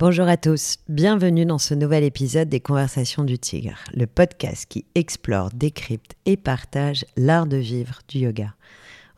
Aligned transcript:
Bonjour 0.00 0.28
à 0.28 0.38
tous, 0.38 0.78
bienvenue 0.88 1.44
dans 1.44 1.58
ce 1.58 1.74
nouvel 1.74 2.04
épisode 2.04 2.48
des 2.48 2.58
Conversations 2.58 3.22
du 3.22 3.38
Tigre, 3.38 3.76
le 3.92 4.06
podcast 4.06 4.64
qui 4.66 4.86
explore, 4.94 5.50
décrypte 5.52 6.14
et 6.24 6.38
partage 6.38 7.04
l'art 7.18 7.46
de 7.46 7.58
vivre 7.58 7.98
du 8.08 8.20
yoga. 8.20 8.54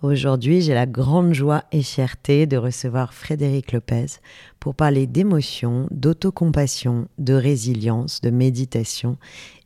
Aujourd'hui, 0.03 0.61
j'ai 0.61 0.75
la 0.75 0.87
grande 0.87 1.35
joie 1.35 1.63
et 1.71 1.85
fierté 1.85 2.49
de 2.49 2.57
recevoir 2.57 3.15
Frédéric 3.15 3.71
Lopez 3.71 4.07
pour 4.59 4.75
parler 4.75 5.07
d'émotion, 5.07 5.87
d'autocompassion, 5.93 7.07
de 7.19 7.35
résilience, 7.35 8.21
de 8.21 8.31
méditation 8.31 9.19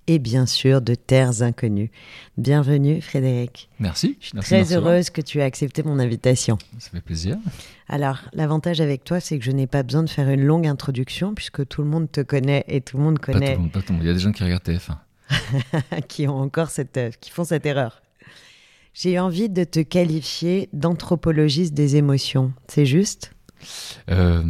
et 0.07 0.19
bien 0.19 0.47
sûr 0.47 0.81
de 0.81 0.95
terres 0.95 1.43
inconnues. 1.43 1.91
Bienvenue 2.37 3.01
Frédéric. 3.01 3.69
Merci. 3.79 4.17
Je 4.21 4.27
suis 4.27 4.39
très 4.39 4.73
heureuse 4.73 5.11
que 5.11 5.21
tu 5.21 5.39
aies 5.39 5.43
accepté 5.43 5.83
mon 5.83 5.99
invitation. 5.99 6.59
Ça 6.79 6.91
fait 6.91 7.01
plaisir. 7.01 7.37
Alors, 7.89 8.21
l'avantage 8.33 8.81
avec 8.81 9.05
toi, 9.05 9.21
c'est 9.21 9.39
que 9.39 9.45
je 9.45 9.51
n'ai 9.51 9.67
pas 9.67 9.83
besoin 9.83 10.03
de 10.03 10.11
faire 10.11 10.29
une 10.29 10.45
longue 10.45 10.67
introduction 10.67 11.35
puisque 11.35 11.67
tout 11.67 11.83
le 11.83 11.89
monde 11.89 12.11
te 12.11 12.21
connaît 12.21 12.65
et 12.69 12.81
tout 12.81 12.99
le 12.99 13.03
monde 13.03 13.19
connaît. 13.19 13.41
Pas 13.41 13.47
tout 13.47 13.53
le 13.53 13.63
monde, 13.63 13.73
pas 13.73 13.81
tout 13.81 13.93
le 13.93 13.95
monde. 13.95 14.05
Il 14.05 14.09
y 14.09 14.11
a 14.11 14.15
des 14.15 14.21
gens 14.21 14.33
qui 14.33 14.45
regardent 14.45 14.65
TF1. 14.65 14.97
qui 16.09 16.29
ont 16.29 16.39
encore 16.39 16.71
cette, 16.71 16.97
euh, 16.97 17.11
qui 17.21 17.31
font 17.31 17.45
cette 17.45 17.67
erreur. 17.67 18.03
J'ai 18.95 19.19
envie 19.19 19.49
de 19.49 19.65
te 19.65 19.81
qualifier 19.81 20.69
d'anthropologiste 20.73 21.75
des 21.75 21.97
émotions. 21.97 22.53
C'est 22.69 22.87
juste? 22.87 23.33
Euh, 24.09 24.43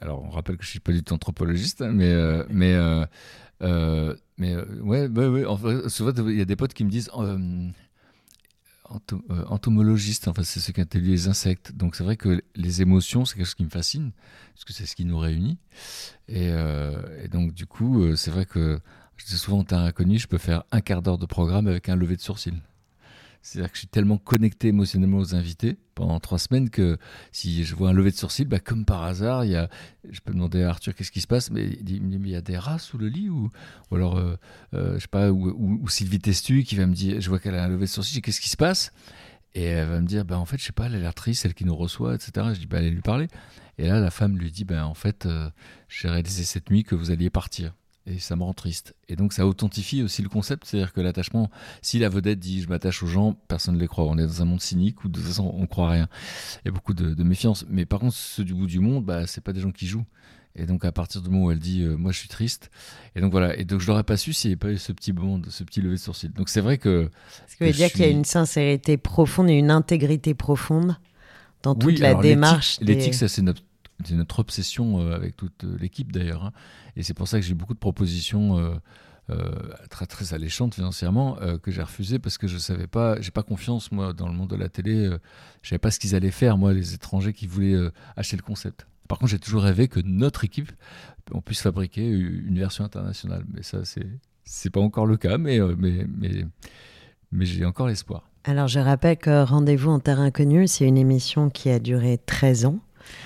Alors, 0.00 0.24
on 0.24 0.30
rappelle 0.30 0.56
que 0.56 0.64
je 0.64 0.70
suis 0.70 0.80
pas 0.80 0.92
du 0.92 1.02
tout 1.02 1.14
anthropologiste, 1.14 1.82
mais 1.82 2.10
euh, 2.10 2.44
mais 2.50 2.74
mais 4.38 4.54
euh, 4.54 4.64
ouais, 4.80 5.44
en 5.44 5.56
fait, 5.56 5.88
souvent 5.88 6.12
il 6.28 6.36
y 6.36 6.40
a 6.40 6.44
des 6.44 6.56
potes 6.56 6.74
qui 6.74 6.84
me 6.84 6.90
disent 6.90 7.10
euh, 7.16 7.68
euh, 8.90 9.44
entomologiste, 9.46 10.28
enfin 10.28 10.42
c'est 10.42 10.60
ce 10.60 10.72
qui 10.72 10.82
les 10.98 11.28
insectes. 11.28 11.72
Donc 11.72 11.96
c'est 11.96 12.04
vrai 12.04 12.16
que 12.16 12.42
les 12.54 12.82
émotions, 12.82 13.24
c'est 13.24 13.36
quelque 13.36 13.46
chose 13.46 13.54
qui 13.54 13.64
me 13.64 13.70
fascine, 13.70 14.12
parce 14.54 14.64
que 14.64 14.72
c'est 14.72 14.86
ce 14.86 14.94
qui 14.94 15.04
nous 15.04 15.18
réunit. 15.18 15.58
Et, 16.28 16.50
donc 17.30 17.52
du 17.54 17.66
coup, 17.66 18.14
c'est 18.16 18.30
vrai 18.30 18.46
que 18.46 18.78
je 19.16 19.24
dis 19.24 19.38
souvent 19.38 19.60
en 19.60 19.64
terrain 19.64 19.84
inconnu, 19.84 20.18
je 20.18 20.28
peux 20.28 20.38
faire 20.38 20.64
un 20.70 20.80
quart 20.80 21.02
d'heure 21.02 21.18
de 21.18 21.26
programme 21.26 21.66
avec 21.66 21.88
un 21.88 21.96
lever 21.96 22.16
de 22.16 22.20
sourcil. 22.22 22.54
C'est-à-dire 23.46 23.70
que 23.70 23.76
je 23.76 23.80
suis 23.82 23.88
tellement 23.88 24.18
connecté 24.18 24.68
émotionnellement 24.68 25.18
aux 25.18 25.36
invités 25.36 25.76
pendant 25.94 26.18
trois 26.18 26.38
semaines 26.38 26.68
que 26.68 26.98
si 27.30 27.62
je 27.62 27.76
vois 27.76 27.90
un 27.90 27.92
lever 27.92 28.10
de 28.10 28.16
sourcil, 28.16 28.46
bah, 28.46 28.58
comme 28.58 28.84
par 28.84 29.04
hasard, 29.04 29.44
il 29.44 29.52
y 29.52 29.54
a, 29.54 29.70
je 30.10 30.18
peux 30.18 30.32
demander 30.32 30.64
à 30.64 30.70
Arthur 30.70 30.96
qu'est-ce 30.96 31.12
qui 31.12 31.20
se 31.20 31.28
passe, 31.28 31.52
mais 31.52 31.64
il 31.64 32.02
me 32.02 32.10
dit 32.10 32.18
mais 32.18 32.30
il 32.30 32.32
y 32.32 32.36
a 32.36 32.40
des 32.40 32.58
rats 32.58 32.80
sous 32.80 32.98
le 32.98 33.06
lit 33.06 33.28
ou, 33.28 33.52
alors 33.92 34.18
euh, 34.18 34.34
euh, 34.74 34.94
je 34.96 35.02
sais 35.02 35.08
pas 35.08 35.30
ou, 35.30 35.80
ou, 35.80 35.88
Sylvie 35.88 36.18
Testu 36.18 36.64
qui 36.64 36.74
va 36.74 36.86
me 36.86 36.94
dire, 36.94 37.20
je 37.20 37.28
vois 37.28 37.38
qu'elle 37.38 37.54
a 37.54 37.62
un 37.62 37.68
lever 37.68 37.84
de 37.84 37.90
sourcil, 37.90 38.20
qu'est-ce 38.20 38.40
qui 38.40 38.50
se 38.50 38.56
passe? 38.56 38.90
Et 39.54 39.62
elle 39.62 39.88
va 39.88 40.00
me 40.00 40.06
dire 40.08 40.24
bah 40.24 40.40
en 40.40 40.44
fait 40.44 40.58
je 40.58 40.64
sais 40.64 40.72
pas, 40.72 40.86
elle 40.86 40.96
a 40.96 40.98
l'air 40.98 41.14
triste, 41.14 41.42
celle 41.42 41.54
qui 41.54 41.64
nous 41.64 41.76
reçoit, 41.76 42.16
etc. 42.16 42.48
Je 42.52 42.58
dis 42.58 42.66
bah 42.66 42.78
allez 42.78 42.90
lui 42.90 43.00
parler. 43.00 43.28
Et 43.78 43.86
là 43.86 44.00
la 44.00 44.10
femme 44.10 44.38
lui 44.38 44.50
dit 44.50 44.64
bah 44.64 44.84
en 44.88 44.94
fait 44.94 45.24
euh, 45.24 45.48
j'ai 45.88 46.08
réalisé 46.08 46.42
cette 46.42 46.68
nuit 46.68 46.82
que 46.82 46.96
vous 46.96 47.12
alliez 47.12 47.30
partir 47.30 47.74
et 48.06 48.18
ça 48.18 48.36
me 48.36 48.44
rend 48.44 48.54
triste. 48.54 48.94
Et 49.08 49.16
donc 49.16 49.32
ça 49.32 49.46
authentifie 49.46 50.02
aussi 50.02 50.22
le 50.22 50.28
concept, 50.28 50.64
c'est-à-dire 50.64 50.92
que 50.92 51.00
l'attachement, 51.00 51.50
si 51.82 51.98
la 51.98 52.08
vedette 52.08 52.38
dit 52.38 52.62
je 52.62 52.68
m'attache 52.68 53.02
aux 53.02 53.06
gens, 53.06 53.36
personne 53.48 53.74
ne 53.74 53.80
les 53.80 53.88
croit. 53.88 54.04
On 54.04 54.16
est 54.16 54.26
dans 54.26 54.42
un 54.42 54.44
monde 54.44 54.60
cynique 54.60 55.04
où 55.04 55.08
de 55.08 55.18
toute 55.18 55.26
façon 55.26 55.52
on 55.54 55.62
ne 55.62 55.66
croit 55.66 55.90
rien. 55.90 56.08
Il 56.64 56.68
y 56.68 56.68
a 56.68 56.72
beaucoup 56.72 56.94
de, 56.94 57.22
méfiance. 57.22 57.66
Mais 57.68 57.84
par 57.84 58.00
contre, 58.00 58.14
ceux 58.14 58.44
du 58.44 58.54
bout 58.54 58.66
du 58.66 58.78
monde, 58.78 59.04
bah, 59.04 59.26
c'est 59.26 59.40
pas 59.40 59.52
des 59.52 59.60
gens 59.60 59.72
qui 59.72 59.86
jouent. 59.86 60.06
Et 60.54 60.64
donc 60.64 60.84
à 60.84 60.92
partir 60.92 61.20
du 61.20 61.28
moment 61.28 61.46
où 61.46 61.50
elle 61.50 61.58
dit 61.58 61.82
euh, 61.82 61.96
moi 61.96 62.12
je 62.12 62.18
suis 62.18 62.28
triste, 62.28 62.70
et 63.14 63.20
donc 63.20 63.30
voilà, 63.30 63.54
et 63.58 63.66
donc 63.66 63.80
je 63.80 63.86
l'aurais 63.88 64.04
pas 64.04 64.16
su 64.16 64.32
s'il 64.32 64.48
n'y 64.48 64.52
avait 64.52 64.58
pas 64.58 64.70
eu 64.70 64.78
ce 64.78 64.90
petit 64.92 65.12
moment, 65.12 65.38
ce 65.50 65.64
petit 65.64 65.82
lever 65.82 65.96
de 65.96 66.00
sourcil. 66.00 66.32
Donc 66.32 66.48
c'est 66.48 66.62
vrai 66.62 66.78
que. 66.78 67.10
Ce 67.46 67.56
qui 67.56 67.64
veut 67.64 67.72
dire 67.72 67.90
qu'il 67.90 68.00
y 68.00 68.04
a 68.04 68.08
une 68.08 68.24
sincérité 68.24 68.96
profonde 68.96 69.50
et 69.50 69.54
une 69.54 69.70
intégrité 69.70 70.32
profonde 70.32 70.96
dans 71.62 71.74
toute 71.74 71.98
la 71.98 72.14
démarche. 72.14 72.78
L'éthique, 72.80 73.12
ça 73.14 73.28
c'est 73.28 73.42
notre 73.42 73.62
c'est 74.04 74.14
notre 74.14 74.38
obsession 74.38 75.00
euh, 75.00 75.14
avec 75.14 75.36
toute 75.36 75.64
euh, 75.64 75.76
l'équipe 75.80 76.12
d'ailleurs. 76.12 76.44
Hein. 76.44 76.52
Et 76.96 77.02
c'est 77.02 77.14
pour 77.14 77.28
ça 77.28 77.38
que 77.38 77.46
j'ai 77.46 77.54
beaucoup 77.54 77.74
de 77.74 77.78
propositions 77.78 78.78
euh, 79.30 79.50
très 79.90 80.06
très 80.06 80.34
alléchantes 80.34 80.74
financièrement 80.76 81.36
que 81.60 81.72
j'ai 81.72 81.82
refusées 81.82 82.20
parce 82.20 82.38
que 82.38 82.46
je 82.46 82.58
savais 82.58 82.86
pas, 82.86 83.20
j'ai 83.20 83.32
pas 83.32 83.42
confiance 83.42 83.90
moi 83.90 84.12
dans 84.12 84.28
le 84.28 84.34
monde 84.34 84.50
de 84.50 84.56
la 84.56 84.68
télé. 84.68 85.10
je 85.62 85.68
savais 85.68 85.80
pas 85.80 85.90
ce 85.90 85.98
qu'ils 85.98 86.14
allaient 86.14 86.30
faire 86.30 86.56
moi 86.56 86.72
les 86.72 86.94
étrangers 86.94 87.32
qui 87.32 87.48
voulaient 87.48 87.90
acheter 88.14 88.36
le 88.36 88.42
concept. 88.42 88.86
Par 89.08 89.18
contre, 89.18 89.32
j'ai 89.32 89.40
toujours 89.40 89.62
rêvé 89.62 89.88
que 89.88 89.98
notre 89.98 90.44
équipe 90.44 90.70
on 91.32 91.40
puisse 91.40 91.60
fabriquer 91.60 92.06
une 92.08 92.56
version 92.56 92.84
internationale. 92.84 93.44
Mais 93.52 93.64
ça 93.64 93.84
c'est 93.84 94.06
c'est 94.44 94.70
pas 94.70 94.80
encore 94.80 95.06
le 95.06 95.16
cas, 95.16 95.38
mais 95.38 95.58
mais 95.76 96.06
mais 96.08 96.46
mais 97.32 97.46
j'ai 97.46 97.64
encore 97.64 97.88
l'espoir. 97.88 98.30
Alors 98.44 98.68
je 98.68 98.78
rappelle 98.78 99.16
que 99.16 99.42
Rendez-vous 99.42 99.90
en 99.90 99.98
terre 99.98 100.20
inconnue, 100.20 100.68
c'est 100.68 100.86
une 100.86 100.98
émission 100.98 101.50
qui 101.50 101.68
a 101.68 101.80
duré 101.80 102.16
13 102.16 102.66
ans. 102.66 102.78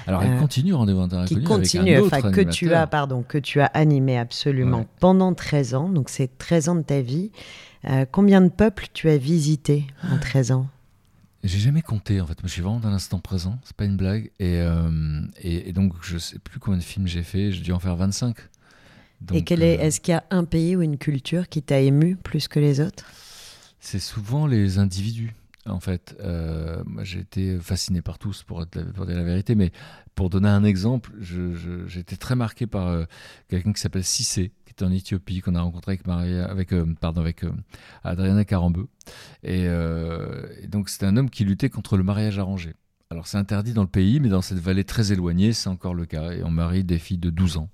Alors, 0.06 0.22
elle 0.22 0.32
euh, 0.32 0.40
continue 0.40 0.74
Rendez-vous 0.74 1.06
Qui 1.26 1.42
continue, 1.42 1.98
enfin, 2.00 2.30
que 2.30 2.40
tu 2.40 2.72
as, 2.72 2.86
pardon, 2.86 3.22
que 3.22 3.38
tu 3.38 3.60
as 3.60 3.66
animé 3.66 4.18
absolument 4.18 4.86
pendant 4.98 5.34
13 5.34 5.74
ans. 5.74 5.88
Donc, 5.88 6.08
c'est 6.08 6.38
13 6.38 6.68
ans 6.70 6.74
de 6.74 6.82
ta 6.82 7.00
vie. 7.00 7.30
Euh, 7.88 8.04
combien 8.10 8.40
de 8.40 8.48
peuples 8.48 8.86
tu 8.92 9.08
as 9.08 9.16
visité 9.16 9.86
en 10.10 10.18
13 10.18 10.52
ans? 10.52 10.66
J'ai 11.42 11.58
jamais 11.58 11.80
compté 11.80 12.20
en 12.20 12.26
fait. 12.26 12.36
Je 12.42 12.48
suis 12.48 12.60
vraiment 12.60 12.80
dans 12.80 12.90
l'instant 12.90 13.18
présent. 13.18 13.58
C'est 13.64 13.76
pas 13.76 13.86
une 13.86 13.96
blague. 13.96 14.30
Et, 14.38 14.60
euh, 14.60 15.22
et, 15.42 15.72
donc, 15.72 15.94
je 16.02 16.18
sais 16.18 16.38
plus 16.38 16.60
combien 16.60 16.78
de 16.78 16.82
films 16.84 17.06
j'ai 17.06 17.22
fait. 17.22 17.50
J'ai 17.52 17.62
dû 17.62 17.72
en 17.72 17.78
faire 17.78 17.96
25. 17.96 18.36
et 19.32 19.42
quel 19.42 19.62
est, 19.62 19.74
est-ce 19.74 20.00
qu'il 20.00 20.12
y 20.12 20.16
a 20.16 20.24
un 20.30 20.44
pays 20.44 20.76
ou 20.76 20.82
une 20.82 20.98
culture 20.98 21.48
qui 21.48 21.62
t'a 21.62 21.80
ému 21.80 22.16
plus 22.16 22.46
que 22.46 22.60
les 22.60 22.80
autres? 22.80 23.04
C'est 23.80 24.00
souvent 24.00 24.46
les 24.46 24.78
individus 24.78 25.34
en 25.70 25.80
fait. 25.80 26.16
Euh, 26.20 26.82
j'ai 27.02 27.20
été 27.20 27.58
fasciné 27.58 28.02
par 28.02 28.18
tous, 28.18 28.42
pour, 28.42 28.64
dire 28.66 28.92
la 28.96 29.22
vérité, 29.22 29.54
mais 29.54 29.72
pour 30.14 30.30
donner 30.30 30.48
un 30.48 30.64
exemple, 30.64 31.12
été 31.96 32.16
très 32.16 32.34
marqué 32.34 32.66
par 32.66 32.88
euh, 32.88 33.04
quelqu'un 33.48 33.72
qui 33.72 33.80
s'appelle 33.80 34.04
Cissé, 34.04 34.52
qui 34.64 34.72
est 34.72 34.82
en 34.84 34.92
Éthiopie, 34.92 35.40
qu'on 35.40 35.54
a 35.54 35.62
rencontré 35.62 35.98
avec, 36.06 36.72
euh, 36.72 36.86
avec 37.02 37.44
Adriana 38.04 38.44
Carambeu. 38.44 38.88
Et, 39.42 39.66
donc, 40.68 40.88
c'était 40.88 41.06
un 41.06 41.16
homme 41.16 41.30
qui 41.30 41.44
luttait 41.44 41.70
contre 41.70 41.96
le 41.96 42.02
mariage 42.02 42.38
arrangé. 42.38 42.74
Alors, 43.10 43.26
c'est 43.26 43.38
interdit 43.38 43.72
dans 43.72 43.82
le 43.82 43.88
pays, 43.88 44.20
mais 44.20 44.28
dans 44.28 44.42
cette 44.42 44.58
vallée 44.58 44.84
très 44.84 45.12
éloignée, 45.12 45.52
c'est 45.52 45.68
encore 45.68 45.94
le 45.94 46.06
cas. 46.06 46.30
Et 46.30 46.44
on 46.44 46.50
marie 46.50 46.84
des 46.84 46.98
filles 46.98 47.18
de 47.18 47.30
12 47.30 47.56
ans. 47.56 47.68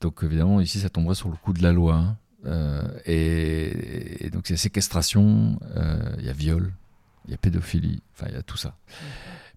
Donc, 0.00 0.20
évidemment, 0.22 0.60
ici, 0.60 0.80
ça 0.80 0.90
tomberait 0.90 1.14
sur 1.14 1.30
le 1.30 1.36
coup 1.36 1.52
de 1.52 1.62
la 1.62 1.72
loi. 1.72 1.94
Hein. 1.94 2.88
et, 3.06 4.26
et, 4.26 4.30
donc, 4.30 4.50
il 4.50 4.52
y 4.52 4.54
a 4.54 4.58
séquestration, 4.58 5.58
il 6.18 6.24
y 6.24 6.28
a 6.28 6.32
viol, 6.32 6.74
il 7.26 7.30
y 7.30 7.34
a 7.34 7.38
pédophilie, 7.38 8.02
enfin 8.12 8.26
il 8.28 8.34
y 8.34 8.38
a 8.38 8.42
tout 8.42 8.56
ça. 8.56 8.76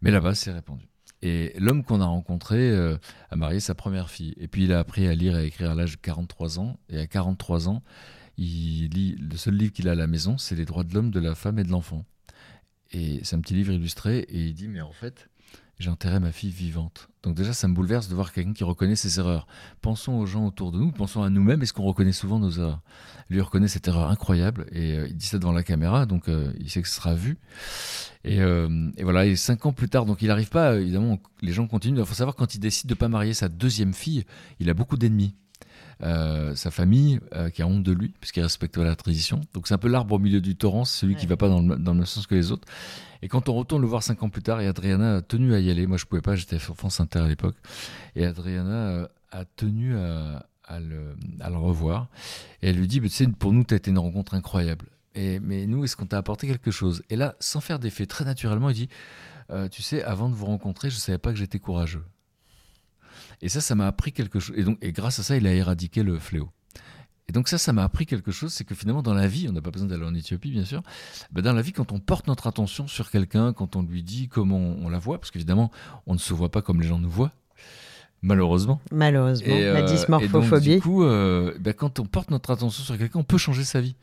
Mais 0.01 0.11
là-bas, 0.11 0.35
c'est 0.35 0.51
répandu. 0.51 0.85
Et 1.21 1.53
l'homme 1.57 1.83
qu'on 1.83 2.01
a 2.01 2.05
rencontré 2.05 2.69
euh, 2.69 2.97
a 3.31 3.35
marié 3.35 3.59
sa 3.59 3.73
première 3.73 4.09
fille. 4.09 4.35
Et 4.37 4.47
puis 4.47 4.65
il 4.65 4.73
a 4.73 4.79
appris 4.79 5.07
à 5.07 5.15
lire 5.15 5.35
et 5.37 5.41
à 5.41 5.43
écrire 5.43 5.71
à 5.71 5.75
l'âge 5.75 5.93
de 5.93 5.97
43 5.97 6.59
ans. 6.59 6.77
Et 6.89 6.99
à 6.99 7.07
43 7.07 7.67
ans, 7.69 7.81
il 8.37 8.89
lit 8.89 9.15
le 9.15 9.35
seul 9.37 9.55
livre 9.55 9.71
qu'il 9.71 9.87
a 9.87 9.93
à 9.93 9.95
la 9.95 10.07
maison, 10.07 10.37
c'est 10.37 10.55
Les 10.55 10.65
droits 10.65 10.83
de 10.83 10.93
l'homme, 10.93 11.11
de 11.11 11.19
la 11.19 11.35
femme 11.35 11.57
et 11.57 11.63
de 11.63 11.71
l'enfant. 11.71 12.05
Et 12.91 13.21
c'est 13.23 13.35
un 13.35 13.41
petit 13.41 13.55
livre 13.55 13.73
illustré. 13.73 14.19
Et 14.19 14.45
il 14.47 14.53
dit, 14.53 14.67
mais 14.67 14.81
en 14.81 14.91
fait, 14.91 15.29
j'ai 15.79 15.89
enterré 15.89 16.19
ma 16.19 16.31
fille 16.31 16.51
vivante. 16.51 17.09
Donc 17.23 17.35
déjà, 17.35 17.53
ça 17.53 17.67
me 17.67 17.73
bouleverse 17.73 18.07
de 18.07 18.15
voir 18.15 18.31
quelqu'un 18.31 18.53
qui 18.53 18.63
reconnaît 18.63 18.95
ses 18.95 19.19
erreurs. 19.19 19.47
Pensons 19.81 20.13
aux 20.13 20.25
gens 20.25 20.45
autour 20.45 20.71
de 20.71 20.77
nous, 20.77 20.91
pensons 20.91 21.23
à 21.23 21.29
nous-mêmes, 21.29 21.61
est-ce 21.61 21.73
qu'on 21.73 21.83
reconnaît 21.83 22.11
souvent 22.11 22.39
nos 22.39 22.51
erreurs 22.51 22.81
Lui 23.29 23.41
reconnaît 23.41 23.67
cette 23.67 23.87
erreur 23.87 24.09
incroyable 24.09 24.67
et 24.71 24.93
euh, 24.93 25.07
il 25.07 25.17
dit 25.17 25.25
ça 25.25 25.37
devant 25.37 25.51
la 25.51 25.63
caméra, 25.63 26.05
donc 26.05 26.29
euh, 26.29 26.53
il 26.59 26.69
sait 26.69 26.81
que 26.81 26.87
ce 26.87 26.95
sera 26.95 27.15
vu. 27.15 27.37
Et, 28.23 28.41
euh, 28.41 28.89
et, 28.97 29.03
voilà, 29.03 29.25
et 29.25 29.35
cinq 29.35 29.65
ans 29.65 29.73
plus 29.73 29.89
tard, 29.89 30.05
donc 30.05 30.21
il 30.21 30.29
n'arrive 30.29 30.49
pas, 30.49 30.75
évidemment, 30.77 31.19
les 31.41 31.51
gens 31.51 31.67
continuent. 31.67 31.99
Il 31.99 32.05
faut 32.05 32.13
savoir, 32.13 32.35
quand 32.35 32.55
il 32.55 32.59
décide 32.59 32.87
de 32.87 32.93
ne 32.93 32.97
pas 32.97 33.07
marier 33.07 33.33
sa 33.33 33.49
deuxième 33.49 33.93
fille, 33.93 34.23
il 34.59 34.69
a 34.69 34.73
beaucoup 34.73 34.97
d'ennemis. 34.97 35.35
Euh, 36.03 36.55
sa 36.55 36.71
famille 36.71 37.21
euh, 37.33 37.49
qui 37.49 37.61
a 37.61 37.67
honte 37.67 37.83
de 37.83 37.93
lui, 37.93 38.13
puisqu'il 38.19 38.41
respecte 38.41 38.77
la 38.77 38.95
tradition. 38.97 39.39
Donc 39.53 39.67
c'est 39.67 39.73
un 39.73 39.77
peu 39.77 39.87
l'arbre 39.87 40.15
au 40.15 40.19
milieu 40.19 40.41
du 40.41 40.57
torrent, 40.57 40.83
celui 40.83 41.15
qui 41.15 41.25
va 41.25 41.37
pas 41.37 41.47
dans 41.47 41.61
le, 41.61 41.77
dans 41.77 41.93
le, 41.93 41.99
même 41.99 42.05
sens 42.05 42.27
que 42.27 42.35
les 42.35 42.51
autres. 42.51 42.67
Et 43.21 43.29
quand 43.29 43.47
on 43.47 43.53
retourne 43.53 43.81
le 43.81 43.87
voir 43.87 44.03
cinq 44.03 44.21
ans 44.21 44.29
plus 44.29 44.41
tard, 44.43 44.59
et 44.59 44.67
Adriana 44.67 45.17
a 45.17 45.21
tenu 45.21 45.53
à 45.53 45.59
y 45.59 45.71
aller, 45.71 45.87
moi 45.87 45.97
je 45.97 46.05
pouvais 46.05 46.21
pas, 46.21 46.35
j'étais 46.35 46.59
sur 46.59 46.75
France 46.75 46.99
Inter 46.99 47.19
à 47.19 47.27
l'époque, 47.29 47.55
et 48.15 48.25
Adriana 48.25 48.89
euh, 48.89 49.07
a 49.31 49.45
tenu 49.45 49.95
à, 49.95 50.45
à, 50.65 50.81
le, 50.81 51.15
à, 51.39 51.49
le, 51.49 51.57
revoir. 51.57 52.09
Et 52.61 52.69
elle 52.69 52.75
lui 52.75 52.87
dit, 52.87 52.99
tu 52.99 53.07
sais, 53.07 53.27
pour 53.27 53.53
nous, 53.53 53.63
tu 53.63 53.73
as 53.73 53.77
été 53.77 53.89
une 53.89 53.99
rencontre 53.99 54.33
incroyable. 54.33 54.87
Et, 55.13 55.39
mais 55.39 55.65
nous, 55.65 55.85
est-ce 55.85 55.95
qu'on 55.95 56.07
t'a 56.07 56.17
apporté 56.17 56.45
quelque 56.45 56.71
chose? 56.71 57.03
Et 57.09 57.15
là, 57.15 57.35
sans 57.39 57.61
faire 57.61 57.79
d'effet, 57.79 58.05
très 58.05 58.25
naturellement, 58.25 58.69
il 58.69 58.75
dit, 58.75 58.89
tu 59.71 59.81
sais, 59.81 60.03
avant 60.03 60.27
de 60.27 60.35
vous 60.35 60.47
rencontrer, 60.47 60.89
je 60.89 60.97
savais 60.97 61.19
pas 61.19 61.31
que 61.31 61.37
j'étais 61.37 61.59
courageux. 61.59 62.03
Et 63.41 63.49
ça, 63.49 63.61
ça 63.61 63.75
m'a 63.75 63.87
appris 63.87 64.11
quelque 64.11 64.39
chose. 64.39 64.55
Et, 64.57 64.63
donc, 64.63 64.77
et 64.81 64.91
grâce 64.91 65.19
à 65.19 65.23
ça, 65.23 65.35
il 65.37 65.45
a 65.47 65.53
éradiqué 65.53 66.03
le 66.03 66.19
fléau. 66.19 66.49
Et 67.27 67.31
donc 67.31 67.47
ça, 67.47 67.57
ça 67.57 67.73
m'a 67.73 67.83
appris 67.83 68.05
quelque 68.05 68.31
chose, 68.31 68.53
c'est 68.53 68.65
que 68.65 68.75
finalement 68.75 69.01
dans 69.01 69.13
la 69.13 69.27
vie, 69.27 69.47
on 69.49 69.51
n'a 69.51 69.61
pas 69.61 69.71
besoin 69.71 69.87
d'aller 69.87 70.05
en 70.05 70.13
Éthiopie 70.13 70.51
bien 70.51 70.63
sûr, 70.63 70.83
mais 71.33 71.41
dans 71.41 71.53
la 71.53 71.61
vie, 71.61 71.71
quand 71.71 71.91
on 71.91 71.99
porte 71.99 72.27
notre 72.27 72.45
attention 72.45 72.87
sur 72.87 73.09
quelqu'un, 73.09 73.51
quand 73.51 73.75
on 73.75 73.81
lui 73.81 74.03
dit 74.03 74.27
comment 74.27 74.59
on, 74.59 74.89
la 74.89 74.99
voit, 74.99 75.17
parce 75.17 75.31
qu'évidemment, 75.31 75.71
on 76.05 76.13
ne 76.13 76.19
se 76.19 76.33
voit 76.33 76.49
pas 76.49 76.61
comme 76.61 76.81
les 76.81 76.87
gens 76.87 76.99
nous 76.99 77.09
voient, 77.09 77.31
malheureusement. 78.21 78.79
Malheureusement, 78.91 79.55
la 79.55 79.55
euh, 79.55 79.85
dysmorphophobie. 79.87 80.71
Et 80.71 80.75
du 80.75 80.81
coup, 80.81 81.03
euh, 81.03 81.55
ben, 81.59 81.73
quand 81.73 81.99
on 81.99 82.05
porte 82.05 82.29
notre 82.29 82.51
attention 82.51 82.83
sur 82.83 82.95
quelqu'un, 82.95 83.19
on 83.19 83.23
peut 83.23 83.39
changer 83.39 83.63
sa 83.63 83.81
vie. 83.81 83.95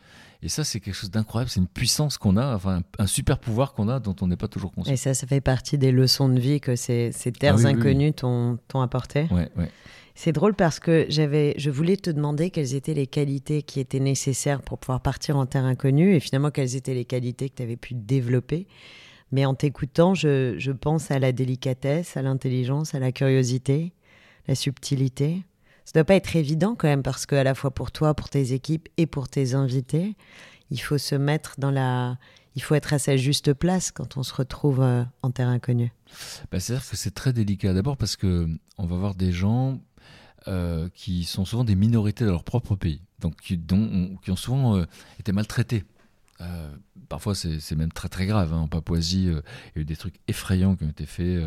Et 0.43 0.49
ça, 0.49 0.65
c'est 0.65 0.81
quelque 0.81 0.95
chose 0.95 1.11
d'incroyable. 1.11 1.51
C'est 1.51 1.61
une 1.61 1.69
puissance 1.69 2.19
qu'on 2.19 2.37
a, 2.37 2.55
enfin, 2.55 2.83
un, 2.99 3.07
super 3.07 3.39
pouvoir 3.39 3.75
qu'on 3.75 3.89
a 3.89 4.01
dont 4.01 4.17
on 4.21 4.27
n'est 4.27 4.37
pas 4.37 4.49
toujours 4.49 4.73
conscient. 4.73 4.93
Et 4.93 4.97
ça, 4.97 5.15
ça 5.15 5.27
fait 5.27 5.41
partie 5.41 5.79
des 5.79 5.93
leçons 5.93 6.29
de 6.29 6.41
vie 6.41 6.61
que 6.61 6.75
ces, 6.75 7.13
ces 7.13 7.31
terres 7.31 7.65
ah 7.65 7.69
inconnues 7.69 8.13
t'ont 8.13 8.59
apporté. 8.75 9.29
Ouais, 9.31 9.49
ouais. 9.57 9.71
C'est 10.15 10.33
drôle 10.33 10.55
parce 10.55 10.79
que 10.79 11.07
j'avais, 11.09 11.55
je 11.57 11.71
voulais 11.71 11.97
te 11.97 12.11
demander 12.11 12.51
quelles 12.51 12.75
étaient 12.75 12.93
les 12.93 13.07
qualités 13.07 13.63
qui 13.63 13.81
étaient 13.81 14.01
nécessaires 14.01 14.61
pour 14.61 14.79
pouvoir 14.79 15.01
partir 15.01 15.37
en 15.37 15.47
terre 15.47 15.65
inconnue 15.65 16.15
et 16.15 16.21
finalement 16.21 16.51
quelles 16.51 16.77
étaient 16.77 16.95
les 16.95 17.07
qualités 17.07 17.49
que 17.49 17.55
tu 17.55 17.63
avais 17.63 17.77
pu 17.77 17.95
développer. 17.95 18.67
Mais 19.31 19.47
en 19.47 19.55
t'écoutant, 19.55 20.15
je, 20.15 20.57
je, 20.59 20.73
pense 20.73 21.11
à 21.11 21.19
la 21.19 21.33
délicatesse, 21.33 22.19
à 22.19 22.23
l'intelligence, 22.23 22.95
à 22.95 22.99
la 22.99 23.13
curiosité, 23.13 23.95
la 24.49 24.55
subtilité. 24.55 25.45
Ça 25.85 25.93
doit 25.95 26.05
pas 26.05 26.15
être 26.15 26.37
évident 26.37 26.75
quand 26.77 26.89
même 26.89 27.03
parce 27.03 27.27
que 27.27 27.35
à 27.35 27.45
la 27.45 27.55
fois 27.55 27.71
pour 27.71 27.91
toi, 27.91 28.15
pour 28.15 28.29
tes 28.29 28.53
équipes 28.53 28.89
et 28.97 29.07
pour 29.07 29.29
tes 29.29 29.55
invités, 29.55 30.17
il 30.71 30.79
faut 30.81 30.99
se 30.99 31.15
mettre 31.15 31.55
dans 31.59 31.71
la, 31.71 32.17
il 32.55 32.63
faut 32.63 32.75
être 32.75 32.93
à 32.93 32.99
sa 32.99 33.17
juste 33.17 33.53
place 33.53 33.91
quand 33.91 34.17
on 34.17 34.23
se 34.23 34.35
retrouve 34.35 34.81
euh, 34.81 35.05
en 35.23 35.31
terre 35.31 35.49
inconnue. 35.49 35.93
Bah, 36.51 36.61
C'est-à-dire 36.61 36.89
que 36.89 36.97
c'est 36.97 37.13
très 37.13 37.33
délicat. 37.33 37.73
D'abord 37.73 37.97
parce 37.97 38.17
que 38.17 38.49
on 38.79 38.87
va 38.87 38.97
voir 38.97 39.15
des 39.15 39.33
gens 39.33 39.81
euh, 40.49 40.89
qui 40.95 41.25
sont 41.25 41.45
souvent 41.45 41.65
des 41.65 41.77
minorités 41.77 42.25
dans 42.25 42.33
leur 42.33 42.45
propre 42.45 42.75
pays, 42.75 43.03
donc 43.21 43.37
qui, 43.37 43.57
dont, 43.57 44.17
qui 44.23 44.31
ont 44.31 44.37
souvent 44.37 44.77
euh, 44.77 44.85
été 45.19 45.33
maltraités. 45.33 45.85
Parfois, 47.09 47.37
c'est 47.37 47.77
même 47.77 47.93
très 47.93 48.09
très 48.09 48.27
grave. 48.27 48.53
Hein. 48.53 48.63
En 48.63 48.67
Papouasie, 48.67 49.27
il 49.27 49.33
y 49.77 49.79
a 49.79 49.83
eu 49.83 49.85
des 49.85 49.95
trucs 49.95 50.17
effrayants 50.27 50.75
qui 50.75 50.83
ont 50.83 50.89
été 50.89 51.07
faits 51.07 51.41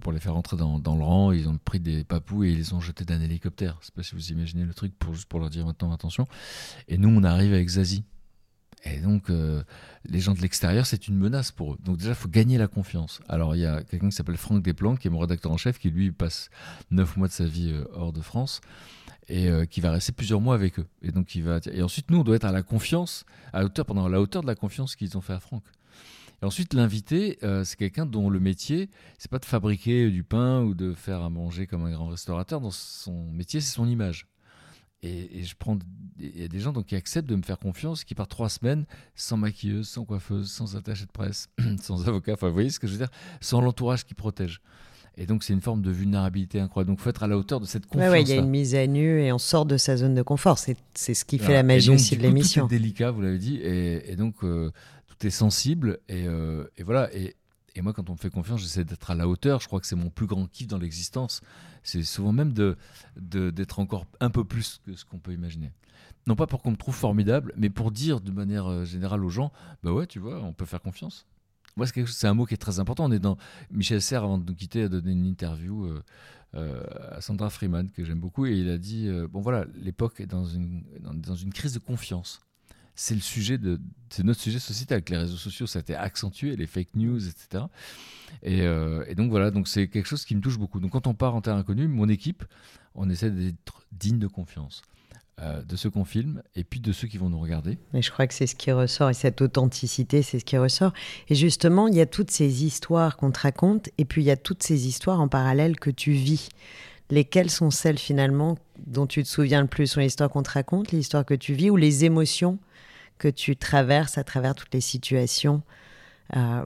pour 0.00 0.12
les 0.12 0.20
faire 0.20 0.34
rentrer 0.34 0.56
dans, 0.56 0.78
le 0.78 1.02
rang. 1.02 1.32
Ils 1.32 1.48
ont 1.48 1.58
pris 1.58 1.80
des 1.80 2.04
papous 2.04 2.44
et 2.44 2.52
ils 2.52 2.58
les 2.58 2.72
ont 2.72 2.80
jetés 2.80 3.04
d'un 3.04 3.20
hélicoptère. 3.20 3.78
Je 3.80 3.86
sais 3.86 3.92
pas 3.92 4.02
si 4.02 4.14
vous 4.14 4.32
imaginez 4.32 4.64
le 4.64 4.74
truc, 4.74 4.96
pour, 4.98 5.14
juste 5.14 5.28
pour 5.28 5.40
leur 5.40 5.50
dire 5.50 5.66
maintenant 5.66 5.92
attention. 5.92 6.26
Et 6.88 6.98
nous, 6.98 7.08
on 7.08 7.22
arrive 7.24 7.52
avec 7.52 7.68
Zazie. 7.68 8.04
Et 8.84 9.00
donc, 9.00 9.30
euh, 9.30 9.62
les 10.04 10.20
gens 10.20 10.34
de 10.34 10.40
l'extérieur, 10.40 10.86
c'est 10.86 11.08
une 11.08 11.16
menace 11.16 11.50
pour 11.50 11.74
eux. 11.74 11.78
Donc 11.84 11.98
déjà, 11.98 12.10
il 12.10 12.14
faut 12.14 12.28
gagner 12.28 12.58
la 12.58 12.68
confiance. 12.68 13.20
Alors, 13.28 13.56
il 13.56 13.60
y 13.60 13.66
a 13.66 13.82
quelqu'un 13.82 14.08
qui 14.08 14.14
s'appelle 14.14 14.36
Franck 14.36 14.62
Desplanques, 14.62 15.00
qui 15.00 15.08
est 15.08 15.10
mon 15.10 15.18
rédacteur 15.18 15.50
en 15.50 15.56
chef, 15.56 15.78
qui 15.78 15.90
lui 15.90 16.12
passe 16.12 16.50
neuf 16.90 17.16
mois 17.16 17.28
de 17.28 17.32
sa 17.32 17.44
vie 17.44 17.72
euh, 17.72 17.84
hors 17.94 18.12
de 18.12 18.20
France 18.20 18.60
et 19.28 19.48
euh, 19.48 19.64
qui 19.64 19.80
va 19.80 19.90
rester 19.90 20.12
plusieurs 20.12 20.40
mois 20.40 20.54
avec 20.54 20.78
eux. 20.78 20.86
Et 21.02 21.10
donc, 21.10 21.34
il 21.34 21.42
va. 21.42 21.58
Et 21.72 21.82
ensuite, 21.82 22.10
nous, 22.10 22.18
on 22.18 22.24
doit 22.24 22.36
être 22.36 22.44
à 22.44 22.52
la 22.52 22.62
confiance, 22.62 23.24
à 23.52 23.64
hauteur, 23.64 23.86
la 24.08 24.20
hauteur 24.20 24.42
de 24.42 24.46
la 24.46 24.54
confiance 24.54 24.94
qu'ils 24.94 25.16
ont 25.16 25.20
fait 25.20 25.32
à 25.32 25.40
Franck. 25.40 25.64
Et 26.42 26.44
ensuite, 26.44 26.74
l'invité, 26.74 27.38
euh, 27.42 27.64
c'est 27.64 27.76
quelqu'un 27.76 28.06
dont 28.06 28.28
le 28.28 28.40
métier, 28.40 28.90
c'est 29.18 29.30
pas 29.30 29.38
de 29.38 29.44
fabriquer 29.44 30.10
du 30.10 30.22
pain 30.22 30.62
ou 30.62 30.74
de 30.74 30.92
faire 30.92 31.22
à 31.22 31.30
manger 31.30 31.66
comme 31.66 31.84
un 31.84 31.90
grand 31.90 32.08
restaurateur. 32.08 32.60
Dans 32.60 32.70
son 32.70 33.30
métier, 33.32 33.60
c'est 33.60 33.74
son 33.74 33.88
image. 33.88 34.26
Et, 35.02 35.40
et, 35.40 35.44
je 35.44 35.54
prends, 35.56 35.78
il 36.18 36.40
y 36.40 36.44
a 36.44 36.48
des 36.48 36.58
gens 36.58 36.72
donc 36.72 36.86
qui 36.86 36.96
acceptent 36.96 37.28
de 37.28 37.36
me 37.36 37.42
faire 37.42 37.58
confiance, 37.58 38.04
qui 38.04 38.14
partent 38.14 38.30
trois 38.30 38.48
semaines 38.48 38.86
sans 39.14 39.36
maquilleuse, 39.36 39.88
sans 39.88 40.04
coiffeuse, 40.04 40.50
sans 40.50 40.76
attaché 40.76 41.04
de 41.04 41.10
presse, 41.10 41.48
sans 41.80 42.08
avocat. 42.08 42.32
Enfin, 42.32 42.48
vous 42.48 42.54
voyez 42.54 42.70
ce 42.70 42.80
que 42.80 42.86
je 42.86 42.92
veux 42.92 42.98
dire, 42.98 43.10
sans 43.40 43.60
l'entourage 43.60 44.04
qui 44.04 44.14
protège. 44.14 44.60
Et 45.18 45.24
donc, 45.24 45.44
c'est 45.44 45.54
une 45.54 45.62
forme 45.62 45.80
de 45.80 45.90
vulnérabilité 45.90 46.60
incroyable. 46.60 46.90
Donc, 46.90 46.98
il 47.00 47.02
faut 47.02 47.10
être 47.10 47.22
à 47.22 47.26
la 47.26 47.38
hauteur 47.38 47.58
de 47.58 47.64
cette 47.64 47.86
confiance. 47.86 48.12
Oui, 48.12 48.20
il 48.20 48.28
y 48.28 48.32
a 48.32 48.36
une 48.36 48.50
mise 48.50 48.74
à 48.74 48.86
nu 48.86 49.22
et 49.22 49.32
on 49.32 49.38
sort 49.38 49.64
de 49.64 49.78
sa 49.78 49.96
zone 49.96 50.14
de 50.14 50.20
confort. 50.20 50.58
C'est 50.58 50.76
ce 51.14 51.24
qui 51.24 51.38
fait 51.38 51.54
la 51.54 51.62
magie 51.62 51.86
donc, 51.86 51.96
aussi 51.96 52.18
de 52.18 52.22
l'émission. 52.22 52.68
Tout 52.68 52.74
est 52.74 52.78
délicat, 52.78 53.12
vous 53.12 53.22
l'avez 53.22 53.38
dit. 53.38 53.56
Et, 53.56 54.12
et 54.12 54.16
donc, 54.16 54.34
euh, 54.44 54.70
tout 55.18 55.26
est 55.26 55.30
sensible. 55.30 55.98
Et, 56.08 56.26
euh, 56.26 56.64
voilà. 56.84 57.12
Et, 57.14 57.34
moi, 57.82 57.92
quand 57.92 58.08
on 58.08 58.14
me 58.14 58.18
fait 58.18 58.30
confiance, 58.30 58.60
j'essaie 58.60 58.84
d'être 58.84 59.10
à 59.10 59.14
la 59.14 59.28
hauteur. 59.28 59.60
Je 59.60 59.66
crois 59.66 59.80
que 59.80 59.86
c'est 59.86 59.96
mon 59.96 60.08
plus 60.08 60.26
grand 60.26 60.46
kiff 60.46 60.66
dans 60.66 60.78
l'existence. 60.78 61.42
C'est 61.82 62.02
souvent 62.02 62.32
même 62.32 62.54
d'être 62.54 62.78
de, 63.16 63.66
encore 63.76 64.06
un 64.20 64.30
peu 64.30 64.44
plus 64.44 64.80
que 64.86 64.94
ce 64.94 65.04
qu'on 65.04 65.18
peut 65.18 65.32
imaginer. 65.32 65.72
Non 66.26 66.36
pas 66.36 66.46
pour 66.46 66.62
qu'on 66.62 66.70
me 66.70 66.76
trouve 66.76 66.94
formidable, 66.94 67.52
mais 67.56 67.68
pour 67.68 67.90
dire 67.90 68.20
de 68.20 68.32
manière 68.32 68.66
euh, 68.66 68.84
générale 68.84 69.22
aux 69.22 69.28
gens, 69.28 69.52
bah 69.82 69.92
ouais, 69.92 70.06
tu 70.06 70.18
vois, 70.18 70.42
on 70.42 70.54
peut 70.54 70.64
faire 70.64 70.80
confiance. 70.80 71.26
Moi, 71.76 71.86
c'est 71.86 72.26
un 72.26 72.32
mot 72.32 72.46
qui 72.46 72.54
est 72.54 72.56
très 72.56 72.80
important. 72.80 73.04
On 73.04 73.12
est 73.12 73.18
dans 73.18 73.36
Michel 73.70 74.00
Serres 74.00 74.24
avant 74.24 74.38
de 74.38 74.44
nous 74.46 74.56
quitter 74.56 74.84
a 74.84 74.88
donné 74.88 75.12
une 75.12 75.26
interview 75.26 75.86
euh, 76.54 76.82
à 77.10 77.20
Sandra 77.20 77.50
Freeman 77.50 77.90
que 77.90 78.02
j'aime 78.02 78.18
beaucoup 78.18 78.46
et 78.46 78.56
il 78.56 78.70
a 78.70 78.78
dit 78.78 79.10
bon 79.30 79.40
voilà 79.40 79.66
l'époque 79.74 80.20
est 80.20 80.26
dans 80.26 80.46
une 80.46 80.84
dans, 81.00 81.34
une 81.34 81.52
crise 81.52 81.74
de 81.74 81.78
confiance. 81.78 82.40
C'est 82.96 83.14
le 83.14 83.20
sujet 83.20 83.58
de 83.58 83.80
c'est 84.10 84.24
notre 84.24 84.40
sujet 84.40 84.58
sociétal 84.58 84.96
avec 84.96 85.10
les 85.10 85.18
réseaux 85.18 85.36
sociaux 85.36 85.66
ça 85.66 85.78
a 85.78 85.82
été 85.82 85.94
accentué 85.94 86.56
les 86.56 86.66
fake 86.66 86.94
news 86.94 87.28
etc. 87.28 87.64
Et, 88.42 88.62
euh, 88.62 89.04
et 89.06 89.14
donc 89.14 89.30
voilà 89.30 89.50
donc 89.50 89.68
c'est 89.68 89.88
quelque 89.88 90.06
chose 90.06 90.24
qui 90.24 90.34
me 90.34 90.40
touche 90.40 90.58
beaucoup. 90.58 90.80
Donc 90.80 90.92
quand 90.92 91.06
on 91.06 91.14
part 91.14 91.34
en 91.34 91.42
terre 91.42 91.56
inconnue, 91.56 91.88
mon 91.88 92.08
équipe 92.08 92.44
on 92.94 93.08
essaie 93.10 93.30
d'être 93.30 93.86
digne 93.92 94.18
de 94.18 94.26
confiance. 94.26 94.82
Euh, 95.42 95.60
de 95.60 95.76
ceux 95.76 95.90
qu'on 95.90 96.06
filme 96.06 96.42
et 96.54 96.64
puis 96.64 96.80
de 96.80 96.92
ceux 96.92 97.08
qui 97.08 97.18
vont 97.18 97.28
nous 97.28 97.38
regarder. 97.38 97.76
Et 97.92 98.00
je 98.00 98.10
crois 98.10 98.26
que 98.26 98.32
c'est 98.32 98.46
ce 98.46 98.54
qui 98.54 98.72
ressort 98.72 99.10
et 99.10 99.14
cette 99.14 99.42
authenticité, 99.42 100.22
c'est 100.22 100.38
ce 100.38 100.46
qui 100.46 100.56
ressort. 100.56 100.94
Et 101.28 101.34
justement, 101.34 101.88
il 101.88 101.94
y 101.94 102.00
a 102.00 102.06
toutes 102.06 102.30
ces 102.30 102.64
histoires 102.64 103.18
qu'on 103.18 103.30
te 103.30 103.40
raconte 103.40 103.90
et 103.98 104.06
puis 104.06 104.22
il 104.22 104.24
y 104.24 104.30
a 104.30 104.38
toutes 104.38 104.62
ces 104.62 104.88
histoires 104.88 105.20
en 105.20 105.28
parallèle 105.28 105.78
que 105.78 105.90
tu 105.90 106.12
vis. 106.12 106.48
Lesquelles 107.10 107.50
sont 107.50 107.70
celles 107.70 107.98
finalement 107.98 108.56
dont 108.86 109.06
tu 109.06 109.22
te 109.22 109.28
souviens 109.28 109.60
le 109.60 109.66
plus? 109.66 109.88
Sont 109.88 110.00
les 110.00 110.06
histoires 110.06 110.30
qu'on 110.30 110.42
te 110.42 110.52
raconte, 110.52 110.90
les 110.92 111.00
histoires 111.00 111.26
que 111.26 111.34
tu 111.34 111.52
vis 111.52 111.68
ou 111.68 111.76
les 111.76 112.06
émotions 112.06 112.58
que 113.18 113.28
tu 113.28 113.56
traverses 113.56 114.18
à 114.18 114.24
travers 114.24 114.54
toutes 114.54 114.72
les 114.74 114.80
situations 114.80 115.62
euh, 116.36 116.64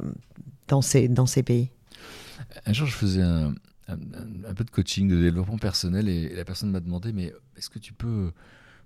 dans, 0.68 0.82
ces, 0.82 1.08
pays? 1.42 1.70
Un 2.66 2.72
jour, 2.72 2.86
je 2.86 2.94
faisais 2.94 3.22
un, 3.22 3.54
un, 3.88 4.54
peu 4.54 4.64
de 4.64 4.70
coaching, 4.70 5.08
de 5.08 5.20
développement 5.20 5.58
personnel 5.58 6.08
et 6.08 6.34
la 6.34 6.44
personne 6.44 6.70
m'a 6.70 6.80
demandé, 6.80 7.12
mais 7.12 7.32
est-ce 7.56 7.70
que 7.70 7.78
tu 7.78 7.92
peux 7.92 8.32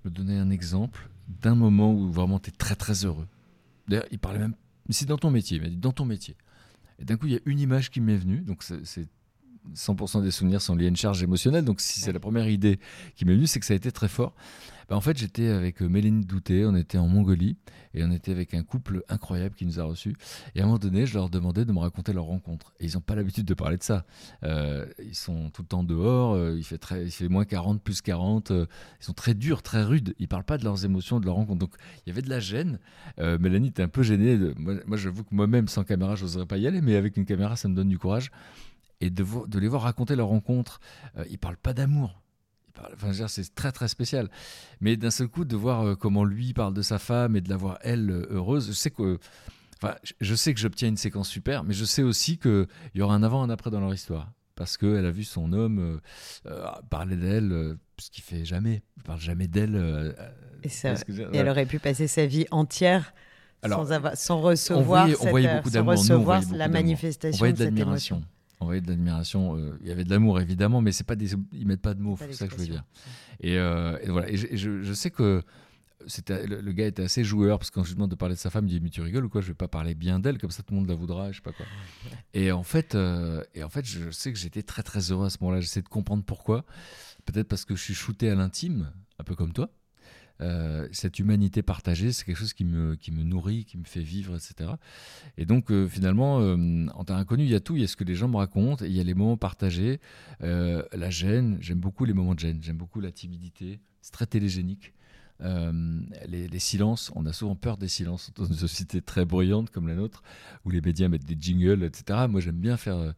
me 0.05 0.11
donner 0.11 0.39
un 0.39 0.51
exemple 0.51 1.09
d'un 1.29 1.55
moment 1.55 1.93
où 1.93 2.11
vraiment 2.11 2.39
tu 2.39 2.51
es 2.51 2.53
très 2.53 2.75
très 2.75 3.05
heureux? 3.05 3.27
D'ailleurs, 3.89 4.07
il 4.11 4.19
parlait 4.19 4.39
même, 4.39 4.55
c'est 4.91 5.07
dans 5.07 5.19
ton 5.19 5.31
métier, 5.31 5.59
il 5.59 5.63
m'a 5.63 5.69
dit 5.69 5.77
dans 5.77 5.93
ton 5.93 6.05
métier. 6.05 6.37
Et 6.99 7.05
d'un 7.05 7.17
coup, 7.17 7.27
il 7.27 7.33
y 7.33 7.37
a 7.37 7.41
une 7.45 7.59
image 7.59 7.91
qui 7.91 8.01
m'est 8.01 8.17
venue, 8.17 8.41
donc 8.41 8.63
c'est 8.63 9.09
100% 9.75 10.23
des 10.23 10.31
souvenirs 10.31 10.61
sont 10.61 10.75
liés 10.75 10.87
à 10.87 10.89
une 10.89 10.97
charge 10.97 11.23
émotionnelle, 11.23 11.65
donc 11.65 11.81
si 11.81 12.01
c'est 12.01 12.13
la 12.13 12.21
première 12.21 12.49
idée 12.49 12.79
qui 13.17 13.25
m'est 13.25 13.35
venue, 13.35 13.47
c'est 13.47 13.61
que 13.61 13.67
ça 13.67 13.75
a 13.75 13.77
été 13.77 13.93
très 13.93 14.09
fort. 14.09 14.35
Ben, 14.89 14.97
en 14.97 15.01
fait, 15.01 15.17
j'étais 15.17 15.49
avec 15.49 15.81
Mélanie 15.81 16.27
Douté, 16.27 16.67
on 16.67 16.77
était 16.77 16.99
en 16.99 17.09
Mongolie, 17.09 17.57
et 17.95 18.05
on 18.05 18.11
était 18.11 18.33
avec 18.33 18.55
un 18.55 18.63
couple 18.63 19.03
incroyable 19.09 19.55
qui 19.55 19.65
nous 19.65 19.81
a 19.81 19.85
reçus. 19.85 20.15
Et 20.55 20.61
à 20.61 20.65
un 20.65 20.67
moment 20.67 20.79
donné, 20.79 21.07
je 21.07 21.15
leur 21.15 21.31
demandais 21.31 21.65
de 21.65 21.73
me 21.73 21.79
raconter 21.79 22.13
leur 22.13 22.25
rencontre. 22.25 22.73
Et 22.81 22.87
ils 22.87 22.95
n'ont 22.95 23.01
pas 23.01 23.15
l'habitude 23.15 23.47
de 23.47 23.55
parler 23.55 23.77
de 23.77 23.83
ça. 23.83 24.05
Euh, 24.43 24.87
ils 24.99 25.15
sont 25.15 25.51
tout 25.51 25.63
le 25.63 25.69
temps 25.69 25.85
dehors, 25.85 26.35
euh, 26.35 26.57
il, 26.57 26.65
fait 26.65 26.79
très, 26.79 27.05
il 27.05 27.11
fait 27.11 27.29
moins 27.29 27.45
40, 27.45 27.83
plus 27.83 28.03
40. 28.03 28.51
Euh, 28.51 28.67
ils 29.01 29.05
sont 29.05 29.13
très 29.13 29.35
durs, 29.35 29.63
très 29.63 29.83
rudes. 29.83 30.15
Ils 30.19 30.29
parlent 30.29 30.45
pas 30.45 30.59
de 30.59 30.65
leurs 30.65 30.85
émotions, 30.85 31.21
de 31.21 31.27
leur 31.27 31.37
rencontre. 31.37 31.61
Donc 31.61 31.75
il 32.05 32.11
y 32.11 32.13
avait 32.13 32.23
de 32.23 32.31
la 32.31 32.41
gêne. 32.41 32.79
Euh, 33.21 33.39
Mélanie 33.39 33.69
était 33.69 33.83
un 33.83 33.89
peu 33.89 34.03
gênée. 34.03 34.37
De, 34.37 34.55
moi, 34.59 34.75
moi 34.87 34.97
j'avoue 34.97 35.23
que 35.23 35.35
moi-même, 35.35 35.69
sans 35.69 35.85
caméra, 35.85 36.17
je 36.17 36.25
n'oserais 36.25 36.47
pas 36.47 36.59
y 36.59 36.67
aller, 36.67 36.81
mais 36.81 36.97
avec 36.97 37.17
une 37.17 37.25
caméra, 37.25 37.57
ça 37.57 37.69
me 37.69 37.75
donne 37.75 37.89
du 37.89 37.99
courage. 37.99 38.31
Et 39.05 39.11
de, 39.11 39.25
de 39.47 39.59
les 39.59 39.69
voir 39.69 39.83
raconter 39.83 40.17
leur 40.17 40.29
rencontre, 40.29 40.81
euh, 41.19 41.25
ils 41.31 41.39
parlent 41.39 41.59
pas 41.59 41.75
d'amour. 41.75 42.23
Enfin, 42.95 43.13
c'est 43.29 43.55
très 43.55 43.71
très 43.71 43.87
spécial. 43.89 44.31
Mais 44.81 44.97
d'un 44.97 45.11
seul 45.11 45.29
coup, 45.29 45.45
de 45.45 45.55
voir 45.57 45.87
euh, 45.87 45.95
comment 45.95 46.25
lui 46.25 46.53
parle 46.55 46.75
de 46.75 46.83
sa 46.83 46.99
femme 46.99 47.37
et 47.37 47.41
de 47.41 47.49
la 47.51 47.57
voir 47.57 47.79
elle 47.83 48.11
euh, 48.11 48.27
heureuse, 48.31 48.67
je 48.69 48.73
sais 48.73 48.91
que, 48.91 49.19
enfin, 49.83 49.95
je 50.21 50.35
sais 50.35 50.55
que 50.55 50.59
j'obtiens 50.61 50.89
une 50.89 50.97
séquence 50.97 51.29
super, 51.29 51.65
mais 51.65 51.75
je 51.75 51.85
sais 51.85 52.03
aussi 52.03 52.39
qu'il 52.39 52.67
y 52.95 53.03
aura 53.03 53.15
un 53.15 53.23
avant, 53.23 53.43
un 53.43 53.51
après 53.51 53.71
dans 53.71 53.81
leur 53.81 53.93
histoire. 53.95 54.33
Parce 54.57 54.77
qu'elle 54.77 55.05
a 55.05 55.11
vu 55.11 55.25
son 55.25 55.53
homme 55.53 56.01
euh, 56.47 56.67
parler 56.89 57.17
d'elle, 57.17 57.53
euh, 57.53 57.75
ce 57.99 58.11
qu'il 58.11 58.25
fait 58.25 58.45
jamais. 58.45 58.83
Il 58.97 59.03
parle 59.03 59.21
jamais 59.21 59.49
d'elle. 59.49 59.77
euh, 59.77 60.13
Et, 60.63 60.69
ça, 60.69 60.95
que- 60.95 61.13
et 61.13 61.37
elle 61.37 61.49
aurait 61.49 61.67
pu 61.67 61.79
passer 61.79 62.07
sa 62.09 62.25
vie 62.27 62.47
entière 62.53 63.15
Alors, 63.63 63.81
sans, 63.87 63.93
avoir, 63.93 64.17
sans 64.17 64.41
recevoir, 64.41 64.83
voyait- 65.07 65.17
on 65.17 65.23
cette, 65.23 65.31
voyait 65.31 65.55
beaucoup 65.57 65.69
sans 65.71 65.75
d'amour. 65.75 65.93
Nous, 65.93 65.99
on 65.99 66.01
recevoir 66.01 66.25
voyait 66.25 66.41
beaucoup 66.47 66.55
la 66.59 66.65
d'amour. 66.69 66.79
on 66.79 66.83
manifestation 66.83 67.39
voyait 67.39 67.53
de 67.53 67.65
l'admiration. 67.65 68.23
On 68.65 68.67
voyait 68.67 68.81
de 68.81 68.89
l'admiration. 68.89 69.57
euh, 69.57 69.79
Il 69.81 69.89
y 69.89 69.93
avait 69.93 70.05
de 70.05 70.11
l'amour 70.11 70.41
évidemment, 70.41 70.81
mais 70.81 70.93
c'est 70.93 71.05
pas 71.05 71.17
des, 71.17 71.31
ils 71.53 71.67
mettent 71.67 71.81
pas 71.83 71.95
de 71.95 72.01
mots. 72.01 72.17
C'est 72.19 72.33
ça 72.37 72.47
que 72.49 72.53
je 72.53 72.57
veux 72.59 72.65
dire. 72.75 72.85
Et, 73.41 73.59
euh, 73.59 73.99
et 74.03 74.09
voilà. 74.11 74.29
Et 74.31 74.37
je, 74.37 74.47
et 74.51 74.57
je- 74.57 74.83
je 74.83 74.93
sais 74.93 75.11
que 75.11 75.43
c'était 76.07 76.47
le, 76.47 76.61
le 76.61 76.73
gars 76.73 76.87
était 76.87 77.03
assez 77.03 77.25
joueur 77.25 77.59
parce 77.59 77.71
que 77.71 77.77
quand 77.77 77.83
je 77.85 77.89
lui 77.91 77.95
demande 77.95 78.11
de 78.11 78.15
parler 78.17 78.35
de 78.35 78.41
sa 78.41 78.51
femme, 78.51 78.67
il 78.67 78.71
dit 78.71 78.81
mais 78.81 78.91
tu 78.91 79.01
rigoles 79.01 79.25
ou 79.25 79.29
quoi? 79.31 79.41
Je 79.41 79.49
vais 79.49 79.55
pas 79.55 79.69
parler 79.69 79.95
bien 79.95 80.19
d'elle 80.19 80.39
comme 80.39 80.51
ça 80.51 80.63
tout 80.63 80.75
le 80.75 80.81
monde 80.81 80.89
la 80.89 80.95
voudra, 80.95 81.31
je 81.33 81.37
sais 81.37 81.43
pas 81.43 81.53
quoi. 81.53 81.65
Et 82.35 82.53
en 82.53 82.63
fait, 82.63 82.95
euh, 82.95 83.43
et 83.55 83.63
en 83.65 83.69
fait, 83.69 83.85
je 83.87 84.11
sais 84.11 84.33
que 84.33 84.39
j'étais 84.39 84.63
très 84.63 84.83
très 84.83 85.11
heureux 85.13 85.27
à 85.27 85.31
ce 85.31 85.39
moment-là. 85.41 85.61
J'essaie 85.61 85.83
de 85.83 85.89
comprendre 85.89 86.25
pourquoi. 86.25 86.65
Peut-être 87.25 87.49
parce 87.49 87.65
que 87.65 87.75
je 87.75 87.83
suis 87.83 87.95
shooté 87.95 88.29
à 88.29 88.35
l'intime, 88.35 88.91
un 89.19 89.25
peu 89.25 89.35
comme 89.35 89.53
toi. 89.53 89.71
Euh, 90.41 90.89
cette 90.93 91.19
humanité 91.19 91.63
partagée, 91.63 92.13
c'est 92.13 92.25
quelque 92.25 92.39
chose 92.39 92.53
qui 92.53 92.65
me, 92.65 92.97
nourrit, 93.23 93.65
qui 93.65 93.79
me 93.79 93.85
fait 93.85 94.03
vivre, 94.03 94.35
etc. 94.35 94.71
Et 95.37 95.47
donc, 95.47 95.71
euh, 95.71 95.87
finalement, 95.87 96.41
euh, 96.41 96.87
en 96.95 97.05
terre 97.05 97.17
inconnue, 97.17 97.45
il 97.45 97.51
y 97.51 97.55
a 97.55 97.61
tout. 97.61 97.77
Il 97.77 97.83
y 97.83 97.85
a 97.85 97.89
ce 97.89 97.97
que 97.97 98.05
les 98.05 98.15
gens 98.15 98.29
me 98.29 98.37
racontent, 98.37 98.85
il 98.85 98.93
y 98.93 99.01
a 99.01 99.05
les 99.05 99.15
moments 99.15 99.37
partagés, 99.37 100.01
la 100.41 101.11
gêne. 101.11 101.59
J'aime 101.61 101.81
beaucoup 101.81 102.05
les 102.05 102.13
moments 102.13 102.35
de 102.35 102.41
gêne. 102.41 102.59
J'aime 102.63 102.77
beaucoup 102.77 103.01
la 103.01 103.13
timidité. 103.13 103.81
C'est 104.01 104.13
très 104.13 104.27
télégénique. 104.27 104.93
Euh, 105.45 106.01
les, 106.27 106.49
les 106.49 106.59
silences, 106.59 107.13
on 107.15 107.27
a 107.27 107.33
souvent 107.35 107.55
peur 107.55 107.77
des 107.77 107.89
silences 107.89 108.33
dans 108.35 108.47
une 108.47 108.55
société 108.55 109.03
très 109.03 109.25
bruyante 109.27 109.69
comme 109.71 109.87
la 109.89 109.95
nôtre, 109.95 110.23
où 110.65 110.71
les 110.71 110.81
médias 110.81 111.09
mettent 111.09 111.27
des 111.27 111.37
jingles, 111.39 111.85
etc. 111.85 112.27
Moi, 112.31 112.41
j'aime 112.41 112.57
bien 112.57 112.77
faire, 112.79 112.97
euh, 112.97 113.13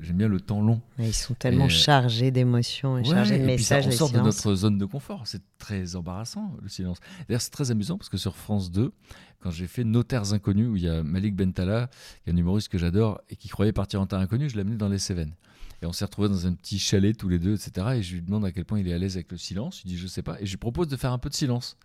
j'aime 0.00 0.16
bien 0.16 0.28
le 0.28 0.40
temps 0.40 0.60
long. 0.62 0.80
Mais 0.98 1.08
ils 1.08 1.12
sont 1.14 1.34
tellement 1.34 1.66
Et- 1.66 1.70
chargés 1.70 2.30
d'émotions 2.30 2.96
et 2.98 3.02
Ouais, 3.02 3.06
chargés 3.14 3.38
de 3.38 3.44
et 3.48 3.56
puis 3.56 3.64
ça, 3.64 3.76
messages. 3.76 3.92
on 3.94 3.96
sort 3.96 4.10
de 4.12 4.20
notre 4.20 4.54
zone 4.54 4.78
de 4.78 4.84
confort. 4.86 5.26
C'est 5.26 5.42
très 5.58 5.94
embarrassant, 5.96 6.56
le 6.62 6.68
silence. 6.68 6.98
D'ailleurs, 7.28 7.42
c'est 7.42 7.50
très 7.50 7.70
amusant 7.70 7.98
parce 7.98 8.08
que 8.08 8.16
sur 8.16 8.34
France 8.36 8.70
2, 8.70 8.92
quand 9.40 9.50
j'ai 9.50 9.66
fait 9.66 9.84
Notaires 9.84 10.32
Inconnus, 10.32 10.68
où 10.68 10.76
il 10.76 10.84
y 10.84 10.88
a 10.88 11.02
Malik 11.02 11.36
Bentala, 11.36 11.90
qui 12.24 12.30
est 12.30 12.32
un 12.32 12.36
humoriste 12.36 12.68
que 12.68 12.78
j'adore, 12.78 13.20
et 13.28 13.36
qui 13.36 13.48
croyait 13.48 13.72
partir 13.72 14.00
en 14.00 14.06
terre 14.06 14.20
inconnue, 14.20 14.48
je 14.48 14.54
l'ai 14.54 14.62
amené 14.62 14.76
dans 14.76 14.88
les 14.88 14.98
Cévennes. 14.98 15.34
Et 15.82 15.86
on 15.86 15.92
s'est 15.92 16.04
retrouvés 16.04 16.28
dans 16.28 16.46
un 16.46 16.54
petit 16.54 16.78
chalet 16.78 17.16
tous 17.16 17.28
les 17.28 17.38
deux, 17.38 17.54
etc. 17.54 17.88
Et 17.96 18.02
je 18.02 18.14
lui 18.14 18.22
demande 18.22 18.44
à 18.44 18.52
quel 18.52 18.64
point 18.64 18.80
il 18.80 18.88
est 18.88 18.92
à 18.92 18.98
l'aise 18.98 19.16
avec 19.16 19.30
le 19.30 19.38
silence. 19.38 19.82
Il 19.84 19.88
dit, 19.88 19.98
je 19.98 20.06
sais 20.06 20.22
pas. 20.22 20.40
Et 20.40 20.46
je 20.46 20.52
lui 20.52 20.58
propose 20.58 20.88
de 20.88 20.96
faire 20.96 21.12
un 21.12 21.18
peu 21.18 21.28
de 21.28 21.34
silence. 21.34 21.76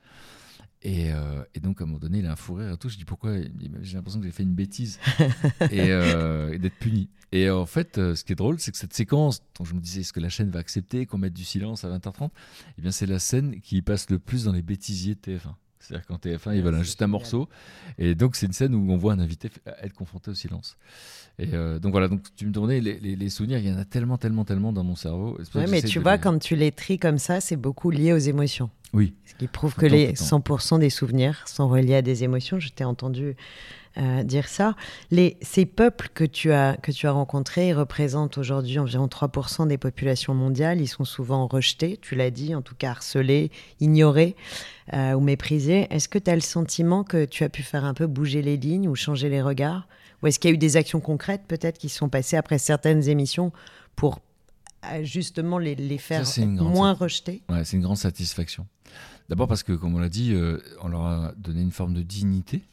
Et, 0.84 1.12
euh, 1.12 1.44
et, 1.54 1.60
donc, 1.60 1.80
à 1.80 1.84
un 1.84 1.88
moment 1.88 2.00
donné, 2.00 2.20
il 2.20 2.26
a 2.26 2.32
un 2.32 2.36
fou 2.36 2.56
rire 2.56 2.72
et 2.72 2.78
tout. 2.78 2.90
Je 2.90 2.98
dis 2.98 3.06
pourquoi? 3.06 3.36
J'ai 3.82 3.96
l'impression 3.96 4.20
que 4.20 4.26
j'ai 4.26 4.32
fait 4.32 4.44
une 4.44 4.56
bêtise 4.56 5.00
et, 5.70 5.92
euh, 5.92 6.54
et 6.54 6.60
d'être 6.60 6.78
puni. 6.78 7.10
Et 7.32 7.50
en 7.50 7.66
fait, 7.66 7.98
euh, 7.98 8.16
ce 8.16 8.24
qui 8.24 8.34
est 8.34 8.36
drôle, 8.36 8.60
c'est 8.60 8.72
que 8.72 8.78
cette 8.78 8.94
séquence, 8.94 9.44
dont 9.58 9.64
je 9.64 9.76
me 9.76 9.80
disais, 9.80 10.02
est-ce 10.02 10.12
que 10.12 10.20
la 10.20 10.30
chaîne 10.30 10.50
va 10.50 10.60
accepter 10.60 11.06
qu'on 11.06 11.20
mette 11.20 11.34
du 11.34 11.46
silence 11.46 11.86
à 11.86 11.98
20h30 11.98 12.30
Eh 12.78 12.82
bien, 12.82 12.92
c'est 12.92 13.06
la 13.06 13.20
scène 13.20 13.62
qui 13.62 13.82
passe 13.82 14.10
le 14.10 14.20
plus 14.20 14.46
dans 14.46 14.52
les 14.52 14.64
bêtisiers 14.64 15.16
de 15.16 15.20
TF1. 15.20 15.54
C'est-à-dire 15.82 16.06
qu'en 16.06 16.18
TF1, 16.18 16.56
ils 16.56 16.62
veulent 16.62 16.82
juste 16.84 17.02
un 17.02 17.08
morceau. 17.08 17.50
Et 17.98 18.16
donc, 18.16 18.36
c'est 18.36 18.46
une 18.46 18.54
scène 18.54 18.76
où 18.76 18.92
on 18.92 18.98
voit 18.98 19.14
un 19.14 19.20
invité 19.20 19.50
être 19.82 19.94
confronté 19.94 20.32
au 20.32 20.36
silence. 20.36 20.78
Et 21.40 21.50
euh, 21.54 21.80
donc 21.80 21.92
voilà, 21.92 22.08
donc 22.08 22.22
tu 22.36 22.46
me 22.46 22.68
les, 22.68 22.82
les, 22.82 23.30
souvenirs, 23.30 23.58
il 23.60 23.68
y 23.68 23.74
en 23.74 23.78
a 23.78 23.86
tellement, 23.86 24.18
tellement, 24.18 24.46
tellement 24.46 24.74
dans 24.74 24.84
mon 24.84 24.96
cerveau. 24.96 25.38
Oui, 25.56 25.64
mais 25.70 25.82
tu 25.82 26.00
vois, 26.00 26.18
quand 26.18 26.38
tu 26.38 26.56
les 26.56 26.72
tries 26.72 27.00
comme 27.00 27.18
ça, 27.18 27.42
c'est 27.42 27.56
beaucoup 27.56 27.90
lié 27.90 28.14
aux 28.14 28.18
émotions. 28.18 28.70
Oui. 28.94 29.16
Ce 29.26 29.34
qui 29.36 29.48
prouve 29.48 29.74
que 29.76 29.86
les 29.86 30.14
100% 30.14 30.80
des 30.80 30.90
souvenirs 30.90 31.48
sont 31.48 31.68
reliés 31.68 31.96
à 31.96 32.02
des 32.02 32.24
émotions. 32.24 32.60
Je 32.60 32.70
t'ai 32.70 32.84
entendu 32.84 33.36
euh, 33.98 34.24
dire 34.24 34.48
ça. 34.48 34.76
Les, 35.10 35.38
ces 35.42 35.66
peuples 35.66 36.10
que 36.14 36.24
tu 36.24 36.54
as, 36.54 36.78
que 36.78 36.94
tu 36.94 37.08
as 37.08 37.12
rencontrés 37.12 37.74
représentent 37.74 38.38
aujourd'hui 38.38 38.80
environ 38.80 39.08
3% 39.08 39.68
des 39.68 39.78
populations 39.78 40.34
mondiales. 40.34 40.80
Ils 40.80 40.88
sont 40.88 41.04
souvent 41.04 41.46
rejetés, 41.46 42.00
tu 42.02 42.16
l'as 42.16 42.32
dit, 42.32 42.56
en 42.56 42.62
tout 42.62 42.76
cas 42.76 42.92
harcelés, 42.92 43.52
ignorés 43.82 44.38
euh, 44.94 45.14
ou 45.14 45.20
méprisés. 45.20 45.88
Est-ce 45.90 46.08
que 46.08 46.20
tu 46.20 46.32
as 46.32 46.36
le 46.36 46.42
sentiment 46.42 47.04
que 47.04 47.26
tu 47.26 47.44
as 47.44 47.50
pu 47.50 47.64
faire 47.64 47.84
un 47.84 47.94
peu 47.94 48.08
bouger 48.08 48.42
les 48.42 48.56
lignes 48.56 48.88
ou 48.88 48.96
changer 48.96 49.28
les 49.28 49.42
regards? 49.42 49.90
Ou 50.24 50.28
est-ce 50.28 50.40
qu'il 50.40 50.50
y 50.50 50.54
a 50.54 50.56
eu 50.56 50.58
des 50.58 50.78
actions 50.78 51.02
concrètes 51.02 51.44
peut-être 51.46 51.78
qui 51.78 51.90
sont 51.90 52.08
passées 52.08 52.38
après 52.38 52.60
certaines 52.60 53.10
émissions 53.10 53.52
pour 53.98 54.22
euh, 54.86 55.04
justement 55.04 55.58
les, 55.58 55.76
les 55.76 55.98
faire 55.98 56.24
moins 56.48 56.94
rejeter? 56.94 57.42
Ouais, 57.50 57.66
C'est 57.66 57.76
une 57.76 57.84
grande 57.84 57.98
satisfaction. 57.98 58.68
D'abord 59.28 59.50
parce 59.50 59.64
que, 59.64 59.74
comme 59.74 59.96
on 59.96 60.00
l'a 60.00 60.10
dit, 60.10 60.34
on 60.82 60.88
leur 60.88 61.02
a 61.02 61.34
donné 61.38 61.62
une 61.62 61.72
forme 61.72 61.94
de 61.94 62.02
dignité 62.02 62.64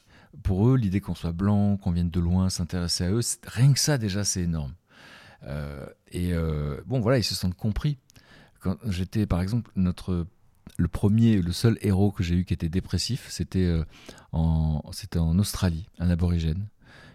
pour 0.42 0.68
eux, 0.68 0.76
l'idée 0.76 1.00
qu'on 1.00 1.14
soit 1.14 1.33
blanc, 1.33 1.76
qu'on 1.76 1.90
vienne 1.90 2.11
de 2.11 2.21
loin, 2.21 2.50
s'intéresser 2.50 3.04
à 3.04 3.11
eux, 3.11 3.21
rien 3.45 3.73
que 3.73 3.80
ça 3.80 3.99
déjà, 3.99 4.25
c'est 4.25 4.42
énorme. 4.42 4.75
Euh, 5.45 5.87
et 6.11 6.33
euh, 6.33 6.80
bon, 6.87 7.00
voilà, 7.00 7.18
ils 7.18 7.25
se 7.25 7.35
sentent 7.35 7.57
compris. 7.57 7.99
Quand 8.61 8.76
j'étais, 8.87 9.26
par 9.26 9.40
exemple, 9.40 9.71
notre 9.76 10.26
le 10.76 10.88
premier, 10.88 11.40
le 11.40 11.52
seul 11.52 11.78
héros 11.80 12.11
que 12.11 12.23
j'ai 12.23 12.37
eu 12.37 12.45
qui 12.45 12.54
était 12.54 12.68
dépressif, 12.68 13.26
c'était 13.30 13.64
euh, 13.64 13.85
en, 14.33 14.83
c'était 14.92 15.18
en 15.18 15.38
Australie, 15.38 15.87
un 15.99 16.11
aborigène, 16.11 16.66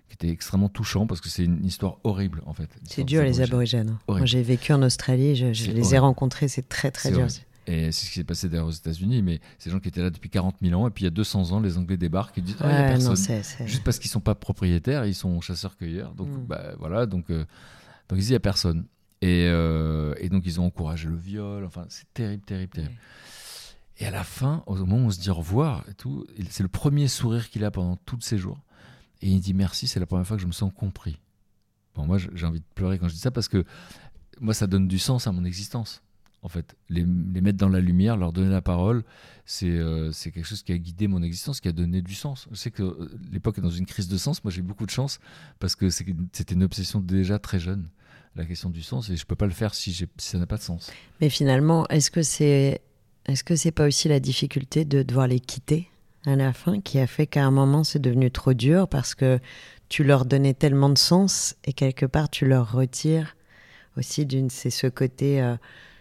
qui 0.09 0.15
était 0.15 0.29
extrêmement 0.29 0.69
touchant 0.69 1.05
parce 1.05 1.21
que 1.21 1.29
c'est 1.29 1.45
une 1.45 1.63
histoire 1.63 1.97
horrible 2.03 2.41
en 2.45 2.53
fait. 2.53 2.69
C'est 2.83 3.03
dur 3.03 3.23
les 3.23 3.41
aborigènes. 3.41 3.97
Moi 4.07 4.25
j'ai 4.25 4.41
vécu 4.41 4.73
en 4.73 4.81
Australie, 4.81 5.35
je, 5.35 5.53
je 5.53 5.71
les 5.71 5.95
ai 5.95 5.99
rencontrés, 5.99 6.47
c'est 6.47 6.67
très 6.67 6.91
très 6.91 7.11
dur. 7.11 7.27
Et 7.65 7.91
c'est 7.91 8.05
ce 8.05 8.11
qui 8.11 8.15
s'est 8.15 8.23
passé 8.25 8.49
d'ailleurs 8.49 8.67
aux 8.67 8.71
États-Unis, 8.71 9.21
mais 9.21 9.39
ces 9.57 9.69
gens 9.69 9.79
qui 9.79 9.87
étaient 9.87 10.01
là 10.01 10.09
depuis 10.09 10.29
40 10.29 10.57
000 10.61 10.79
ans, 10.79 10.87
et 10.87 10.91
puis 10.91 11.03
il 11.03 11.05
y 11.05 11.07
a 11.07 11.11
200 11.11 11.51
ans, 11.51 11.59
les 11.61 11.77
Anglais 11.77 11.95
débarquent 11.95 12.37
et 12.37 12.41
disent 12.41 12.57
ah, 12.59 12.67
a 12.67 12.83
personne. 12.89 13.15
Juste 13.65 13.83
parce 13.83 13.99
qu'ils 13.99 14.11
sont 14.11 14.19
pas 14.19 14.35
propriétaires, 14.35 15.05
ils 15.05 15.15
sont 15.15 15.39
chasseurs-cueilleurs. 15.39 16.13
Donc 16.13 16.27
mm. 16.27 16.45
bah, 16.45 16.73
voilà, 16.77 17.05
donc, 17.05 17.29
euh, 17.29 17.45
donc 18.09 18.17
ils 18.17 18.17
disent 18.17 18.29
il 18.29 18.33
n'y 18.33 18.37
a 18.37 18.41
personne. 18.41 18.85
Et, 19.21 19.47
euh, 19.47 20.13
et, 20.17 20.27
donc 20.27 20.43
ils 20.45 20.59
ont 20.59 20.65
encouragé 20.65 21.07
le 21.07 21.15
viol, 21.15 21.63
enfin 21.63 21.85
c'est 21.87 22.11
terrible, 22.13 22.43
terrible, 22.43 22.73
terrible. 22.73 22.95
Et 23.99 24.05
à 24.05 24.11
la 24.11 24.25
fin, 24.25 24.63
au 24.65 24.75
moment 24.75 24.97
où 24.97 25.05
on 25.05 25.09
se 25.09 25.21
dit 25.21 25.29
au 25.29 25.35
revoir 25.35 25.85
et 25.89 25.93
tout, 25.93 26.25
c'est 26.49 26.63
le 26.63 26.69
premier 26.69 27.07
sourire 27.07 27.49
qu'il 27.49 27.63
a 27.63 27.71
pendant 27.71 27.95
tous 27.95 28.19
ces 28.19 28.37
jours. 28.37 28.59
Et 29.21 29.29
il 29.29 29.39
dit 29.39 29.53
merci, 29.53 29.87
c'est 29.87 30.01
la 30.01 30.05
première 30.05 30.27
fois 30.27 30.35
que 30.35 30.41
je 30.41 30.47
me 30.47 30.51
sens 30.51 30.73
compris. 30.75 31.17
Bon, 31.95 32.05
moi 32.05 32.17
j'ai 32.17 32.45
envie 32.45 32.59
de 32.59 32.65
pleurer 32.75 32.99
quand 32.99 33.07
je 33.07 33.13
dis 33.13 33.19
ça 33.19 33.31
parce 33.31 33.47
que 33.47 33.63
moi 34.41 34.53
ça 34.53 34.67
donne 34.67 34.89
du 34.89 34.99
sens 34.99 35.27
à 35.27 35.31
mon 35.31 35.45
existence 35.45 36.02
en 36.43 36.49
fait. 36.49 36.75
Les, 36.89 37.03
mettre 37.05 37.57
dans 37.57 37.69
la 37.69 37.79
lumière, 37.79 38.17
leur 38.17 38.31
donner 38.31 38.51
la 38.51 38.61
parole, 38.61 39.03
euh, 39.63 40.11
c'est 40.11 40.31
quelque 40.31 40.45
chose 40.45 40.61
qui 40.61 40.73
a 40.73 40.77
guidé 40.77 41.07
mon 41.07 41.23
existence, 41.23 41.59
qui 41.61 41.69
a 41.69 41.71
donné 41.71 42.01
du 42.01 42.13
sens. 42.13 42.47
Je 42.51 42.55
sais 42.55 42.71
que 42.71 42.83
euh, 42.83 43.09
l'époque 43.31 43.57
est 43.57 43.61
dans 43.61 43.69
une 43.69 43.85
crise 43.85 44.07
de 44.07 44.17
sens. 44.17 44.43
Moi, 44.43 44.51
j'ai 44.51 44.61
beaucoup 44.61 44.85
de 44.85 44.91
chance 44.91 45.19
parce 45.59 45.75
que 45.75 45.89
c'était 45.89 46.53
une 46.53 46.63
obsession 46.63 46.99
déjà 46.99 47.39
très 47.39 47.59
jeune, 47.59 47.89
la 48.35 48.45
question 48.45 48.69
du 48.69 48.83
sens, 48.83 49.09
et 49.09 49.15
je 49.15 49.25
peux 49.25 49.35
pas 49.35 49.45
le 49.45 49.53
faire 49.53 49.73
si, 49.73 49.93
si 49.93 50.07
ça 50.17 50.37
n'a 50.37 50.45
pas 50.45 50.57
de 50.57 50.63
sens. 50.63 50.91
Mais 51.21 51.29
finalement, 51.29 51.87
est-ce 51.87 52.11
que 52.11 52.21
c'est 52.21 52.81
est-ce 53.25 53.45
que 53.45 53.55
c'est 53.55 53.71
pas 53.71 53.87
aussi 53.87 54.09
la 54.09 54.19
difficulté 54.19 54.83
de 54.83 55.01
devoir 55.01 55.27
les 55.27 55.39
quitter 55.39 55.89
à 56.25 56.35
la 56.35 56.51
fin 56.51 56.81
qui 56.81 56.99
a 56.99 57.07
fait 57.07 57.25
qu'à 57.25 57.45
un 57.45 57.51
moment 57.51 57.85
c'est 57.85 57.99
devenu 57.99 58.31
trop 58.31 58.53
dur 58.53 58.89
parce 58.89 59.15
que 59.15 59.39
tu 59.87 60.03
leur 60.03 60.25
donnais 60.25 60.53
tellement 60.53 60.89
de 60.89 60.97
sens 60.97 61.55
et 61.63 61.71
quelque 61.71 62.05
part 62.05 62.29
tu 62.29 62.45
leur 62.45 62.73
retires 62.73 63.37
aussi 63.97 64.25
d'une 64.25 64.49
c'est 64.49 64.69
ce 64.69 64.87
côté 64.87 65.41
euh, 65.41 65.55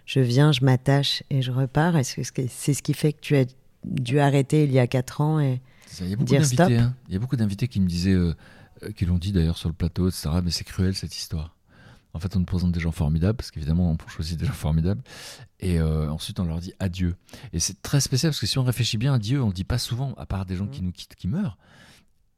je 0.07 0.21
viens, 0.21 0.53
je 0.53 0.65
m'attache 0.65 1.23
et 1.31 1.43
je 1.43 1.53
repars 1.53 1.97
Est-ce 1.97 2.33
que 2.33 2.43
c'est 2.49 2.75
ce 2.75 2.83
qui 2.83 2.95
fait 2.95 3.13
que 3.13 3.21
tu 3.21 3.37
as 3.37 3.45
dû 3.85 4.19
arrêter 4.21 4.65
il 4.65 4.73
y 4.73 4.79
a 4.79 4.87
4 4.87 5.21
ans 5.21 5.41
et 5.41 5.61
il 6.01 6.09
y 6.09 6.13
a 6.13 6.17
beaucoup 6.17 6.45
stop 6.45 6.71
hein. 6.71 6.95
Il 7.09 7.15
y 7.15 7.17
a 7.17 7.21
beaucoup 7.21 7.37
d'invités 7.37 7.69
qui 7.69 7.81
me 7.81 7.87
disaient, 7.87 8.15
euh, 8.15 8.35
euh, 8.83 8.93
qui 8.93 9.05
l'ont 9.05 9.19
dit 9.19 9.33
d'ailleurs 9.33 9.59
sur 9.59 9.69
le 9.69 9.75
plateau, 9.75 10.09
etc. 10.09 10.31
Mais 10.43 10.51
c'est 10.51 10.65
cruel 10.65 10.95
cette 10.95 11.17
histoire. 11.17 11.57
En 12.15 12.19
fait, 12.19 12.35
on 12.37 12.41
nous 12.41 12.45
présente 12.45 12.73
des 12.73 12.81
gens 12.81 12.93
formidables, 12.93 13.37
parce 13.37 13.51
qu'évidemment, 13.51 13.91
on 13.91 14.09
choisir 14.09 14.37
des 14.37 14.45
gens 14.45 14.53
formidables. 14.53 15.03
Et 15.61 15.81
euh, 15.81 16.11
ensuite, 16.11 16.41
on 16.41 16.45
leur 16.45 16.61
dit 16.61 16.75
adieu. 16.79 17.17
Et 17.55 17.61
c'est 17.61 17.81
très 17.81 18.01
spécial, 18.01 18.33
parce 18.33 18.41
que 18.41 18.47
si 18.47 18.59
on 18.59 18.65
réfléchit 18.65 18.99
bien, 18.99 19.15
adieu, 19.15 19.41
on 19.41 19.47
ne 19.47 19.51
le 19.51 19.55
dit 19.55 19.65
pas 19.65 19.79
souvent, 19.79 20.13
à 20.19 20.27
part 20.27 20.45
des 20.45 20.57
gens 20.57 20.67
qui 20.67 20.83
mmh. 20.83 20.85
nous 20.85 20.93
quittent, 20.93 21.15
qui 21.15 21.29
meurent. 21.29 21.57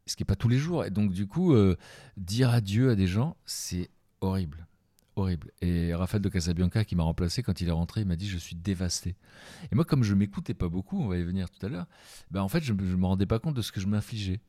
Ce 0.07 0.15
qui 0.15 0.23
n'est 0.23 0.27
pas 0.27 0.37
tous 0.37 0.49
les 0.49 0.59
jours. 0.59 0.85
Et 0.85 0.91
donc, 0.91 1.13
du 1.13 1.27
coup, 1.27 1.57
dire 2.17 2.51
adieu 2.51 2.91
à 2.91 2.95
des 2.95 3.07
gens, 3.09 3.37
c'est 3.47 3.91
horrible 4.21 4.67
horrible. 5.17 5.51
Et 5.61 5.95
Raphaël 5.95 6.23
de 6.23 6.29
Casabianca, 6.29 6.85
qui 6.85 6.97
m'a 6.97 7.03
remplacé, 7.03 7.43
quand 7.43 7.61
il 7.61 7.69
est 7.69 7.73
rentré, 7.73 8.03
il 8.03 8.07
m'a 8.07 8.17
dit 8.17 8.29
Je 8.29 8.39
suis 8.39 8.57
dévasté. 8.57 9.17
Et 9.71 9.75
moi, 9.75 9.85
comme 9.85 10.03
je 10.03 10.15
m'écoutais 10.15 10.55
pas 10.55 10.69
beaucoup, 10.69 11.01
on 11.01 11.09
va 11.09 11.19
y 11.19 11.23
venir 11.23 11.51
tout 11.51 11.65
à 11.65 11.69
l'heure, 11.69 11.87
ben 12.31 12.43
en 12.43 12.49
fait, 12.49 12.63
je 12.63 12.73
ne 12.73 12.83
me 12.83 13.07
rendais 13.07 13.27
pas 13.27 13.39
compte 13.39 13.55
de 13.55 13.63
ce 13.63 13.73
que 13.73 13.81
je 13.81 13.87
m'infligeais. 13.87 14.41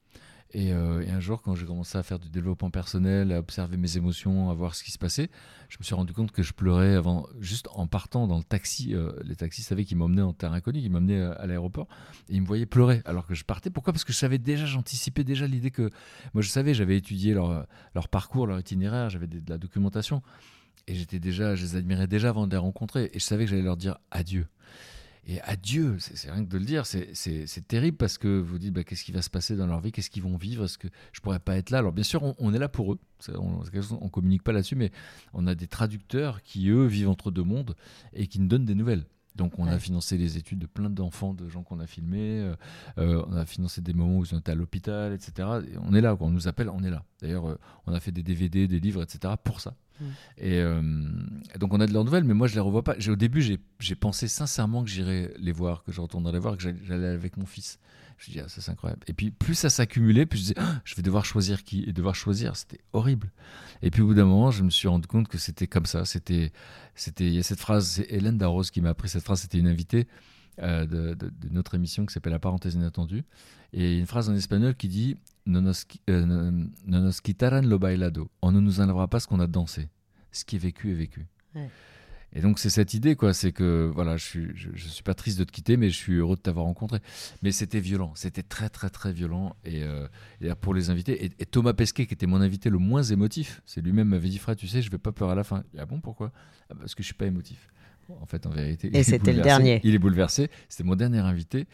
Euh, 0.55 1.01
et, 1.01 1.09
un 1.09 1.19
jour, 1.19 1.41
quand 1.41 1.55
j'ai 1.55 1.65
commencé 1.65 1.97
à 1.97 2.03
faire 2.03 2.19
du 2.19 2.29
développement 2.29 2.69
personnel, 2.69 3.31
à 3.31 3.39
observer 3.39 3.77
mes 3.77 3.97
émotions, 3.97 4.49
à 4.49 4.53
voir 4.53 4.75
ce 4.75 4.83
qui 4.83 4.91
se 4.91 4.97
passait, 4.97 5.29
je 5.69 5.77
me 5.79 5.83
suis 5.83 5.95
rendu 5.95 6.13
compte 6.13 6.31
que 6.31 6.43
je 6.43 6.53
pleurais 6.53 6.95
avant, 6.95 7.27
juste 7.39 7.67
en 7.73 7.87
partant 7.87 8.27
dans 8.27 8.37
le 8.37 8.43
taxi. 8.43 8.93
Euh, 8.93 9.11
les 9.23 9.35
taxis 9.35 9.63
savaient 9.63 9.83
qu'ils 9.83 9.97
m'emmenaient 9.97 10.21
en 10.21 10.33
terre 10.33 10.53
inconnue, 10.53 10.79
qu'ils 10.79 10.91
m'emmenaient 10.91 11.19
euh, 11.19 11.41
à 11.41 11.47
l'aéroport, 11.47 11.87
et 12.29 12.35
ils 12.35 12.41
me 12.41 12.47
voyaient 12.47 12.65
pleurer 12.65 13.01
alors 13.05 13.25
que 13.25 13.35
je 13.35 13.43
partais. 13.43 13.69
Pourquoi? 13.69 13.91
Parce 13.91 14.05
que 14.05 14.13
je 14.13 14.17
savais 14.17 14.37
déjà, 14.37 14.65
j'anticipais 14.65 15.23
déjà 15.23 15.47
l'idée 15.47 15.71
que. 15.71 15.89
Moi, 16.33 16.41
je 16.41 16.49
savais, 16.49 16.73
j'avais 16.73 16.97
étudié 16.97 17.33
leur, 17.33 17.65
leur 17.93 18.07
parcours, 18.07 18.47
leur 18.47 18.59
itinéraire, 18.59 19.09
j'avais 19.09 19.27
de 19.27 19.41
la 19.49 19.57
documentation. 19.57 20.21
Et 20.87 20.95
j'étais 20.95 21.19
déjà, 21.19 21.55
je 21.55 21.63
les 21.63 21.75
admirais 21.75 22.07
déjà 22.07 22.29
avant 22.29 22.47
de 22.47 22.51
les 22.51 22.57
rencontrer. 22.57 23.09
Et 23.13 23.19
je 23.19 23.23
savais 23.23 23.45
que 23.45 23.51
j'allais 23.51 23.63
leur 23.63 23.77
dire 23.77 23.97
adieu. 24.11 24.47
Et 25.27 25.41
adieu, 25.41 25.97
c'est 25.99 26.29
rien 26.29 26.45
que 26.45 26.49
de 26.49 26.57
le 26.59 26.65
dire, 26.65 26.85
c'est 26.85 27.67
terrible 27.67 27.97
parce 27.97 28.19
que 28.19 28.39
vous 28.39 28.59
dites 28.59 28.71
bah, 28.71 28.83
qu'est-ce 28.83 29.03
qui 29.03 29.11
va 29.11 29.23
se 29.23 29.29
passer 29.31 29.55
dans 29.55 29.65
leur 29.65 29.79
vie, 29.79 29.91
qu'est-ce 29.91 30.11
qu'ils 30.11 30.21
vont 30.21 30.37
vivre, 30.37 30.65
est-ce 30.65 30.77
que 30.77 30.87
je 31.13 31.19
pourrais 31.19 31.39
pas 31.39 31.57
être 31.57 31.71
là? 31.71 31.79
Alors 31.79 31.93
bien 31.93 32.03
sûr, 32.03 32.21
on, 32.37 32.53
est 32.53 32.59
là 32.59 32.69
pour 32.69 32.93
eux, 32.93 32.99
on, 33.29 33.63
on 34.01 34.09
communique 34.09 34.43
pas 34.43 34.51
là-dessus, 34.51 34.75
mais 34.75 34.91
on 35.33 35.47
a 35.47 35.55
des 35.55 35.65
traducteurs 35.65 36.43
qui 36.43 36.69
eux 36.69 36.85
vivent 36.85 37.09
entre 37.09 37.31
deux 37.31 37.41
mondes 37.41 37.75
et 38.13 38.27
qui 38.27 38.39
nous 38.39 38.47
donnent 38.47 38.65
des 38.65 38.75
nouvelles. 38.75 39.07
Donc 39.35 39.59
on 39.59 39.67
a 39.67 39.79
financé 39.79 40.17
les 40.17 40.37
études 40.37 40.59
de 40.59 40.65
plein 40.65 40.89
d'enfants, 40.89 41.33
de 41.33 41.49
gens 41.49 41.63
qu'on 41.63 41.79
a 41.79 41.87
filmés, 41.87 42.39
euh, 42.39 42.55
euh, 42.97 43.25
on 43.27 43.35
a 43.35 43.45
financé 43.45 43.81
des 43.81 43.93
moments 43.93 44.19
où 44.19 44.23
ils 44.23 44.33
ont 44.33 44.39
été 44.39 44.51
à 44.51 44.55
l'hôpital, 44.55 45.11
etc. 45.11 45.49
Et 45.67 45.77
on 45.81 45.93
est 45.93 46.01
là, 46.01 46.15
quand 46.17 46.27
on 46.27 46.31
nous 46.31 46.47
appelle, 46.47 46.69
on 46.69 46.83
est 46.83 46.89
là. 46.89 47.03
D'ailleurs, 47.21 47.49
euh, 47.49 47.59
on 47.85 47.93
a 47.93 47.99
fait 47.99 48.11
des 48.11 48.23
DVD, 48.23 48.67
des 48.67 48.79
livres, 48.79 49.03
etc. 49.03 49.33
pour 49.43 49.59
ça. 49.59 49.75
Mm. 49.99 50.05
Et, 50.37 50.63
donc 51.59 51.73
on 51.73 51.79
a 51.79 51.87
de 51.87 51.93
leurs 51.93 52.05
nouvelles, 52.05 52.23
mais 52.23 52.33
moi 52.33 52.47
je 52.47 52.55
les 52.55 52.59
revois 52.59 52.83
pas. 52.83 52.95
Au 53.07 53.15
début, 53.15 53.41
j'ai 53.79 53.95
pensé 53.95 54.27
sincèrement 54.27 54.83
que 54.83 54.89
j'irais 54.89 55.33
les 55.39 55.51
voir, 55.51 55.83
que 55.83 55.91
je 55.91 56.01
retournerais 56.01 56.33
les 56.33 56.39
voir, 56.39 56.57
que 56.57 56.63
j'allais 56.63 57.07
avec 57.07 57.37
mon 57.37 57.45
fils. 57.45 57.79
Je 58.17 58.31
dis, 58.31 58.39
ah, 58.39 58.47
ça 58.47 58.61
c'est 58.61 58.71
incroyable. 58.71 59.03
Et 59.07 59.13
puis 59.13 59.31
plus 59.31 59.55
ça 59.55 59.69
s'accumulait, 59.69 60.25
plus 60.25 60.37
je 60.37 60.43
disais, 60.43 60.55
ah, 60.57 60.81
je 60.85 60.95
vais 60.95 61.01
devoir 61.01 61.25
choisir 61.25 61.63
qui. 61.63 61.83
Et 61.83 61.93
devoir 61.93 62.15
choisir, 62.15 62.55
c'était 62.55 62.79
horrible. 62.93 63.31
Et 63.81 63.91
puis 63.91 64.01
au 64.01 64.07
bout 64.07 64.13
d'un 64.13 64.25
moment, 64.25 64.51
je 64.51 64.63
me 64.63 64.69
suis 64.69 64.87
rendu 64.87 65.07
compte 65.07 65.27
que 65.27 65.37
c'était 65.37 65.67
comme 65.67 65.85
ça. 65.85 66.05
C'était, 66.05 66.51
c'était, 66.95 67.25
il 67.27 67.33
y 67.33 67.39
a 67.39 67.43
cette 67.43 67.59
phrase, 67.59 67.87
c'est 67.87 68.07
Hélène 68.09 68.37
Darros 68.37 68.63
qui 68.63 68.81
m'a 68.81 68.89
appris 68.89 69.09
cette 69.09 69.23
phrase. 69.23 69.41
C'était 69.41 69.57
une 69.57 69.67
invitée 69.67 70.07
euh, 70.61 70.85
de, 70.85 71.31
notre 71.51 71.75
émission 71.75 72.05
qui 72.05 72.13
s'appelle 72.13 72.31
La 72.31 72.39
parenthèse 72.39 72.75
inattendue. 72.75 73.25
Et 73.77 73.97
une 73.99 74.05
phrase 74.05 74.29
en 74.29 74.35
espagnol 74.35 74.73
qui 74.73 74.87
dit, 74.87 75.17
no 75.45 75.59
nos, 75.59 75.73
euh, 76.09 77.11
quitaran 77.21 77.61
lo 77.61 77.77
bailado. 77.77 78.31
On 78.41 78.53
ne 78.53 78.61
nous 78.61 78.79
enlèvera 78.79 79.09
pas 79.09 79.19
ce 79.19 79.27
qu'on 79.27 79.41
a 79.41 79.47
dansé. 79.47 79.89
Ce 80.31 80.45
qui 80.45 80.55
est 80.55 80.59
vécu 80.59 80.91
est 80.91 80.95
vécu. 80.95 81.27
Et 82.31 82.41
donc 82.41 82.57
c'est 82.57 82.69
cette 82.69 82.93
idée, 82.93 83.15
quoi, 83.17 83.33
c'est 83.33 83.51
que 83.51 83.91
voilà, 83.93 84.15
je 84.15 84.23
suis, 84.23 84.51
je, 84.55 84.87
suis 84.87 85.03
pas 85.03 85.13
triste 85.13 85.39
de 85.39 85.43
te 85.43 85.51
quitter, 85.51 85.75
mais 85.75 85.89
je 85.89 85.95
suis 85.95 86.13
heureux 86.13 86.37
de 86.37 86.41
t'avoir 86.41 86.65
rencontré. 86.65 86.99
Mais 87.43 87.51
c'était 87.51 87.81
violent, 87.81 88.13
c'était 88.15 88.43
très 88.43 88.69
très 88.69 88.89
très 88.89 89.11
violent. 89.11 89.57
Et, 89.65 89.83
euh, 89.83 90.07
pour 90.61 90.73
les 90.73 90.89
invités, 90.89 91.25
et, 91.25 91.45
Thomas 91.45 91.73
Pesquet, 91.73 92.05
qui 92.07 92.13
était 92.13 92.27
mon 92.27 92.39
invité 92.41 92.69
le 92.69 92.77
moins 92.77 93.03
émotif, 93.03 93.61
c'est 93.65 93.81
lui-même 93.81 94.07
m'avait 94.07 94.29
dit, 94.29 94.37
frère, 94.37 94.55
tu 94.55 94.67
sais, 94.67 94.81
je 94.81 94.89
vais 94.89 94.97
pas 94.97 95.11
pleurer 95.11 95.33
à 95.33 95.35
la 95.35 95.43
fin. 95.43 95.63
ah 95.77 95.85
bon, 95.85 95.99
pourquoi? 95.99 96.31
Ah, 96.69 96.75
Parce 96.79 96.95
que 96.95 97.03
je 97.03 97.07
suis 97.07 97.15
pas 97.15 97.25
émotif. 97.25 97.69
En 98.21 98.25
fait, 98.25 98.45
en 98.45 98.49
vérité. 98.49 98.89
Et 98.93 99.03
c'était 99.03 99.33
le 99.33 99.41
dernier. 99.41 99.81
Il 99.83 99.95
est 99.95 99.99
bouleversé. 99.99 100.49
C'était 100.69 100.83
mon 100.83 100.95
dernier 100.95 101.19
invité. 101.19 101.67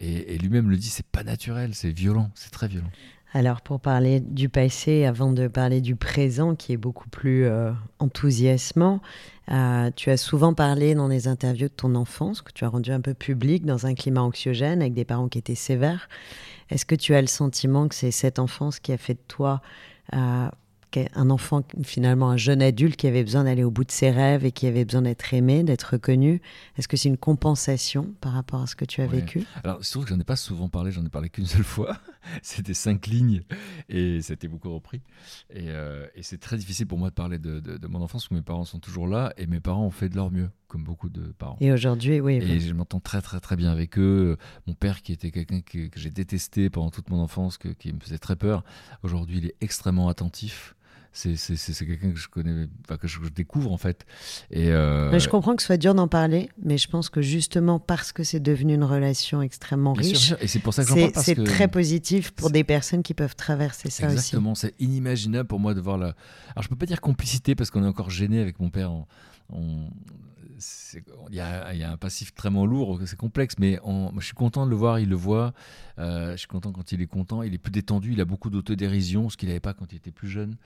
Et, 0.00 0.36
lui-même 0.38 0.68
le 0.68 0.76
dit, 0.76 0.88
c'est 0.88 1.06
pas 1.06 1.24
naturel, 1.24 1.74
c'est 1.74 1.90
violent, 1.90 2.30
c'est 2.34 2.50
très 2.50 2.68
violent. 2.68 2.90
Alors, 3.32 3.60
pour 3.60 3.80
parler 3.80 4.20
du 4.20 4.48
passé, 4.48 5.04
avant 5.04 5.32
de 5.32 5.48
parler 5.48 5.80
du 5.80 5.96
présent, 5.96 6.54
qui 6.54 6.72
est 6.72 6.76
beaucoup 6.76 7.08
plus 7.08 7.44
euh, 7.44 7.72
enthousiasmant, 7.98 9.00
euh, 9.50 9.90
tu 9.94 10.10
as 10.10 10.16
souvent 10.16 10.54
parlé 10.54 10.94
dans 10.94 11.08
les 11.08 11.28
interviews 11.28 11.68
de 11.68 11.74
ton 11.74 11.94
enfance, 11.94 12.42
que 12.42 12.52
tu 12.52 12.64
as 12.64 12.68
rendu 12.68 12.92
un 12.92 13.00
peu 13.00 13.14
public, 13.14 13.64
dans 13.64 13.86
un 13.86 13.94
climat 13.94 14.22
anxiogène, 14.22 14.80
avec 14.80 14.94
des 14.94 15.04
parents 15.04 15.28
qui 15.28 15.38
étaient 15.38 15.54
sévères. 15.54 16.08
Est-ce 16.70 16.84
que 16.84 16.94
tu 16.94 17.14
as 17.14 17.20
le 17.20 17.26
sentiment 17.26 17.88
que 17.88 17.94
c'est 17.94 18.10
cette 18.10 18.38
enfance 18.38 18.80
qui 18.80 18.92
a 18.92 18.98
fait 18.98 19.14
de 19.14 19.24
toi 19.28 19.60
euh, 20.14 20.48
un 21.14 21.30
enfant, 21.30 21.62
finalement 21.82 22.30
un 22.30 22.36
jeune 22.36 22.62
adulte 22.62 22.96
qui 22.96 23.06
avait 23.06 23.24
besoin 23.24 23.44
d'aller 23.44 23.64
au 23.64 23.70
bout 23.70 23.84
de 23.84 23.90
ses 23.90 24.10
rêves 24.10 24.44
et 24.44 24.52
qui 24.52 24.66
avait 24.66 24.84
besoin 24.84 25.02
d'être 25.02 25.32
aimé, 25.34 25.62
d'être 25.62 25.92
reconnu. 25.92 26.40
Est-ce 26.76 26.88
que 26.88 26.96
c'est 26.96 27.08
une 27.08 27.16
compensation 27.16 28.14
par 28.20 28.32
rapport 28.32 28.62
à 28.62 28.66
ce 28.66 28.76
que 28.76 28.84
tu 28.84 29.00
as 29.02 29.06
vécu? 29.06 29.44
Alors, 29.64 29.78
c'est 29.82 29.94
vrai 29.98 30.04
que 30.04 30.14
j'en 30.14 30.20
ai 30.20 30.24
pas 30.24 30.36
souvent 30.36 30.68
parlé, 30.68 30.90
j'en 30.92 31.04
ai 31.04 31.08
parlé 31.08 31.28
qu'une 31.28 31.46
seule 31.46 31.64
fois. 31.64 31.98
C'était 32.42 32.74
cinq 32.74 33.06
lignes 33.06 33.42
et 33.88 34.20
ça 34.20 34.32
a 34.32 34.34
été 34.34 34.48
beaucoup 34.48 34.72
repris. 34.72 35.00
Et, 35.50 35.68
euh, 35.68 36.06
c'est 36.22 36.40
très 36.40 36.56
difficile 36.56 36.86
pour 36.86 36.98
moi 36.98 37.10
de 37.10 37.14
parler 37.14 37.38
de, 37.38 37.86
mon 37.86 38.00
enfance 38.00 38.22
parce 38.22 38.28
que 38.28 38.34
mes 38.34 38.42
parents 38.42 38.64
sont 38.64 38.80
toujours 38.80 39.06
là 39.06 39.32
et 39.36 39.46
mes 39.46 39.60
parents 39.60 39.84
ont 39.84 39.90
fait 39.90 40.08
de 40.08 40.16
leur 40.16 40.30
mieux, 40.30 40.50
comme 40.66 40.82
beaucoup 40.82 41.08
de 41.08 41.32
parents. 41.38 41.56
Et 41.60 41.70
aujourd'hui, 41.72 42.20
oui. 42.20 42.36
Et 42.36 42.60
je 42.60 42.72
m'entends 42.72 43.00
très, 43.00 43.22
très, 43.22 43.38
très 43.40 43.56
bien 43.56 43.70
avec 43.70 43.98
eux. 43.98 44.36
Mon 44.66 44.74
père, 44.74 45.02
qui 45.02 45.12
était 45.12 45.30
quelqu'un 45.30 45.60
que, 45.60 45.88
j'ai 45.94 46.10
détesté 46.10 46.68
pendant 46.70 46.90
toute 46.90 47.10
mon 47.10 47.20
enfance, 47.20 47.58
qui 47.58 47.92
me 47.92 48.00
faisait 48.00 48.18
très 48.18 48.36
peur, 48.36 48.64
aujourd'hui, 49.02 49.38
il 49.38 49.46
est 49.46 49.56
extrêmement 49.60 50.08
attentif 50.08 50.74
c'est 51.16 51.86
quelqu'un 51.86 52.10
que 52.12 52.18
je 52.18 52.28
connais, 52.28 52.68
que 53.00 53.08
je, 53.08 53.18
découvre 53.28 53.72
en 53.72 53.78
fait. 53.78 54.06
Et 54.50 54.70
euh, 54.70 55.18
je 55.18 55.28
comprends 55.28 55.56
que 55.56 55.62
ce 55.62 55.66
soit 55.66 55.76
dur 55.76 55.94
d'en 55.94 56.08
parler, 56.08 56.50
mais 56.62 56.78
je 56.78 56.88
pense 56.88 57.08
que 57.08 57.22
justement 57.22 57.78
parce 57.78 58.12
que 58.12 58.22
c'est 58.22 58.40
devenu 58.40 58.74
une 58.74 58.84
relation 58.84 59.42
extrêmement 59.42 59.94
riche, 59.94 60.34
et 60.40 60.46
c'est 60.46 60.58
pour 60.58 60.74
ça 60.74 60.84
que 60.84 60.90
j'en 60.90 61.10
parle. 61.10 61.24
C'est 61.24 61.42
très 61.42 61.68
positif 61.68 62.32
pour 62.32 62.50
des 62.50 62.64
personnes 62.64 63.02
qui 63.02 63.14
peuvent 63.14 63.36
traverser 63.36 63.90
ça 63.90 64.06
aussi. 64.06 64.14
Exactement, 64.14 64.54
c'est 64.54 64.74
inimaginable 64.78 65.48
pour 65.48 65.60
moi 65.60 65.74
de 65.74 65.80
voir 65.80 65.98
la. 65.98 66.14
Alors 66.54 66.62
je 66.62 66.68
peux 66.68 66.76
pas 66.76 66.86
dire 66.86 67.00
complicité 67.00 67.54
parce 67.54 67.70
qu'on 67.70 67.84
est 67.84 67.88
encore 67.88 68.10
gêné 68.10 68.40
avec 68.40 68.60
mon 68.60 68.70
père. 68.70 68.92
On, 69.50 69.88
il 71.28 71.34
y, 71.34 71.40
a, 71.40 71.74
y, 71.74 71.82
a, 71.82 71.90
un 71.90 71.96
passif 71.96 72.34
très 72.34 72.50
lourd, 72.50 72.98
c'est 73.04 73.18
complexe, 73.18 73.56
mais 73.58 73.78
je 74.18 74.24
suis 74.24 74.34
content 74.34 74.64
de 74.64 74.70
le 74.70 74.76
voir, 74.76 74.98
il 74.98 75.08
le 75.08 75.16
voit. 75.16 75.52
Euh, 75.98 76.32
je 76.32 76.38
suis 76.38 76.48
content 76.48 76.72
quand 76.72 76.92
il 76.92 77.02
est 77.02 77.06
content, 77.06 77.42
il 77.42 77.54
est 77.54 77.58
plus 77.58 77.70
détendu, 77.70 78.12
il 78.12 78.20
a 78.20 78.24
beaucoup 78.24 78.50
d'autodérision, 78.50 79.28
ce 79.28 79.36
qu'il 79.36 79.48
n'avait 79.48 79.60
pas 79.60 79.74
quand 79.74 79.92
il 79.92 79.96
était 79.96 80.10
plus 80.10 80.28
jeune. 80.28 80.56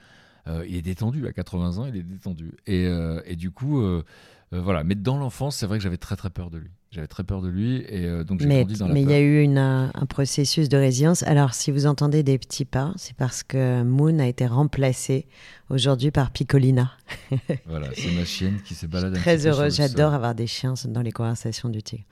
Euh, 0.47 0.65
il 0.67 0.75
est 0.75 0.81
détendu 0.81 1.27
à 1.27 1.31
80 1.31 1.77
ans, 1.77 1.85
il 1.85 1.95
est 1.95 2.03
détendu. 2.03 2.53
Et, 2.67 2.85
euh, 2.85 3.21
et 3.25 3.35
du 3.35 3.51
coup, 3.51 3.81
euh, 3.81 4.03
voilà. 4.51 4.83
Mais 4.83 4.95
dans 4.95 5.17
l'enfance, 5.17 5.57
c'est 5.57 5.65
vrai 5.65 5.77
que 5.77 5.83
j'avais 5.83 5.97
très 5.97 6.15
très 6.15 6.29
peur 6.29 6.49
de 6.49 6.57
lui. 6.57 6.71
J'avais 6.91 7.07
très 7.07 7.23
peur 7.23 7.41
de 7.41 7.47
lui 7.47 7.85
et 7.87 8.05
donc 8.25 8.41
j'ai 8.41 8.49
grandi 8.49 8.77
dans 8.77 8.89
la 8.89 8.93
Mais 8.93 9.01
il 9.01 9.09
y 9.09 9.13
a 9.13 9.21
eu 9.21 9.41
une, 9.41 9.57
un, 9.57 10.05
processus 10.09 10.67
de 10.67 10.75
résilience. 10.75 11.23
Alors, 11.23 11.53
si 11.53 11.71
vous 11.71 11.85
entendez 11.85 12.21
des 12.21 12.37
petits 12.37 12.65
pas, 12.65 12.91
c'est 12.97 13.15
parce 13.15 13.43
que 13.43 13.81
Moon 13.81 14.19
a 14.19 14.27
été 14.27 14.45
remplacé 14.45 15.25
aujourd'hui 15.69 16.11
par 16.11 16.31
Piccolina. 16.31 16.91
voilà, 17.65 17.87
c'est 17.95 18.11
ma 18.11 18.25
chienne 18.25 18.59
qui 18.65 18.75
se 18.75 18.87
balade. 18.87 19.13
Très 19.13 19.47
heureuse. 19.47 19.77
J'adore 19.77 20.13
avoir 20.13 20.35
des 20.35 20.47
chiens 20.47 20.73
dans 20.89 21.01
les 21.01 21.13
conversations 21.13 21.69
du 21.69 21.81
tigre. 21.81 22.03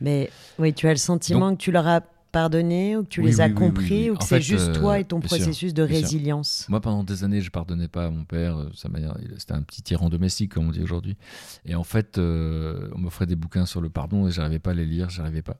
Mais 0.00 0.30
oui, 0.60 0.72
tu 0.72 0.86
as 0.86 0.92
le 0.92 0.98
sentiment 0.98 1.56
que 1.56 1.60
tu 1.60 1.72
leur 1.72 1.88
as 1.88 2.02
pardonné 2.32 2.96
ou 2.96 3.02
que 3.02 3.08
tu 3.08 3.22
les 3.22 3.40
as 3.40 3.50
compris 3.50 4.10
ou 4.10 4.16
que 4.16 4.24
c'est 4.24 4.40
juste 4.40 4.72
toi 4.74 4.94
euh, 4.94 4.98
et 4.98 5.04
ton 5.04 5.20
processus 5.20 5.74
de 5.74 5.82
résilience 5.82 6.66
Moi, 6.68 6.80
pendant 6.80 7.04
des 7.04 7.24
années, 7.24 7.40
je 7.40 7.50
pardonnais 7.50 7.88
pas 7.88 8.06
à 8.06 8.10
mon 8.10 8.24
père. 8.24 8.56
Euh, 8.58 8.70
c'était 9.36 9.54
un 9.54 9.62
petit 9.62 9.82
tyran 9.82 10.08
domestique, 10.08 10.52
comme 10.52 10.68
on 10.68 10.70
dit 10.70 10.82
aujourd'hui. 10.82 11.16
Et 11.64 11.74
en 11.74 11.84
fait, 11.84 12.18
euh, 12.18 12.88
on 12.94 12.98
m'offrait 12.98 13.26
des 13.26 13.36
bouquins 13.36 13.66
sur 13.66 13.80
le 13.80 13.88
pardon 13.88 14.28
et 14.28 14.30
j'arrivais 14.30 14.58
pas 14.58 14.70
à 14.70 14.74
les 14.74 14.86
lire, 14.86 15.10
j'arrivais 15.10 15.42
pas. 15.42 15.56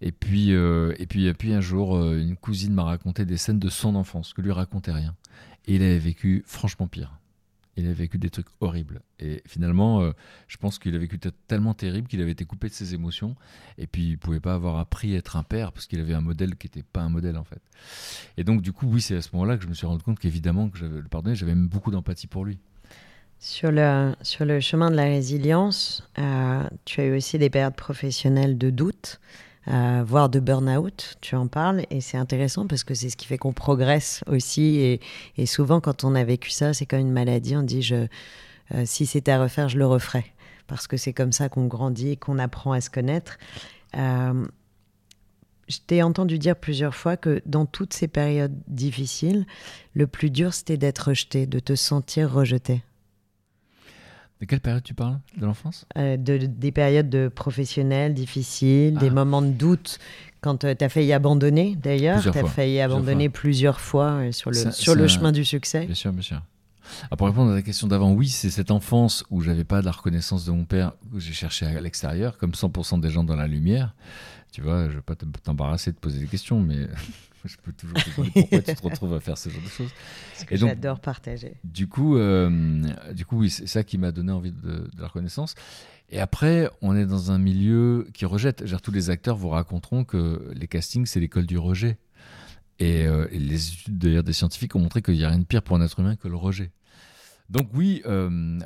Et 0.00 0.12
puis, 0.12 0.50
et 0.50 1.06
puis, 1.06 1.26
et 1.26 1.34
puis 1.34 1.52
un 1.52 1.60
jour, 1.60 1.96
une 2.12 2.36
cousine 2.36 2.74
m'a 2.74 2.82
raconté 2.82 3.24
des 3.24 3.36
scènes 3.36 3.60
de 3.60 3.68
son 3.68 3.94
enfance 3.94 4.32
que 4.32 4.42
lui 4.42 4.50
racontait 4.50 4.90
rien. 4.90 5.14
Et 5.66 5.76
il 5.76 5.82
avait 5.82 5.98
vécu 5.98 6.42
franchement 6.44 6.88
pire 6.88 7.21
il 7.76 7.88
a 7.88 7.92
vécu 7.92 8.18
des 8.18 8.30
trucs 8.30 8.48
horribles. 8.60 9.00
Et 9.18 9.42
finalement, 9.46 10.02
euh, 10.02 10.12
je 10.46 10.56
pense 10.56 10.78
qu'il 10.78 10.94
a 10.94 10.98
vécu 10.98 11.18
tellement 11.46 11.74
terrible 11.74 12.08
qu'il 12.08 12.20
avait 12.20 12.32
été 12.32 12.44
coupé 12.44 12.68
de 12.68 12.74
ses 12.74 12.94
émotions. 12.94 13.34
Et 13.78 13.86
puis, 13.86 14.10
il 14.10 14.18
pouvait 14.18 14.40
pas 14.40 14.54
avoir 14.54 14.78
appris 14.78 15.14
à 15.14 15.18
être 15.18 15.36
un 15.36 15.42
père 15.42 15.72
parce 15.72 15.86
qu'il 15.86 16.00
avait 16.00 16.14
un 16.14 16.20
modèle 16.20 16.56
qui 16.56 16.66
n'était 16.66 16.82
pas 16.82 17.00
un 17.00 17.08
modèle, 17.08 17.38
en 17.38 17.44
fait. 17.44 17.62
Et 18.36 18.44
donc, 18.44 18.60
du 18.62 18.72
coup, 18.72 18.86
oui, 18.86 19.00
c'est 19.00 19.16
à 19.16 19.22
ce 19.22 19.30
moment-là 19.34 19.56
que 19.56 19.62
je 19.62 19.68
me 19.68 19.74
suis 19.74 19.86
rendu 19.86 20.02
compte 20.02 20.18
qu'évidemment, 20.18 20.68
que 20.68 20.78
j'avais 20.78 21.00
le 21.00 21.08
pardonné, 21.08 21.34
j'avais 21.34 21.54
même 21.54 21.68
beaucoup 21.68 21.90
d'empathie 21.90 22.26
pour 22.26 22.44
lui. 22.44 22.58
Sur 23.38 23.72
le, 23.72 24.14
sur 24.22 24.44
le 24.44 24.60
chemin 24.60 24.90
de 24.90 24.94
la 24.94 25.04
résilience, 25.04 26.08
euh, 26.18 26.62
tu 26.84 27.00
as 27.00 27.06
eu 27.06 27.16
aussi 27.16 27.38
des 27.38 27.50
périodes 27.50 27.74
professionnelles 27.74 28.56
de 28.56 28.70
doute. 28.70 29.18
Euh, 29.68 30.02
voire 30.04 30.28
de 30.28 30.40
burn-out, 30.40 31.16
tu 31.20 31.36
en 31.36 31.46
parles, 31.46 31.84
et 31.90 32.00
c'est 32.00 32.16
intéressant 32.16 32.66
parce 32.66 32.82
que 32.82 32.94
c'est 32.94 33.10
ce 33.10 33.16
qui 33.16 33.26
fait 33.26 33.38
qu'on 33.38 33.52
progresse 33.52 34.24
aussi, 34.26 35.00
et, 35.36 35.46
souvent 35.46 35.80
quand 35.80 36.02
on 36.02 36.16
a 36.16 36.24
vécu 36.24 36.50
ça, 36.50 36.74
c'est 36.74 36.84
comme 36.84 36.98
une 36.98 37.12
maladie, 37.12 37.56
on 37.56 37.62
dit 37.62 37.80
je, 37.80 38.06
euh, 38.74 38.82
si 38.84 39.06
c'était 39.06 39.30
à 39.30 39.40
refaire, 39.40 39.68
je 39.68 39.78
le 39.78 39.86
referais, 39.86 40.26
parce 40.66 40.88
que 40.88 40.96
c'est 40.96 41.12
comme 41.12 41.30
ça 41.30 41.48
qu'on 41.48 41.66
grandit 41.66 42.10
et 42.10 42.16
qu'on 42.16 42.40
apprend 42.40 42.72
à 42.72 42.80
se 42.80 42.90
connaître. 42.90 43.38
Euh, 43.96 44.44
je 45.68 45.78
t'ai 45.86 46.02
entendu 46.02 46.40
dire 46.40 46.56
plusieurs 46.56 46.96
fois 46.96 47.16
que 47.16 47.40
dans 47.46 47.64
toutes 47.64 47.92
ces 47.92 48.08
périodes 48.08 48.58
difficiles, 48.66 49.46
le 49.94 50.08
plus 50.08 50.30
dur 50.30 50.54
c'était 50.54 50.76
d'être 50.76 51.08
rejeté, 51.08 51.46
de 51.46 51.60
te 51.60 51.76
sentir 51.76 52.32
rejeté. 52.32 52.82
De 54.42 54.46
quelle 54.46 54.60
période 54.60 54.82
tu 54.82 54.92
parles 54.92 55.20
De 55.36 55.46
l'enfance? 55.46 55.86
Euh, 55.96 56.16
de, 56.16 56.36
Des 56.36 56.72
périodes 56.72 57.08
de 57.08 57.28
professionnelles 57.28 58.12
difficiles, 58.12 58.98
des 58.98 59.06
ah. 59.06 59.12
moments 59.12 59.40
de 59.40 59.52
doute. 59.52 60.00
Quand 60.40 60.64
euh, 60.64 60.74
tu 60.76 60.84
as 60.84 60.88
failli 60.88 61.12
abandonner, 61.12 61.76
d'ailleurs, 61.80 62.20
tu 62.20 62.36
as 62.36 62.44
failli 62.46 62.80
abandonner 62.80 63.28
plusieurs 63.28 63.80
fois, 63.80 64.14
euh, 64.14 64.32
sur 64.32 64.50
le, 64.50 64.72
sur 64.72 64.96
le 64.96 65.06
chemin 65.06 65.30
du 65.30 65.44
succès. 65.44 65.86
Bien 65.86 65.94
sûr, 65.94 66.12
bien 66.12 66.22
sûr. 66.22 66.42
Ah, 67.12 67.16
pour 67.16 67.28
répondre 67.28 67.52
à 67.52 67.54
la 67.54 67.62
question 67.62 67.86
d'avant, 67.86 68.10
oui, 68.10 68.28
c'est 68.28 68.50
cette 68.50 68.72
enfance 68.72 69.22
où 69.30 69.42
j'avais 69.42 69.62
pas 69.62 69.80
de 69.80 69.86
la 69.86 69.92
reconnaissance 69.92 70.44
de 70.44 70.50
mon 70.50 70.64
père, 70.64 70.90
où 71.14 71.20
j'ai 71.20 71.32
cherché 71.32 71.64
à 71.64 71.80
l'extérieur, 71.80 72.36
comme 72.36 72.50
100% 72.50 72.98
des 72.98 73.10
gens 73.10 73.22
dans 73.22 73.36
la 73.36 73.46
lumière. 73.46 73.94
Tu 74.50 74.60
vois, 74.60 74.86
je 74.86 74.90
ne 74.90 74.96
vais 74.96 75.02
pas 75.02 75.14
t'embarrasser 75.14 75.92
de 75.92 75.98
poser 75.98 76.18
des 76.18 76.26
questions, 76.26 76.58
mais 76.58 76.88
je 77.48 77.56
peux 77.56 77.72
toujours 77.72 77.96
te 77.96 78.10
demander 78.10 78.30
pourquoi 78.32 78.60
tu 78.62 78.74
te 78.74 78.82
retrouves 78.82 79.14
à 79.14 79.20
faire 79.20 79.38
ce 79.38 79.48
genre 79.48 79.62
de 79.62 79.68
choses. 79.68 79.90
Parce 80.32 80.44
que 80.44 80.56
j'adore 80.56 81.00
partager. 81.00 81.54
Du 81.64 81.88
coup, 81.88 82.16
euh, 82.16 82.82
du 83.12 83.26
coup 83.26 83.38
oui, 83.38 83.50
c'est 83.50 83.66
ça 83.66 83.84
qui 83.84 83.98
m'a 83.98 84.12
donné 84.12 84.32
envie 84.32 84.52
de, 84.52 84.88
la 84.98 85.08
reconnaissance. 85.08 85.54
Et 86.10 86.20
après, 86.20 86.68
on 86.82 86.94
est 86.94 87.06
dans 87.06 87.30
un 87.30 87.38
milieu 87.38 88.06
qui 88.12 88.26
rejette. 88.26 88.66
Genre, 88.66 88.82
tous 88.82 88.92
les 88.92 89.10
acteurs 89.10 89.36
vous 89.36 89.48
raconteront 89.48 90.04
que 90.04 90.52
les 90.54 90.68
castings, 90.68 91.06
c'est 91.06 91.20
l'école 91.20 91.46
du 91.46 91.58
rejet. 91.58 91.98
Et, 92.78 93.06
euh, 93.06 93.28
et 93.30 93.38
les 93.38 93.68
études 93.68 93.98
d'ailleurs 93.98 94.24
des 94.24 94.32
scientifiques 94.32 94.74
ont 94.76 94.80
montré 94.80 95.02
qu'il 95.02 95.14
n'y 95.14 95.24
a 95.24 95.28
rien 95.28 95.38
de 95.38 95.44
pire 95.44 95.62
pour 95.62 95.76
un 95.76 95.82
être 95.82 95.98
humain 95.98 96.16
que 96.16 96.28
le 96.28 96.36
rejet. 96.36 96.70
Donc 97.52 97.68
oui, 97.74 98.00
euh, 98.06 98.58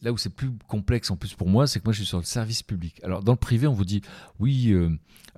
là 0.00 0.10
où 0.10 0.16
c'est 0.16 0.34
plus 0.34 0.50
complexe 0.66 1.10
en 1.10 1.16
plus 1.16 1.34
pour 1.34 1.46
moi, 1.46 1.66
c'est 1.66 1.78
que 1.78 1.84
moi 1.84 1.92
je 1.92 1.98
suis 1.98 2.06
sur 2.06 2.16
le 2.16 2.24
service 2.24 2.62
public. 2.62 2.98
Alors 3.04 3.22
dans 3.22 3.32
le 3.32 3.38
privé, 3.38 3.66
on 3.66 3.74
vous 3.74 3.84
dit 3.84 4.00
oui, 4.40 4.70
euh, 4.70 4.88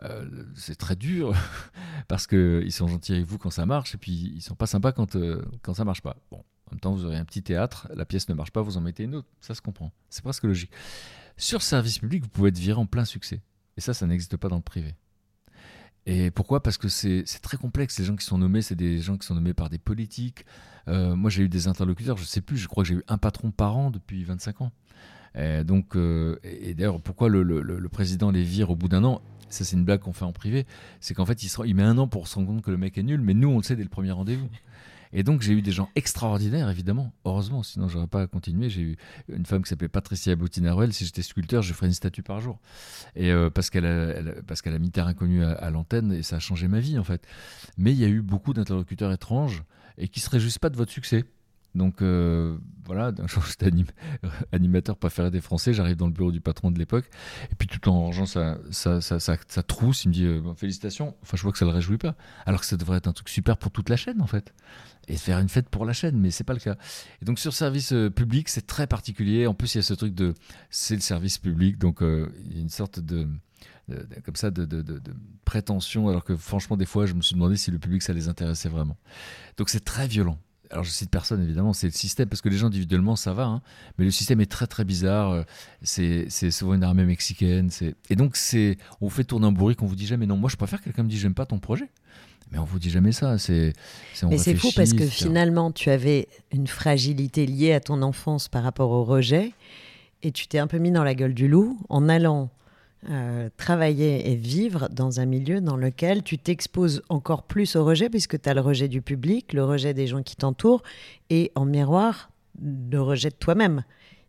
euh, 0.05 0.45
c'est 0.55 0.77
très 0.77 0.95
dur 0.95 1.35
parce 2.09 2.29
qu'ils 2.29 2.73
sont 2.73 2.87
gentils 2.87 3.15
avec 3.15 3.25
vous 3.25 3.39
quand 3.39 3.51
ça 3.51 3.67
marche 3.67 3.97
et 3.97 3.99
puis 3.99 4.13
ils 4.37 4.41
sont 4.41 4.55
pas 4.55 4.67
sympas 4.67 4.93
quand, 4.93 5.17
quand 5.63 5.75
ça 5.75 5.85
marche 5.85 6.01
pas. 6.01 6.17
Bon, 6.31 6.39
en 6.39 6.71
même 6.71 6.81
temps, 6.81 6.95
vous 6.95 7.05
aurez 7.05 7.17
un 7.17 7.25
petit 7.25 7.43
théâtre, 7.43 7.89
la 7.93 8.05
pièce 8.05 8.29
ne 8.29 8.35
marche 8.35 8.53
pas, 8.53 8.63
vous 8.63 8.77
en 8.77 8.81
mettez 8.81 9.03
une 9.03 9.17
autre. 9.17 9.29
Ça 9.41 9.57
se 9.57 9.61
comprend. 9.61 9.91
C'est 10.09 10.23
presque 10.23 10.45
logique. 10.45 10.71
Sur 11.37 11.63
service 11.63 11.99
public, 11.99 12.23
vous 12.23 12.29
pouvez 12.29 12.51
être 12.51 12.59
viré 12.59 12.79
en 12.79 12.87
plein 12.87 13.05
succès. 13.05 13.43
Et 13.77 13.81
ça, 13.81 13.95
ça 13.95 14.07
n'existe 14.07 14.37
pas 14.37 14.49
dans 14.49 14.57
le 14.57 14.63
privé. 14.63 14.95
Et 16.07 16.31
pourquoi? 16.31 16.63
Parce 16.63 16.79
que 16.79 16.89
c'est 16.89 17.25
très 17.43 17.57
complexe. 17.57 17.99
Les 17.99 18.05
gens 18.05 18.17
qui 18.17 18.25
sont 18.25 18.39
nommés, 18.39 18.63
c'est 18.63 18.77
des 18.77 18.99
gens 18.99 19.19
qui 19.19 19.27
sont 19.27 19.35
nommés 19.35 19.55
par 19.55 19.69
des 19.69 19.79
politiques. 19.79 20.47
Euh, 20.89 21.17
moi, 21.17 21.31
j'ai 21.31 21.43
eu 21.43 21.49
des 21.49 21.67
interlocuteurs, 21.67 22.17
je 22.17 22.23
ne 22.23 22.27
sais 22.27 22.41
plus, 22.41 22.57
je 22.57 22.69
crois 22.69 22.85
que 22.85 22.89
j'ai 22.89 22.95
eu 22.95 23.03
un 23.09 23.19
patron 23.19 23.51
par 23.51 23.77
an 23.77 23.91
depuis 23.91 24.23
25 24.23 24.61
ans. 24.63 24.73
Et 25.35 25.65
donc, 25.65 25.97
euh, 25.97 26.39
et 26.45 26.75
d'ailleurs, 26.75 27.01
pourquoi 27.01 27.29
le, 27.29 27.89
président 27.91 28.31
les 28.31 28.45
vire 28.45 28.71
au 28.71 28.77
bout 28.77 28.89
d'un 28.89 29.05
an? 29.05 29.21
Ça, 29.49 29.65
c'est 29.65 29.77
une 29.77 29.85
blague 29.85 30.01
qu'on 30.01 30.13
fait 30.13 30.25
en 30.25 30.33
privé. 30.33 30.65
C'est 31.01 31.15
qu'en 31.15 31.27
fait, 31.27 31.43
il, 31.43 31.51
il 31.67 31.75
met 31.75 31.83
un 31.83 31.99
an 31.99 32.07
pour 32.07 32.29
se 32.29 32.37
rendre 32.37 32.49
compte 32.49 32.63
que 32.63 32.71
le 32.71 32.79
mec 32.79 32.97
est 32.99 33.03
nul, 33.03 33.21
mais 33.21 33.35
nous, 33.35 33.49
on 33.49 33.59
le 33.59 33.63
sait 33.63 33.77
dès 33.77 33.83
le 33.83 33.89
premier 33.89 34.13
rendez-vous. 34.13 34.49
Et 35.13 35.23
donc 35.23 35.43
j'ai 35.43 35.53
eu 35.53 35.63
des 35.63 35.73
gens 35.73 35.89
extraordinaires, 35.95 36.69
évidemment, 36.71 37.13
heureusement, 37.25 37.63
sinon 37.63 37.89
j'aurais 37.89 38.07
pas 38.07 38.27
continué. 38.27 38.71
J'ai 38.71 38.83
eu 38.83 38.97
une 39.29 39.47
femme 39.47 39.63
qui 39.63 39.69
s'appelait 39.69 39.89
Patricia 39.89 40.35
Boutinaruel. 40.37 40.93
Si 40.93 41.05
j'étais 41.05 41.23
sculpteur, 41.23 41.63
je 41.63 41.73
ferais 41.73 41.87
une 41.87 41.93
statue 41.93 42.23
par 42.23 42.41
jour. 42.41 42.59
Et 43.15 43.31
euh, 43.31 43.51
parce 43.51 43.71
qu'elle 43.71 43.87
a, 43.87 44.43
parce 44.47 44.67
a 44.67 44.79
mis 44.79 44.91
Terre 44.91 45.07
Inconnue 45.07 45.45
à, 45.45 45.71
l'antenne 45.71 46.13
et 46.13 46.23
ça 46.23 46.37
a 46.37 46.41
changé 46.41 46.69
ma 46.69 46.81
vie 46.81 46.99
en 46.99 47.05
fait. 47.05 47.27
Mais 47.79 47.93
il 47.93 47.99
y 47.99 48.05
a 48.05 48.09
eu 48.09 48.23
beaucoup 48.23 48.53
d'interlocuteurs 48.53 49.13
étranges 49.13 49.63
et 49.99 50.09
qui 50.09 50.21
se 50.21 50.29
réjouissent 50.31 50.59
pas 50.59 50.71
de 50.71 50.77
votre 50.77 50.93
succès. 50.93 51.25
Donc 51.77 52.01
euh, 52.01 52.57
voilà, 52.87 53.13
d'un 53.13 53.27
jour 53.27 53.45
j'étais 53.49 53.71
animateur 54.51 54.97
préféré 54.97 55.31
des 55.31 55.43
Français, 55.43 55.75
j'arrive 55.75 55.97
dans 55.97 56.07
le 56.07 56.13
bureau 56.13 56.33
du 56.33 56.41
patron 56.41 56.71
de 56.71 56.79
l'époque, 56.79 57.05
et 57.53 57.55
puis 57.55 57.69
tout 57.69 57.87
en 57.89 58.01
rangeant 58.01 58.25
sa, 58.25 58.57
trousse, 59.63 60.05
il 60.05 60.09
me 60.09 60.13
dit 60.13 60.25
euh, 60.25 60.55
félicitations. 60.55 61.15
Enfin, 61.23 61.37
je 61.37 61.43
vois 61.43 61.53
que 61.53 61.59
ça 61.59 61.67
le 61.67 61.71
réjouit 61.71 61.99
pas, 61.99 62.17
alors 62.47 62.61
que 62.61 62.67
ça 62.67 62.79
devrait 62.79 62.97
être 62.97 63.09
un 63.09 63.13
truc 63.13 63.29
super 63.29 63.59
pour 63.59 63.71
toute 63.71 63.91
la 63.91 63.97
chaîne 63.97 64.23
en 64.23 64.27
fait, 64.27 64.55
et 65.07 65.17
faire 65.17 65.39
une 65.39 65.51
fête 65.51 65.69
pour 65.69 65.85
la 65.85 65.93
chaîne, 65.93 66.19
mais 66.19 66.31
c'est 66.31 66.45
pas 66.45 66.55
le 66.55 66.61
cas. 66.61 66.77
Et 67.21 67.27
donc 67.27 67.39
sur 67.39 67.53
service 67.53 67.93
euh, 67.93 68.09
public, 68.09 68.49
c'est 68.49 68.67
très 68.67 68.87
particulier. 68.87 69.47
En 69.47 69.53
plus, 69.53 69.75
il 69.75 69.79
y 69.79 69.81
a 69.81 69.83
ce 69.83 69.95
truc 69.95 70.15
de 70.15 70.33
c'est 70.71 70.95
le 70.95 71.03
service 71.03 71.37
public, 71.37 71.77
donc 71.77 71.99
il 72.01 72.55
y 72.55 72.59
a 72.59 72.63
une 72.63 72.71
sorte 72.71 73.01
de 73.01 73.29
comme 74.25 74.35
ça 74.35 74.51
de, 74.51 75.01
prétention, 75.45 76.09
alors 76.09 76.25
que 76.25 76.35
franchement, 76.37 76.77
des 76.77 76.87
fois, 76.87 77.07
je 77.07 77.15
me 77.15 77.21
suis 77.21 77.35
demandé 77.35 77.57
si 77.57 77.71
le 77.71 77.79
public, 77.79 78.03
ça 78.03 78.13
les 78.13 78.29
intéressait 78.29 78.69
vraiment. 78.69 78.97
Donc 79.59 79.69
c'est 79.69 79.85
très 79.85 80.09
violent 80.09 80.39
alors 80.71 80.85
je 80.85 80.91
cite 80.91 81.11
personne 81.11 81.43
évidemment, 81.43 81.73
c'est 81.73 81.87
le 81.87 81.93
système, 81.93 82.29
parce 82.29 82.41
que 82.41 82.49
les 82.49 82.57
gens 82.57 82.67
individuellement 82.67 83.17
ça 83.17 83.33
va, 83.33 83.45
hein. 83.45 83.63
mais 83.99 84.05
le 84.05 84.11
système 84.11 84.41
est 84.41 84.51
très 84.51 84.67
très 84.67 84.85
bizarre, 84.85 85.31
euh, 85.31 85.43
c'est 85.83 86.51
souvent 86.51 86.75
une 86.75 86.83
armée 86.83 87.05
mexicaine, 87.05 87.71
et 88.11 88.17
donc 88.17 88.37
c'est 88.37 88.79
on 89.01 89.07
vous 89.07 89.15
fait 89.15 89.25
tourner 89.25 89.47
un 89.47 89.53
bourrique, 89.53 89.83
on 89.83 89.87
vous 89.87 89.97
dit 89.97 90.07
jamais 90.07 90.27
non, 90.27 90.37
moi 90.37 90.51
je 90.51 90.57
préfère 90.57 90.81
que 90.81 90.85
quelqu'un 90.85 91.03
me 91.03 91.09
dise 91.09 91.21
j'aime 91.21 91.35
pas 91.35 91.47
ton 91.47 91.59
projet. 91.59 91.89
Mais 92.53 92.59
on 92.59 92.65
vous 92.65 92.79
dit 92.79 92.91
jamais 92.91 93.11
ça. 93.11 93.39
C'est, 93.39 93.73
Mais 94.23 94.39
c'est 94.39 94.55
fou 94.55 94.71
parce 94.77 94.93
que 94.93 95.05
finalement, 95.05 95.73
tu 95.73 95.91
avais 95.91 96.29
une 96.53 96.69
fragilité 96.69 97.45
liée 97.45 97.73
à 97.73 97.81
ton 97.81 98.03
enfance 98.03 98.47
par 98.47 98.63
rapport 98.63 98.91
au 98.91 99.03
rejet, 99.03 99.53
et 100.23 100.31
tu 100.31 100.47
t'es 100.47 100.59
un 100.59 100.69
peu 100.69 100.79
mis 100.79 100.93
dans 100.93 101.03
la 101.03 101.15
gueule 101.15 101.35
du 101.35 101.49
loup 101.49 101.79
en 101.89 102.09
allant 102.09 102.51
euh, 103.09 103.49
travailler 103.57 104.31
et 104.33 104.35
vivre 104.35 104.89
dans 104.91 105.21
un 105.21 105.27
milieu 105.27 105.61
dans 105.61 105.77
lequel 105.77 106.23
tu 106.23 106.39
t'exposes 106.39 107.03
encore 107.09 107.45
plus 107.45 107.77
au 107.77 107.85
rejet, 107.85 108.09
puisque 108.09 108.41
tu 108.41 108.49
as 108.49 108.55
le 108.55 108.61
rejet 108.61 108.89
du 108.89 109.03
public, 109.03 109.53
le 109.53 109.65
rejet 109.65 109.95
des 109.95 110.07
gens 110.07 110.23
qui 110.23 110.35
t'entourent, 110.35 110.83
et 111.31 111.53
en 111.55 111.65
miroir, 111.65 112.31
le 112.61 113.01
rejet 113.01 113.31
de 113.31 113.35
toi-même, 113.35 113.85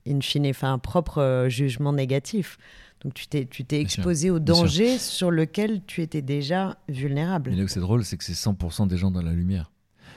in 0.08 0.21
fine, 0.21 0.47
enfin, 0.47 0.73
un 0.73 0.80
propre 0.80 1.19
euh, 1.19 1.49
jugement 1.49 1.93
négatif. 1.93 2.58
Donc 3.03 3.13
tu 3.13 3.27
t'es, 3.27 3.45
tu 3.45 3.63
t'es 3.63 3.80
exposé 3.80 4.30
au 4.30 4.39
danger 4.39 4.97
sur 4.97 5.32
lequel 5.32 5.82
tu 5.86 6.01
étais 6.01 6.21
déjà 6.21 6.77
vulnérable. 6.89 7.51
Mais 7.51 7.58
là 7.58 7.63
où 7.63 7.67
c'est 7.67 7.80
drôle, 7.80 8.03
c'est 8.03 8.17
que 8.17 8.23
c'est 8.23 8.34
100% 8.34 8.88
des 8.88 8.97
gens 8.97 9.12
dans 9.12 9.21
la 9.21 9.34
lumière. 9.34 9.71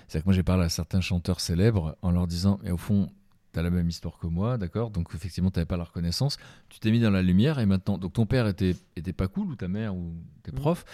C'est-à-dire 0.09 0.25
que 0.25 0.29
moi 0.29 0.35
j'ai 0.35 0.43
parlé 0.43 0.65
à 0.65 0.69
certains 0.69 1.01
chanteurs 1.01 1.41
célèbres 1.41 1.97
en 2.03 2.11
leur 2.11 2.27
disant, 2.27 2.59
mais 2.63 2.71
au 2.71 2.79
fond, 2.79 3.09
tu 3.53 3.59
as 3.59 3.63
la 3.63 3.71
même 3.71 3.89
histoire 3.89 4.19
que 4.19 4.27
moi, 4.27 4.59
d'accord? 4.59 4.91
Donc 4.91 5.15
effectivement, 5.15 5.51
tu 5.51 5.59
n'avais 5.59 5.67
pas 5.67 5.77
la 5.77 5.85
reconnaissance. 5.85 6.39
Tu 6.69 6.79
t'es 6.81 6.91
mis 6.91 7.01
dans 7.01 7.11
la 7.11 7.23
lumière 7.23 7.59
et 7.59 7.67
maintenant, 7.67 7.99
donc 7.99 8.13
ton 8.13 8.27
père 8.27 8.47
était, 8.47 8.77
était 8.97 9.13
pas 9.13 9.29
cool, 9.29 9.49
ou 9.51 9.57
ta 9.57 9.69
mère, 9.69 9.95
ou 9.95 10.15
tes 10.43 10.53
mmh. 10.53 10.55
profs, 10.55 10.85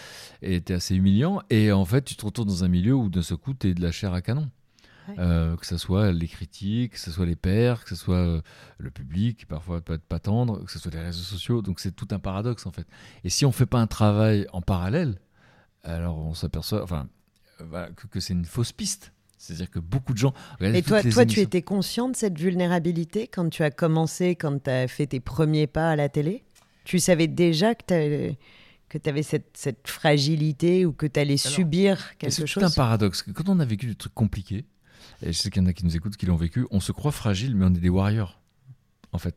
et 0.43 0.57
était 0.57 0.75
assez 0.75 0.95
humiliant. 0.95 1.43
Et 1.51 1.73
en 1.73 1.85
fait, 1.85 2.03
tu 2.03 2.17
te 2.17 2.25
retrouves 2.25 2.47
dans 2.47 2.65
un 2.65 2.69
milieu 2.69 2.95
où 2.95 3.09
d'un 3.09 3.23
seul 3.23 3.39
coup, 3.39 3.55
tu 3.55 3.69
es 3.69 3.75
de 3.75 3.83
la 3.83 3.93
chair 3.93 4.13
à 4.13 4.23
canon. 4.23 4.51
Euh, 5.19 5.57
que 5.57 5.67
ce 5.67 5.77
soit 5.77 6.11
les 6.13 6.27
critiques, 6.27 6.95
que 6.95 6.99
ce 6.99 7.13
soit 7.13 7.27
les 7.27 7.37
pairs, 7.37 7.85
que 7.85 7.91
ce 7.91 7.95
soit 7.95 8.17
euh, 8.17 8.43
le 8.79 8.91
public, 8.91 9.39
qui 9.39 9.47
parfois 9.47 9.81
peut 9.81 9.95
être 9.95 10.05
pas 10.05 10.19
tendre, 10.19 10.65
que 10.65 10.73
ce 10.73 10.79
soit 10.79 10.93
les 10.93 11.01
réseaux 11.01 11.23
sociaux. 11.23 11.63
Donc 11.63 11.81
c'est 11.81 11.93
tout 11.93 12.09
un 12.11 12.19
paradoxe 12.19 12.67
en 12.67 12.73
fait. 12.73 12.87
Et 13.23 13.31
si 13.31 13.45
on 13.47 13.53
fait 13.53 13.67
pas 13.67 13.79
un 13.79 13.87
travail 13.87 14.47
en 14.53 14.63
parallèle, 14.63 15.21
alors 15.85 16.19
on 16.19 16.35
s'aperçoit 16.35 16.83
enfin, 16.83 17.09
euh, 17.61 17.89
que, 17.93 18.07
que 18.09 18.21
c'est 18.21 18.33
une 18.33 18.45
fausse 18.45 18.73
piste. 18.73 19.13
C'est-à-dire 19.39 19.71
que 19.71 19.79
beaucoup 19.79 20.13
de 20.13 20.19
gens. 20.19 20.33
Et 20.61 20.83
toi, 20.83 21.03
toi 21.03 21.27
tu 21.27 21.41
étais 21.41 21.63
conscient 21.63 22.09
de 22.09 22.17
cette 22.17 22.39
vulnérabilité 22.39 23.29
quand 23.29 23.49
tu 23.51 23.63
as 23.63 23.71
commencé, 23.71 24.35
quand 24.35 24.63
tu 24.63 24.71
as 24.71 24.89
fait 24.89 25.07
tes 25.07 25.21
premiers 25.21 25.67
pas 25.67 25.91
à 25.91 25.97
la 25.97 26.09
télé? 26.09 26.43
Tu 26.85 26.99
savais 26.99 27.27
déjà 27.27 27.75
que 27.75 27.85
tu 27.87 29.09
avais 29.09 29.23
cette, 29.23 29.51
cette, 29.55 29.89
fragilité 29.89 30.87
ou 30.87 30.93
que 30.93 31.07
tu 31.07 31.21
allais 31.21 31.37
subir 31.37 32.17
quelque 32.19 32.47
chose? 32.47 32.63
C'est 32.63 32.65
un 32.65 32.71
paradoxe. 32.71 33.25
Quand 33.35 33.49
on 33.49 33.61
a 33.61 33.65
vécu 33.65 33.87
des 33.87 33.95
trucs 33.95 34.15
compliqués, 34.15 34.65
et 35.23 35.33
je 35.33 35.39
sais 35.39 35.51
qu'il 35.51 35.63
y 35.63 35.65
en 35.65 35.69
a 35.69 35.73
qui 35.73 35.85
nous 35.85 35.97
écoutent, 35.97 36.17
qui 36.17 36.27
l'ont 36.27 36.37
vécu, 36.37 36.67
on 36.71 36.81
se 36.81 36.93
croit 36.93 37.13
fragile, 37.13 37.57
mais 37.57 37.65
on 37.65 37.75
est 37.75 37.81
des 37.81 37.89
warriors, 37.89 38.41
en 39.13 39.19
fait. 39.19 39.37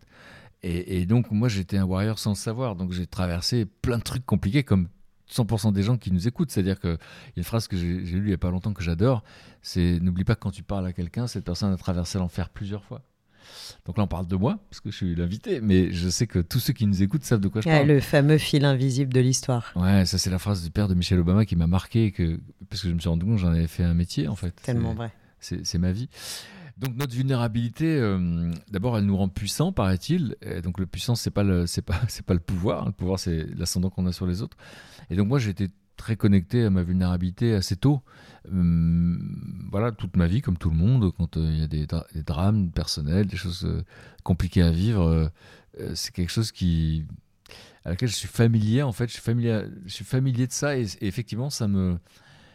Et, 0.62 1.01
et 1.01 1.05
donc, 1.05 1.31
moi, 1.31 1.47
j'étais 1.47 1.77
un 1.77 1.85
warrior 1.85 2.19
sans 2.19 2.31
le 2.31 2.35
savoir. 2.35 2.75
Donc, 2.75 2.91
j'ai 2.91 3.07
traversé 3.07 3.65
plein 3.65 3.97
de 3.97 4.03
trucs 4.03 4.25
compliqués, 4.25 4.63
comme 4.63 4.89
100% 5.31 5.73
des 5.73 5.83
gens 5.83 5.97
qui 5.97 6.11
nous 6.11 6.27
écoutent. 6.27 6.51
C'est-à-dire 6.51 6.79
qu'il 6.79 6.89
y 6.89 6.93
a 6.93 6.97
une 7.37 7.43
phrase 7.43 7.67
que 7.67 7.77
j'ai 7.77 7.87
lue 7.87 8.19
il 8.19 8.27
n'y 8.27 8.33
a 8.33 8.37
pas 8.37 8.51
longtemps 8.51 8.73
que 8.73 8.83
j'adore, 8.83 9.23
c'est 9.61 9.99
n'oublie 9.99 10.23
pas 10.23 10.35
que 10.35 10.41
quand 10.41 10.51
tu 10.51 10.63
parles 10.63 10.87
à 10.87 10.93
quelqu'un, 10.93 11.27
cette 11.27 11.45
personne 11.45 11.71
a 11.73 11.77
traversé 11.77 12.17
l'enfer 12.17 12.49
plusieurs 12.49 12.83
fois. 12.83 13.01
Donc 13.85 13.97
là, 13.97 14.03
on 14.03 14.07
parle 14.07 14.27
de 14.27 14.35
moi, 14.35 14.59
parce 14.69 14.79
que 14.79 14.91
je 14.91 14.95
suis 14.95 15.15
l'invité, 15.15 15.59
mais 15.61 15.91
je 15.91 16.09
sais 16.09 16.27
que 16.27 16.39
tous 16.39 16.59
ceux 16.59 16.73
qui 16.73 16.85
nous 16.85 17.01
écoutent 17.01 17.23
savent 17.23 17.39
de 17.39 17.47
quoi 17.47 17.61
je 17.61 17.69
parle. 17.69 17.87
Le 17.87 17.99
fameux 17.99 18.37
fil 18.37 18.63
invisible 18.63 19.11
de 19.11 19.19
l'histoire. 19.19 19.71
Ouais, 19.75 20.05
ça 20.05 20.17
c'est 20.17 20.29
la 20.29 20.39
phrase 20.39 20.63
du 20.63 20.69
père 20.69 20.87
de 20.87 20.93
Michelle 20.93 21.19
Obama 21.19 21.45
qui 21.45 21.55
m'a 21.55 21.67
marqué, 21.67 22.11
que, 22.11 22.39
parce 22.69 22.83
que 22.83 22.89
je 22.89 22.93
me 22.93 22.99
suis 22.99 23.09
rendu 23.09 23.25
compte 23.25 23.35
que 23.35 23.41
j'en 23.41 23.51
avais 23.51 23.67
fait 23.67 23.83
un 23.83 23.93
métier 23.95 24.27
en 24.27 24.35
fait. 24.35 24.53
Tellement 24.61 24.93
vrai. 24.93 25.11
C'est 25.39 25.77
ma 25.77 25.91
vie. 25.91 26.09
Donc 26.79 26.95
notre 26.95 27.13
vulnérabilité, 27.13 27.97
euh, 27.97 28.51
d'abord, 28.71 28.97
elle 28.97 29.03
nous 29.03 29.17
rend 29.17 29.27
puissants, 29.27 29.73
paraît-il. 29.73 30.37
donc 30.63 30.79
le 30.79 30.85
puissance, 30.85 31.19
c'est 31.19 31.31
pas 31.31 31.43
le, 31.43 31.67
c'est 31.67 31.81
pas, 31.81 31.99
c'est 32.07 32.25
pas 32.25 32.33
le 32.33 32.39
pouvoir. 32.39 32.85
Le 32.85 32.93
pouvoir, 32.93 33.19
c'est 33.19 33.45
l'ascendant 33.57 33.89
qu'on 33.89 34.05
a 34.05 34.13
sur 34.13 34.25
les 34.25 34.41
autres. 34.41 34.55
Et 35.09 35.17
donc 35.17 35.27
moi, 35.27 35.39
j'étais 35.39 35.67
très 35.97 36.15
connecté 36.15 36.63
à 36.63 36.69
ma 36.69 36.81
vulnérabilité 36.81 37.53
assez 37.53 37.75
tôt. 37.75 38.01
Hum, 38.49 39.67
voilà, 39.69 39.91
toute 39.91 40.15
ma 40.15 40.27
vie, 40.27 40.41
comme 40.41 40.57
tout 40.57 40.69
le 40.69 40.77
monde, 40.77 41.11
quand 41.17 41.35
euh, 41.35 41.51
il 41.51 41.59
y 41.59 41.63
a 41.63 41.67
des, 41.67 42.23
drames 42.23 42.71
personnels, 42.71 43.27
des 43.27 43.35
choses 43.35 43.65
euh, 43.65 43.83
compliquées 44.23 44.63
à 44.63 44.71
vivre, 44.71 45.31
c'est 45.93 46.13
quelque 46.13 46.31
chose 46.31 46.51
qui 46.51 47.05
à 47.83 47.89
laquelle 47.89 48.09
je 48.09 48.15
suis 48.15 48.27
familier. 48.27 48.83
En 48.83 48.93
fait, 48.93 49.07
je 49.07 49.13
suis 49.13 49.21
familier, 49.21 49.63
je 49.85 49.93
suis 49.93 50.05
familier 50.05 50.47
de 50.47 50.53
ça, 50.53 50.77
et, 50.77 50.85
effectivement, 51.01 51.49
ça 51.49 51.67
me 51.67 51.97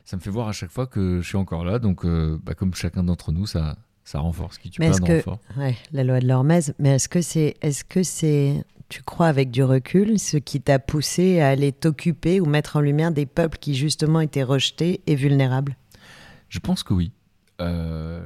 ça 0.07 0.17
me 0.17 0.23
fait 0.23 0.31
voir 0.31 0.49
à 0.49 0.53
chaque 0.53 0.71
fois 0.71 0.87
que 0.87 1.21
je 1.21 1.27
suis 1.27 1.37
encore 1.37 1.65
là. 1.65 1.79
Donc, 1.79 2.07
bah, 2.07 2.55
comme 2.55 2.75
chacun 2.75 3.05
d'entre 3.05 3.33
nous, 3.33 3.47
ça, 3.47 3.77
ça 4.05 4.19
renforce 4.19 4.59
qui 4.59 4.71
tu 4.71 4.81
mais 4.81 4.91
perds 4.91 5.23
que, 5.23 5.31
ouais, 5.59 5.77
la 5.93 6.05
loi 6.05 6.21
de 6.21 6.29
l'hormèse. 6.29 6.75
Mais 6.79 6.91
est-ce 6.91 7.09
que 7.09 7.23
c'est, 7.23 7.57
est-ce 7.63 7.85
que 7.85 8.03
c'est, 8.03 8.65
tu 8.91 9.03
crois 9.03 9.29
avec 9.29 9.51
du 9.51 9.63
recul, 9.63 10.19
ce 10.19 10.37
qui 10.37 10.61
t'a 10.61 10.79
poussé 10.79 11.41
à 11.41 11.49
aller 11.49 11.73
t'occuper 11.73 12.41
ou 12.41 12.47
mettre 12.47 12.77
en 12.77 12.81
lumière 12.81 13.13
des 13.13 13.27
peuples 13.27 13.59
qui 13.59 13.75
justement 13.75 14.21
étaient 14.21 14.43
rejetés 14.43 15.01
et 15.07 15.15
vulnérables? 15.15 15.77
Je 16.51 16.59
pense 16.59 16.83
que 16.83 16.93
oui. 16.93 17.13
Euh, 17.61 18.21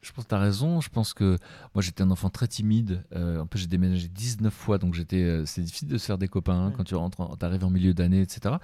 je 0.00 0.10
pense 0.12 0.24
que 0.24 0.30
tu 0.30 0.34
as 0.34 0.40
raison. 0.40 0.80
Je 0.80 0.88
pense 0.88 1.14
que 1.14 1.38
moi, 1.74 1.82
j'étais 1.82 2.02
un 2.02 2.10
enfant 2.10 2.28
très 2.28 2.48
timide. 2.48 3.04
Euh, 3.14 3.40
en 3.40 3.46
plus, 3.46 3.60
j'ai 3.60 3.66
déménagé 3.68 4.08
19 4.08 4.52
fois, 4.52 4.78
donc 4.78 4.94
j'étais, 4.94 5.22
euh, 5.22 5.46
c'est 5.46 5.62
difficile 5.62 5.88
de 5.88 5.96
se 5.96 6.06
faire 6.06 6.18
des 6.18 6.28
copains 6.28 6.66
hein, 6.66 6.72
quand 6.76 6.84
tu 6.84 6.96
rentres, 6.96 7.20
arrives 7.40 7.64
en 7.64 7.70
milieu 7.70 7.94
d'année, 7.94 8.20
etc. 8.20 8.56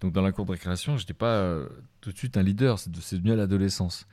Donc, 0.00 0.12
dans 0.12 0.22
la 0.22 0.30
cour 0.30 0.46
de 0.46 0.52
récréation, 0.52 0.96
je 0.96 1.02
n'étais 1.02 1.14
pas 1.14 1.58
tout 2.00 2.12
de 2.12 2.16
suite 2.16 2.36
un 2.36 2.42
leader. 2.44 2.78
C'est, 2.78 2.94
c'est 3.00 3.16
venu 3.16 3.32
à 3.32 3.36
l'adolescence. 3.36 4.06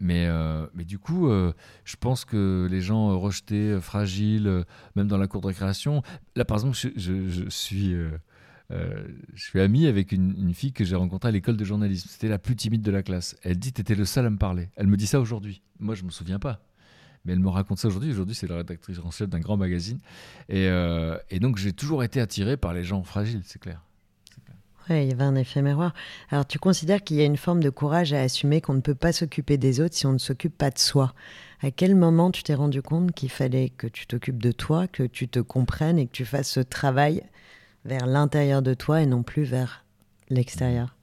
Mais, 0.00 0.26
euh, 0.26 0.66
mais 0.74 0.84
du 0.84 0.98
coup, 0.98 1.28
euh, 1.28 1.52
je 1.84 1.96
pense 1.96 2.24
que 2.24 2.68
les 2.70 2.80
gens 2.80 3.18
rejetés, 3.18 3.70
euh, 3.70 3.80
fragiles, 3.80 4.64
même 4.96 5.06
dans 5.06 5.18
la 5.18 5.26
cour 5.26 5.40
de 5.40 5.46
récréation. 5.46 6.02
Là, 6.36 6.44
par 6.44 6.56
exemple, 6.56 6.76
je, 6.76 7.48
suis, 7.48 7.94
je 8.70 9.18
suis 9.36 9.60
ami 9.60 9.86
avec 9.86 10.12
une, 10.12 10.54
fille 10.54 10.72
que 10.72 10.84
j'ai 10.84 10.96
rencontrée 10.96 11.28
à 11.28 11.32
l'école 11.32 11.56
de 11.56 11.64
journalisme. 11.64 12.08
C'était 12.10 12.28
la 12.28 12.38
plus 12.38 12.56
timide 12.56 12.82
de 12.82 12.90
la 12.90 13.02
classe. 13.02 13.36
Elle 13.42 13.58
dit 13.58 13.72
T'étais 13.72 13.94
le 13.94 14.04
seul 14.04 14.26
à 14.26 14.30
me 14.30 14.38
parler. 14.38 14.68
Elle 14.76 14.86
me 14.86 14.96
dit 14.96 15.06
ça 15.06 15.20
aujourd'hui. 15.20 15.62
Moi, 15.78 15.94
je 15.94 16.02
ne 16.02 16.06
me 16.06 16.12
souviens 16.12 16.38
pas. 16.38 16.60
Mais 17.24 17.32
elle 17.32 17.40
me 17.40 17.48
raconte 17.48 17.78
ça 17.78 17.88
aujourd'hui. 17.88 18.10
Aujourd'hui, 18.10 18.34
c'est 18.34 18.48
la 18.48 18.56
rédactrice 18.56 18.98
en 18.98 19.10
chef 19.10 19.30
d'un 19.30 19.40
grand 19.40 19.56
magazine. 19.56 19.98
Et, 20.50 20.66
et 21.30 21.40
donc, 21.40 21.56
j'ai 21.56 21.72
toujours 21.72 22.04
été 22.04 22.20
attiré 22.20 22.56
par 22.58 22.74
les 22.74 22.84
gens 22.84 23.02
fragiles, 23.02 23.40
c'est 23.44 23.58
clair. 23.60 23.80
Oui, 24.90 25.04
il 25.04 25.08
y 25.08 25.12
avait 25.12 25.24
un 25.24 25.34
effet 25.34 25.62
miroir. 25.62 25.94
Alors, 26.30 26.46
tu 26.46 26.58
considères 26.58 27.02
qu'il 27.02 27.16
y 27.16 27.22
a 27.22 27.24
une 27.24 27.38
forme 27.38 27.62
de 27.62 27.70
courage 27.70 28.12
à 28.12 28.20
assumer 28.20 28.60
qu'on 28.60 28.74
ne 28.74 28.80
peut 28.80 28.94
pas 28.94 29.12
s'occuper 29.12 29.56
des 29.56 29.80
autres 29.80 29.94
si 29.94 30.06
on 30.06 30.12
ne 30.12 30.18
s'occupe 30.18 30.56
pas 30.56 30.70
de 30.70 30.78
soi. 30.78 31.14
À 31.62 31.70
quel 31.70 31.94
moment 31.94 32.30
tu 32.30 32.42
t'es 32.42 32.54
rendu 32.54 32.82
compte 32.82 33.12
qu'il 33.12 33.30
fallait 33.30 33.70
que 33.70 33.86
tu 33.86 34.06
t'occupes 34.06 34.42
de 34.42 34.52
toi, 34.52 34.86
que 34.86 35.04
tu 35.04 35.28
te 35.28 35.40
comprennes 35.40 35.98
et 35.98 36.06
que 36.06 36.12
tu 36.12 36.26
fasses 36.26 36.50
ce 36.50 36.60
travail 36.60 37.22
vers 37.86 38.06
l'intérieur 38.06 38.60
de 38.60 38.74
toi 38.74 39.00
et 39.00 39.06
non 39.06 39.22
plus 39.22 39.44
vers 39.44 39.84
l'extérieur? 40.28 40.94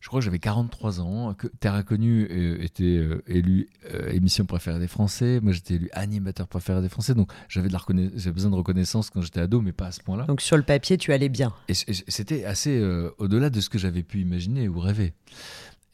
Je 0.00 0.08
crois 0.08 0.20
que 0.20 0.24
j'avais 0.24 0.38
43 0.38 1.00
ans. 1.00 1.34
Que 1.34 1.46
Terre 1.46 1.74
Inconnue 1.74 2.26
euh, 2.30 2.62
était 2.62 2.84
euh, 2.84 3.22
élu 3.26 3.68
euh, 3.92 4.10
émission 4.10 4.46
préférée 4.46 4.78
des 4.78 4.88
Français. 4.88 5.40
Moi, 5.42 5.52
j'étais 5.52 5.74
élu 5.74 5.90
animateur 5.92 6.48
préféré 6.48 6.80
des 6.80 6.88
Français. 6.88 7.14
Donc, 7.14 7.30
j'avais 7.48 7.68
de 7.68 7.74
la 7.74 8.32
besoin 8.32 8.50
de 8.50 8.56
reconnaissance 8.56 9.10
quand 9.10 9.20
j'étais 9.20 9.40
ado, 9.40 9.60
mais 9.60 9.72
pas 9.72 9.88
à 9.88 9.92
ce 9.92 10.00
point-là. 10.00 10.24
Donc, 10.24 10.40
sur 10.40 10.56
le 10.56 10.62
papier, 10.62 10.96
tu 10.96 11.12
allais 11.12 11.28
bien. 11.28 11.52
Et, 11.68 11.74
c'était 11.74 12.44
assez 12.44 12.82
au-delà 13.18 13.50
de 13.50 13.60
ce 13.60 13.68
que 13.68 13.78
j'avais 13.78 14.02
pu 14.02 14.20
imaginer 14.20 14.68
ou 14.68 14.80
rêver. 14.80 15.12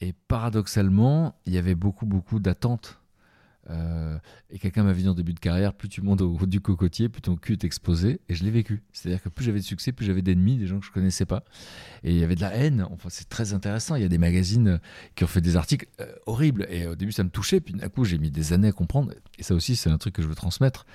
Et 0.01 0.15
paradoxalement, 0.29 1.35
il 1.47 1.55
y 1.55 1.59
avait 1.59 1.75
beaucoup, 1.75 2.07
beaucoup 2.07 2.39
d'attentes 2.39 3.01
euh, 3.71 4.19
et 4.51 4.59
quelqu'un 4.59 4.83
m'a 4.83 4.93
dit 4.93 5.09
en 5.09 5.15
début 5.15 5.33
de 5.33 5.41
carrière, 5.41 5.75
plus 5.75 5.89
tu 5.89 6.03
montes 6.03 6.21
au 6.21 6.39
haut 6.41 6.47
du 6.47 6.61
cocotier, 6.61 7.09
plus 7.09 7.23
ton 7.23 7.37
cul 7.37 7.55
est 7.55 7.65
exposé. 7.65 8.21
Et 8.29 8.35
je 8.35 8.45
l'ai 8.45 8.51
vécu. 8.51 8.83
C'est-à-dire 8.93 9.23
que 9.23 9.29
plus 9.29 9.45
j'avais 9.45 9.59
de 9.59 9.65
succès, 9.65 9.93
plus 9.93 10.07
j'avais 10.07 10.23
d'ennemis, 10.23 10.57
des 10.57 10.67
gens 10.67 10.79
que 10.79 10.87
je 10.87 10.91
connaissais 10.91 11.27
pas. 11.27 11.45
Et 12.05 12.13
il 12.13 12.19
y 12.19 12.25
avait 12.25 12.37
de 12.37 12.41
la 12.41 12.55
haine. 12.55 12.87
Enfin, 12.91 13.09
c'est 13.11 13.29
très 13.29 13.53
intéressant. 13.53 13.97
Il 13.97 14.03
y 14.03 14.05
a 14.05 14.09
des 14.09 14.19
magazines 14.19 14.81
qui 15.15 15.25
ont 15.25 15.29
fait 15.29 15.41
des 15.41 15.57
articles 15.57 15.87
euh, 16.01 16.13
horribles. 16.27 16.67
Et 16.71 16.87
au 16.87 16.95
début, 16.95 17.13
ça 17.13 17.25
me 17.25 17.31
touchait. 17.31 17.61
Puis 17.61 17.75
d'un 17.75 17.89
coup, 17.89 18.05
j'ai 18.05 18.19
mis 18.19 18.31
des 18.31 18.53
années 18.53 18.69
à 18.69 18.73
comprendre. 18.73 19.13
Et 19.39 19.43
ça 19.43 19.55
aussi, 19.55 19.77
c'est 19.77 19.91
un 19.91 19.99
truc 19.99 20.15
que 20.15 20.23
je 20.23 20.29
veux 20.29 20.35
transmettre. 20.35 20.87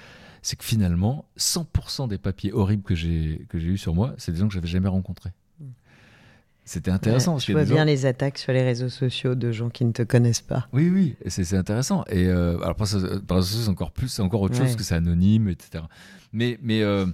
C'est 0.42 0.56
que 0.56 0.64
finalement, 0.64 1.30
100% 1.38 2.08
des 2.08 2.18
papiers 2.18 2.52
horribles 2.52 2.82
que 2.82 2.96
j'ai 2.96 3.46
que 3.50 3.60
j'ai 3.60 3.68
eu 3.68 3.78
sur 3.78 3.94
moi, 3.94 4.16
c'est 4.18 4.32
des 4.32 4.40
gens 4.40 4.48
que 4.48 4.54
j'avais 4.56 4.68
jamais 4.68 4.90
rencontrés. 4.90 5.32
C'était 6.72 6.92
intéressant. 6.92 7.38
je 7.38 7.52
vois 7.52 7.66
bien 7.66 7.84
les 7.84 8.06
attaques 8.06 8.38
sur 8.38 8.54
les 8.54 8.64
réseaux 8.64 8.90
sociaux 8.90 9.36
de 9.36 9.52
gens 9.52 9.70
qui 9.70 9.84
ne 9.84 9.92
te 9.92 10.04
connaissent 10.04 10.42
pas. 10.42 10.68
Oui, 10.72 10.90
oui, 10.90 11.16
c'est 11.28 11.58
intéressant. 11.58 12.06
Et 12.10 12.28
euh, 12.28 12.58
alors, 12.62 12.76
par 12.76 12.88
réseaux 12.88 13.42
sociaux, 13.42 13.64
c'est 13.64 13.70
encore 13.70 13.92
plus, 13.92 14.08
c'est 14.08 14.22
encore 14.22 14.42
autre 14.42 14.56
chose 14.56 14.76
que 14.76 14.84
c'est 14.84 14.96
anonyme, 14.96 15.50
etc. 15.50 15.84
Mais, 16.32 16.58
mais 16.62 16.82
euh, 16.82 17.06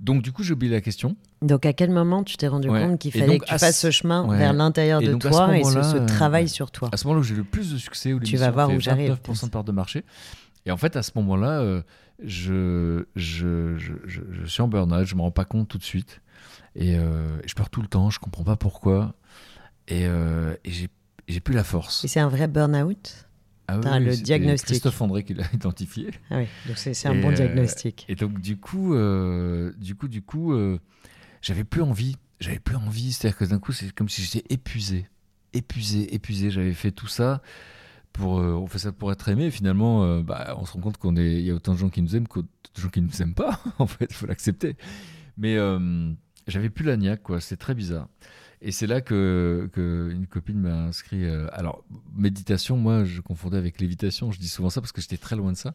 donc, 0.00 0.22
du 0.22 0.32
coup, 0.32 0.42
j'ai 0.42 0.54
oublié 0.54 0.72
la 0.72 0.80
question. 0.80 1.16
Donc, 1.42 1.66
à 1.66 1.74
quel 1.74 1.90
moment 1.90 2.24
tu 2.24 2.38
t'es 2.38 2.48
rendu 2.48 2.68
compte 2.68 2.98
qu'il 2.98 3.12
fallait 3.12 3.38
que 3.38 3.44
tu 3.44 3.58
fasses 3.58 3.78
ce 3.78 3.90
chemin 3.90 4.26
vers 4.34 4.54
l'intérieur 4.54 5.02
de 5.02 5.14
toi 5.14 5.56
et 5.56 5.62
ce, 5.62 6.06
travail 6.06 6.48
sur 6.48 6.70
toi? 6.70 6.88
À 6.92 6.96
ce 6.96 7.06
moment-là 7.06 7.20
où 7.20 7.24
j'ai 7.24 7.34
le 7.34 7.44
plus 7.44 7.72
de 7.72 7.78
succès, 7.78 8.14
où 8.14 8.20
tu 8.20 8.38
vas 8.38 8.50
voir 8.50 8.70
où 8.70 8.80
j'arrive. 8.80 9.18
29% 9.22 9.46
de 9.46 9.50
part 9.50 9.64
de 9.64 9.72
marché. 9.72 10.02
Et 10.64 10.70
en 10.70 10.78
fait, 10.78 10.96
à 10.96 11.02
ce 11.02 11.12
moment-là, 11.16 11.60
euh, 11.60 11.82
je, 12.24 13.04
je, 13.14 13.76
je, 13.76 13.92
je, 14.06 14.46
suis 14.46 14.62
en 14.62 14.68
burn-out, 14.68 15.06
je 15.06 15.14
ne 15.14 15.18
me 15.18 15.22
rends 15.22 15.30
pas 15.30 15.44
compte 15.44 15.68
tout 15.68 15.78
de 15.78 15.84
suite. 15.84 16.22
Et, 16.76 16.96
euh, 16.96 17.38
je 17.46 17.54
pleure 17.54 17.70
tout 17.70 17.82
le 17.82 17.88
temps, 17.88 18.10
je 18.10 18.18
comprends 18.18 18.44
pas 18.44 18.56
pourquoi. 18.56 19.14
Et, 19.88 20.06
euh, 20.06 20.54
et 20.64 20.70
j'ai 21.28 21.40
plus 21.40 21.54
la 21.54 21.64
force. 21.64 22.04
Et 22.04 22.08
c'est 22.08 22.20
un 22.20 22.28
vrai 22.28 22.48
burn-out? 22.48 23.26
Ah 23.68 23.78
oui, 23.78 24.04
le 24.04 24.16
diagnostic. 24.16 24.66
Christophe 24.68 25.00
André 25.00 25.24
qui 25.24 25.34
l'a 25.34 25.44
identifié. 25.52 26.10
Ah 26.30 26.38
oui, 26.38 26.46
donc 26.68 26.78
c'est 26.78 27.06
un 27.06 27.20
bon 27.20 27.32
diagnostic. 27.32 28.04
Et 28.08 28.14
donc 28.14 28.40
du 28.40 28.56
coup, 28.58 28.94
du 28.94 29.94
coup, 29.96 30.08
du 30.08 30.22
coup, 30.22 30.78
j'avais 31.42 31.64
plus 31.64 31.82
envie. 31.82 32.16
J'avais 32.38 32.60
plus 32.60 32.76
envie. 32.76 33.12
C'est-à-dire 33.12 33.38
que 33.38 33.44
d'un 33.44 33.58
coup, 33.58 33.72
c'est 33.72 33.92
comme 33.92 34.08
si 34.08 34.22
j'étais 34.22 34.44
épuisé, 34.54 35.08
épuisé, 35.52 36.14
épuisé. 36.14 36.50
J'avais 36.50 36.74
fait 36.74 36.92
tout 36.92 37.08
ça 37.08 37.42
pour, 38.16 38.38
euh, 38.38 38.52
on 38.52 38.66
fait 38.66 38.78
ça 38.78 38.92
pour 38.92 39.12
être 39.12 39.28
aimé. 39.28 39.50
finalement, 39.50 40.04
euh, 40.04 40.22
bah, 40.22 40.56
on 40.58 40.64
se 40.64 40.72
rend 40.72 40.80
compte 40.80 40.96
qu'on 40.96 41.16
est, 41.16 41.34
il 41.34 41.42
y 41.42 41.50
a 41.50 41.54
autant 41.54 41.74
de 41.74 41.78
gens 41.78 41.90
qui 41.90 42.02
nous 42.02 42.16
aiment 42.16 42.26
qu'autant 42.26 42.48
de 42.74 42.80
gens 42.80 42.88
qui 42.88 43.00
ne 43.00 43.06
nous 43.06 43.22
aiment 43.22 43.34
pas. 43.34 43.60
en 43.78 43.86
fait, 43.86 44.06
il 44.10 44.14
faut 44.14 44.26
l'accepter. 44.26 44.76
Mais 45.36 45.56
euh, 45.56 46.12
j'avais 46.46 46.70
plus 46.70 46.84
la 46.84 46.96
niaque, 46.96 47.22
quoi. 47.22 47.40
C'est 47.40 47.56
très 47.56 47.74
bizarre. 47.74 48.08
Et 48.62 48.72
c'est 48.72 48.86
là 48.86 49.00
que, 49.00 49.68
que, 49.72 50.10
une 50.12 50.26
copine 50.26 50.58
m'a 50.58 50.84
inscrit. 50.84 51.28
alors, 51.52 51.84
méditation, 52.14 52.76
moi, 52.76 53.04
je 53.04 53.20
confondais 53.20 53.58
avec 53.58 53.80
lévitation. 53.80 54.32
Je 54.32 54.38
dis 54.38 54.48
souvent 54.48 54.70
ça 54.70 54.80
parce 54.80 54.92
que 54.92 55.00
j'étais 55.00 55.18
très 55.18 55.36
loin 55.36 55.52
de 55.52 55.56
ça. 55.56 55.74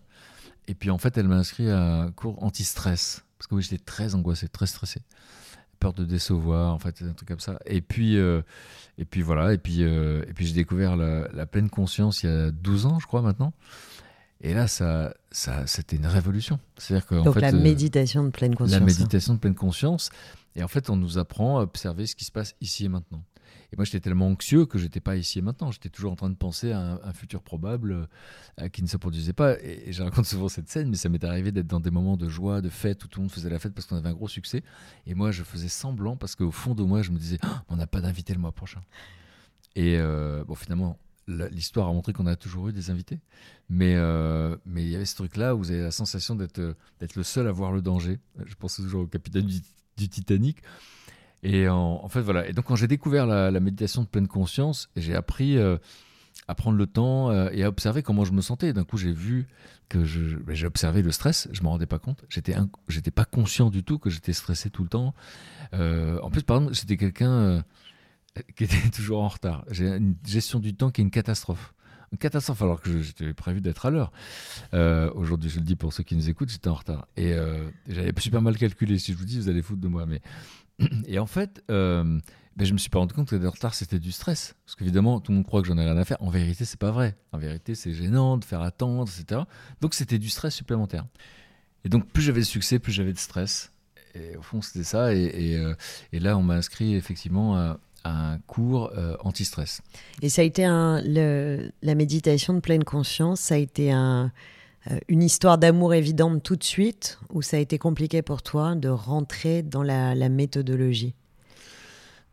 Et 0.67 0.73
puis, 0.73 0.89
en 0.89 0.97
fait, 0.97 1.17
elle 1.17 1.27
m'a 1.27 1.37
inscrit 1.37 1.69
à 1.69 2.01
un 2.01 2.11
cours 2.11 2.43
anti-stress. 2.43 3.23
Parce 3.37 3.47
que 3.47 3.55
oui, 3.55 3.61
j'étais 3.61 3.83
très 3.83 4.15
angoissé, 4.15 4.47
très 4.47 4.67
stressé 4.67 5.01
peur 5.81 5.93
de 5.93 6.05
décevoir, 6.05 6.73
en 6.73 6.79
fait, 6.79 7.01
un 7.01 7.11
truc 7.11 7.27
comme 7.27 7.41
ça. 7.41 7.59
Et 7.65 7.81
puis, 7.81 8.17
euh, 8.17 8.41
et 8.97 9.03
puis 9.03 9.21
voilà, 9.21 9.53
et 9.53 9.57
puis, 9.57 9.83
euh, 9.83 10.23
et 10.29 10.33
puis 10.33 10.45
j'ai 10.45 10.53
découvert 10.53 10.95
la, 10.95 11.45
pleine 11.45 11.69
conscience 11.69 12.23
il 12.23 12.29
y 12.29 12.33
a 12.33 12.51
12 12.51 12.85
ans, 12.85 12.99
je 12.99 13.07
crois, 13.07 13.21
maintenant. 13.21 13.51
Et 14.41 14.53
là, 14.53 14.67
ça, 14.67 15.13
ça, 15.31 15.67
c'était 15.67 15.95
une 15.95 16.07
révolution. 16.07 16.59
C'est-à-dire 16.77 17.05
que, 17.05 17.15
Donc 17.15 17.35
fait, 17.35 17.41
la 17.41 17.49
euh, 17.49 17.61
méditation 17.61 18.23
de 18.23 18.29
pleine 18.29 18.55
conscience. 18.55 18.79
La 18.79 18.85
méditation 18.85 19.35
de 19.35 19.39
pleine 19.39 19.55
conscience. 19.55 20.09
Et 20.55 20.63
en 20.63 20.67
fait, 20.67 20.89
on 20.89 20.95
nous 20.95 21.19
apprend 21.19 21.59
à 21.59 21.61
observer 21.61 22.07
ce 22.07 22.15
qui 22.15 22.25
se 22.25 22.31
passe 22.31 22.55
ici 22.59 22.85
et 22.85 22.89
maintenant. 22.89 23.23
Et 23.71 23.77
moi, 23.77 23.85
j'étais 23.85 24.01
tellement 24.01 24.27
anxieux 24.27 24.65
que 24.65 24.77
j'étais 24.77 24.99
pas 24.99 25.15
ici 25.15 25.39
et 25.39 25.41
maintenant. 25.41 25.71
J'étais 25.71 25.89
toujours 25.89 26.11
en 26.11 26.15
train 26.15 26.29
de 26.29 26.35
penser 26.35 26.71
à 26.71 26.99
un, 27.03 27.13
futur 27.13 27.41
probable 27.41 28.07
euh, 28.59 28.67
qui 28.69 28.81
ne 28.81 28.87
se 28.87 28.97
produisait 28.97 29.31
pas. 29.31 29.53
Et, 29.61 29.89
et, 29.89 29.93
je 29.93 30.01
raconte 30.03 30.25
souvent 30.25 30.49
cette 30.49 30.69
scène, 30.69 30.89
mais 30.89 30.97
ça 30.97 31.07
m'est 31.07 31.23
arrivé 31.23 31.51
d'être 31.51 31.67
dans 31.67 31.79
des 31.79 31.91
moments 31.91 32.17
de 32.17 32.27
joie, 32.27 32.61
de 32.61 32.69
fête, 32.69 33.03
où 33.05 33.07
tout 33.07 33.19
le 33.19 33.25
monde 33.25 33.31
faisait 33.31 33.49
la 33.49 33.59
fête 33.59 33.73
parce 33.73 33.85
qu'on 33.85 33.95
avait 33.95 34.09
un 34.09 34.13
gros 34.13 34.27
succès. 34.27 34.63
Et 35.05 35.13
moi, 35.13 35.31
je 35.31 35.43
faisais 35.43 35.69
semblant 35.69 36.17
parce 36.17 36.35
qu'au 36.35 36.51
fond 36.51 36.73
de 36.73 36.83
moi, 36.83 37.01
je 37.03 37.11
me 37.11 37.17
disais, 37.17 37.37
ah, 37.43 37.63
on 37.69 37.75
n'a 37.75 37.87
pas 37.87 38.01
d'invité 38.01 38.33
le 38.33 38.39
mois 38.39 38.51
prochain. 38.51 38.81
Et 39.75 39.97
euh, 39.97 40.43
bon, 40.43 40.55
finalement, 40.55 40.97
l'histoire 41.27 41.87
a 41.87 41.93
montré 41.93 42.13
qu'on 42.13 42.25
a 42.25 42.35
toujours 42.35 42.69
eu 42.69 42.73
des 42.73 42.89
invités. 42.89 43.19
Mais 43.69 43.95
euh, 43.95 44.55
mais 44.65 44.83
il 44.83 44.89
y 44.89 44.95
avait 44.95 45.05
ce 45.05 45.15
truc-là 45.15 45.55
où 45.55 45.59
vous 45.59 45.71
avez 45.71 45.81
la 45.81 45.91
sensation 45.91 46.35
d'être 46.35 46.75
d'être 46.99 47.15
le 47.15 47.23
seul 47.23 47.47
à 47.47 47.51
voir 47.51 47.71
le 47.71 47.81
danger. 47.81 48.19
Je 48.45 48.55
pense 48.55 48.75
toujours 48.75 49.03
au 49.03 49.07
capitaine 49.07 49.45
du, 49.45 50.09
Titanic 50.09 50.63
et 51.43 51.67
en, 51.67 52.07
fait, 52.07 52.21
voilà. 52.21 52.47
Et 52.47 52.53
donc, 52.53 52.65
quand 52.65 52.75
j'ai 52.75 52.87
découvert 52.87 53.25
la, 53.25 53.59
méditation 53.59 54.03
de 54.03 54.07
pleine 54.07 54.27
conscience, 54.27 54.89
j'ai 54.95 55.15
appris 55.15 55.57
euh, 55.57 55.77
à 56.47 56.55
prendre 56.55 56.77
le 56.77 56.85
temps 56.85 57.31
euh, 57.31 57.49
et 57.51 57.63
à 57.63 57.69
observer 57.69 58.03
comment 58.03 58.25
je 58.25 58.31
me 58.31 58.41
sentais. 58.41 58.73
D'un 58.73 58.83
coup, 58.83 58.97
j'ai 58.97 59.11
vu 59.11 59.47
que 59.89 59.97
ben, 60.43 60.55
j'ai 60.55 60.67
observé 60.67 61.01
le 61.01 61.11
stress. 61.11 61.47
Je 61.51 61.63
me 61.63 61.67
rendais 61.67 61.87
pas 61.87 61.99
compte. 61.99 62.23
J'étais, 62.29 62.55
j'étais 62.87 63.11
pas 63.11 63.25
conscient 63.25 63.69
du 63.69 63.83
tout 63.83 63.97
que 63.97 64.09
j'étais 64.09 64.33
stressé 64.33 64.69
tout 64.69 64.83
le 64.83 64.89
temps. 64.89 65.15
Euh, 65.73 66.19
en 66.21 66.29
plus, 66.29 66.43
par 66.43 66.57
exemple, 66.57 66.75
j'étais 66.75 66.97
quelqu'un 66.97 67.63
qui 68.55 68.63
était 68.63 68.89
toujours 68.89 69.21
en 69.21 69.27
retard. 69.27 69.65
J'ai 69.69 69.87
une 69.87 70.15
gestion 70.25 70.59
du 70.59 70.73
temps 70.73 70.91
qui 70.91 71.01
est 71.01 71.03
une 71.03 71.11
catastrophe 71.11 71.73
une 72.11 72.17
catastrophe 72.17 72.61
alors 72.61 72.81
que 72.81 73.01
j'étais 73.01 73.33
prévu 73.33 73.61
d'être 73.61 73.85
à 73.85 73.89
l'heure. 73.89 74.11
Aujourd'hui, 75.15 75.49
je 75.49 75.59
le 75.59 75.63
dis 75.63 75.77
pour 75.77 75.93
ceux 75.93 76.03
qui 76.03 76.13
nous 76.17 76.29
écoutent, 76.29 76.49
j'étais 76.49 76.67
en 76.67 76.73
retard. 76.73 77.07
Et 77.15 77.33
j'avais 77.87 78.11
super 78.17 78.41
mal 78.41 78.57
calculé. 78.57 78.99
Si 78.99 79.13
je 79.13 79.17
vous 79.17 79.23
dis, 79.23 79.39
vous 79.39 79.47
allez 79.47 79.61
foutre 79.61 79.79
de 79.79 79.87
moi. 79.87 80.05
Mais 80.05 80.21
et 81.07 81.19
en 81.19 81.25
fait, 81.25 81.63
euh, 81.71 82.19
ben, 82.55 82.65
je 82.65 82.73
me 82.73 82.77
suis 82.77 82.89
pas 82.89 82.99
rendu 82.99 83.13
compte 83.13 83.29
que 83.29 83.35
d'être 83.35 83.53
retard, 83.53 83.73
c'était 83.73 83.99
du 83.99 84.11
stress. 84.11 84.55
Parce 84.65 84.75
qu'évidemment, 84.75 85.19
tout 85.19 85.31
le 85.31 85.37
monde 85.37 85.45
croit 85.45 85.61
que 85.61 85.67
j'en 85.67 85.77
ai 85.77 85.83
rien 85.83 85.97
à 85.97 86.05
faire. 86.05 86.17
En 86.21 86.29
vérité, 86.29 86.65
c'est 86.65 86.79
pas 86.79 86.91
vrai. 86.91 87.15
En 87.31 87.37
vérité, 87.37 87.75
c'est 87.75 87.93
gênant 87.93 88.37
de 88.37 88.45
faire 88.45 88.61
attendre, 88.61 89.09
etc. 89.09 89.41
Donc, 89.81 89.93
c'était 89.93 90.19
du 90.19 90.29
stress 90.29 90.53
supplémentaire. 90.53 91.05
Et 91.83 91.89
donc, 91.89 92.07
plus 92.11 92.21
j'avais 92.21 92.41
de 92.41 92.45
succès, 92.45 92.79
plus 92.79 92.91
j'avais 92.91 93.13
de 93.13 93.17
stress. 93.19 93.71
Et 94.13 94.35
au 94.35 94.41
fond, 94.41 94.61
c'était 94.61 94.83
ça. 94.83 95.13
Et, 95.13 95.55
euh, 95.57 95.73
là, 96.11 96.37
on 96.37 96.43
m'a 96.43 96.55
inscrit 96.55 96.95
effectivement 96.95 97.55
à, 97.55 97.79
un 98.03 98.39
cours 98.47 98.91
euh, 98.97 99.15
anti-stress. 99.21 99.81
Et 100.21 100.29
ça 100.29 100.41
a 100.41 100.45
été 100.45 100.63
la 100.63 101.95
méditation 101.95 102.53
de 102.53 102.59
pleine 102.59 102.83
conscience, 102.83 103.39
ça 103.39 103.55
a 103.55 103.57
été 103.57 103.93
euh, 103.93 104.27
une 105.07 105.21
histoire 105.21 105.57
d'amour 105.57 105.93
évidente 105.93 106.41
tout 106.41 106.55
de 106.55 106.63
suite 106.63 107.19
ou 107.29 107.41
ça 107.41 107.57
a 107.57 107.59
été 107.59 107.77
compliqué 107.77 108.21
pour 108.21 108.41
toi 108.41 108.75
de 108.75 108.89
rentrer 108.89 109.61
dans 109.61 109.83
la, 109.83 110.29
méthodologie? 110.29 111.13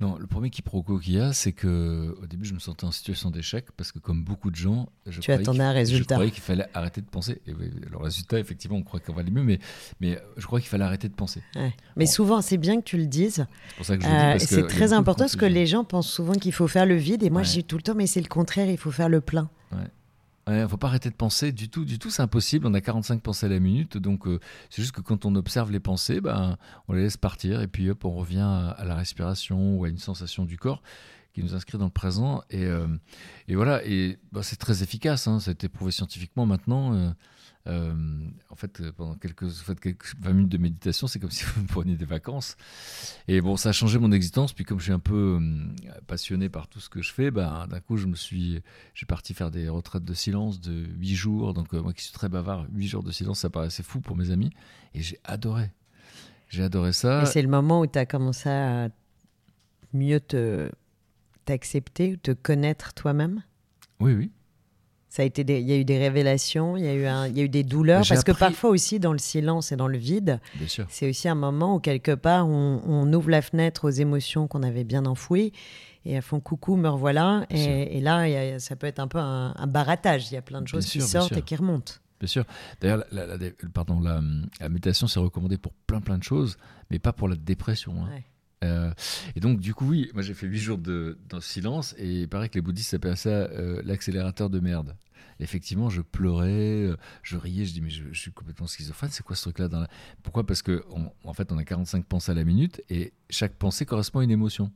Non, 0.00 0.16
le 0.16 0.28
premier 0.28 0.48
quiproquo 0.48 0.98
qu'il 0.98 1.14
y 1.14 1.20
a, 1.20 1.32
c'est 1.32 1.52
que 1.52 2.16
au 2.22 2.26
début, 2.26 2.44
je 2.44 2.54
me 2.54 2.61
sentais 2.61 2.84
en 2.84 2.92
situation 2.92 3.30
d'échec 3.30 3.66
parce 3.76 3.90
que, 3.90 3.98
comme 3.98 4.22
beaucoup 4.22 4.50
de 4.52 4.56
gens, 4.56 4.88
je 5.06 5.20
tu 5.20 5.32
attendais 5.32 5.64
un 5.64 5.72
résultat. 5.72 6.14
Je 6.14 6.18
croyais 6.18 6.30
qu'il 6.30 6.42
fallait 6.42 6.66
arrêter 6.72 7.00
de 7.00 7.06
penser. 7.06 7.42
Et 7.48 7.52
le 7.52 7.96
résultat, 7.96 8.38
effectivement, 8.38 8.76
on 8.76 8.82
croit 8.82 9.00
qu'on 9.00 9.12
va 9.12 9.22
aller 9.22 9.32
mieux, 9.32 9.42
mais, 9.42 9.58
mais 10.00 10.20
je 10.37 10.46
crois 10.46 10.61
qu'il 10.61 10.68
fallait 10.68 10.84
arrêter 10.84 11.08
de 11.08 11.14
penser. 11.14 11.42
Mais 11.96 12.06
souvent, 12.06 12.40
c'est 12.42 12.58
bien 12.58 12.76
que 12.76 12.84
tu 12.84 12.96
le 12.96 13.06
dises. 13.06 13.44
C'est 13.70 13.76
pour 13.76 13.87
ça 13.87 13.96
que 13.96 14.04
je 14.04 14.08
le 14.08 14.38
dis. 14.38 14.46
c'est 14.46 14.66
très 14.68 14.92
important 14.92 15.24
parce 15.24 15.37
que 15.37 15.46
les 15.46 15.66
gens 15.66 15.82
pensent 15.82 16.11
souvent 16.11 16.34
qu'il 16.34 16.52
faut 16.52 16.68
faire 16.68 16.87
le 16.87 16.96
vide, 16.96 17.24
et 17.24 17.30
moi, 17.30 17.42
je 17.42 17.52
dis 17.52 17.64
tout 17.64 17.76
le 17.76 17.82
temps, 17.82 17.94
mais 17.96 18.06
c'est 18.06 18.20
le 18.20 18.28
contraire, 18.28 18.70
il 18.70 18.78
faut 18.78 18.92
faire 18.92 19.08
le 19.08 19.20
plein. 19.20 19.50
Ouais. 19.72 19.78
Il 20.48 20.62
ne 20.62 20.66
faut 20.66 20.76
pas 20.76 20.88
arrêter 20.88 21.11
de 21.11 21.14
penser 21.14 21.52
du 21.52 21.68
tout, 21.68 21.84
du 21.84 21.98
tout, 21.98 22.11
c'est 22.11 22.22
impossible. 22.22 22.66
On 22.66 22.74
a 22.74 22.80
45 22.80 23.22
pensées 23.22 23.46
à 23.46 23.48
la 23.48 23.58
minute, 23.58 23.98
donc 23.98 24.26
euh, 24.26 24.40
c'est 24.70 24.82
juste 24.82 24.94
que 24.94 25.00
quand 25.00 25.26
on 25.26 25.34
observe 25.34 25.70
les 25.70 25.80
pensées, 25.80 26.20
ben, 26.20 26.56
on 26.88 26.94
les 26.94 27.02
laisse 27.02 27.16
partir 27.16 27.61
et 27.61 27.68
puis 27.68 27.90
hop, 27.90 28.04
on 28.04 28.12
revient 28.12 28.38
à, 28.76 28.84
la 28.84 28.94
respiration 28.94 29.76
ou 29.76 29.84
à 29.84 29.88
une 29.88 29.98
sensation 29.98 30.44
du 30.44 30.56
corps 30.56 30.82
qui 31.34 31.42
nous 31.42 31.54
inscrit 31.54 31.76
dans 31.76 31.84
le 31.84 31.90
présent. 31.90 32.42
Et, 32.50 32.64
euh, 32.64 32.87
et 33.46 33.56
voilà, 33.56 33.84
et 33.84 34.18
ben, 34.32 34.42
c'est 34.42 34.56
très 34.56 34.82
efficace, 34.82 35.28
hein, 35.28 35.38
ça 35.40 35.50
a 35.50 35.52
été 35.52 35.68
prouvé 35.68 35.92
scientifiquement 35.92 36.46
maintenant. 36.46 36.94
Euh, 36.94 37.11
euh, 37.68 37.94
en 38.50 38.57
fait, 38.57 38.81
euh, 38.81 38.92
pendant 38.92 39.14
quelques, 39.14 39.46
quelques 39.81 40.14
20 40.20 40.33
minutes 40.33 40.52
de 40.52 40.59
méditation, 40.59 41.07
c'est 41.07 41.18
comme 41.18 41.31
si 41.33 41.44
vous 41.44 41.64
preniez 41.64 41.96
des 41.96 42.04
vacances. 42.04 42.57
Et 43.26 43.40
bon, 43.40 43.57
ça 43.57 43.70
a 43.70 43.72
changé 43.72 43.98
mon 43.98 44.12
existence. 44.12 44.52
Puis 44.52 44.64
comme 44.64 44.78
je 44.78 44.85
suis 44.85 44.92
un 44.92 44.98
peu 44.98 45.38
euh, 45.40 46.00
passionné 46.07 46.48
par 46.48 46.68
tout 46.68 46.81
ce 46.81 46.88
que 46.88 47.02
je 47.02 47.12
fais, 47.12 47.31
bah, 47.31 47.66
d'un 47.68 47.81
coup, 47.81 47.96
je 47.96 48.07
me 48.07 48.14
suis, 48.14 48.62
j'ai 48.94 49.07
parti 49.07 49.35
faire 49.35 49.50
des 49.50 49.68
retraites 49.68 50.04
de 50.04 50.14
silence 50.14 50.61
de 50.61 50.87
8 50.98 51.14
jours. 51.14 51.54
Donc 51.54 51.72
moi 51.72 51.92
qui 51.92 52.02
suis 52.02 52.12
très 52.12 52.28
bavard, 52.28 52.66
8 52.72 52.88
jours 52.88 53.02
de 53.02 53.12
silence, 53.12 53.40
ça 53.40 53.50
paraissait 53.50 53.83
fou 53.83 54.00
pour 54.00 54.16
mes 54.16 54.31
amis. 54.31 54.50
Et 54.94 55.02
j'ai 55.02 55.18
adoré. 55.24 55.70
J'ai 56.48 56.62
adoré 56.62 56.92
ça. 56.92 57.22
Et 57.22 57.26
c'est 57.26 57.42
le 57.42 57.48
moment 57.48 57.81
où 57.81 57.87
tu 57.87 57.98
as 57.98 58.07
commencé 58.07 58.48
à 58.48 58.88
mieux 59.92 60.20
te 60.20 60.70
t'accepter 61.48 62.12
ou 62.12 62.16
te 62.16 62.33
connaître 62.33 62.92
toi-même? 62.92 63.42
Oui, 64.00 64.12
oui. 64.12 64.31
Ça 65.18 65.22
a 65.22 65.26
été 65.26 65.42
il 65.42 65.68
y 65.68 65.72
a 65.72 65.76
eu 65.76 65.85
des 65.85 65.98
révélations, 65.98 66.76
il 66.76 66.85
y 66.85 66.87
a 66.87 66.94
eu, 66.94 67.31
il 67.31 67.37
y 67.37 67.40
a 67.40 67.42
eu 67.42 67.48
des 67.48 67.64
douleurs, 67.64 68.04
parce 68.09 68.22
que 68.22 68.31
parfois 68.31 68.70
aussi 68.70 69.00
dans 69.00 69.11
le 69.11 69.18
silence 69.18 69.72
et 69.72 69.76
dans 69.76 69.88
le 69.88 69.98
vide, 69.98 70.38
c'est 70.88 71.11
aussi 71.11 71.28
un 71.28 71.35
moment 71.35 71.74
où 71.74 71.81
quelque 71.81 72.14
part 72.14 72.46
on, 72.46 73.12
ouvre 73.12 73.28
la 73.28 73.42
fenêtre 73.42 73.88
aux 73.88 73.90
émotions 73.90 74.46
qu'on 74.46 74.62
avait 74.62 74.85
bien 74.85 75.07
enfouies 75.07 75.52
et 76.04 76.12
elles 76.12 76.22
font 76.22 76.38
coucou, 76.38 76.76
me 76.76 76.88
revoilà. 76.88 77.46
Et, 77.50 78.00
là, 78.00 78.61
ça 78.61 78.76
peut 78.76 78.87
être 78.87 79.00
un 79.00 79.09
peu 79.09 79.18
un, 79.18 79.66
baratage. 79.66 80.31
Il 80.31 80.35
y 80.35 80.37
a 80.37 80.42
plein 80.42 80.62
de 80.62 80.68
choses 80.68 80.87
qui 80.87 81.00
sortent 81.00 81.37
et 81.37 81.42
qui 81.42 81.57
remontent. 81.57 81.94
Bien 82.20 82.28
sûr. 82.28 82.44
D'ailleurs, 82.81 83.02
la, 83.11 83.26
pardon, 83.74 84.00
la, 84.00 84.20
méditation, 84.68 85.09
c'est 85.09 85.18
recommandé 85.18 85.59
pour 85.59 85.72
plein 85.88 86.00
plein 86.00 86.18
de 86.18 86.22
choses, 86.22 86.59
mais 86.92 87.00
pas 87.00 87.12
pour 87.12 87.26
la 87.26 87.35
dépression. 87.35 88.04
Hein. 88.04 88.20
Euh, 88.64 88.92
et 89.37 89.40
donc, 89.40 89.61
du 89.61 89.74
coup, 89.74 89.87
oui, 89.88 90.11
moi 90.14 90.22
j'ai 90.22 90.35
fait 90.35 90.46
huit 90.46 90.59
jours 90.59 90.78
de, 90.78 91.18
silence 91.40 91.94
et 91.98 92.22
il 92.22 92.28
paraît 92.28 92.48
que 92.48 92.54
les 92.54 92.61
bouddhistes 92.61 92.94
appellent 92.94 93.16
ça 93.16 93.31
euh, 93.31 93.83
l'accélérateur 93.85 94.50
de 94.50 94.61
merde. 94.61 94.96
Effectivement, 95.40 95.88
je 95.88 96.02
pleurais, 96.02 96.87
euh, 96.87 96.96
je 97.22 97.37
riais, 97.37 97.64
je 97.64 97.72
dis, 97.72 97.81
mais 97.81 97.90
je, 97.90 98.12
suis 98.12 98.33
complètement 98.33 98.66
schizophrène, 98.66 99.11
c'est 99.11 99.22
quoi 99.22 99.37
ce 99.37 99.42
truc-là 99.42 99.68
dans 99.68 99.87
Pourquoi? 100.22 100.46
Parce 100.46 100.62
qu'en 100.62 101.12
en 101.24 101.33
fait, 101.33 101.52
on 101.52 101.59
a 101.59 101.64
45 101.64 102.04
pensées 102.04 102.33
à 102.33 102.35
la 102.35 102.44
minute 102.44 102.83
et 102.90 103.12
chaque 103.31 103.54
pensée 103.54 103.87
correspond 103.87 104.20
à 104.20 104.24
une 104.24 104.31
émotion. 104.31 104.72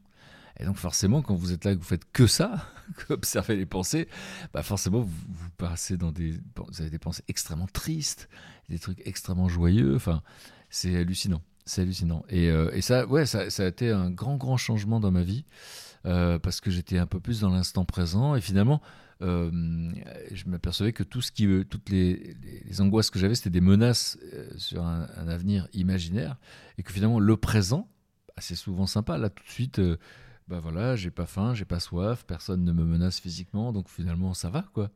Et 0.58 0.64
donc, 0.64 0.76
forcément, 0.76 1.22
quand 1.22 1.34
vous 1.34 1.52
êtes 1.52 1.64
là, 1.64 1.74
que 1.74 1.78
vous 1.78 1.86
faites 1.86 2.10
que 2.12 2.26
ça, 2.26 2.66
que 2.96 3.14
observer 3.14 3.56
les 3.56 3.66
pensées, 3.66 4.08
bah 4.52 4.62
forcément, 4.62 5.00
vous, 5.00 5.10
vous 5.28 5.50
passez 5.56 5.96
dans 5.96 6.12
des. 6.12 6.34
Des 6.78 6.98
pensées 6.98 7.24
extrêmement 7.28 7.66
tristes, 7.66 8.28
des 8.68 8.78
trucs 8.78 9.00
extrêmement 9.06 9.48
joyeux. 9.48 9.96
Enfin, 9.96 10.22
c'est 10.70 10.96
hallucinant. 10.96 11.42
C'est 11.64 11.82
hallucinant. 11.82 12.24
Et, 12.28 12.50
euh, 12.50 12.70
et 12.72 12.80
ça, 12.82 13.06
ouais, 13.06 13.24
ça, 13.26 13.40
a 13.40 13.66
été 13.66 13.90
un 13.90 14.10
grand, 14.10 14.36
grand 14.36 14.56
changement 14.56 15.00
dans 15.00 15.10
ma 15.10 15.22
vie 15.22 15.44
euh, 16.06 16.38
parce 16.38 16.60
que 16.60 16.70
j'étais 16.70 16.98
un 16.98 17.06
peu 17.06 17.20
plus 17.20 17.40
dans 17.40 17.50
l'instant 17.50 17.84
présent 17.84 18.34
et 18.34 18.40
finalement, 18.40 18.80
je 19.22 20.48
m'apercevais 20.48 20.92
que 20.92 21.02
tout 21.02 21.20
ce 21.20 21.32
qui, 21.32 21.46
toutes 21.68 21.88
les, 21.88 22.36
angoisses 22.80 23.10
que 23.10 23.18
j'avais, 23.18 23.34
c'était 23.34 23.50
des 23.50 23.60
menaces 23.60 24.18
sur 24.56 24.84
un, 24.84 25.08
un, 25.16 25.28
avenir 25.28 25.68
imaginaire 25.72 26.36
et 26.78 26.82
que 26.82 26.92
finalement, 26.92 27.20
le 27.20 27.36
présent, 27.36 27.88
c'est 28.38 28.56
souvent 28.56 28.86
sympa. 28.86 29.18
Là, 29.18 29.30
tout 29.30 29.44
de 29.44 29.48
suite, 29.48 29.80
bah 30.48 30.60
voilà, 30.60 30.96
j'ai 30.96 31.10
pas 31.10 31.26
faim, 31.26 31.54
j'ai 31.54 31.64
pas 31.64 31.80
soif, 31.80 32.24
personne 32.26 32.64
ne 32.64 32.72
me 32.72 32.84
menace 32.84 33.20
physiquement, 33.20 33.72
donc 33.72 33.88
finalement, 33.88 34.34
ça 34.34 34.50
va, 34.50 34.66
quoi. 34.74 34.90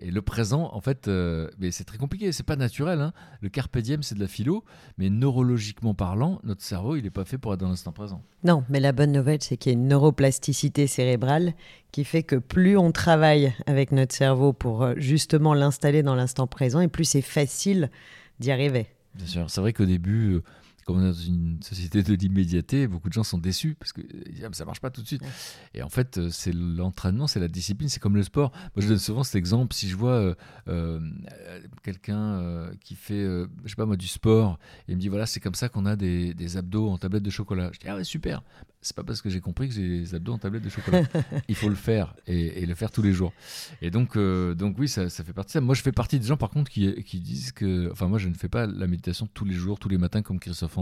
Et 0.00 0.10
le 0.10 0.22
présent, 0.22 0.70
en 0.72 0.80
fait, 0.80 1.06
euh, 1.06 1.48
mais 1.58 1.70
c'est 1.70 1.84
très 1.84 1.98
compliqué, 1.98 2.32
c'est 2.32 2.42
pas 2.42 2.56
naturel. 2.56 3.00
Hein. 3.00 3.12
Le 3.40 3.48
carpe 3.48 3.78
diem, 3.78 4.02
c'est 4.02 4.16
de 4.16 4.20
la 4.20 4.26
philo, 4.26 4.64
mais 4.98 5.08
neurologiquement 5.08 5.94
parlant, 5.94 6.40
notre 6.42 6.62
cerveau, 6.62 6.96
il 6.96 7.04
n'est 7.04 7.10
pas 7.10 7.24
fait 7.24 7.38
pour 7.38 7.54
être 7.54 7.60
dans 7.60 7.68
l'instant 7.68 7.92
présent. 7.92 8.20
Non, 8.42 8.64
mais 8.68 8.80
la 8.80 8.90
bonne 8.90 9.12
nouvelle, 9.12 9.40
c'est 9.40 9.56
qu'il 9.56 9.72
y 9.72 9.74
a 9.74 9.78
une 9.78 9.86
neuroplasticité 9.86 10.88
cérébrale 10.88 11.54
qui 11.92 12.02
fait 12.04 12.24
que 12.24 12.36
plus 12.36 12.76
on 12.76 12.90
travaille 12.90 13.52
avec 13.66 13.92
notre 13.92 14.14
cerveau 14.14 14.52
pour 14.52 14.82
euh, 14.82 14.94
justement 14.96 15.54
l'installer 15.54 16.02
dans 16.02 16.16
l'instant 16.16 16.48
présent, 16.48 16.80
et 16.80 16.88
plus 16.88 17.04
c'est 17.04 17.22
facile 17.22 17.88
d'y 18.40 18.50
arriver. 18.50 18.88
Bien 19.14 19.26
sûr, 19.26 19.48
c'est 19.48 19.60
vrai 19.60 19.72
qu'au 19.72 19.86
début, 19.86 20.34
euh, 20.34 20.42
comme 20.84 20.98
on 20.98 21.02
est 21.02 21.06
dans 21.06 21.12
une 21.12 21.62
société 21.62 22.02
de 22.02 22.14
l'immédiateté, 22.14 22.86
beaucoup 22.86 23.08
de 23.08 23.14
gens 23.14 23.24
sont 23.24 23.38
déçus 23.38 23.74
parce 23.78 23.92
que 23.92 24.02
ah, 24.42 24.48
ça 24.52 24.64
marche 24.64 24.80
pas 24.80 24.90
tout 24.90 25.02
de 25.02 25.06
suite. 25.06 25.22
Et 25.74 25.82
en 25.82 25.88
fait, 25.88 26.18
euh, 26.18 26.28
c'est 26.30 26.52
l'entraînement, 26.52 27.26
c'est 27.26 27.40
la 27.40 27.48
discipline, 27.48 27.88
c'est 27.88 28.00
comme 28.00 28.16
le 28.16 28.22
sport. 28.22 28.52
Moi, 28.76 28.82
je 28.82 28.88
donne 28.88 28.98
souvent 28.98 29.24
cet 29.24 29.36
exemple. 29.36 29.74
Si 29.74 29.88
je 29.88 29.96
vois 29.96 30.12
euh, 30.12 30.34
euh, 30.68 31.00
quelqu'un 31.82 32.70
qui 32.80 32.94
fait, 32.94 33.22
je 33.22 33.68
sais 33.68 33.76
pas 33.76 33.86
moi, 33.86 33.96
du 33.96 34.08
sport, 34.08 34.58
et 34.88 34.92
il 34.92 34.96
me 34.96 35.00
dit 35.00 35.08
voilà, 35.08 35.26
c'est 35.26 35.40
comme 35.40 35.54
ça 35.54 35.68
qu'on 35.68 35.86
a 35.86 35.96
des, 35.96 36.34
des, 36.34 36.56
abdos 36.56 36.88
en 36.88 36.98
tablette 36.98 37.22
de 37.22 37.30
chocolat. 37.30 37.70
Je 37.72 37.80
dis 37.80 37.88
ah 37.88 37.96
ouais, 37.96 38.04
super. 38.04 38.42
C'est 38.80 38.94
pas 38.94 39.02
parce 39.02 39.22
que 39.22 39.30
j'ai 39.30 39.40
compris 39.40 39.68
que 39.68 39.74
j'ai 39.74 40.00
des 40.00 40.14
abdos 40.14 40.34
en 40.34 40.38
tablette 40.38 40.62
de 40.62 40.68
chocolat. 40.68 41.04
il 41.48 41.54
faut 41.54 41.70
le 41.70 41.74
faire 41.74 42.14
et, 42.26 42.62
et, 42.62 42.66
le 42.66 42.74
faire 42.74 42.90
tous 42.90 43.00
les 43.00 43.12
jours. 43.12 43.32
Et 43.80 43.90
donc, 43.90 44.18
donc 44.18 44.78
oui, 44.78 44.88
ça, 44.88 45.08
ça, 45.08 45.24
fait 45.24 45.32
partie 45.32 45.48
de 45.48 45.52
ça. 45.52 45.60
Moi, 45.62 45.74
je 45.74 45.80
fais 45.80 45.92
partie 45.92 46.20
des 46.20 46.26
gens, 46.26 46.36
par 46.36 46.50
contre, 46.50 46.70
qui, 46.70 47.02
qui 47.02 47.20
disent 47.20 47.52
que, 47.52 47.90
enfin, 47.90 48.08
moi, 48.08 48.18
je 48.18 48.28
ne 48.28 48.34
fais 48.34 48.50
pas 48.50 48.66
la 48.66 48.86
méditation 48.86 49.26
tous 49.32 49.46
les 49.46 49.54
jours, 49.54 49.78
tous 49.78 49.88
les 49.88 49.96
matins, 49.96 50.20
comme 50.20 50.38
Christophe 50.38 50.73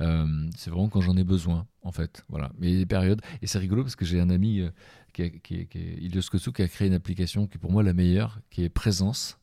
euh, 0.00 0.26
c'est 0.56 0.70
vraiment 0.70 0.88
quand 0.88 1.00
j'en 1.00 1.16
ai 1.16 1.24
besoin, 1.24 1.66
en 1.82 1.92
fait. 1.92 2.24
Voilà. 2.28 2.50
Mais 2.58 2.68
il 2.68 2.72
y 2.72 2.76
a 2.76 2.80
des 2.80 2.86
périodes. 2.86 3.20
Et 3.42 3.46
c'est 3.46 3.58
rigolo 3.58 3.82
parce 3.82 3.96
que 3.96 4.04
j'ai 4.04 4.20
un 4.20 4.30
ami 4.30 4.60
euh, 4.60 4.70
qui, 5.12 5.22
est, 5.22 5.40
qui, 5.40 5.66
qui, 5.66 6.62
a 6.62 6.68
créé 6.68 6.88
une 6.88 6.94
application 6.94 7.46
qui 7.46 7.56
est 7.56 7.60
pour 7.60 7.70
moi 7.70 7.82
la 7.82 7.92
meilleure, 7.92 8.40
qui 8.50 8.64
est 8.64 8.68
Présence. 8.68 9.38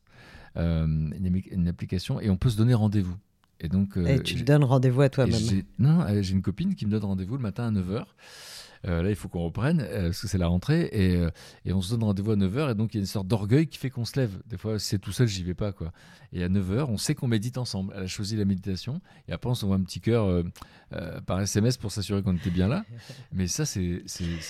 Euh, 0.56 0.86
une, 0.86 1.68
application. 1.68 2.20
Et 2.20 2.28
on 2.28 2.36
peut 2.36 2.50
se 2.50 2.56
donner 2.56 2.74
rendez-vous. 2.74 3.16
Et 3.60 3.68
donc. 3.68 3.96
et 3.96 4.20
tu 4.20 4.34
te 4.34 4.42
donnes 4.42 4.64
rendez-vous 4.64 5.02
à 5.02 5.08
toi-même. 5.08 5.40
Non, 5.78 6.04
j'ai 6.20 6.32
une 6.32 6.42
copine 6.42 6.74
qui 6.74 6.84
me 6.84 6.90
donne 6.90 7.04
rendez-vous 7.04 7.36
le 7.36 7.42
matin 7.42 7.68
à 7.68 7.70
9h. 7.70 8.04
Euh, 8.86 9.02
là, 9.02 9.10
il 9.10 9.16
faut 9.16 9.28
qu'on 9.28 9.44
reprenne, 9.44 9.80
euh, 9.80 10.06
parce 10.06 10.20
que 10.20 10.28
c'est 10.28 10.38
la 10.38 10.48
rentrée, 10.48 10.88
et, 10.92 11.16
euh, 11.16 11.30
et, 11.64 11.72
on 11.72 11.80
se 11.80 11.90
donne 11.92 12.02
rendez-vous 12.02 12.32
à 12.32 12.36
9h, 12.36 12.72
et 12.72 12.74
donc 12.74 12.94
il 12.94 12.96
y 12.96 13.00
a 13.00 13.02
une 13.02 13.06
sorte 13.06 13.28
d'orgueil 13.28 13.66
qui 13.68 13.78
fait 13.78 13.90
qu'on 13.90 14.04
se 14.04 14.18
lève. 14.18 14.40
Des 14.46 14.56
fois, 14.56 14.78
c'est 14.78 14.98
tout 14.98 15.12
seul, 15.12 15.28
j'y 15.28 15.44
vais 15.44 15.54
pas. 15.54 15.72
quoi. 15.72 15.92
Et 16.32 16.42
à 16.42 16.48
9h, 16.48 16.86
on 16.88 16.96
sait 16.96 17.14
qu'on 17.14 17.28
médite 17.28 17.58
ensemble. 17.58 17.92
Elle 17.96 18.04
a 18.04 18.06
choisi 18.06 18.36
la 18.36 18.44
méditation, 18.44 19.00
et 19.28 19.32
après, 19.32 19.50
on 19.50 19.54
s'envoie 19.54 19.76
un 19.76 19.82
petit 19.82 20.00
cœur 20.00 20.42
par 21.26 21.40
SMS 21.40 21.76
pour 21.76 21.92
s'assurer 21.92 22.22
qu'on 22.22 22.36
était 22.36 22.50
bien 22.50 22.68
là. 22.68 22.84
Mais 23.32 23.46
ça, 23.46 23.64
c'est 23.64 24.02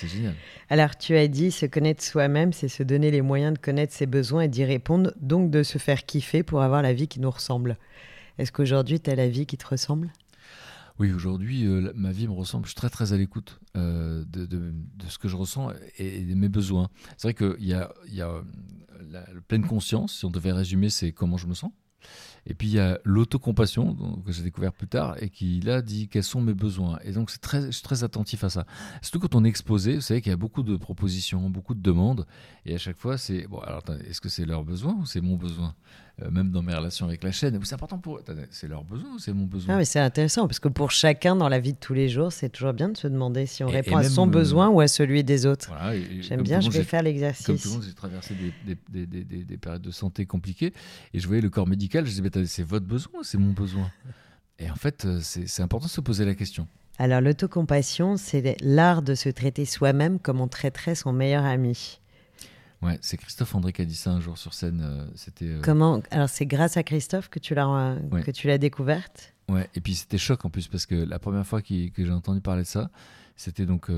génial. 0.02 0.34
Alors, 0.70 0.96
tu 0.96 1.16
as 1.16 1.28
dit, 1.28 1.50
se 1.50 1.66
connaître 1.66 2.02
soi-même, 2.02 2.52
c'est 2.52 2.68
se 2.68 2.82
donner 2.82 3.10
les 3.10 3.22
moyens 3.22 3.54
de 3.54 3.58
connaître 3.58 3.92
ses 3.92 4.06
besoins 4.06 4.42
et 4.42 4.48
d'y 4.48 4.64
répondre, 4.64 5.12
donc 5.20 5.50
de 5.50 5.62
se 5.62 5.78
faire 5.78 6.04
kiffer 6.04 6.42
pour 6.42 6.62
avoir 6.62 6.82
la 6.82 6.92
vie 6.92 7.08
qui 7.08 7.20
nous 7.20 7.30
ressemble. 7.30 7.76
Est-ce 8.38 8.50
qu'aujourd'hui, 8.50 8.98
tu 9.00 9.10
as 9.10 9.14
la 9.14 9.28
vie 9.28 9.46
qui 9.46 9.58
te 9.58 9.66
ressemble? 9.66 10.10
Oui, 10.98 11.12
aujourd'hui, 11.12 11.66
euh, 11.66 11.92
ma 11.94 12.12
vie 12.12 12.28
me 12.28 12.32
ressemble. 12.32 12.64
Je 12.64 12.70
suis 12.70 12.76
très, 12.76 12.90
très 12.90 13.12
à 13.12 13.16
l'écoute 13.16 13.60
euh, 13.76 14.24
de, 14.26 14.72
ce 15.08 15.18
que 15.18 15.28
je 15.28 15.36
ressens 15.36 15.70
et, 15.98 16.20
de 16.24 16.34
mes 16.34 16.48
besoins. 16.48 16.88
C'est 17.16 17.28
vrai 17.28 17.34
qu'il 17.34 17.66
y 17.66 17.72
a, 17.72 17.92
la, 19.10 19.24
pleine 19.48 19.66
conscience, 19.66 20.18
si 20.18 20.24
on 20.24 20.30
devait 20.30 20.52
résumer, 20.52 20.90
c'est 20.90 21.12
comment 21.12 21.36
je 21.36 21.46
me 21.46 21.54
sens. 21.54 21.72
Et 22.46 22.54
puis 22.54 22.66
il 22.66 22.74
y 22.74 22.80
a 22.80 22.98
l'autocompassion 23.04 23.94
que 24.26 24.32
j'ai 24.32 24.42
découvert 24.42 24.72
plus 24.72 24.88
tard 24.88 25.16
et 25.22 25.30
qui 25.30 25.60
là 25.60 25.80
dit 25.82 26.08
quels 26.08 26.24
sont 26.24 26.40
mes 26.40 26.54
besoins. 26.54 26.98
Et 27.04 27.12
donc 27.12 27.30
c'est 27.30 27.40
très, 27.40 27.66
je 27.66 27.70
suis 27.70 27.82
très 27.82 28.02
attentif 28.02 28.42
à 28.42 28.50
ça. 28.50 28.66
Surtout 29.00 29.20
quand 29.20 29.36
on 29.36 29.44
est 29.44 29.48
exposé, 29.48 29.94
vous 29.94 30.00
savez 30.00 30.20
qu'il 30.20 30.30
y 30.30 30.32
a 30.32 30.36
beaucoup 30.36 30.64
de 30.64 30.76
propositions, 30.76 31.48
beaucoup 31.50 31.74
de 31.74 31.80
demandes. 31.80 32.26
Et 32.66 32.74
à 32.74 32.78
chaque 32.78 32.96
fois, 32.96 33.16
c'est 33.16 33.46
bon. 33.46 33.58
Alors 33.60 33.82
est-ce 34.08 34.20
que 34.20 34.28
c'est 34.28 34.44
leur 34.44 34.64
besoin 34.64 34.94
ou 34.94 35.06
c'est 35.06 35.20
mon 35.20 35.36
besoin? 35.36 35.74
Même 36.30 36.50
dans 36.50 36.62
mes 36.62 36.74
relations 36.74 37.06
avec 37.06 37.22
la 37.24 37.32
chaîne, 37.32 37.58
c'est 37.64 37.74
important 37.74 37.98
pour 37.98 38.20
c'est 38.50 38.68
leur 38.68 38.84
besoin 38.84 39.14
ou 39.14 39.18
c'est 39.18 39.32
mon 39.32 39.44
besoin? 39.44 39.74
Ah, 39.74 39.78
mais 39.78 39.84
C'est 39.84 40.00
intéressant 40.00 40.46
parce 40.46 40.58
que 40.58 40.68
pour 40.68 40.90
chacun 40.90 41.36
dans 41.36 41.48
la 41.48 41.60
vie 41.60 41.72
de 41.72 41.78
tous 41.78 41.94
les 41.94 42.08
jours, 42.08 42.32
c'est 42.32 42.48
toujours 42.48 42.72
bien 42.72 42.88
de 42.88 42.96
se 42.96 43.08
demander 43.08 43.46
si 43.46 43.64
on 43.64 43.68
répond 43.68 43.96
à 43.96 44.04
son 44.04 44.26
besoin 44.26 44.68
ou 44.68 44.80
à 44.80 44.88
celui 44.88 45.24
des 45.24 45.46
autres. 45.46 45.70
J'aime 46.20 46.42
bien, 46.42 46.60
je 46.60 46.70
vais 46.70 46.84
faire 46.84 47.02
l'exercice. 47.02 47.46
Comme 47.46 47.58
tout 47.58 47.68
le 47.68 47.74
monde, 47.74 47.84
j'ai 47.84 47.94
traversé 47.94 48.34
des, 48.34 48.76
des, 48.88 49.06
des, 49.06 49.44
des, 49.44 49.56
périodes 49.56 49.82
de 49.82 49.90
santé 49.90 50.26
compliquées 50.26 50.72
et 51.12 51.18
je 51.18 51.26
voyais 51.26 51.42
le 51.42 51.50
corps 51.50 51.68
médical. 51.68 52.06
Je 52.06 52.10
disais 52.10 52.46
c'est 52.46 52.62
votre 52.62 52.86
besoin 52.86 53.20
ou 53.20 53.24
c'est 53.24 53.38
mon 53.38 53.52
besoin? 53.52 53.90
Et 54.58 54.70
en 54.70 54.76
fait, 54.76 55.04
euh, 55.04 55.18
c'est 55.22 55.62
important 55.62 55.86
de 55.86 55.90
se 55.90 56.00
poser 56.00 56.24
la 56.24 56.34
question. 56.34 56.68
Alors, 56.98 57.20
l'autocompassion, 57.20 58.16
c'est 58.16 58.56
l'art 58.60 59.02
de 59.02 59.14
se 59.14 59.28
traiter 59.28 59.64
soi-même 59.64 60.18
comme 60.18 60.40
on 60.40 60.48
traiterait 60.48 60.94
son 60.94 61.12
meilleur 61.12 61.44
ami. 61.44 62.00
Ouais, 62.82 62.98
c'est 63.00 63.16
Christophe 63.16 63.54
André 63.54 63.72
qui 63.72 63.82
a 63.82 63.84
dit 63.84 63.94
ça 63.94 64.10
un 64.10 64.20
jour 64.20 64.36
sur 64.36 64.54
scène. 64.54 64.80
Euh, 64.84 65.06
c'était. 65.14 65.46
Euh, 65.46 65.60
Comment 65.62 66.02
Alors, 66.10 66.28
c'est 66.28 66.46
grâce 66.46 66.76
à 66.76 66.82
Christophe 66.82 67.28
que 67.28 67.38
tu 67.38 67.54
l'as 67.54 67.96
que 68.24 68.30
tu 68.30 68.48
l'as 68.48 68.58
découverte? 68.58 69.34
Ouais, 69.48 69.68
et 69.74 69.80
puis 69.80 69.94
c'était 69.94 70.18
choc 70.18 70.44
en 70.44 70.50
plus 70.50 70.68
parce 70.68 70.86
que 70.86 70.94
la 70.94 71.18
première 71.18 71.46
fois 71.46 71.62
que 71.62 71.90
j'ai 71.96 72.10
entendu 72.10 72.40
parler 72.40 72.62
de 72.62 72.68
ça, 72.68 72.90
c'était 73.36 73.66
donc 73.66 73.90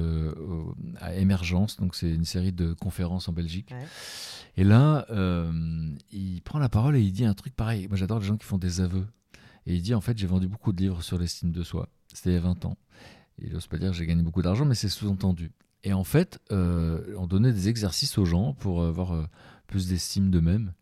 à 1.00 1.14
Émergence, 1.14 1.76
donc 1.76 1.94
c'est 1.94 2.10
une 2.10 2.24
série 2.24 2.52
de 2.52 2.72
conférences 2.72 3.28
en 3.28 3.32
Belgique. 3.32 3.72
Et 4.56 4.64
là, 4.64 5.06
il 6.10 6.42
prend 6.42 6.58
la 6.58 6.68
parole 6.68 6.96
et 6.96 7.00
il 7.00 7.12
dit 7.12 7.24
un 7.24 7.34
truc 7.34 7.54
pareil. 7.54 7.88
Moi, 7.88 7.96
j'adore 7.96 8.18
les 8.20 8.26
gens 8.26 8.36
qui 8.36 8.46
font 8.46 8.58
des 8.58 8.80
aveux. 8.80 9.06
Et 9.66 9.74
il 9.74 9.82
dit 9.82 9.94
en 9.94 10.00
fait, 10.00 10.18
j'ai 10.18 10.26
vendu 10.26 10.46
beaucoup 10.48 10.72
de 10.72 10.80
livres 10.80 11.02
sur 11.02 11.18
l'estime 11.18 11.52
de 11.52 11.62
soi. 11.62 11.88
C'était 12.12 12.30
il 12.30 12.34
y 12.34 12.38
a 12.38 12.40
20 12.40 12.64
ans. 12.66 12.76
Il 13.38 13.52
n'ose 13.52 13.66
pas 13.66 13.78
dire 13.78 13.92
j'ai 13.92 14.06
gagné 14.06 14.22
beaucoup 14.22 14.42
d'argent, 14.42 14.64
mais 14.64 14.74
c'est 14.74 14.88
sous-entendu. 14.88 15.52
Et 15.84 15.92
en 15.92 16.02
fait, 16.02 16.40
euh, 16.50 17.14
on 17.18 17.26
donnait 17.26 17.52
des 17.52 17.68
exercices 17.68 18.16
aux 18.16 18.24
gens 18.24 18.54
pour 18.54 18.82
avoir 18.82 19.14
euh, 19.14 19.26
plus 19.66 19.88
d'estime 19.88 20.30
d'eux-mêmes. 20.30 20.72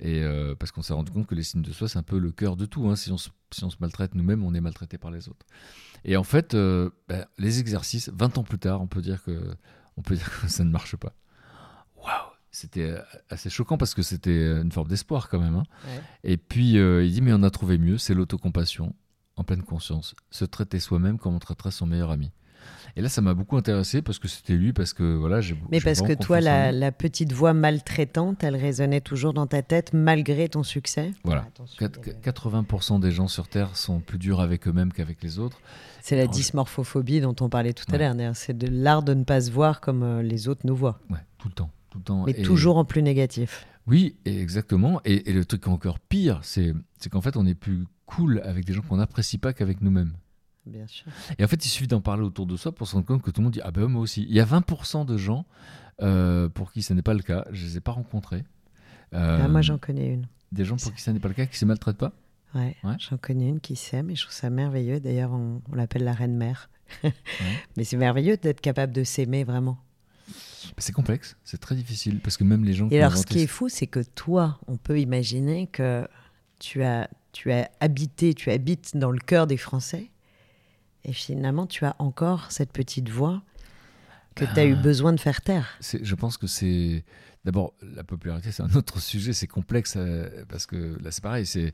Et 0.00 0.22
euh, 0.22 0.56
parce 0.56 0.72
qu'on 0.72 0.82
s'est 0.82 0.92
rendu 0.92 1.12
compte 1.12 1.26
que 1.26 1.36
l'estime 1.36 1.62
de 1.62 1.72
soi, 1.72 1.88
c'est 1.88 1.98
un 1.98 2.02
peu 2.02 2.18
le 2.18 2.32
cœur 2.32 2.56
de 2.56 2.66
tout. 2.66 2.88
Hein. 2.88 2.96
Si, 2.96 3.12
on 3.12 3.16
se, 3.16 3.30
si, 3.52 3.62
on 3.62 3.70
se, 3.70 3.76
maltraite 3.80 4.14
nous-mêmes, 4.16 4.44
on 4.44 4.52
est 4.52 4.60
maltraité 4.60 4.98
par 4.98 5.12
les 5.12 5.28
autres. 5.28 5.46
Et 6.04 6.16
en 6.16 6.24
fait, 6.24 6.56
ben, 6.56 7.26
les 7.38 7.60
exercices, 7.60 8.10
20 8.12 8.38
ans 8.38 8.42
plus 8.42 8.58
tard, 8.58 8.82
on 8.82 8.88
peut 8.88 9.02
dire 9.02 9.22
que, 9.22 9.54
on 9.96 10.02
peut 10.02 10.14
dire 10.16 10.40
que 10.40 10.48
ça 10.48 10.64
ne 10.64 10.70
marche 10.70 10.96
pas. 10.96 11.14
Waouh 11.96 12.30
c'était 12.52 12.96
assez 13.28 13.48
choquant 13.48 13.78
parce 13.78 13.94
que 13.94 14.02
c'était 14.02 14.60
une 14.60 14.72
forme 14.72 14.88
d'espoir 14.88 15.28
quand 15.28 15.38
même. 15.38 15.54
Hein. 15.54 15.62
Et 16.24 16.36
puis 16.36 16.72
il 16.72 17.12
dit 17.12 17.20
mais 17.20 17.32
on 17.32 17.44
a 17.44 17.50
trouvé 17.50 17.78
mieux, 17.78 17.96
c'est 17.96 18.12
l'autocompassion 18.12 18.92
en 19.36 19.44
pleine 19.44 19.62
conscience, 19.62 20.16
se 20.32 20.44
traiter 20.44 20.80
soi-même 20.80 21.16
comme 21.16 21.36
on 21.36 21.38
traiterait 21.38 21.70
son 21.70 21.86
meilleur 21.86 22.10
ami. 22.10 22.32
Et 22.96 23.02
là, 23.02 23.08
ça 23.08 23.20
m'a 23.20 23.34
beaucoup 23.34 23.56
intéressé 23.56 24.02
parce 24.02 24.18
que 24.18 24.28
c'était 24.28 24.54
lui, 24.54 24.72
parce 24.72 24.92
que 24.92 25.02
voilà, 25.02 25.40
j'ai. 25.40 25.56
Mais 25.70 25.80
parce 25.80 26.02
que 26.02 26.12
toi, 26.12 26.40
la, 26.40 26.92
petite 26.92 27.32
voix 27.32 27.54
maltraitante, 27.54 28.42
elle 28.44 28.56
résonnait 28.56 29.00
toujours 29.00 29.32
dans 29.32 29.46
ta 29.46 29.62
tête 29.62 29.92
malgré 29.92 30.48
ton 30.48 30.62
succès? 30.62 31.12
Voilà. 31.24 31.46
80% 31.78 33.00
des 33.00 33.10
gens 33.10 33.28
sur 33.28 33.48
Terre 33.48 33.76
sont 33.76 34.00
plus 34.00 34.18
durs 34.18 34.40
avec 34.40 34.66
eux-mêmes 34.66 34.92
qu'avec 34.92 35.22
les 35.22 35.38
autres. 35.38 35.60
C'est 36.02 36.16
la 36.16 36.26
dysmorphophobie 36.26 37.20
dont 37.20 37.36
on 37.40 37.48
parlait 37.48 37.72
tout 37.72 37.84
à 37.92 37.98
l'heure. 37.98 38.14
C'est 38.34 38.56
de 38.56 38.66
l'art 38.66 39.02
de 39.02 39.14
ne 39.14 39.24
pas 39.24 39.40
se 39.40 39.50
voir 39.50 39.80
comme 39.80 40.02
euh, 40.02 40.22
les 40.22 40.48
autres 40.48 40.62
nous 40.64 40.76
voient. 40.76 40.98
Ouais, 41.10 41.18
tout 41.38 41.48
le 41.48 41.54
temps, 41.54 41.70
tout 41.90 41.98
le 41.98 42.04
temps. 42.04 42.24
Mais 42.26 42.34
toujours 42.34 42.76
en 42.76 42.84
plus 42.84 43.02
négatif. 43.02 43.66
Oui, 43.86 44.16
exactement. 44.24 45.00
Et, 45.04 45.30
et 45.30 45.32
le 45.32 45.44
truc 45.44 45.68
encore 45.68 45.98
pire, 45.98 46.40
c'est 46.42 46.74
qu'en 47.10 47.20
fait, 47.20 47.36
on 47.36 47.46
est 47.46 47.54
plus 47.54 47.86
cool 48.06 48.40
avec 48.44 48.64
des 48.64 48.72
gens 48.72 48.82
qu'on 48.82 48.96
n'apprécie 48.96 49.38
pas 49.38 49.52
qu'avec 49.52 49.80
nous-mêmes. 49.80 50.12
Bien 50.66 50.86
sûr. 50.86 51.06
Et 51.38 51.44
en 51.44 51.48
fait, 51.48 51.64
il 51.64 51.68
suffit 51.68 51.88
d'en 51.88 52.00
parler 52.00 52.22
autour 52.22 52.46
de 52.46 52.56
soi 52.56 52.72
pour 52.72 52.86
se 52.86 52.94
rendre 52.94 53.06
compte 53.06 53.22
que 53.22 53.30
tout 53.30 53.40
le 53.40 53.44
monde 53.44 53.52
dit 53.52 53.60
Ah 53.64 53.70
ben 53.70 53.86
moi 53.86 54.02
aussi. 54.02 54.26
Il 54.28 54.34
y 54.34 54.40
a 54.40 54.44
20% 54.44 55.06
de 55.06 55.16
gens 55.16 55.46
euh, 56.02 56.48
pour 56.48 56.72
qui 56.72 56.82
ce 56.82 56.92
n'est 56.92 57.02
pas 57.02 57.14
le 57.14 57.22
cas. 57.22 57.44
Je 57.50 57.62
ne 57.62 57.68
les 57.68 57.76
ai 57.78 57.80
pas 57.80 57.92
rencontrés. 57.92 58.44
Ah, 59.12 59.48
moi, 59.48 59.62
j'en 59.62 59.78
connais 59.78 60.06
une. 60.06 60.26
Des 60.52 60.64
gens 60.64 60.76
pour 60.76 60.92
qui 60.94 61.00
ce 61.00 61.10
n'est 61.10 61.20
pas 61.20 61.28
le 61.28 61.34
cas, 61.34 61.46
qui 61.46 61.54
ne 61.54 61.58
se 61.58 61.64
maltraitent 61.64 61.98
pas? 61.98 62.12
Ouais, 62.54 62.76
j'en 62.98 63.16
connais 63.16 63.48
une 63.48 63.60
qui 63.60 63.76
s'aime 63.76 64.10
et 64.10 64.16
je 64.16 64.22
trouve 64.22 64.34
ça 64.34 64.50
merveilleux. 64.50 64.98
D'ailleurs, 64.98 65.32
on, 65.32 65.62
l'appelle 65.72 66.02
la 66.02 66.12
reine 66.12 66.36
mère. 66.36 66.68
Mais 67.76 67.84
c'est 67.84 67.96
merveilleux 67.96 68.36
d'être 68.36 68.60
capable 68.60 68.92
de 68.92 69.04
s'aimer 69.04 69.44
vraiment. 69.44 69.78
C'est 70.78 70.92
complexe, 70.92 71.36
c'est 71.44 71.60
très 71.60 71.74
difficile 71.74 72.20
parce 72.20 72.36
que 72.36 72.44
même 72.44 72.64
les 72.64 72.72
gens. 72.72 72.88
Et 72.90 73.00
alors, 73.00 73.16
ce 73.16 73.26
qui 73.26 73.40
est 73.40 73.46
fou, 73.46 73.68
c'est 73.68 73.86
que 73.86 74.00
toi, 74.00 74.58
on 74.66 74.76
peut 74.76 75.00
imaginer 75.00 75.68
que 75.68 76.06
tu 76.58 76.82
as, 76.82 77.08
tu 77.32 77.52
as 77.52 77.70
habité, 77.80 78.34
tu 78.34 78.50
habites 78.50 78.96
dans 78.96 79.10
le 79.10 79.18
cœur 79.18 79.46
des 79.46 79.56
Français 79.56 80.10
et 81.04 81.12
finalement, 81.12 81.66
tu 81.66 81.84
as 81.84 81.96
encore 81.98 82.52
cette 82.52 82.72
petite 82.72 83.08
voix 83.08 83.42
que 84.34 84.44
tu 84.44 84.60
as 84.60 84.64
eu 84.64 84.74
ah. 84.74 84.82
besoin 84.82 85.12
de 85.12 85.20
faire 85.20 85.40
taire. 85.40 85.78
Je 85.80 86.14
pense 86.14 86.36
que 86.36 86.46
c'est 86.46 87.04
D'abord, 87.42 87.72
la 87.96 88.04
popularité, 88.04 88.52
c'est 88.52 88.62
un 88.62 88.74
autre 88.74 89.00
sujet, 89.00 89.32
c'est 89.32 89.46
complexe 89.46 89.94
euh, 89.96 90.44
parce 90.50 90.66
que 90.66 90.98
là, 91.02 91.10
c'est 91.10 91.22
pareil. 91.22 91.46
C'est 91.46 91.72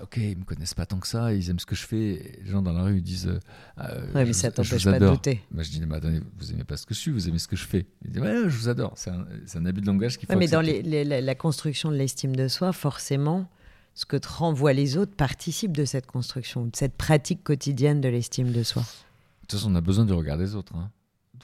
ok, 0.00 0.16
ils 0.16 0.36
me 0.36 0.42
connaissent 0.42 0.74
pas 0.74 0.86
tant 0.86 0.98
que 0.98 1.06
ça, 1.06 1.32
ils 1.32 1.50
aiment 1.50 1.60
ce 1.60 1.66
que 1.66 1.76
je 1.76 1.86
fais. 1.86 2.40
Les 2.44 2.50
gens 2.50 2.62
dans 2.62 2.72
la 2.72 2.82
rue 2.82 2.96
ils 2.96 3.02
disent. 3.02 3.28
Euh, 3.28 3.38
euh 3.78 4.06
mais 4.12 4.32
ça 4.32 4.50
t'empêche 4.50 4.84
pas 4.84 4.98
de 4.98 5.08
douter. 5.08 5.40
Moi, 5.52 5.62
je 5.62 5.70
dis 5.70 5.80
mais 5.86 5.94
attendez, 5.94 6.20
vous 6.36 6.52
aimez 6.52 6.64
pas 6.64 6.76
ce 6.76 6.84
que 6.84 6.94
je 6.94 6.98
suis, 6.98 7.12
vous 7.12 7.28
aimez 7.28 7.38
ce 7.38 7.46
que 7.46 7.54
je 7.54 7.64
fais. 7.64 7.86
Ils 8.04 8.10
disent 8.10 8.22
ouais, 8.22 8.42
je 8.46 8.56
vous 8.56 8.68
adore. 8.68 8.94
C'est 8.96 9.10
un, 9.10 9.24
un, 9.54 9.66
abus 9.66 9.82
de 9.82 9.86
langage 9.86 10.18
qu'il 10.18 10.26
faut. 10.26 10.36
mais 10.36 10.48
dans 10.48 10.62
la 10.62 11.34
construction 11.36 11.92
de 11.92 11.96
l'estime 11.96 12.34
de 12.34 12.48
soi, 12.48 12.72
forcément, 12.72 13.48
ce 13.94 14.06
que 14.06 14.16
te 14.16 14.28
renvoient 14.28 14.72
les 14.72 14.96
autres 14.96 15.14
participe 15.14 15.76
de 15.76 15.84
cette 15.84 16.06
construction, 16.06 16.66
de 16.66 16.74
cette 16.74 16.94
pratique 16.94 17.42
quotidienne 17.44 18.00
de 18.00 18.08
l'estime 18.08 18.52
de 18.52 18.62
soi. 18.62 18.82
De 18.82 19.46
toute 19.46 19.52
façon, 19.52 19.72
on 19.72 19.76
a 19.76 19.80
besoin 19.80 20.04
du 20.04 20.12
regard 20.12 20.38
des 20.38 20.54
autres. 20.54 20.74
Hein 20.74 20.90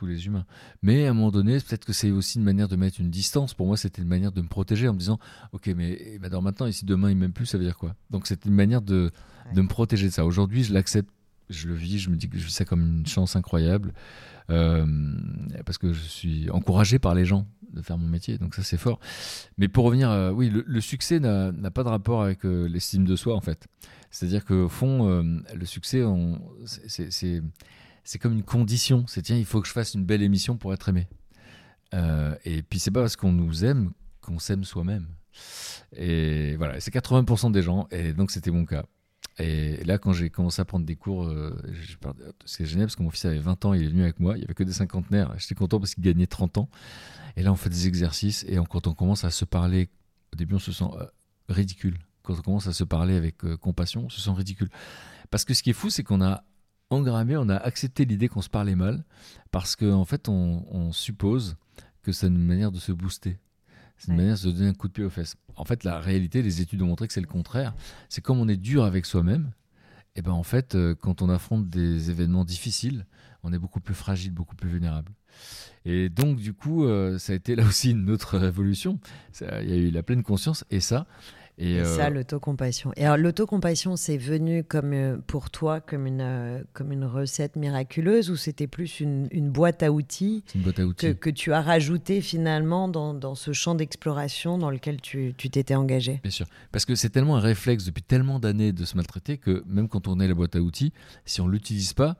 tous 0.01 0.07
les 0.07 0.27
humains. 0.27 0.47
Mais 0.83 1.07
à 1.07 1.11
un 1.11 1.13
moment 1.13 1.31
donné, 1.31 1.59
peut-être 1.61 1.85
que 1.85 1.93
c'est 1.93 2.11
aussi 2.11 2.39
une 2.39 2.45
manière 2.45 2.69
de 2.69 2.77
mettre 2.77 3.01
une 3.01 3.11
distance. 3.11 3.53
Pour 3.53 3.67
moi, 3.67 3.77
c'était 3.77 4.01
une 4.01 4.09
manière 4.09 4.33
de 4.33 4.41
me 4.41 4.49
protéger 4.49 4.89
en 4.89 4.95
me 4.95 4.99
disant 4.99 5.19
Ok, 5.53 5.67
mais 5.77 6.19
alors 6.23 6.41
maintenant, 6.41 6.67
ici, 6.67 6.87
demain, 6.87 7.11
il 7.11 7.17
m'aime 7.19 7.33
plus, 7.33 7.45
ça 7.45 7.59
veut 7.59 7.65
dire 7.65 7.77
quoi? 7.77 7.95
Donc, 8.09 8.27
c'était 8.27 8.49
une 8.49 8.55
manière 8.55 8.81
de, 8.81 9.11
de 9.55 9.61
me 9.61 9.69
protéger 9.69 10.07
de 10.07 10.13
ça. 10.13 10.25
Aujourd'hui, 10.25 10.65
je 10.65 10.73
l'accepte, 10.73 11.11
je 11.51 11.69
le 11.69 11.75
vis, 11.75 11.99
je 11.99 12.11
me 12.11 12.17
dis 12.17 12.29
que 12.29 12.39
je 12.39 12.45
vis 12.45 12.53
ça 12.53 12.65
comme 12.65 12.83
une 12.83 13.07
chance 13.07 13.37
incroyable. 13.37 13.93
Euh, 14.51 14.85
parce 15.65 15.79
que 15.79 15.93
je 15.93 16.01
suis 16.01 16.51
encouragé 16.51 16.99
par 16.99 17.15
les 17.15 17.25
gens 17.25 17.47
de 17.73 17.83
faire 17.83 17.99
mon 17.99 18.09
métier, 18.09 18.37
donc 18.37 18.55
ça 18.55 18.63
c'est 18.63 18.77
fort. 18.77 18.99
Mais 19.59 19.69
pour 19.69 19.85
revenir, 19.85 20.11
euh, 20.11 20.33
oui, 20.33 20.51
le, 20.51 20.81
succès 20.81 21.21
n'a 21.21 21.71
pas 21.71 21.85
de 21.85 21.89
rapport 21.89 22.23
avec 22.23 22.45
euh, 22.45 22.67
l'estime 22.67 23.05
de 23.05 23.15
soi 23.15 23.37
en 23.37 23.41
fait. 23.41 23.69
C'est-à-dire 24.11 24.45
qu'au 24.45 24.69
fond, 24.69 25.23
le 25.55 25.65
succès, 25.67 26.03
c'est 28.03 28.19
comme 28.19 28.33
une 28.33 28.43
condition. 28.43 29.05
C'est 29.07 29.23
tiens, 29.23 29.37
il 29.37 29.45
faut 29.45 29.61
que 29.61 29.69
je 29.69 29.73
fasse 29.73 29.95
une 29.95 30.05
belle 30.05 30.23
émission 30.23 30.57
pour 30.57 30.75
être 30.75 30.89
aimé. 30.89 31.07
Et 32.45 32.63
puis 32.63 32.81
c'est 32.81 32.91
pas 32.91 33.03
parce 33.03 33.15
qu'on 33.15 33.31
nous 33.31 33.65
aime 33.65 33.93
qu'on 34.21 34.41
s'aime 34.41 34.65
soi-même. 34.65 35.07
Et 35.97 36.57
voilà, 36.57 36.81
c'est 36.81 36.93
80% 36.93 37.53
des 37.53 37.63
gens. 37.63 37.87
Et 37.93 38.13
donc 38.13 38.33
c'était 38.33 38.51
mon 38.51 38.65
cas. 38.65 38.85
Et 39.39 39.83
là, 39.85 39.99
quand 39.99 40.13
j'ai 40.13 40.29
commencé 40.29 40.61
à 40.61 40.65
prendre 40.65 40.85
des 40.85 40.97
cours, 40.97 41.25
euh, 41.25 41.57
c'est 42.45 42.67
génial 42.67 42.87
parce 42.87 42.97
que 42.97 43.03
mon 43.03 43.11
fils 43.11 43.25
avait 43.25 43.39
20 43.39 43.65
ans, 43.65 43.75
il 43.75 43.85
est 43.85 43.89
venu 43.89 44.03
avec 44.03 44.21
moi, 44.21 44.37
il 44.37 44.41
n'y 44.41 44.45
avait 44.45 44.55
que 44.55 44.65
des 44.65 44.73
cinquantenaires. 44.73 45.33
J'étais 45.39 45.55
content 45.55 45.79
parce 45.79 45.95
qu'il 45.95 46.05
gagnait 46.05 46.27
30 46.27 46.59
ans. 46.59 46.69
Et 47.37 47.43
là, 47.43 47.53
on 47.53 47.57
fait 47.57 47.71
des 47.71 47.87
exercices 47.87 48.45
et 48.49 48.57
quand 48.69 48.87
on 48.87 48.95
commence 48.95 49.25
à 49.25 49.31
se 49.31 49.45
parler, 49.45 49.89
au 50.33 50.37
début, 50.37 50.57
on 50.57 50.59
se 50.59 50.73
sent 50.73 50.85
euh, 51.01 51.07
ridicule. 51.49 51.99
Quand 52.23 52.39
on 52.39 52.43
commence 52.43 52.67
à 52.67 52.73
se 52.73 52.85
parler 52.85 53.17
avec 53.17 53.39
compassion, 53.61 54.05
on 54.05 54.11
se 54.11 54.21
sent 54.21 54.33
ridicule. 54.33 54.69
Parce 55.31 55.45
que 55.45 55.55
ce 55.55 55.63
qui 55.63 55.71
est 55.71 55.75
fou, 55.75 55.89
c'est 55.91 56.03
qu'on 56.03 56.21
a 56.21 56.45
engrammé, 56.91 57.37
on 57.37 57.49
a 57.49 57.57
accepté 57.57 58.05
l'idée 58.05 58.29
qu'on 58.29 58.43
se 58.43 58.49
parlait 58.49 58.75
mal, 58.75 59.05
parce 59.51 59.77
qu'en 59.77 59.93
en 59.93 60.05
fait, 60.05 60.29
on, 60.29 60.93
suppose 60.93 61.57
que 62.03 62.13
c'est 62.13 62.27
une 62.27 62.45
manière 62.45 62.73
de 62.73 62.79
se 62.79 62.93
booster. 62.93 63.39
C'est 64.01 64.13
une 64.13 64.17
manière 64.17 64.33
de 64.33 64.39
se 64.39 64.49
donner 64.49 64.69
un 64.69 64.73
coup 64.73 64.89
de 64.89 64.95
pied 64.95 65.05
aux 65.05 65.11
fesses. 65.11 65.37
En 65.57 65.67
fait, 65.67 65.85
la 65.85 65.99
réalité, 66.01 66.41
les 66.41 66.63
études 66.63 66.81
ont 66.81 66.87
montré 66.87 67.07
que 67.07 67.13
c'est 67.13 67.21
le 67.21 67.27
contraire. 67.27 67.75
C'est 68.09 68.23
comme 68.23 68.41
on 68.41 68.49
est 68.49 68.57
dur 68.57 68.85
avec 68.85 69.05
soi-même, 69.05 69.51
et 70.17 70.23
ben 70.23 70.33
en 70.33 70.43
fait, 70.43 70.75
euh, 70.75 70.95
quand 70.95 71.21
on 71.21 71.29
affronte 71.29 71.69
des 71.69 72.11
événements 72.11 72.47
difficiles, 72.47 73.05
on 73.43 73.53
est 73.53 73.59
beaucoup 73.59 73.81
plus 73.81 73.95
fragile, 73.95 74.33
beaucoup 74.33 74.57
plus 74.57 74.71
vulnérable. 74.71 75.13
Et 75.85 76.09
donc, 76.09 76.39
du 76.39 76.55
coup, 76.55 76.85
euh, 76.85 77.19
ça 77.19 77.35
a 77.35 77.37
été 77.37 77.55
là 77.55 77.65
aussi 77.69 77.91
une 77.91 78.09
autre 78.09 78.39
révolution. 78.39 78.99
Il 79.41 79.69
y 79.69 79.73
a 79.73 79.77
eu 79.77 79.91
la 79.91 80.03
pleine 80.03 80.23
conscience, 80.23 80.65
et 80.71 80.81
ça, 80.81 81.07
et, 81.59 81.85
ça, 81.85 82.07
euh, 82.07 82.11
l'autocompassion. 82.11 82.93
Et 82.97 83.05
alors, 83.05 83.19
l'autocompassion, 83.19 83.97
c'est 83.97 84.17
venu 84.17 84.65
comme 84.65 84.93
euh, 84.93 85.17
pour 85.27 85.51
toi 85.51 85.81
comme 85.81 86.07
une, 86.07 86.23
euh, 86.23 86.63
comme 86.73 86.91
une 86.91 87.05
recette 87.05 87.57
miraculeuse 87.57 88.31
ou 88.31 88.37
c'était 88.37 88.67
plus 88.67 89.01
une, 89.01 89.29
une, 89.31 89.51
boîte 89.51 89.83
à 89.83 89.93
outils, 89.93 90.43
une 90.55 90.63
boîte 90.63 90.81
à 90.81 90.87
outils. 90.87 91.09
Que, 91.09 91.13
que, 91.13 91.31
tu 91.31 91.53
as 91.53 91.61
rajouté 91.61 92.23
finalement 92.23 92.89
dans, 92.89 93.13
dans 93.13 93.35
ce 93.35 93.53
champ 93.53 93.75
d'exploration 93.75 94.57
dans 94.57 94.71
lequel 94.71 95.01
tu 95.01 95.35
t'étais 95.35 95.75
engagé 95.75 96.21
Bien 96.23 96.31
sûr. 96.31 96.47
Parce 96.73 96.87
que 96.87 96.95
c'est 96.95 97.11
tellement 97.11 97.37
un 97.37 97.41
réflexe 97.41 97.85
depuis 97.85 98.03
tellement 98.03 98.39
d'années 98.41 98.73
de 98.73 98.85
se 98.85 98.97
maltraiter 98.97 99.37
que 99.37 99.63
même 99.67 99.89
quand 99.89 100.09
on 100.09 100.19
est 100.19 100.29
la 100.29 100.35
boîte 100.35 100.57
à 100.57 100.61
outils, 100.61 100.93
si 101.27 101.41
on 101.41 101.47
ne 101.47 101.53
l'utilise 101.53 101.93
pas, 101.93 102.17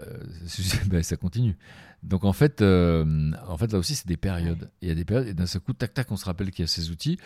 ben, 0.86 1.02
ça 1.02 1.16
continue. 1.16 1.56
Donc 2.02 2.24
en 2.24 2.32
fait, 2.32 2.62
euh, 2.62 3.32
en 3.46 3.58
fait 3.58 3.72
là 3.72 3.78
aussi 3.78 3.94
c'est 3.94 4.06
des 4.06 4.16
périodes. 4.16 4.70
Il 4.80 4.88
y 4.88 4.90
a 4.90 4.94
des 4.94 5.04
périodes 5.04 5.28
et 5.28 5.34
d'un 5.34 5.46
seul 5.46 5.60
coup, 5.60 5.74
tac 5.74 5.92
tac, 5.92 6.10
on 6.10 6.16
se 6.16 6.24
rappelle 6.24 6.50
qu'il 6.50 6.62
y 6.62 6.64
a 6.64 6.66
ces 6.66 6.90
outils 6.90 7.18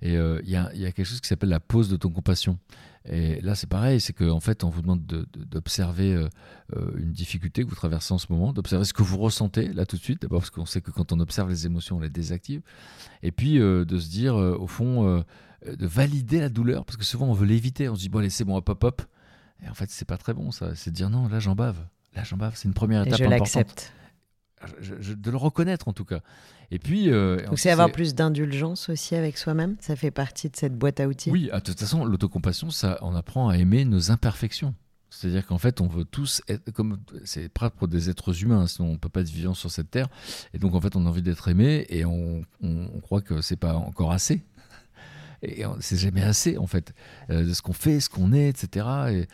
et 0.00 0.16
euh, 0.16 0.40
il, 0.44 0.50
y 0.50 0.56
a, 0.56 0.70
il, 0.74 0.80
y 0.80 0.86
a, 0.86 0.92
quelque 0.92 1.06
chose 1.06 1.20
qui 1.20 1.28
s'appelle 1.28 1.50
la 1.50 1.60
pause 1.60 1.90
de 1.90 1.96
ton 1.96 2.08
compassion. 2.08 2.58
Et 3.04 3.40
là 3.42 3.54
c'est 3.54 3.68
pareil, 3.68 4.00
c'est 4.00 4.14
qu'en 4.14 4.30
en 4.30 4.40
fait 4.40 4.64
on 4.64 4.70
vous 4.70 4.80
demande 4.80 5.04
d'observer 5.04 6.14
euh, 6.14 6.28
une 6.96 7.12
difficulté 7.12 7.62
que 7.62 7.68
vous 7.68 7.74
traversez 7.74 8.14
en 8.14 8.18
ce 8.18 8.26
moment, 8.30 8.54
d'observer 8.54 8.84
ce 8.84 8.94
que 8.94 9.02
vous 9.02 9.18
ressentez 9.18 9.68
là 9.68 9.84
tout 9.84 9.96
de 9.96 10.02
suite. 10.02 10.22
D'abord 10.22 10.40
parce 10.40 10.50
qu'on 10.50 10.66
sait 10.66 10.80
que 10.80 10.90
quand 10.90 11.12
on 11.12 11.20
observe 11.20 11.50
les 11.50 11.66
émotions, 11.66 11.96
on 11.96 12.00
les 12.00 12.10
désactive. 12.10 12.62
Et 13.22 13.32
puis 13.32 13.58
de 13.58 13.98
se 13.98 14.08
dire 14.08 14.36
au 14.36 14.66
fond 14.66 15.24
de 15.66 15.86
valider 15.86 16.40
la 16.40 16.48
douleur 16.48 16.86
parce 16.86 16.96
que 16.96 17.04
souvent 17.04 17.26
on 17.26 17.34
veut 17.34 17.46
l'éviter. 17.46 17.88
On 17.88 17.96
se 17.96 18.00
dit 18.00 18.08
bon 18.08 18.20
allez 18.20 18.30
c'est 18.30 18.44
bon 18.44 18.56
hop 18.56 18.68
hop 18.68 18.84
hop. 18.84 19.02
Et 19.62 19.68
en 19.68 19.74
fait 19.74 19.90
c'est 19.90 20.06
pas 20.06 20.16
très 20.16 20.32
bon 20.32 20.52
ça. 20.52 20.74
C'est 20.74 20.90
de 20.90 20.96
dire 20.96 21.10
non 21.10 21.28
là 21.28 21.38
j'en 21.38 21.54
bave. 21.54 21.76
Là 22.14 22.22
j'en 22.24 22.38
bave. 22.38 22.54
C'est 22.56 22.68
une 22.68 22.74
première 22.74 23.02
étape 23.02 23.20
et 23.20 23.24
je 23.24 23.28
l'accepte 23.28 23.92
de 24.80 25.30
le 25.30 25.36
reconnaître 25.36 25.88
en 25.88 25.92
tout 25.92 26.04
cas. 26.04 26.20
Et 26.70 26.78
puis. 26.78 27.10
Euh, 27.10 27.44
Donc 27.46 27.58
c'est 27.58 27.70
avoir 27.70 27.92
plus 27.92 28.14
d'indulgence 28.14 28.88
aussi 28.88 29.14
avec 29.14 29.38
soi-même? 29.38 29.76
Ça 29.80 29.94
fait 29.94 30.10
partie 30.10 30.48
de 30.48 30.56
cette 30.56 30.76
boîte 30.76 31.00
à 31.00 31.06
outils? 31.06 31.30
Oui, 31.30 31.50
de 31.52 31.60
toute 31.60 31.78
façon, 31.78 32.04
l'autocompassion, 32.04 32.70
ça, 32.70 32.98
on 33.02 33.14
apprend 33.14 33.48
à 33.48 33.58
aimer 33.58 33.84
nos 33.84 34.10
imperfections. 34.10 34.74
C'est-à-dire 35.10 35.46
qu'en 35.46 35.58
fait, 35.58 35.82
on 35.82 35.86
veut 35.86 36.06
tous 36.06 36.40
être 36.48 36.70
comme 36.70 36.98
c'est 37.24 37.50
propre 37.50 37.86
des 37.86 38.08
êtres 38.08 38.42
humains, 38.42 38.66
sinon 38.66 38.92
on 38.92 38.96
peut 38.96 39.10
pas 39.10 39.20
être 39.20 39.28
vivant 39.28 39.52
sur 39.52 39.70
cette 39.70 39.90
terre. 39.90 40.08
Et 40.54 40.58
donc 40.58 40.74
en 40.74 40.80
fait, 40.80 40.96
on 40.96 41.04
a 41.04 41.08
envie 41.10 41.20
d'être 41.20 41.48
aimé 41.48 41.84
et 41.90 42.06
on, 42.06 42.42
croit 43.02 43.20
que 43.20 43.42
c'est 43.42 43.56
pas 43.56 43.74
encore 43.74 44.10
assez. 44.10 44.42
Et 45.42 45.64
c'est 45.80 45.98
jamais 45.98 46.22
assez 46.22 46.56
en 46.56 46.66
fait 46.66 46.94
euh, 47.28 47.44
de 47.44 47.52
ce 47.52 47.60
qu'on 47.62 47.72
fait, 47.72 48.00
ce 48.00 48.08
qu'on 48.08 48.32
est, 48.32 48.48
etc. 48.48 48.86
Et, 49.10 49.28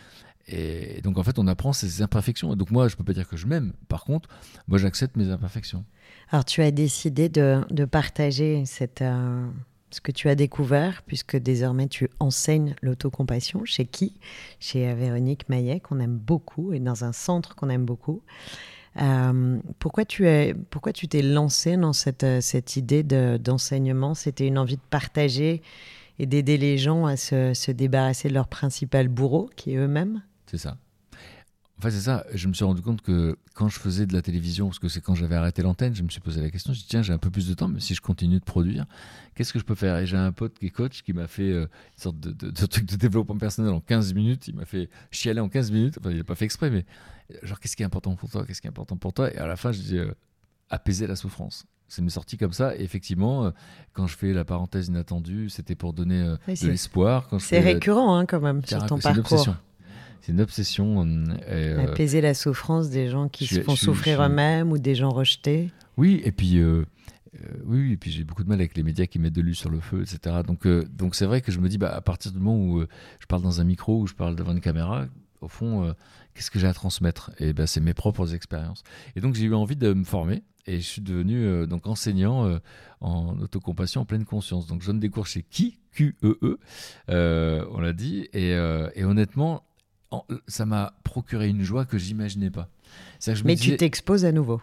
et 0.49 1.01
donc 1.03 1.18
en 1.18 1.22
fait, 1.22 1.38
on 1.38 1.46
apprend 1.46 1.72
ses 1.72 2.03
imperfections. 2.03 2.55
Donc 2.57 2.70
moi, 2.70 2.88
je 2.88 2.96
peux 2.96 3.05
pas 3.05 3.12
dire 3.12 3.28
que 3.28 3.36
je 3.36 3.46
m'aime. 3.46 3.72
Par 3.88 4.05
contre, 4.05 4.28
moi, 4.66 4.78
j'accepte 4.78 5.16
mes 5.16 5.30
imperfections. 5.30 5.84
Alors 6.30 6.44
tu 6.44 6.62
as 6.62 6.70
décidé 6.70 7.28
de, 7.28 7.84
partager 7.84 8.64
euh, 9.01 9.46
ce 9.90 10.01
que 10.01 10.12
tu 10.12 10.28
as 10.28 10.34
découvert, 10.34 11.03
puisque 11.03 11.36
désormais 11.36 11.88
tu 11.88 12.09
enseignes 12.18 12.74
l'autocompassion. 12.82 13.64
Chez 13.64 13.84
qui? 13.84 14.14
Chez 14.59 14.92
Véronique 14.94 15.49
Maillet, 15.49 15.80
qu'on 15.80 16.01
aime 16.01 16.16
beaucoup, 16.16 16.72
et 16.72 16.80
dans 16.80 17.05
un 17.05 17.12
centre 17.12 17.55
qu'on 17.55 17.68
aime 17.68 17.84
beaucoup. 17.84 18.22
Euh, 19.01 19.59
pourquoi 19.78 20.05
tu 20.05 20.26
es, 20.26 20.55
pourquoi 20.70 20.92
tu 20.92 21.09
t'es 21.09 21.22
lancé 21.22 21.76
dans 21.76 21.92
cette, 21.92 22.26
cette 22.40 22.76
idée 22.76 23.03
d'enseignement? 23.03 24.14
C'était 24.14 24.46
une 24.46 24.59
envie 24.59 24.76
de 24.76 24.82
partager 24.90 25.62
et 26.18 26.26
d'aider 26.26 26.57
les 26.57 26.78
gens 26.78 27.07
à 27.07 27.16
se, 27.16 27.55
se 27.55 27.70
débarrasser 27.70 28.28
de 28.28 28.34
leur 28.34 28.49
principal 28.49 29.09
bourreau, 29.09 29.51
qui 29.57 29.74
est 29.74 29.76
eux-mêmes? 29.76 30.22
C'est 30.51 30.59
ça. 30.59 30.78
En 31.78 31.80
fait, 31.80 31.92
c'est 31.92 32.01
ça. 32.01 32.26
Je 32.34 32.49
me 32.49 32.55
suis 32.55 32.64
rendu 32.64 32.82
compte 32.82 33.03
que 33.03 33.38
quand 33.55 33.68
je 33.68 33.78
faisais 33.78 34.05
de 34.05 34.12
la 34.12 34.20
télévision, 34.20 34.66
parce 34.66 34.80
que 34.80 34.88
c'est 34.88 35.01
quand 35.01 35.14
j'avais 35.14 35.36
arrêté 35.36 35.62
l'antenne, 35.62 35.94
je 35.94 36.03
me 36.03 36.09
suis 36.09 36.20
posé 36.20 36.42
la 36.42 36.51
question. 36.51 36.72
Je 36.72 36.78
me 36.78 36.82
dit, 36.82 36.88
tiens, 36.88 37.03
j'ai 37.03 37.12
un 37.12 37.18
peu 37.18 37.30
plus 37.30 37.46
de 37.46 37.55
temps, 37.55 37.68
mais 37.68 37.78
si 37.78 37.94
je 37.94 38.01
continue 38.01 38.40
de 38.40 38.44
produire, 38.44 38.86
qu'est-ce 39.36 39.53
que 39.53 39.61
je 39.61 39.64
peux 39.64 39.76
faire? 39.76 39.96
Et 39.99 40.07
j'ai 40.07 40.16
un 40.16 40.32
pote 40.32 40.59
qui 40.59 40.66
est 40.66 40.70
coach 40.70 41.03
qui 41.03 41.12
m'a 41.12 41.28
fait 41.28 41.53
euh, 41.53 41.62
une 41.62 42.03
sorte 42.03 42.18
de, 42.18 42.32
de, 42.32 42.66
truc 42.66 42.84
de 42.84 42.96
développement 42.96 43.38
personnel 43.38 43.72
en 43.72 43.80
15 43.80 44.12
minutes. 44.14 44.49
Il 44.49 44.57
m'a 44.57 44.64
fait 44.64 44.90
chialer 45.12 45.38
en 45.38 45.49
15 45.49 45.70
minutes. 45.70 45.99
Enfin, 46.01 46.11
il 46.11 46.16
n'a 46.16 46.24
pas 46.24 46.34
fait 46.34 46.46
exprès, 46.46 46.68
mais 46.68 46.84
genre, 47.44 47.61
qu'est-ce 47.61 47.76
qui 47.76 47.84
est 47.84 47.86
important 47.86 48.16
pour 48.16 48.28
toi? 48.28 48.44
Qu'est-ce 48.44 48.61
qui 48.61 48.66
est 48.66 48.70
important 48.70 48.96
pour 48.96 49.12
toi? 49.12 49.32
Et 49.32 49.38
à 49.38 49.46
la 49.46 49.55
fin, 49.55 49.70
je 49.70 49.80
dis, 49.80 49.99
euh, 49.99 50.12
apaiser 50.70 51.07
la 51.07 51.14
souffrance. 51.14 51.64
C'est 51.86 52.03
m'est 52.03 52.11
sorti 52.11 52.36
comme 52.36 52.53
ça. 52.53 52.76
Et 52.76 52.82
effectivement, 52.82 53.44
euh, 53.46 53.51
quand 53.92 54.09
je 54.09 54.16
fais 54.16 54.32
la 54.32 54.44
parenthèse 54.44 54.88
inattendue, 54.88 55.49
c'était 55.49 55.76
pour 55.76 55.92
donner 55.92 56.24
de 56.24 56.66
l'espoir. 56.66 57.28
C'est 57.38 57.61
récurrent, 57.61 58.16
hein, 58.18 58.26
quand 58.26 58.40
même, 58.40 58.64
sur 58.64 58.84
ton 58.84 58.99
parcours 58.99 59.55
c'est 60.20 60.32
une 60.32 60.40
obsession. 60.40 61.04
Euh, 61.48 61.86
Apaiser 61.86 62.20
la 62.20 62.34
souffrance 62.34 62.90
des 62.90 63.08
gens 63.08 63.28
qui 63.28 63.46
se 63.46 63.60
font 63.62 63.76
souffrir 63.76 64.22
eux-mêmes 64.22 64.72
ou 64.72 64.78
des 64.78 64.94
gens 64.94 65.10
rejetés. 65.10 65.70
Oui, 65.96 66.20
et 66.24 66.32
puis. 66.32 66.58
Euh, 66.58 66.84
euh, 67.34 67.46
oui, 67.66 67.92
et 67.92 67.96
puis 67.98 68.10
j'ai 68.10 68.24
beaucoup 68.24 68.42
de 68.42 68.48
mal 68.48 68.58
avec 68.58 68.74
les 68.74 68.82
médias 68.82 69.04
qui 69.06 69.18
mettent 69.18 69.34
de 69.34 69.42
l'huile 69.42 69.54
sur 69.54 69.68
le 69.68 69.80
feu, 69.80 70.02
etc. 70.02 70.36
Donc, 70.46 70.66
donc 70.66 71.14
c'est 71.14 71.26
vrai 71.26 71.42
que 71.42 71.52
je 71.52 71.60
me 71.60 71.68
dis, 71.68 71.76
bah, 71.76 71.94
à 71.94 72.00
partir 72.00 72.32
du 72.32 72.38
moment 72.38 72.56
où 72.56 72.84
je 73.20 73.26
parle 73.26 73.42
dans 73.42 73.60
un 73.60 73.64
micro, 73.64 74.00
où 74.00 74.06
je 74.06 74.14
parle 74.14 74.34
devant 74.34 74.52
une 74.52 74.62
caméra, 74.62 75.06
au 75.42 75.48
fond, 75.48 75.94
qu'est-ce 76.34 76.50
que 76.50 76.58
j'ai 76.58 76.66
à 76.66 76.72
transmettre? 76.72 77.30
Et 77.38 77.52
ben, 77.52 77.66
c'est 77.66 77.82
mes 77.82 77.92
propres 77.92 78.34
expériences. 78.34 78.82
Et 79.14 79.20
donc 79.20 79.34
j'ai 79.34 79.44
eu 79.44 79.54
envie 79.54 79.76
de 79.76 79.92
me 79.92 80.04
former, 80.04 80.42
et 80.66 80.76
je 80.80 80.86
suis 80.86 81.02
devenu 81.02 81.66
donc 81.66 81.86
enseignant 81.86 82.58
en 83.02 83.38
autocompassion 83.40 84.00
en 84.00 84.04
pleine 84.06 84.24
conscience. 84.24 84.66
Donc 84.66 84.80
je 84.80 84.86
donne 84.86 85.00
des 85.00 85.10
cours 85.10 85.26
chez 85.26 85.42
qui 85.42 85.78
Q-E-E, 85.92 86.58
-E, 87.10 87.66
on 87.70 87.80
l'a 87.80 87.92
dit, 87.92 88.26
et, 88.32 88.52
et 88.94 89.04
honnêtement, 89.04 89.64
ça 90.46 90.66
m'a 90.66 90.94
procuré 91.04 91.48
une 91.48 91.62
joie 91.62 91.84
que 91.84 91.98
j'imaginais 91.98 92.50
pas. 92.50 92.68
Mais 93.44 93.56
tu 93.56 93.76
t'exposes 93.76 94.24
à 94.24 94.32
nouveau. 94.32 94.62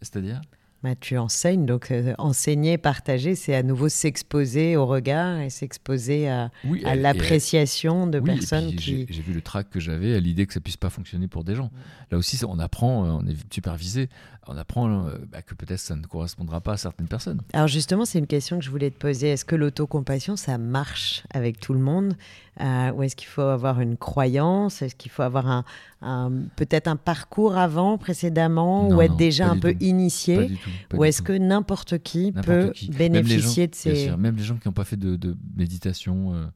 C'est-à-dire? 0.00 0.40
Bah, 0.84 0.94
tu 1.00 1.16
enseignes, 1.16 1.64
donc 1.64 1.90
euh, 1.90 2.12
enseigner, 2.18 2.76
partager, 2.76 3.34
c'est 3.34 3.54
à 3.54 3.62
nouveau 3.62 3.88
s'exposer 3.88 4.76
au 4.76 4.84
regard 4.84 5.38
et 5.40 5.48
s'exposer 5.48 6.28
à, 6.28 6.50
Oui, 6.62 6.84
l'appréciation 6.84 8.06
de 8.06 8.18
Oui, 8.18 8.26
personnes 8.26 8.74
qui... 8.76 9.06
J'ai 9.08 9.22
vu 9.22 9.32
le 9.32 9.40
trac 9.40 9.70
que 9.70 9.80
j'avais 9.80 10.14
à 10.14 10.20
l'idée 10.20 10.44
que 10.46 10.52
ça 10.52 10.60
puisse 10.60 10.76
pas 10.76 10.90
fonctionner 10.90 11.26
pour 11.26 11.42
des 11.42 11.54
gens. 11.54 11.70
Là 12.10 12.18
aussi, 12.18 12.38
on 12.46 12.58
apprend, 12.58 13.04
euh, 13.06 13.08
on 13.22 13.26
est 13.26 13.36
supervisé, 13.52 14.10
on 14.46 14.58
apprend 14.58 15.06
euh, 15.06 15.16
bah, 15.32 15.40
que 15.40 15.54
peut-être 15.54 15.78
ça 15.80 15.96
ne 15.96 16.04
correspondra 16.04 16.60
pas 16.60 16.72
à 16.72 16.76
certaines 16.76 17.08
personnes. 17.08 17.40
Alors 17.54 17.68
justement, 17.68 18.04
c'est 18.04 18.18
une 18.18 18.26
question 18.26 18.58
que 18.58 18.64
je 18.64 18.70
voulais 18.70 18.90
te 18.90 18.98
poser. 18.98 19.28
Est-ce 19.30 19.46
que 19.46 19.56
l'autocompassion, 19.56 20.36
ça 20.36 20.58
marche 20.58 21.22
avec 21.32 21.60
tout 21.60 21.72
le 21.72 21.80
monde 21.80 22.14
Euh, 22.60 22.92
Ou 22.92 23.02
est-ce 23.02 23.16
qu'il 23.16 23.26
faut 23.28 23.40
avoir 23.40 23.80
une 23.80 23.96
croyance? 23.96 24.80
Est-ce 24.82 24.94
qu'il 24.94 25.10
faut 25.10 25.22
avoir 25.22 25.48
un, 25.48 25.64
un- 26.02 26.30
peut-être 26.56 26.86
un 26.88 26.94
parcours 26.96 27.56
avant, 27.56 27.98
précédemment, 27.98 28.88
Non, 28.88 28.96
ou 28.96 29.02
être 29.02 29.10
non, 29.12 29.16
déjà 29.16 29.48
un 29.48 29.56
peu 29.58 29.72
tout. 29.72 29.78
Pas 29.78 29.84
initié 29.84 30.44
du 30.46 30.56
tout. 30.58 30.70
Ou 30.94 31.04
est-ce 31.04 31.22
que 31.22 31.32
n'importe 31.32 31.98
qui 31.98 32.32
peut 32.32 32.70
qui. 32.74 32.86
Gens- 32.86 32.98
bénéficier 32.98 33.66
de 33.66 33.74
ces... 33.74 34.06
sûr, 34.06 34.18
même 34.18 34.36
les 34.36 34.42
gens 34.44 34.56
qui 34.56 34.68
n'ont 34.68 34.72
pas 34.74 34.84
fait 34.84 34.96
de, 34.96 35.16
de 35.16 35.36
méditation 35.56 36.34
euh, 36.34 36.46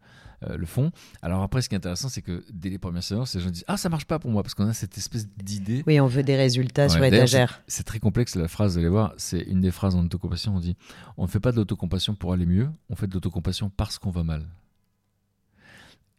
euh, 0.48 0.56
le 0.56 0.66
font. 0.66 0.92
Alors 1.20 1.42
après, 1.42 1.62
ce 1.62 1.68
qui 1.68 1.74
est 1.74 1.78
intéressant, 1.78 2.08
c'est 2.08 2.22
que 2.22 2.44
dès 2.52 2.70
les 2.70 2.78
premières 2.78 3.02
séances, 3.02 3.34
les 3.34 3.40
gens 3.40 3.50
disent 3.50 3.64
Ah, 3.66 3.76
ça 3.76 3.88
marche 3.88 4.04
pas 4.04 4.18
pour 4.20 4.30
moi, 4.30 4.42
parce 4.42 4.54
qu'on 4.54 4.68
a 4.68 4.72
cette 4.72 4.96
espèce 4.96 5.26
d'idée. 5.36 5.82
Oui, 5.86 5.98
on 5.98 6.06
veut 6.06 6.22
des 6.22 6.36
résultats 6.36 6.88
sur 6.88 7.00
Ouais, 7.00 7.10
d'ailleurs, 7.10 7.24
étagère. 7.26 7.62
C'est 7.66 7.82
très 7.84 7.98
complexe 7.98 8.36
la 8.36 8.46
phrase, 8.46 8.72
vous 8.74 8.78
allez 8.78 8.88
voir. 8.88 9.14
C'est 9.16 9.40
une 9.40 9.60
des 9.60 9.70
phrases 9.72 9.96
en 9.96 10.04
autocompassion. 10.04 10.54
On 10.54 10.60
dit 10.60 10.76
On 11.16 11.22
ne 11.24 11.28
fait 11.28 11.40
pas 11.40 11.50
de 11.50 11.56
l'autocompassion 11.56 12.14
pour 12.14 12.32
aller 12.32 12.46
mieux, 12.46 12.68
on 12.88 12.94
fait 12.94 13.06
de 13.08 13.14
l'autocompassion 13.14 13.68
parce 13.70 13.98
qu'on 13.98 14.10
va 14.10 14.22
mal. 14.22 14.46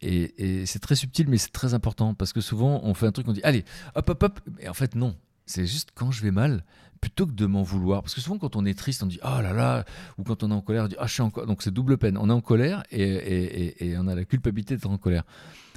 Et, 0.02 0.62
et 0.62 0.66
c'est 0.66 0.80
très 0.80 0.96
subtil, 0.96 1.28
mais 1.28 1.38
c'est 1.38 1.52
très 1.52 1.74
important 1.74 2.14
parce 2.14 2.32
que 2.32 2.40
souvent 2.42 2.80
on 2.84 2.94
fait 2.94 3.06
un 3.06 3.12
truc, 3.12 3.28
on 3.28 3.34
dit 3.34 3.42
Allez, 3.44 3.66
hop, 3.96 4.10
hop, 4.10 4.24
hop. 4.24 4.40
Et 4.60 4.70
en 4.70 4.74
fait, 4.74 4.96
non. 4.96 5.16
C'est 5.50 5.66
juste 5.66 5.90
quand 5.96 6.12
je 6.12 6.22
vais 6.22 6.30
mal, 6.30 6.64
plutôt 7.02 7.26
que 7.26 7.32
de 7.32 7.46
m'en 7.48 7.64
vouloir. 7.64 8.04
Parce 8.04 8.14
que 8.14 8.22
souvent, 8.22 8.38
quand 8.38 8.56
on 8.56 8.66
est 8.66 8.78
triste, 8.78 9.02
on 9.02 9.08
dit 9.08 9.20
Oh 9.24 9.42
là 9.42 9.52
là, 9.52 9.84
ou 10.20 10.24
quand 10.24 10.44
on 10.44 10.52
est 10.52 10.54
en 10.54 10.62
colère, 10.62 10.84
on 10.84 10.88
dit 10.88 10.96
Ah, 11.00 11.08
je 11.08 11.14
suis 11.14 11.24
en 11.24 11.32
colère. 11.32 11.48
Donc 11.48 11.64
c'est 11.64 11.74
double 11.74 11.98
peine. 11.98 12.18
On 12.20 12.30
est 12.30 12.34
en 12.34 12.42
colère 12.42 12.84
et, 12.92 13.02
et- 13.02 13.64
et- 13.86 13.88
et 13.90 13.98
on 13.98 14.08
a 14.08 14.14
la 14.14 14.26
culpabilité 14.26 14.76
d'être 14.76 14.86
en 14.90 14.98
colère. 15.00 15.24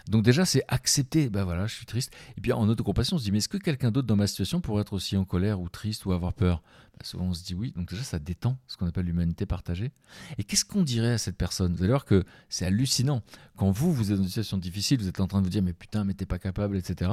Donc 0.08 0.24
déjà, 0.24 0.44
c'est 0.44 0.62
accepter, 0.68 1.30
ben 1.30 1.44
voilà, 1.44 1.66
je 1.66 1.74
suis 1.74 1.86
triste. 1.86 2.12
Et 2.36 2.40
puis 2.40 2.52
en 2.52 2.68
autocompassion, 2.68 3.16
on 3.16 3.18
se 3.18 3.24
dit, 3.24 3.32
mais 3.32 3.38
est-ce 3.38 3.48
que 3.48 3.56
quelqu'un 3.58 3.90
d'autre 3.90 4.06
dans 4.06 4.16
ma 4.16 4.26
situation 4.26 4.60
pourrait 4.60 4.82
être 4.82 4.92
aussi 4.92 5.16
en 5.16 5.24
colère 5.24 5.60
ou 5.60 5.68
triste 5.68 6.04
ou 6.06 6.12
avoir 6.12 6.32
peur? 6.32 6.62
Ben, 6.98 7.04
Souvent, 7.04 7.26
on 7.26 7.34
se 7.34 7.44
dit 7.44 7.54
oui. 7.54 7.72
Donc 7.76 7.88
déjà, 7.90 8.02
ça 8.02 8.18
détend 8.18 8.58
ce 8.66 8.76
qu'on 8.76 8.86
appelle 8.86 9.06
l'humanité 9.06 9.46
partagée. 9.46 9.92
Et 10.38 10.44
qu'est-ce 10.44 10.64
qu'on 10.64 10.82
dirait 10.82 11.12
à 11.12 11.18
cette 11.18 11.36
personne? 11.36 11.74
Vous 11.74 11.82
allez 11.82 11.92
voir 11.92 12.04
que 12.04 12.24
c'est 12.48 12.66
hallucinant. 12.66 13.22
Quand 13.56 13.70
vous, 13.70 13.92
vous 13.92 14.10
êtes 14.10 14.16
dans 14.16 14.22
une 14.22 14.28
situation 14.28 14.58
difficile, 14.58 15.00
vous 15.00 15.08
êtes 15.08 15.20
en 15.20 15.26
train 15.26 15.40
de 15.40 15.44
vous 15.44 15.50
dire, 15.50 15.62
mais 15.62 15.72
putain, 15.72 16.04
mais 16.04 16.14
t'es 16.14 16.26
pas 16.26 16.38
capable, 16.38 16.76
etc. 16.76 17.10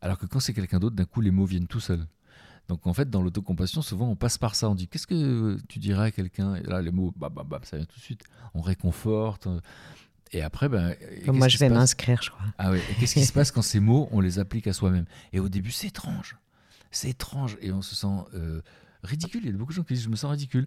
Alors 0.00 0.18
que 0.18 0.26
quand 0.26 0.40
c'est 0.40 0.54
quelqu'un 0.54 0.78
d'autre, 0.78 0.96
d'un 0.96 1.04
coup, 1.04 1.20
les 1.20 1.30
mots 1.30 1.46
viennent 1.46 1.66
tout 1.66 1.80
seuls. 1.80 2.06
Donc 2.68 2.86
en 2.86 2.94
fait, 2.94 3.10
dans 3.10 3.20
l'autocompassion, 3.22 3.82
souvent 3.82 4.08
on 4.08 4.16
passe 4.16 4.38
par 4.38 4.54
ça. 4.54 4.70
On 4.70 4.74
dit 4.74 4.88
qu'est-ce 4.88 5.06
que 5.06 5.58
tu 5.68 5.78
dirais 5.78 6.06
à 6.06 6.10
quelqu'un? 6.10 6.54
Et 6.54 6.62
là, 6.62 6.80
les 6.80 6.90
mots, 6.90 7.12
bah, 7.16 7.28
bah, 7.28 7.44
bah, 7.46 7.60
ça 7.62 7.76
vient 7.76 7.86
tout 7.86 7.98
de 7.98 8.04
suite. 8.04 8.24
On 8.54 8.62
réconforte. 8.62 9.48
Et 10.34 10.42
après, 10.42 10.68
ben, 10.68 10.94
Moi, 11.26 11.48
je 11.48 11.58
vais 11.58 11.68
m'inscrire, 11.68 12.20
je 12.22 12.30
crois. 12.30 12.44
ah. 12.58 12.76
Et 12.76 12.80
qu'est-ce 12.98 13.14
qui 13.14 13.24
se 13.24 13.32
passe 13.38 13.50
quand 13.52 13.62
ces 13.62 13.80
mots, 13.80 14.08
on 14.10 14.20
les 14.20 14.38
applique 14.38 14.66
à 14.66 14.72
soi-même? 14.72 15.04
Et 15.32 15.40
au 15.40 15.48
début, 15.48 15.70
c'est 15.70 15.86
étrange. 15.86 16.36
C'est 16.90 17.08
étrange. 17.10 17.56
Et 17.60 17.70
on 17.72 17.82
se 17.82 17.94
sent 17.94 18.06
euh, 18.34 18.60
ridicule. 19.02 19.42
Il 19.44 19.50
y 19.50 19.54
a 19.54 19.56
beaucoup 19.56 19.72
de 19.72 19.76
gens 19.76 19.84
qui 19.84 19.94
disent 19.94 20.02
Je 20.04 20.08
me 20.08 20.16
sens 20.16 20.30
ridicule. 20.32 20.66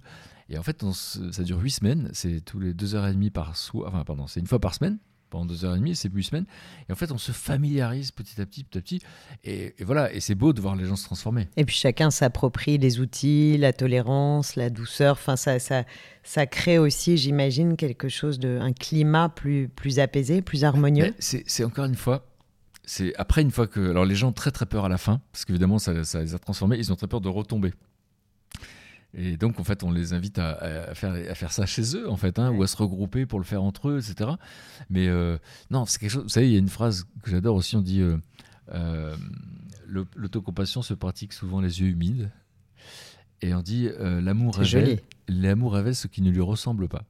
Et 0.49 0.57
en 0.57 0.63
fait, 0.63 0.83
on 0.83 0.93
se- 0.93 1.31
ça 1.31 1.43
dure 1.43 1.59
huit 1.59 1.71
semaines. 1.71 2.09
C'est 2.13 2.39
tous 2.41 2.59
les 2.59 2.73
deux 2.73 2.95
heures 2.95 3.05
et 3.07 3.13
demie 3.13 3.29
par 3.29 3.55
soir. 3.57 3.89
Enfin, 3.93 4.03
pardon, 4.05 4.25
c'est 4.27 4.39
une 4.39 4.47
fois 4.47 4.59
par 4.59 4.73
semaine. 4.73 4.97
Pendant 5.29 5.45
deux 5.45 5.65
heures 5.65 5.75
et 5.75 5.79
demie, 5.79 5.95
c'est 5.95 6.11
huit 6.11 6.23
semaines. 6.23 6.45
Et 6.87 6.93
en 6.93 6.95
fait, 6.95 7.11
on 7.11 7.17
se 7.17 7.31
familiarise 7.31 8.11
petit 8.11 8.39
à 8.41 8.45
petit, 8.45 8.63
petit 8.63 8.77
à 8.77 8.81
petit. 8.81 9.01
Et, 9.43 9.75
et 9.77 9.83
voilà. 9.83 10.13
Et 10.13 10.19
c'est 10.19 10.35
beau 10.35 10.53
de 10.53 10.61
voir 10.61 10.75
les 10.75 10.85
gens 10.85 10.95
se 10.95 11.03
transformer. 11.03 11.47
Et 11.57 11.65
puis 11.65 11.75
chacun 11.75 12.11
s'approprie 12.11 12.77
les 12.77 12.99
outils, 12.99 13.57
la 13.57 13.73
tolérance, 13.73 14.55
la 14.55 14.69
douceur. 14.69 15.13
Enfin, 15.13 15.35
ça, 15.35 15.59
ça, 15.59 15.83
ça 16.23 16.45
crée 16.45 16.77
aussi, 16.77 17.17
j'imagine, 17.17 17.75
quelque 17.75 18.09
chose 18.09 18.39
de, 18.39 18.57
un 18.61 18.73
climat 18.73 19.29
plus, 19.29 19.67
plus 19.67 19.99
apaisé, 19.99 20.41
plus 20.41 20.63
harmonieux. 20.63 21.13
C'est 21.19 21.63
encore 21.63 21.85
une 21.85 21.95
fois. 21.95 22.25
C'est 22.83 23.13
après 23.17 23.41
une 23.41 23.51
fois 23.51 23.67
que. 23.67 23.89
Alors, 23.89 24.05
les 24.05 24.15
gens 24.15 24.29
ont 24.29 24.33
très 24.33 24.51
très 24.51 24.65
peur 24.65 24.85
à 24.85 24.89
la 24.89 24.97
fin. 24.97 25.19
Parce 25.33 25.43
qu'évidemment, 25.43 25.77
ça, 25.77 26.05
ça 26.05 26.21
les 26.21 26.33
a 26.35 26.39
transformés. 26.39 26.77
Ils 26.77 26.93
ont 26.93 26.95
très 26.95 27.07
peur 27.07 27.19
de 27.19 27.27
retomber. 27.27 27.73
Et 29.13 29.37
donc, 29.37 29.59
en 29.59 29.63
fait, 29.63 29.83
on 29.83 29.91
les 29.91 30.13
invite 30.13 30.37
à, 30.37 30.51
à 30.89 30.95
faire, 30.95 31.13
à 31.13 31.35
faire 31.35 31.51
ça 31.51 31.65
chez 31.65 31.95
eux, 31.95 32.09
en 32.09 32.17
fait, 32.17 32.39
hein, 32.39 32.51
ou 32.51 32.63
à 32.63 32.67
se 32.67 32.77
regrouper 32.77 33.25
pour 33.25 33.39
le 33.39 33.45
faire 33.45 33.63
entre 33.63 33.89
eux, 33.89 33.99
etc. 33.99 34.31
Mais 34.89 35.07
euh, 35.07 35.37
non, 35.71 35.85
c'est 35.85 35.99
quelque 35.99 36.11
chose. 36.11 36.23
Vous 36.23 36.29
savez, 36.29 36.47
il 36.47 36.53
y 36.53 36.55
a 36.55 36.59
une 36.59 36.69
phrase 36.69 37.07
que 37.23 37.31
j'adore 37.31 37.55
aussi. 37.55 37.75
On 37.75 37.81
dit 37.81 38.01
euh, 38.01 38.17
euh, 38.73 39.15
l'autocompassion 39.87 40.81
se 40.81 40.93
pratique 40.93 41.33
souvent 41.33 41.61
les 41.61 41.81
yeux 41.81 41.87
humides. 41.87 42.31
Et 43.41 43.53
on 43.53 43.61
dit 43.61 43.87
l'amour 43.99 44.55
révèle, 44.55 44.99
l'amour 45.27 45.73
révèle 45.73 45.95
ce 45.95 46.07
qui 46.07 46.23
ne 46.23 46.31
lui 46.31 46.41
ressemble 46.41 46.87
pas. 46.87 47.03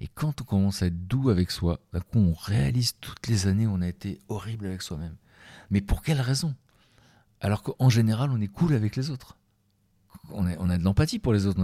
Et 0.00 0.06
quand 0.06 0.40
on 0.40 0.44
commence 0.44 0.82
à 0.82 0.86
être 0.86 1.08
doux 1.08 1.30
avec 1.30 1.50
soi, 1.50 1.80
d'un 1.92 2.00
coup, 2.00 2.18
on 2.18 2.32
réalise 2.32 2.94
toutes 3.00 3.26
les 3.26 3.48
années 3.48 3.66
où 3.66 3.72
on 3.72 3.80
a 3.80 3.88
été 3.88 4.20
horrible 4.28 4.66
avec 4.66 4.82
soi-même. 4.82 5.16
Mais 5.70 5.80
pour 5.80 6.02
quelle 6.02 6.20
raison? 6.20 6.54
Alors 7.40 7.62
qu'en 7.62 7.88
général, 7.88 8.30
on 8.30 8.40
est 8.40 8.48
cool 8.48 8.74
avec 8.74 8.94
les 8.94 9.10
autres. 9.10 9.36
On 10.32 10.46
a, 10.46 10.78
de 10.78 10.82
l'empathie 10.82 11.18
pour 11.18 11.32
les 11.32 11.46
autres. 11.46 11.60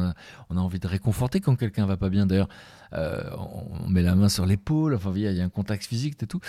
On 0.51 0.57
a, 0.57 0.61
envie 0.61 0.79
de 0.79 0.87
réconforter 0.87 1.41
quand 1.41 1.57
quelqu'un 1.57 1.87
va 1.87 1.97
pas 1.97 2.09
bien. 2.09 2.27
D'ailleurs, 2.27 2.49
euh, 2.93 3.23
on, 3.37 3.89
met 3.89 4.03
la 4.03 4.15
main 4.15 4.29
sur 4.29 4.47
l'épaule. 4.47 4.95
Enfin, 4.95 5.13
il 5.15 5.23
y 5.23 5.41
a 5.41 5.45
un 5.45 5.49
contact 5.49 5.85
physique 5.85 6.23
et 6.23 6.27
tout. 6.27 6.41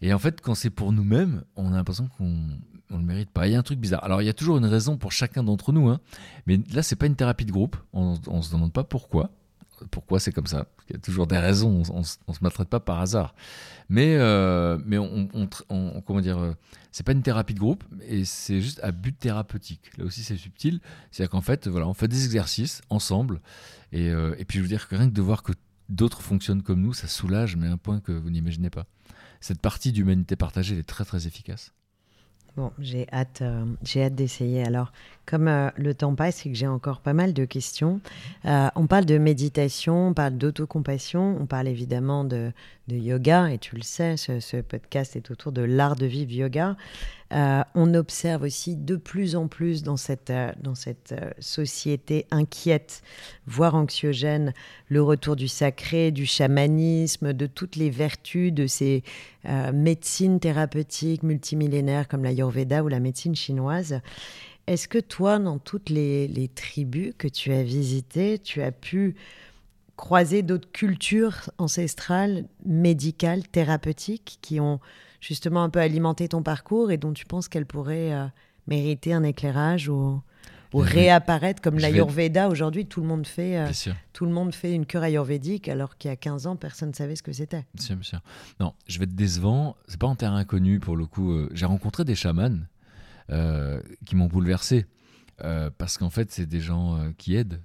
Et 0.00 0.12
en 0.12 0.18
fait, 0.18 0.40
quand 0.40 0.54
c'est 0.54 0.70
pour 0.70 0.92
nous-mêmes, 0.92 1.44
on 1.56 1.72
a 1.72 1.76
l'impression 1.76 2.08
qu'on 2.18 2.36
on 2.90 2.98
le 2.98 3.04
mérite 3.04 3.30
pas. 3.30 3.46
Il 3.46 3.52
y 3.52 3.56
a 3.56 3.58
un 3.58 3.62
truc 3.62 3.78
bizarre. 3.78 4.04
Alors, 4.04 4.20
il 4.22 4.26
y 4.26 4.28
a 4.28 4.34
toujours 4.34 4.58
une 4.58 4.66
raison 4.66 4.98
pour 4.98 5.12
chacun 5.12 5.42
d'entre 5.42 5.72
nous. 5.72 5.88
hein. 5.88 6.00
Mais 6.46 6.60
là, 6.72 6.82
c'est 6.82 6.96
pas 6.96 7.06
une 7.06 7.16
thérapie 7.16 7.46
de 7.46 7.52
groupe. 7.52 7.76
On, 7.92 8.18
on 8.26 8.42
se 8.42 8.52
demande 8.52 8.72
pas 8.72 8.84
pourquoi 8.84 9.30
pourquoi 9.90 10.20
c'est 10.20 10.32
comme 10.32 10.46
ça. 10.46 10.66
Il 10.88 10.94
y 10.94 10.96
a 10.96 10.98
toujours 11.00 11.26
des 11.26 11.38
raisons, 11.38 11.82
on, 11.90 11.98
on, 12.00 12.02
se- 12.02 12.18
maltraite 12.42 12.68
pas 12.68 12.80
par 12.80 13.00
hasard. 13.00 13.34
Mais, 13.88 14.16
euh, 14.16 14.78
mais 14.84 14.98
on, 14.98 15.28
on- 15.68 16.00
comment 16.02 16.20
dire, 16.20 16.38
euh, 16.38 16.52
c'est 16.90 17.04
pas 17.04 17.12
une 17.12 17.22
thérapie 17.22 17.54
de 17.54 17.58
groupe, 17.58 17.84
et 18.06 18.24
c'est 18.24 18.60
juste 18.60 18.80
à 18.82 18.92
but 18.92 19.18
thérapeutique. 19.18 19.90
Là 19.98 20.04
aussi, 20.04 20.22
c'est 20.22 20.36
subtil. 20.36 20.80
C'est-à-dire 21.10 21.30
qu'en 21.30 21.40
fait, 21.40 21.68
voilà, 21.68 21.86
on 21.88 21.94
fait 21.94 22.08
des 22.08 22.24
exercices 22.24 22.82
ensemble, 22.90 23.40
et, 23.92 24.08
euh, 24.10 24.34
et 24.38 24.44
puis 24.44 24.58
je 24.58 24.62
veux 24.62 24.68
dire 24.68 24.88
que 24.88 24.96
rien 24.96 25.08
que 25.08 25.14
de 25.14 25.22
voir 25.22 25.42
que 25.42 25.52
d'autres 25.88 26.22
fonctionnent 26.22 26.62
comme 26.62 26.80
nous, 26.80 26.94
ça 26.94 27.08
soulage, 27.08 27.56
mais 27.56 27.66
à 27.66 27.72
un 27.72 27.76
point 27.76 28.00
que 28.00 28.12
vous 28.12 28.30
n'imaginez 28.30 28.70
pas. 28.70 28.86
Cette 29.40 29.60
partie 29.60 29.92
d'humanité 29.92 30.36
partagée, 30.36 30.74
elle 30.74 30.80
est 30.80 30.84
très 30.84 31.04
très 31.04 31.26
efficace. 31.26 31.72
Bon, 32.54 32.70
j'ai 32.78 33.06
hâte, 33.10 33.40
euh, 33.40 33.64
j'ai 33.82 34.04
hâte 34.04 34.14
d'essayer. 34.14 34.62
Alors, 34.62 34.92
comme 35.24 35.48
euh, 35.48 35.70
le 35.76 35.94
temps 35.94 36.14
passe 36.14 36.44
et 36.44 36.50
que 36.50 36.54
j'ai 36.54 36.66
encore 36.66 37.00
pas 37.00 37.14
mal 37.14 37.32
de 37.32 37.46
questions, 37.46 38.00
euh, 38.44 38.68
on 38.76 38.86
parle 38.86 39.06
de 39.06 39.16
méditation, 39.16 40.08
on 40.08 40.12
parle 40.12 40.34
d'autocompassion, 40.34 41.38
on 41.40 41.46
parle 41.46 41.66
évidemment 41.66 42.24
de, 42.24 42.52
yoga, 42.88 43.50
et 43.50 43.56
tu 43.56 43.74
le 43.74 43.80
sais, 43.80 44.18
ce 44.18 44.60
podcast 44.60 45.16
est 45.16 45.30
autour 45.30 45.50
de 45.50 45.62
l'art 45.62 45.96
de 45.96 46.04
vivre 46.04 46.30
yoga. 46.30 46.76
Euh, 47.32 47.62
on 47.74 47.94
observe 47.94 48.42
aussi 48.42 48.76
de 48.76 48.96
plus 48.96 49.36
en 49.36 49.48
plus 49.48 49.82
dans 49.82 49.96
cette, 49.96 50.28
euh, 50.28 50.52
dans 50.60 50.74
cette 50.74 51.12
euh, 51.12 51.30
société 51.38 52.26
inquiète, 52.30 53.02
voire 53.46 53.74
anxiogène, 53.74 54.52
le 54.88 55.02
retour 55.02 55.34
du 55.34 55.48
sacré, 55.48 56.10
du 56.10 56.26
chamanisme, 56.26 57.32
de 57.32 57.46
toutes 57.46 57.76
les 57.76 57.88
vertus 57.88 58.52
de 58.52 58.66
ces 58.66 59.02
médecines 59.72 60.38
thérapeutiques 60.38 61.24
multimillénaires 61.24 62.06
comme 62.06 62.22
l'Ayurveda 62.22 62.84
ou 62.84 62.88
la 62.88 63.00
médecine 63.00 63.34
chinoise. 63.34 64.00
Est-ce 64.68 64.86
que 64.86 64.98
toi, 64.98 65.40
dans 65.40 65.58
toutes 65.58 65.90
les 65.90 66.50
tribus 66.54 67.12
que 67.18 67.26
tu 67.26 67.52
as 67.52 67.64
visitées, 67.64 68.38
tu 68.38 68.62
as 68.62 68.70
pu 68.70 69.16
croiser 69.96 70.42
d'autres 70.42 70.70
cultures 70.70 71.50
ancestrales, 71.58 72.44
médicales, 72.64 73.46
thérapeutiques, 73.48 74.38
qui 74.42 74.60
ont 74.60 74.78
justement 75.22 75.62
un 75.62 75.70
peu 75.70 75.78
alimenté 75.80 76.28
ton 76.28 76.42
parcours 76.42 76.90
et 76.90 76.98
dont 76.98 77.12
tu 77.14 77.24
penses 77.24 77.48
qu'elles 77.48 77.64
pourraient 77.64 78.12
euh, 78.12 78.26
mériter 78.66 79.14
un 79.14 79.22
éclairage 79.22 79.88
ou, 79.88 80.20
réapparaître 80.74 81.60
comme 81.62 81.76
vais- 81.76 81.82
l'Ayurveda 81.82 82.48
Aujourd'hui, 82.48 82.86
tout 82.86 83.00
le 83.02 83.06
monde 83.06 83.26
fait... 83.26 83.56
euh, 83.58 83.70
tout 84.12 84.24
le 84.26 84.32
monde 84.32 84.54
fait 84.54 84.74
une 84.74 84.84
cure 84.86 85.02
ayurvédique 85.02 85.68
alors 85.68 85.96
qu'il 85.96 86.08
y 86.08 86.12
a 86.12 86.16
15 86.16 86.46
ans, 86.46 86.56
personne 86.56 86.88
ne 86.90 86.94
savait 86.94 87.14
ce 87.16 87.22
que 87.22 87.32
c'était. 87.32 87.64
Bien 87.74 87.84
sûr, 87.86 87.94
bien 87.96 88.02
sûr. 88.04 88.20
Non, 88.58 88.72
je 88.88 88.98
vais 88.98 89.04
être 89.04 89.14
décevant. 89.14 89.76
C'est 89.86 90.00
pas 90.00 90.06
en 90.06 90.16
terrain 90.16 90.36
inconnu 90.36 90.80
pour 90.80 90.96
le 90.96 91.06
coup. 91.06 91.32
Euh, 91.32 91.48
J'ai 91.54 91.66
rencontré 91.66 92.04
des 92.04 92.14
chamans 92.14 92.58
qui 94.04 94.16
m'ont 94.16 94.26
bouleversé 94.26 94.86
parce 95.78 95.96
qu'en 95.98 96.10
fait, 96.10 96.30
c'est 96.30 96.46
des 96.46 96.60
gens 96.60 97.12
qui 97.18 97.34
aident, 97.36 97.60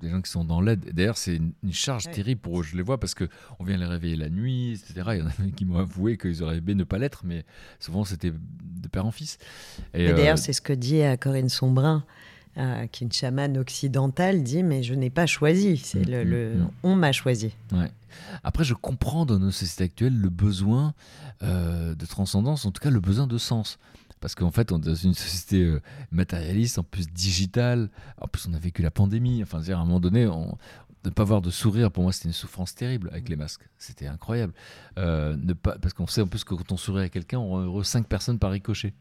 des 0.00 0.10
gens 0.10 0.20
qui 0.22 0.30
sont 0.30 0.44
dans 0.44 0.60
l'aide. 0.60 0.92
D'ailleurs, 0.94 1.18
c'est 1.18 1.36
une, 1.36 1.52
une 1.62 1.72
charge 1.72 2.06
Ouais. 2.06 2.12
terrible 2.12 2.40
pour 2.40 2.60
eux. 2.60 2.62
Je 2.62 2.76
les 2.76 2.82
vois 2.82 2.98
parce 2.98 3.14
que 3.14 3.28
on 3.58 3.64
vient 3.64 3.76
les 3.76 3.86
réveiller 3.86 4.16
la 4.16 4.28
nuit, 4.30 4.72
etc. 4.72 5.10
Il 5.14 5.18
y 5.18 5.22
en 5.22 5.26
a 5.26 5.32
qui 5.54 5.64
m'ont 5.64 5.78
avoué 5.78 6.16
qu'ils 6.16 6.42
auraient 6.42 6.58
aimé 6.58 6.74
ne 6.74 6.84
pas 6.84 6.98
l'être, 6.98 7.22
mais 7.24 7.44
souvent 7.78 8.04
c'était 8.04 8.30
de 8.32 8.88
père 8.88 9.06
en 9.06 9.10
fils. 9.10 9.38
Et, 9.94 10.04
Et 10.04 10.08
euh, 10.10 10.16
d'ailleurs, 10.16 10.38
c'est 10.38 10.52
ce 10.52 10.60
que 10.62 10.72
dit 10.72 11.02
euh, 11.02 11.16
Corinne 11.16 11.48
Sombrin, 11.48 12.04
euh, 12.58 12.86
qui 12.86 13.04
est 13.04 13.06
une 13.06 13.12
chamane 13.12 13.56
occidentale, 13.58 14.42
dit 14.42 14.62
Mais 14.62 14.82
je 14.82 14.94
n'ai 14.94 15.10
pas 15.10 15.26
choisi, 15.26 15.76
c'est 15.76 16.06
Mm, 16.06 16.10
le, 16.10 16.24
mm, 16.24 16.28
le- 16.28 16.54
mm. 16.56 16.70
on 16.82 16.96
m'a 16.96 17.12
choisi. 17.12 17.54
Ouais. 17.72 17.90
Après, 18.42 18.64
je 18.64 18.74
comprends 18.74 19.24
dans 19.26 19.38
nos 19.38 19.50
sociétés 19.52 19.84
actuelles 19.84 20.16
le 20.18 20.28
besoin 20.30 20.94
euh, 21.42 21.94
de 21.94 22.06
transcendance, 22.06 22.64
en 22.66 22.70
tout 22.72 22.80
cas 22.82 22.90
le 22.90 23.00
besoin 23.00 23.26
de 23.26 23.38
sens. 23.38 23.78
Parce 24.20 24.34
qu'en 24.34 24.50
fait, 24.50 24.70
on 24.70 24.78
est 24.78 24.84
dans 24.84 24.94
une 24.94 25.14
société 25.14 25.62
euh, 25.62 25.80
matérialiste, 26.12 26.78
en 26.78 26.82
plus 26.82 27.08
digitale. 27.08 27.88
En 28.20 28.28
plus, 28.28 28.46
on 28.48 28.54
a 28.54 28.58
vécu 28.58 28.82
la 28.82 28.90
pandémie. 28.90 29.42
Enfin, 29.42 29.62
à 29.66 29.76
un 29.76 29.84
moment 29.84 30.00
donné, 30.00 30.26
on, 30.26 30.58
ne 31.04 31.10
pas 31.10 31.24
voir 31.24 31.40
de 31.40 31.50
sourire, 31.50 31.90
pour 31.90 32.02
moi, 32.02 32.12
c'était 32.12 32.28
une 32.28 32.34
souffrance 32.34 32.74
terrible 32.74 33.08
avec 33.12 33.28
les 33.28 33.36
masques. 33.36 33.66
C'était 33.78 34.06
incroyable. 34.06 34.52
Euh, 34.98 35.36
ne 35.36 35.54
pas, 35.54 35.78
parce 35.78 35.94
qu'on 35.94 36.06
sait 36.06 36.20
en 36.20 36.26
plus 36.26 36.44
que 36.44 36.54
quand 36.54 36.72
on 36.72 36.76
sourit 36.76 37.02
à 37.02 37.08
quelqu'un, 37.08 37.38
on 37.38 37.48
rend 37.48 37.60
heureux 37.60 37.84
5 37.84 38.06
personnes 38.06 38.38
par 38.38 38.50
ricochet. 38.50 38.92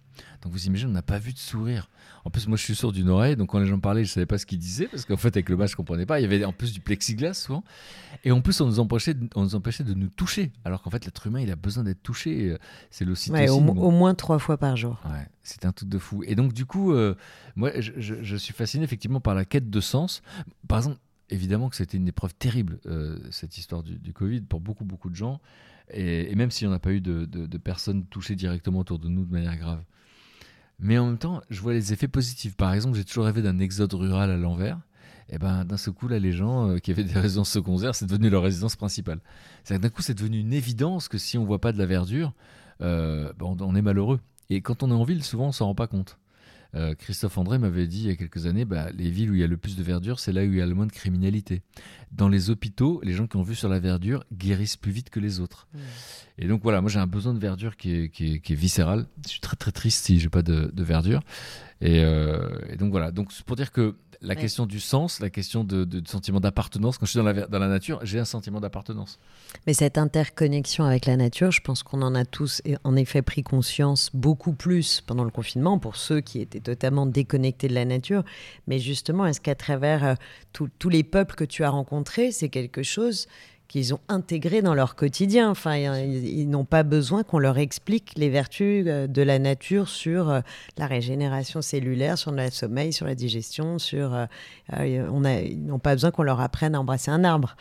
Donc 0.41 0.51
vous 0.51 0.67
imaginez, 0.67 0.89
on 0.89 0.93
n'a 0.93 1.01
pas 1.01 1.19
vu 1.19 1.33
de 1.33 1.37
sourire. 1.37 1.89
En 2.25 2.29
plus, 2.29 2.47
moi, 2.47 2.57
je 2.57 2.63
suis 2.63 2.75
sourd 2.75 2.91
d'une 2.91 3.09
oreille, 3.09 3.35
donc 3.35 3.49
quand 3.49 3.59
les 3.59 3.67
gens 3.67 3.79
parlaient, 3.79 4.03
je 4.03 4.11
ne 4.11 4.13
savais 4.13 4.25
pas 4.25 4.37
ce 4.37 4.45
qu'ils 4.45 4.59
disaient, 4.59 4.87
parce 4.87 5.05
qu'en 5.05 5.17
fait, 5.17 5.29
avec 5.29 5.49
le 5.49 5.57
masque, 5.57 5.71
je 5.71 5.75
ne 5.75 5.77
comprenais 5.77 6.05
pas. 6.05 6.19
Il 6.19 6.23
y 6.23 6.25
avait 6.25 6.43
en 6.43 6.53
plus 6.53 6.73
du 6.73 6.79
plexiglas 6.79 7.33
souvent. 7.33 7.63
Et 8.23 8.31
en 8.31 8.41
plus, 8.41 8.59
on 8.61 8.65
nous 8.65 8.79
empêchait, 8.79 9.15
on 9.35 9.43
nous 9.43 9.55
empêchait 9.55 9.83
de 9.83 9.93
nous 9.93 10.09
toucher. 10.09 10.51
Alors 10.65 10.81
qu'en 10.81 10.89
fait, 10.89 11.05
l'être 11.05 11.27
humain, 11.27 11.41
il 11.41 11.51
a 11.51 11.55
besoin 11.55 11.83
d'être 11.83 12.03
touché. 12.03 12.55
C'est 12.91 13.05
l'ocytocine. 13.05 13.33
Ouais, 13.33 13.49
au, 13.49 13.91
moins 13.91 14.13
trois 14.15 14.39
fois 14.39 14.57
par 14.57 14.75
jour. 14.75 15.01
Ouais, 15.05 15.27
c'est 15.43 15.65
un 15.65 15.71
truc 15.71 15.89
de 15.89 15.97
fou. 15.97 16.23
Et 16.25 16.35
donc, 16.35 16.53
du 16.53 16.65
coup, 16.65 16.93
euh, 16.93 17.15
moi, 17.55 17.71
je, 17.79 17.93
je 18.21 18.35
suis 18.35 18.53
fasciné 18.53 18.83
effectivement 18.83 19.21
par 19.21 19.35
la 19.35 19.45
quête 19.45 19.69
de 19.69 19.81
sens. 19.81 20.21
Par 20.67 20.79
exemple, 20.79 20.97
évidemment 21.29 21.69
que 21.69 21.75
c'était 21.75 21.97
une 21.97 22.07
épreuve 22.07 22.33
terrible, 22.35 22.79
euh, 22.85 23.17
cette 23.31 23.57
histoire 23.57 23.83
du, 23.83 24.13
Covid, 24.13 24.41
pour 24.41 24.61
beaucoup, 24.61 24.85
beaucoup 24.85 25.09
de 25.09 25.15
gens. 25.15 25.39
Et, 25.91 26.33
même 26.35 26.51
s'il 26.51 26.67
n'y 26.67 26.73
en 26.73 26.75
a 26.75 26.79
pas 26.79 26.91
eu 26.91 27.01
de, 27.01 27.57
personnes 27.57 28.05
touchées 28.05 28.35
directement 28.35 28.79
autour 28.79 28.99
de 28.99 29.07
nous 29.07 29.25
de 29.25 29.31
manière 29.31 29.57
grave. 29.57 29.81
Mais 30.79 30.97
en 30.97 31.07
même 31.07 31.17
temps, 31.17 31.41
je 31.49 31.59
vois 31.61 31.73
les 31.73 31.91
effets 31.91 32.07
positifs. 32.07 32.55
Par 32.55 32.73
exemple, 32.73 32.95
j'ai 32.95 33.03
toujours 33.03 33.25
rêvé 33.25 33.41
d'un 33.41 33.59
exode 33.59 33.93
rural 33.93 34.31
à 34.31 34.37
l'envers. 34.37 34.79
Et 35.31 35.37
ben 35.37 35.63
d'un 35.63 35.77
seul 35.77 35.93
coup, 35.93 36.07
là, 36.07 36.17
les 36.17 36.31
gens 36.31 36.69
euh, 36.69 36.77
qui 36.77 36.91
avaient 36.91 37.03
des 37.03 37.19
résidences 37.19 37.51
secondaires, 37.51 37.93
c'est 37.93 38.05
devenu 38.05 38.29
leur 38.29 38.43
résidence 38.43 38.75
principale. 38.75 39.19
D'un 39.69 39.89
coup, 39.89 40.01
c'est 40.01 40.15
devenu 40.15 40.39
une 40.39 40.53
évidence 40.53 41.07
que 41.07 41.17
si 41.17 41.37
on 41.37 41.45
voit 41.45 41.61
pas 41.61 41.71
de 41.71 41.77
la 41.77 41.85
verdure, 41.85 42.33
euh, 42.81 43.31
ben, 43.37 43.55
on, 43.59 43.75
est 43.75 43.81
malheureux. 43.81 44.19
Et 44.49 44.61
quand 44.61 44.81
on 44.81 44.89
est 44.89 44.93
en 44.93 45.03
ville, 45.03 45.23
souvent, 45.23 45.47
on 45.47 45.51
s'en 45.51 45.67
rend 45.67 45.75
pas 45.75 45.87
compte. 45.87 46.17
Euh, 46.75 46.93
Christophe 46.93 47.37
André 47.37 47.57
m'avait 47.57 47.87
dit 47.87 48.01
il 48.01 48.07
y 48.07 48.11
a 48.11 48.15
quelques 48.15 48.45
années, 48.45 48.65
bah, 48.65 48.89
les 48.93 49.09
villes 49.09 49.31
où 49.31 49.33
il 49.33 49.41
y 49.41 49.43
a 49.43 49.47
le 49.47 49.57
plus 49.57 49.75
de 49.75 49.83
verdure, 49.83 50.19
c'est 50.19 50.31
là 50.31 50.41
où 50.41 50.45
il 50.45 50.55
y 50.55 50.61
a 50.61 50.65
le 50.65 50.75
moins 50.75 50.85
de 50.85 50.91
criminalité. 50.91 51.61
Dans 52.11 52.29
les 52.29 52.49
hôpitaux, 52.49 53.01
les 53.03 53.13
gens 53.13 53.27
qui 53.27 53.37
ont 53.37 53.41
vu 53.41 53.55
sur 53.55 53.69
la 53.69 53.79
verdure 53.79 54.23
guérissent 54.31 54.77
plus 54.77 54.91
vite 54.91 55.09
que 55.09 55.19
les 55.19 55.39
autres. 55.39 55.67
Mmh. 55.73 55.79
Et 56.39 56.47
donc 56.47 56.61
voilà, 56.61 56.81
moi 56.81 56.89
j'ai 56.89 56.99
un 56.99 57.07
besoin 57.07 57.33
de 57.33 57.39
verdure 57.39 57.75
qui 57.75 57.91
est, 57.91 58.09
qui 58.09 58.35
est, 58.35 58.55
viscéral. 58.55 59.07
Je 59.23 59.29
suis 59.29 59.39
très 59.39 59.55
très 59.55 59.71
triste 59.71 60.05
si 60.05 60.19
j'ai 60.19 60.29
pas 60.29 60.41
de, 60.41 60.71
verdure. 60.83 61.21
Et, 61.81 62.03
euh, 62.03 62.59
et, 62.69 62.77
donc 62.77 62.91
voilà, 62.91 63.11
donc 63.11 63.33
pour 63.43 63.55
dire 63.55 63.71
que 63.71 63.95
la 64.21 64.35
question 64.35 64.65
du 64.65 64.79
sens, 64.79 65.19
la 65.19 65.29
question 65.29 65.63
de, 65.63 65.87
sentiment 66.05 66.39
d'appartenance. 66.39 66.97
Quand 66.97 67.05
je 67.05 67.11
suis 67.11 67.17
dans 67.17 67.23
la, 67.23 67.47
dans 67.47 67.59
la 67.59 67.67
nature, 67.67 67.99
j'ai 68.03 68.19
un 68.19 68.25
sentiment 68.25 68.59
d'appartenance. 68.59 69.19
Mais 69.65 69.73
cette 69.73 69.97
interconnexion 69.97 70.83
avec 70.83 71.05
la 71.05 71.15
nature, 71.15 71.51
je 71.51 71.61
pense 71.61 71.83
qu'on 71.83 72.01
en 72.01 72.15
a 72.15 72.25
tous 72.25 72.61
en 72.83 72.95
effet 72.95 73.21
pris 73.21 73.43
conscience 73.43 74.09
beaucoup 74.13 74.53
plus 74.53 75.01
pendant 75.01 75.23
le 75.23 75.31
confinement 75.31 75.79
pour 75.79 75.95
ceux 75.95 76.21
qui 76.21 76.39
étaient 76.39 76.59
totalement 76.59 77.05
déconnectés 77.05 77.67
de 77.67 77.75
la 77.75 77.85
nature. 77.85 78.23
Mais 78.67 78.79
justement, 78.79 79.25
est-ce 79.25 79.41
qu'à 79.41 79.55
travers 79.55 80.03
euh, 80.03 80.15
tous 80.51 80.89
les 80.89 81.03
peuples 81.03 81.35
que 81.35 81.45
tu 81.45 81.63
as 81.63 81.69
rencontrés, 81.69 82.31
c'est 82.31 82.49
quelque 82.49 82.83
chose 82.83 83.27
qu'ils 83.69 83.93
ont 83.93 83.99
intégré 84.09 84.61
dans 84.63 84.73
leur 84.73 84.95
quotidien. 84.95 85.49
Enfin, 85.51 85.77
ils, 85.77 86.49
n'ont 86.49 86.65
pas 86.65 86.81
besoin 86.81 87.23
qu'on 87.23 87.37
leur 87.37 87.59
explique 87.59 88.13
les 88.17 88.29
vertus 88.29 88.83
euh, 88.87 89.07
de 89.07 89.21
la 89.21 89.37
nature 89.37 89.87
sur 89.87 90.29
euh, 90.29 90.41
la 90.77 90.87
régénération 90.87 91.61
cellulaire, 91.61 92.17
sur 92.17 92.31
le 92.31 92.49
sommeil, 92.49 92.91
sur 92.91 93.05
la 93.05 93.13
digestion, 93.13 93.77
sur. 93.77 94.15
Euh, 94.15 95.07
on 95.11 95.23
a, 95.23 95.35
ils 95.35 95.63
n'ont 95.63 95.79
pas 95.79 95.93
besoin 95.93 96.09
qu'on 96.09 96.23
leur 96.23 96.41
apprenne 96.41 96.73
à 96.73 96.81
embrasser 96.81 97.11
un 97.11 97.23
arbre. 97.23 97.55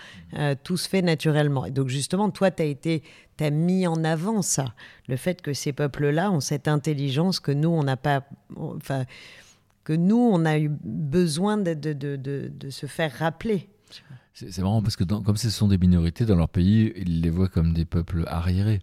tout 0.64 0.78
se 0.78 0.88
fait 0.88 1.02
naturellement. 1.02 1.66
Et 1.66 1.70
donc 1.70 1.88
justement, 1.88 2.30
toi, 2.30 2.50
tu 2.50 2.62
as 2.62 2.66
été, 2.66 3.02
as 3.38 3.50
mis 3.50 3.86
en 3.86 4.02
avant 4.02 4.40
ça, 4.40 4.74
le 5.08 5.16
fait 5.16 5.42
que 5.42 5.52
ces 5.52 5.74
peuples-là 5.74 6.30
ont 6.30 6.40
cette 6.40 6.68
intelligence 6.68 7.38
que 7.38 7.52
nous, 7.52 7.68
on 7.68 7.82
n'a 7.82 7.98
pas. 7.98 8.24
Enfin, 8.56 9.04
que 9.84 9.92
nous, 9.92 10.16
on 10.16 10.46
a 10.46 10.58
eu 10.58 10.70
besoin 10.70 11.58
de, 11.58 11.74
de, 11.74 11.92
de, 11.92 12.16
de 12.16 12.70
se 12.70 12.86
faire 12.86 13.12
rappeler. 13.12 13.68
C'est 14.46 14.62
marrant 14.62 14.82
parce 14.82 14.94
que 14.94 15.04
comme 15.04 15.36
ce 15.36 15.50
sont 15.50 15.66
des 15.66 15.78
minorités 15.78 16.24
dans 16.24 16.36
leur 16.36 16.48
pays, 16.48 16.92
ils 16.96 17.22
les 17.22 17.30
voient 17.30 17.48
comme 17.48 17.72
des 17.72 17.84
peuples 17.84 18.24
arriérés. 18.28 18.80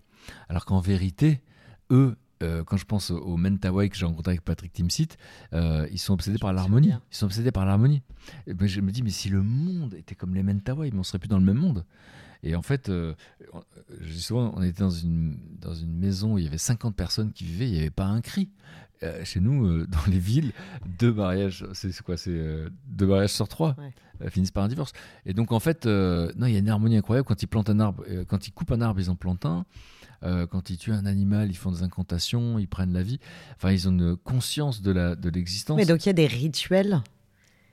Alors 0.49 0.65
qu'en 0.65 0.81
vérité, 0.81 1.41
eux, 1.91 2.17
euh, 2.43 2.63
quand 2.65 2.75
je 2.75 2.85
pense 2.85 3.11
aux 3.11 3.37
Mentawai 3.37 3.89
que 3.89 3.95
j'ai 3.95 4.05
rencontrés 4.05 4.31
avec 4.31 4.41
Patrick 4.41 4.73
Timsit, 4.73 5.17
euh, 5.53 5.87
ils 5.91 5.99
sont 5.99 6.13
obsédés 6.13 6.39
par 6.39 6.51
l'harmonie. 6.51 6.91
Ils 7.11 7.15
sont 7.15 7.27
obsédés 7.27 7.51
par 7.51 7.65
l'harmonie. 7.65 8.01
Ben, 8.47 8.67
je 8.67 8.81
me 8.81 8.91
dis, 8.91 9.01
mais 9.01 9.11
si 9.11 9.29
le 9.29 9.41
monde 9.41 9.93
était 9.93 10.15
comme 10.15 10.35
les 10.35 10.43
Mentawai, 10.43 10.91
on 10.93 11.03
serait 11.03 11.19
plus 11.19 11.29
dans 11.29 11.39
le 11.39 11.45
même 11.45 11.57
monde. 11.57 11.85
Et 12.43 12.55
en 12.55 12.61
fait, 12.61 12.89
euh, 12.89 13.15
souvent, 14.11 14.53
on 14.55 14.61
était 14.61 14.83
dans 14.83 14.89
une, 14.89 15.37
dans 15.59 15.73
une 15.73 15.97
maison 15.97 16.33
où 16.33 16.37
il 16.37 16.43
y 16.43 16.47
avait 16.47 16.57
50 16.57 16.95
personnes 16.95 17.31
qui 17.31 17.43
vivaient, 17.45 17.67
il 17.67 17.73
n'y 17.73 17.79
avait 17.79 17.89
pas 17.89 18.05
un 18.05 18.21
cri. 18.21 18.49
Euh, 19.03 19.23
chez 19.23 19.39
nous, 19.39 19.65
euh, 19.65 19.87
dans 19.89 20.11
les 20.11 20.19
villes, 20.19 20.51
deux 20.99 21.13
mariages, 21.13 21.65
c'est 21.73 22.01
quoi 22.01 22.17
C'est 22.17 22.31
euh, 22.31 22.69
deux 22.87 23.07
mariages 23.07 23.31
sur 23.31 23.47
trois 23.47 23.75
finissent 24.29 24.51
par 24.51 24.63
un 24.63 24.69
divorce. 24.69 24.93
Et 25.25 25.33
donc 25.33 25.51
en 25.51 25.59
fait, 25.59 25.85
non, 25.85 26.45
il 26.47 26.53
y 26.53 26.55
a 26.55 26.59
une 26.59 26.69
harmonie 26.69 26.95
incroyable 26.95 27.27
quand 27.27 27.43
ils 27.43 27.47
plantent 27.47 27.69
un 27.69 27.81
arbre, 27.81 28.05
quand 28.29 28.47
ils 28.47 28.51
coupent 28.51 28.71
un 28.71 28.79
arbre, 28.79 28.97
ils 29.01 29.09
en 29.09 29.17
plantent 29.17 29.45
un. 29.45 29.65
quand 30.21 30.69
ils 30.69 30.77
tuent 30.77 30.93
un 30.93 31.05
animal, 31.05 31.49
ils 31.49 31.57
font 31.57 31.69
des 31.69 31.83
incantations, 31.83 32.57
ils 32.57 32.69
prennent 32.69 32.93
la 32.93 33.03
vie. 33.03 33.19
Enfin, 33.57 33.71
ils 33.73 33.89
ont 33.89 33.91
une 33.91 34.15
conscience 34.15 34.81
de 34.81 34.91
la 34.91 35.17
de 35.17 35.29
l'existence. 35.29 35.75
Mais 35.75 35.85
donc 35.85 36.05
il 36.05 36.07
y 36.07 36.11
a 36.11 36.13
des 36.13 36.27
rituels 36.27 37.01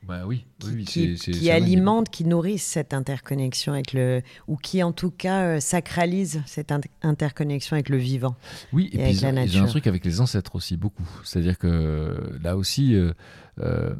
bah 0.06 0.22
oui, 0.26 0.44
qui, 0.84 1.14
qui, 1.14 1.50
alimentent, 1.50 2.10
qui 2.10 2.24
nourrissent 2.24 2.64
cette 2.64 2.92
interconnexion 2.92 3.72
avec 3.72 3.92
le, 3.92 4.22
ou 4.48 4.56
qui 4.56 4.82
en 4.82 4.90
tout 4.90 5.12
cas 5.12 5.42
euh, 5.44 5.60
sacralisent 5.60 6.42
cette 6.44 6.72
interconnexion 7.02 7.74
avec 7.74 7.88
le 7.88 7.98
vivant. 7.98 8.34
Oui, 8.72 8.86
et, 8.86 8.98
puis 8.98 9.24
avec 9.24 9.52
ils, 9.52 9.60
ont 9.60 9.64
un 9.64 9.68
truc 9.68 9.86
avec 9.86 10.04
les 10.04 10.20
ancêtres 10.20 10.56
aussi 10.56 10.76
beaucoup. 10.76 11.08
C'est-à-dire 11.22 11.56
que 11.56 12.16
là 12.42 12.56
aussi, 12.56 12.96
euh, 12.96 13.12
euh, 13.60 13.94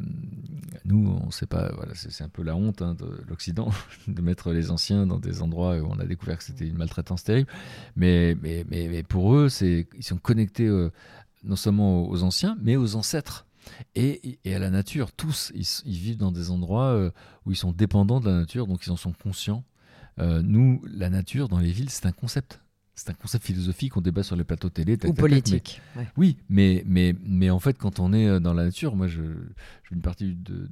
nous, 0.83 1.19
on 1.23 1.27
ne 1.27 1.31
sait 1.31 1.45
pas. 1.45 1.71
Voilà, 1.73 1.93
c'est 1.95 2.23
un 2.23 2.29
peu 2.29 2.43
la 2.43 2.57
honte 2.57 2.81
hein, 2.81 2.95
de 2.95 3.07
l'Occident 3.29 3.69
de 4.09 4.21
mettre 4.21 4.51
les 4.51 4.71
anciens 4.71 5.07
dans 5.07 5.19
des 5.19 5.41
endroits 5.41 5.77
où 5.77 5.87
on 5.89 5.99
a 5.99 6.05
découvert 6.05 6.37
que 6.37 6.43
c'était 6.43 6.67
une 6.67 6.77
maltraitance 6.77 7.23
terrible. 7.23 7.49
Mais, 7.95 8.35
mais, 8.41 8.65
mais, 8.69 8.89
mais 8.89 9.03
pour 9.03 9.33
eux, 9.35 9.47
ils 9.61 9.85
sont 10.01 10.17
connectés 10.17 10.69
non 11.45 11.55
seulement 11.55 12.09
aux 12.09 12.23
anciens, 12.23 12.57
mais 12.61 12.75
aux 12.75 12.95
ancêtres 12.97 13.45
et, 13.95 14.39
à 14.45 14.59
la 14.59 14.69
nature. 14.69 15.11
Tous, 15.11 15.51
ils, 15.55 15.97
vivent 15.97 16.17
dans 16.17 16.31
des 16.31 16.51
endroits 16.51 16.91
euh, 16.91 17.11
où 17.45 17.51
ils 17.51 17.57
sont 17.57 17.71
dépendants 17.71 18.19
de 18.19 18.29
la 18.29 18.39
nature, 18.39 18.67
donc 18.67 18.85
ils 18.85 18.91
en 18.91 18.97
sont 18.97 19.13
conscients. 19.13 19.63
Euh, 20.19 20.41
nous, 20.43 20.81
la 20.85 21.09
nature 21.09 21.49
dans 21.49 21.59
les 21.59 21.71
villes, 21.71 21.89
c'est 21.89 22.05
un 22.05 22.11
concept. 22.11 22.59
C'est 22.95 23.09
un 23.09 23.13
concept 23.13 23.45
philosophique, 23.45 23.97
on 23.97 24.01
débat 24.01 24.21
sur 24.21 24.35
les 24.35 24.43
plateaux 24.43 24.69
télé. 24.69 24.97
Ou 25.05 25.13
politique. 25.13 25.81
Oui, 26.15 26.37
mais, 26.47 26.83
mais, 26.85 27.15
mais 27.23 27.49
en 27.49 27.59
fait, 27.59 27.77
quand 27.77 27.99
on 27.99 28.13
est 28.13 28.27
euh, 28.27 28.39
dans 28.39 28.53
la 28.53 28.65
nature, 28.65 28.95
moi, 28.95 29.07
je, 29.07 29.23
je, 29.83 29.95
une 29.95 30.01
partie 30.01 30.35
de, 30.35 30.69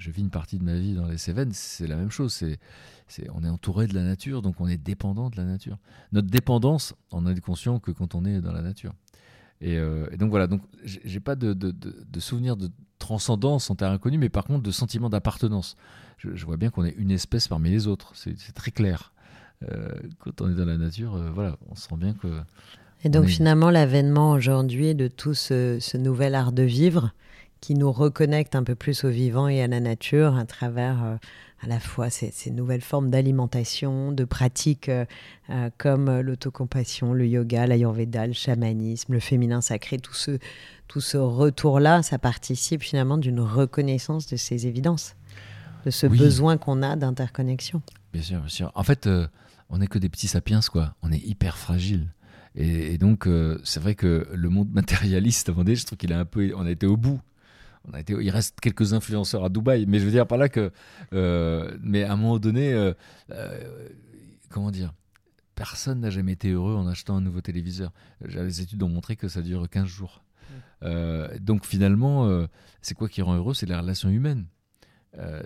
je 0.00 0.10
vis 0.10 0.22
une 0.22 0.30
partie 0.30 0.58
de 0.58 0.64
ma 0.64 0.76
vie 0.76 0.94
dans 0.94 1.06
les 1.06 1.18
Cévennes, 1.18 1.52
c'est 1.52 1.86
la 1.86 1.96
même 1.96 2.10
chose. 2.10 2.32
C'est, 2.32 2.58
c'est, 3.06 3.28
on 3.34 3.44
est 3.44 3.48
entouré 3.48 3.86
de 3.86 3.94
la 3.94 4.02
nature, 4.02 4.40
donc 4.40 4.60
on 4.60 4.66
est 4.66 4.78
dépendant 4.78 5.28
de 5.28 5.36
la 5.36 5.44
nature. 5.44 5.78
Notre 6.12 6.28
dépendance, 6.28 6.94
on 7.12 7.26
est 7.26 7.38
conscient 7.40 7.78
que 7.80 7.90
quand 7.90 8.14
on 8.14 8.24
est 8.24 8.40
dans 8.40 8.52
la 8.52 8.62
nature. 8.62 8.94
Euh, 9.62 10.06
et, 10.10 10.16
donc 10.16 10.30
voilà, 10.30 10.46
donc 10.46 10.62
j'ai 10.84 11.20
pas 11.20 11.36
de, 11.36 11.52
de, 11.52 11.70
de, 11.70 12.20
souvenir 12.20 12.56
de 12.56 12.70
transcendance 12.98 13.70
en 13.70 13.74
terre 13.74 13.90
inconnue, 13.90 14.18
mais 14.18 14.28
par 14.28 14.44
contre 14.44 14.62
de 14.62 14.70
sentiment 14.70 15.10
d'appartenance. 15.10 15.76
Je, 16.18 16.44
vois 16.44 16.56
bien 16.56 16.70
qu'on 16.70 16.84
est 16.84 16.94
une 16.98 17.10
espèce 17.10 17.48
parmi 17.48 17.70
les 17.70 17.86
autres, 17.86 18.12
c'est 18.14 18.36
très 18.54 18.70
clair. 18.70 19.12
Euh, 19.68 19.88
quand 20.18 20.40
on 20.40 20.50
est 20.50 20.54
dans 20.54 20.64
la 20.64 20.76
nature, 20.76 21.14
euh, 21.14 21.30
voilà, 21.34 21.56
on 21.70 21.74
sent 21.74 21.96
bien 21.96 22.14
que. 22.14 22.28
Et 23.04 23.08
donc 23.08 23.26
finalement, 23.26 23.70
l'avènement 23.70 24.32
aujourd'hui 24.32 24.94
de 24.94 25.08
tout 25.08 25.32
ce, 25.32 25.78
ce, 25.80 25.96
nouvel 25.96 26.34
art 26.34 26.52
de 26.52 26.62
vivre 26.62 27.12
qui 27.62 27.74
nous 27.74 27.90
reconnecte 27.92 28.54
un 28.54 28.62
peu 28.62 28.74
plus 28.74 29.04
au 29.04 29.08
vivant 29.08 29.48
et 29.48 29.62
à 29.62 29.66
la 29.66 29.80
nature 29.80 30.36
à 30.36 30.44
travers 30.44 31.18
à 31.62 31.66
la 31.66 31.78
fois 31.78 32.08
ces, 32.10 32.50
nouvelles 32.50 32.80
formes 32.80 33.10
d'alimentation, 33.10 34.12
de 34.12 34.24
pratiques 34.24 34.88
euh, 34.88 35.04
euh, 35.50 35.68
comme 35.76 36.20
l'autocompassion, 36.20 37.12
le 37.12 37.26
yoga, 37.26 37.66
l'ayurveda, 37.66 38.26
le 38.26 38.32
chamanisme, 38.32 39.12
le 39.12 39.20
féminin 39.20 39.60
sacré, 39.60 39.98
tout 39.98 40.14
ce, 40.14 40.38
tout 40.88 41.00
ce 41.00 41.18
retour-là, 41.18 42.02
ça 42.02 42.18
participe 42.18 42.82
finalement 42.82 43.18
d'une 43.18 43.40
reconnaissance 43.40 44.26
de 44.26 44.36
ces 44.36 44.66
évidences, 44.66 45.16
de 45.84 45.90
ce 45.90 46.06
besoin 46.06 46.56
qu'on 46.56 46.82
a 46.82 46.96
d'interconnexion. 46.96 47.82
Bien 48.12 48.22
sûr, 48.22 48.40
bien 48.40 48.48
sûr. 48.48 48.72
En 48.74 48.82
fait, 48.82 49.06
euh, 49.06 49.26
on 49.68 49.78
n'est 49.78 49.86
que 49.86 49.98
des 49.98 50.08
petits 50.08 50.28
sapiens, 50.28 50.60
quoi. 50.70 50.94
On 51.02 51.12
est 51.12 51.22
hyper 51.22 51.58
fragile. 51.58 52.08
Et, 52.56 52.98
donc, 52.98 53.28
c'est 53.62 53.78
vrai 53.78 53.94
que 53.94 54.26
le 54.34 54.48
monde 54.48 54.70
matérialiste, 54.72 55.48
à 55.48 55.52
un 55.52 55.54
moment 55.54 55.64
donné, 55.64 55.76
je 55.76 55.86
trouve 55.86 55.98
qu'il 55.98 56.12
a 56.12 56.18
un 56.18 56.24
peu, 56.24 56.52
on 56.56 56.66
a 56.66 56.70
été 56.70 56.86
au 56.86 56.96
bout 56.96 57.20
on 57.88 57.94
a 57.94 58.00
été, 58.00 58.14
il 58.20 58.30
reste 58.30 58.60
quelques 58.60 58.92
influenceurs 58.92 59.44
à 59.44 59.48
Dubaï, 59.48 59.86
mais 59.86 59.98
je 59.98 60.04
veux 60.04 60.10
dire 60.10 60.26
par 60.26 60.38
là 60.38 60.48
que, 60.48 60.70
euh, 61.12 61.76
mais 61.82 62.04
à 62.04 62.12
un 62.12 62.16
moment 62.16 62.38
donné, 62.38 62.72
euh, 62.72 62.92
euh, 63.30 63.88
comment 64.50 64.70
dire, 64.70 64.92
personne 65.54 66.00
n'a 66.00 66.10
jamais 66.10 66.32
été 66.32 66.50
heureux 66.50 66.74
en 66.74 66.86
achetant 66.86 67.16
un 67.16 67.20
nouveau 67.20 67.40
téléviseur. 67.40 67.92
Les 68.20 68.60
études 68.60 68.82
ont 68.82 68.88
montré 68.88 69.16
que 69.16 69.28
ça 69.28 69.42
dure 69.42 69.68
15 69.68 69.86
jours. 69.86 70.22
donc 71.40 71.64
finalement, 71.64 72.46
c'est 72.82 72.94
quoi 72.94 73.08
qui 73.08 73.22
rend 73.22 73.36
heureux? 73.36 73.54
C'est 73.54 73.66
la 73.66 73.80
relation 73.80 74.08
humaine. 74.08 74.46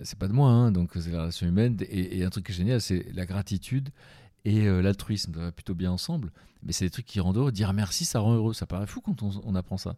c'est 0.03 0.17
pas 0.17 0.27
de 0.27 0.33
moi, 0.33 0.49
hein, 0.49 0.71
donc 0.71 0.91
c'est 0.95 1.11
la 1.11 1.21
relation 1.21 1.47
humaine. 1.47 1.77
Et, 1.81 2.19
et, 2.19 2.23
un 2.23 2.29
truc 2.29 2.51
génial, 2.51 2.81
c'est 2.81 3.11
la 3.13 3.25
gratitude 3.25 3.89
et 4.45 4.65
l'altruisme 4.81 5.33
ça 5.33 5.39
va 5.39 5.51
plutôt 5.51 5.75
bien 5.75 5.91
ensemble. 5.91 6.31
Mais 6.65 6.71
c'est 6.71 6.85
des 6.85 6.91
trucs 6.91 7.05
qui 7.05 7.19
rendent 7.19 7.37
heureux. 7.37 7.51
Dire 7.51 7.73
merci, 7.73 8.05
ça 8.05 8.19
rend 8.19 8.33
heureux. 8.33 8.53
Ça 8.53 8.65
paraît 8.65 8.87
fou 8.87 9.01
quand 9.01 9.21
on, 9.21 9.55
apprend 9.55 9.77
ça. 9.77 9.95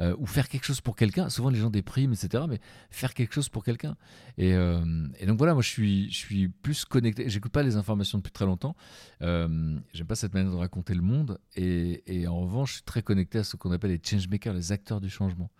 Euh, 0.00 0.16
ou 0.18 0.26
faire 0.26 0.48
quelque 0.48 0.64
chose 0.64 0.80
pour 0.80 0.96
quelqu'un. 0.96 1.28
Souvent, 1.28 1.50
les 1.50 1.58
gens 1.58 1.70
dépriment, 1.70 2.12
etc. 2.12 2.44
Mais 2.48 2.60
faire 2.90 3.14
quelque 3.14 3.32
chose 3.32 3.48
pour 3.48 3.64
quelqu'un. 3.64 3.96
Et, 4.38 4.54
euh, 4.54 5.06
et 5.18 5.26
donc 5.26 5.38
voilà, 5.38 5.54
moi, 5.54 5.62
je 5.62 5.68
suis, 5.68 6.10
je 6.10 6.16
suis 6.16 6.48
plus 6.48 6.84
connecté. 6.84 7.28
J'écoute 7.28 7.52
pas 7.52 7.62
les 7.62 7.76
informations 7.76 8.18
depuis 8.18 8.32
très 8.32 8.46
longtemps. 8.46 8.74
Euh, 9.22 9.78
J'aime 9.92 10.06
pas 10.06 10.16
cette 10.16 10.34
manière 10.34 10.50
de 10.50 10.56
raconter 10.56 10.94
le 10.94 11.02
monde. 11.02 11.38
Et, 11.54 12.02
et, 12.06 12.26
en 12.26 12.40
revanche, 12.40 12.70
je 12.70 12.74
suis 12.76 12.84
très 12.84 13.02
connecté 13.02 13.38
à 13.38 13.44
ce 13.44 13.56
qu'on 13.56 13.70
appelle 13.70 13.90
les 13.90 14.00
changemakers, 14.02 14.54
les 14.54 14.72
acteurs 14.72 15.00
du 15.00 15.10
changement. 15.10 15.50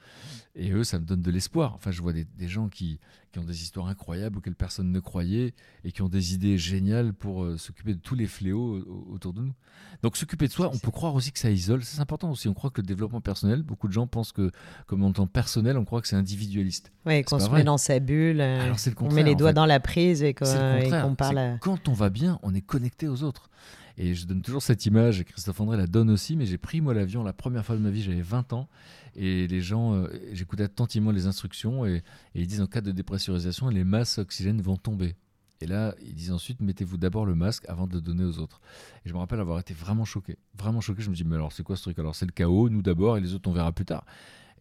Et 0.56 0.70
eux, 0.70 0.84
ça 0.84 0.98
me 0.98 1.04
donne 1.04 1.22
de 1.22 1.30
l'espoir. 1.30 1.74
Enfin, 1.74 1.90
je 1.90 2.02
vois 2.02 2.12
des, 2.12 2.24
des 2.24 2.48
gens 2.48 2.68
qui, 2.68 3.00
qui, 3.32 3.38
ont 3.38 3.44
des 3.44 3.62
histoires 3.62 3.86
incroyables 3.86 4.38
auxquelles 4.38 4.54
personne 4.54 4.90
ne 4.90 5.00
croyait 5.00 5.54
et 5.84 5.92
qui 5.92 6.02
ont 6.02 6.08
des 6.08 6.34
idées 6.34 6.58
géniales 6.58 7.12
pour 7.12 7.44
euh, 7.44 7.56
s'occuper 7.56 7.94
de 7.94 8.00
tous 8.00 8.14
les 8.14 8.26
fléaux 8.26 8.84
autour 9.10 9.32
de 9.32 9.42
nous. 9.42 9.54
Donc, 10.02 10.16
s'occuper 10.16 10.43
de 10.46 10.52
soi, 10.52 10.70
on 10.72 10.78
peut 10.78 10.90
croire 10.90 11.14
aussi 11.14 11.32
que 11.32 11.38
ça 11.38 11.50
isole. 11.50 11.82
C'est 11.84 12.00
important 12.00 12.30
aussi. 12.30 12.48
On 12.48 12.54
croit 12.54 12.70
que 12.70 12.80
le 12.80 12.86
développement 12.86 13.20
personnel, 13.20 13.62
beaucoup 13.62 13.88
de 13.88 13.92
gens 13.92 14.06
pensent 14.06 14.32
que, 14.32 14.50
comme 14.86 15.02
on 15.02 15.08
entend 15.08 15.26
personnel, 15.26 15.76
on 15.76 15.84
croit 15.84 16.00
que 16.00 16.08
c'est 16.08 16.16
individualiste. 16.16 16.92
Oui, 17.06 17.22
qu'on 17.24 17.38
se 17.38 17.50
met 17.50 17.64
dans 17.64 17.78
sa 17.78 18.00
bulle, 18.00 18.40
Alors, 18.40 18.76
le 18.84 18.92
on 19.00 19.12
met 19.12 19.22
les 19.22 19.34
doigts 19.34 19.52
dans 19.52 19.66
la 19.66 19.80
prise 19.80 20.22
et 20.22 20.34
qu'on 20.34 21.14
parle. 21.16 21.58
Quand 21.60 21.88
on 21.88 21.92
va 21.92 22.10
bien, 22.10 22.38
on 22.42 22.54
est 22.54 22.60
connecté 22.62 23.08
aux 23.08 23.22
autres. 23.22 23.50
Et 23.96 24.14
je 24.14 24.26
donne 24.26 24.42
toujours 24.42 24.62
cette 24.62 24.86
image, 24.86 25.20
et 25.20 25.24
Christophe 25.24 25.60
André 25.60 25.76
la 25.76 25.86
donne 25.86 26.10
aussi, 26.10 26.34
mais 26.34 26.46
j'ai 26.46 26.58
pris 26.58 26.80
moi 26.80 26.94
l'avion 26.94 27.22
la 27.22 27.32
première 27.32 27.64
fois 27.64 27.76
de 27.76 27.80
ma 27.80 27.90
vie, 27.90 28.02
j'avais 28.02 28.22
20 28.22 28.52
ans, 28.52 28.68
et 29.14 29.46
les 29.46 29.60
gens, 29.60 29.94
euh, 29.94 30.08
j'écoutais 30.32 30.64
attentivement 30.64 31.12
les 31.12 31.26
instructions, 31.26 31.86
et, 31.86 32.02
et, 32.34 32.40
ils 32.40 32.46
disent 32.48 32.60
en 32.60 32.66
cas 32.66 32.80
de 32.80 32.90
dépressurisation, 32.90 33.68
les 33.68 33.84
masses 33.84 34.18
oxygène 34.18 34.60
vont 34.60 34.76
tomber. 34.76 35.14
Et 35.60 35.66
là, 35.66 35.94
ils 36.02 36.14
disent 36.14 36.32
ensuite, 36.32 36.60
mettez-vous 36.60 36.96
d'abord 36.96 37.26
le 37.26 37.34
masque 37.34 37.64
avant 37.68 37.86
de 37.86 37.94
le 37.94 38.00
donner 38.00 38.24
aux 38.24 38.38
autres. 38.38 38.60
Et 39.04 39.08
je 39.08 39.14
me 39.14 39.18
rappelle 39.18 39.40
avoir 39.40 39.58
été 39.58 39.72
vraiment 39.72 40.04
choqué, 40.04 40.36
vraiment 40.58 40.80
choqué. 40.80 41.02
Je 41.02 41.10
me 41.10 41.14
dis, 41.14 41.24
mais 41.24 41.36
alors 41.36 41.52
c'est 41.52 41.62
quoi 41.62 41.76
ce 41.76 41.82
truc? 41.82 41.98
Alors 41.98 42.14
c'est 42.14 42.26
le 42.26 42.32
chaos, 42.32 42.68
nous 42.68 42.82
d'abord, 42.82 43.16
et 43.16 43.20
les 43.20 43.34
autres 43.34 43.48
on 43.48 43.52
verra 43.52 43.72
plus 43.72 43.84
tard. 43.84 44.04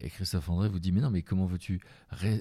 Et 0.00 0.10
Christophe 0.10 0.48
André 0.48 0.68
vous 0.68 0.80
dit 0.80 0.92
mais 0.92 1.00
non 1.00 1.10
mais 1.10 1.22
comment 1.22 1.46
veux-tu 1.46 1.80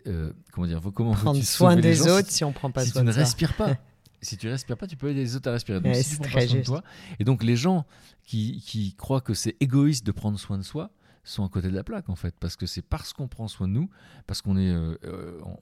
euh, 0.08 0.34
comment 0.52 0.68
dire 0.68 0.82
comment 0.94 1.14
prendre 1.14 1.42
soin 1.44 1.76
des 1.76 2.02
autres 2.08 2.30
si, 2.30 2.38
si 2.38 2.44
on 2.44 2.52
prend 2.52 2.72
pas 2.72 2.84
si 2.84 2.90
soin 2.90 3.02
tu 3.02 3.08
de 3.08 3.12
ne 3.12 3.16
respires 3.16 3.56
pas 3.56 3.78
si 4.22 4.38
tu 4.38 4.50
respires 4.50 4.76
pas 4.76 4.88
tu 4.88 4.98
peux 4.98 5.10
aider 5.10 5.22
les 5.22 5.36
autres 5.36 5.50
à 5.50 5.54
respirer 5.54 5.80
donc 5.80 5.96
si 5.96 6.18
tu 6.18 6.18
prends 6.18 6.40
pas 6.40 6.48
soin 6.48 6.60
de 6.60 6.64
toi 6.64 6.84
et 7.20 7.24
donc 7.24 7.44
les 7.44 7.56
gens 7.56 7.86
qui, 8.24 8.60
qui 8.66 8.96
croient 8.96 9.22
que 9.22 9.36
c'est 9.36 9.56
égoïste 9.60 10.06
de 10.06 10.12
prendre 10.12 10.40
soin 10.40 10.58
de 10.58 10.64
soi 10.64 10.90
sont 11.24 11.46
à 11.46 11.50
côté 11.50 11.70
de 11.70 11.76
la 11.76 11.84
plaque 11.84 12.10
en 12.10 12.16
fait 12.16 12.36
parce 12.40 12.56
que 12.56 12.66
c'est 12.66 12.82
parce 12.82 13.14
qu'on 13.14 13.28
prend 13.28 13.48
soin 13.48 13.68
de 13.68 13.74
nous 13.74 13.90
parce 14.28 14.42
qu'on 14.42 14.58
est 14.58 14.70
euh, 14.70 14.98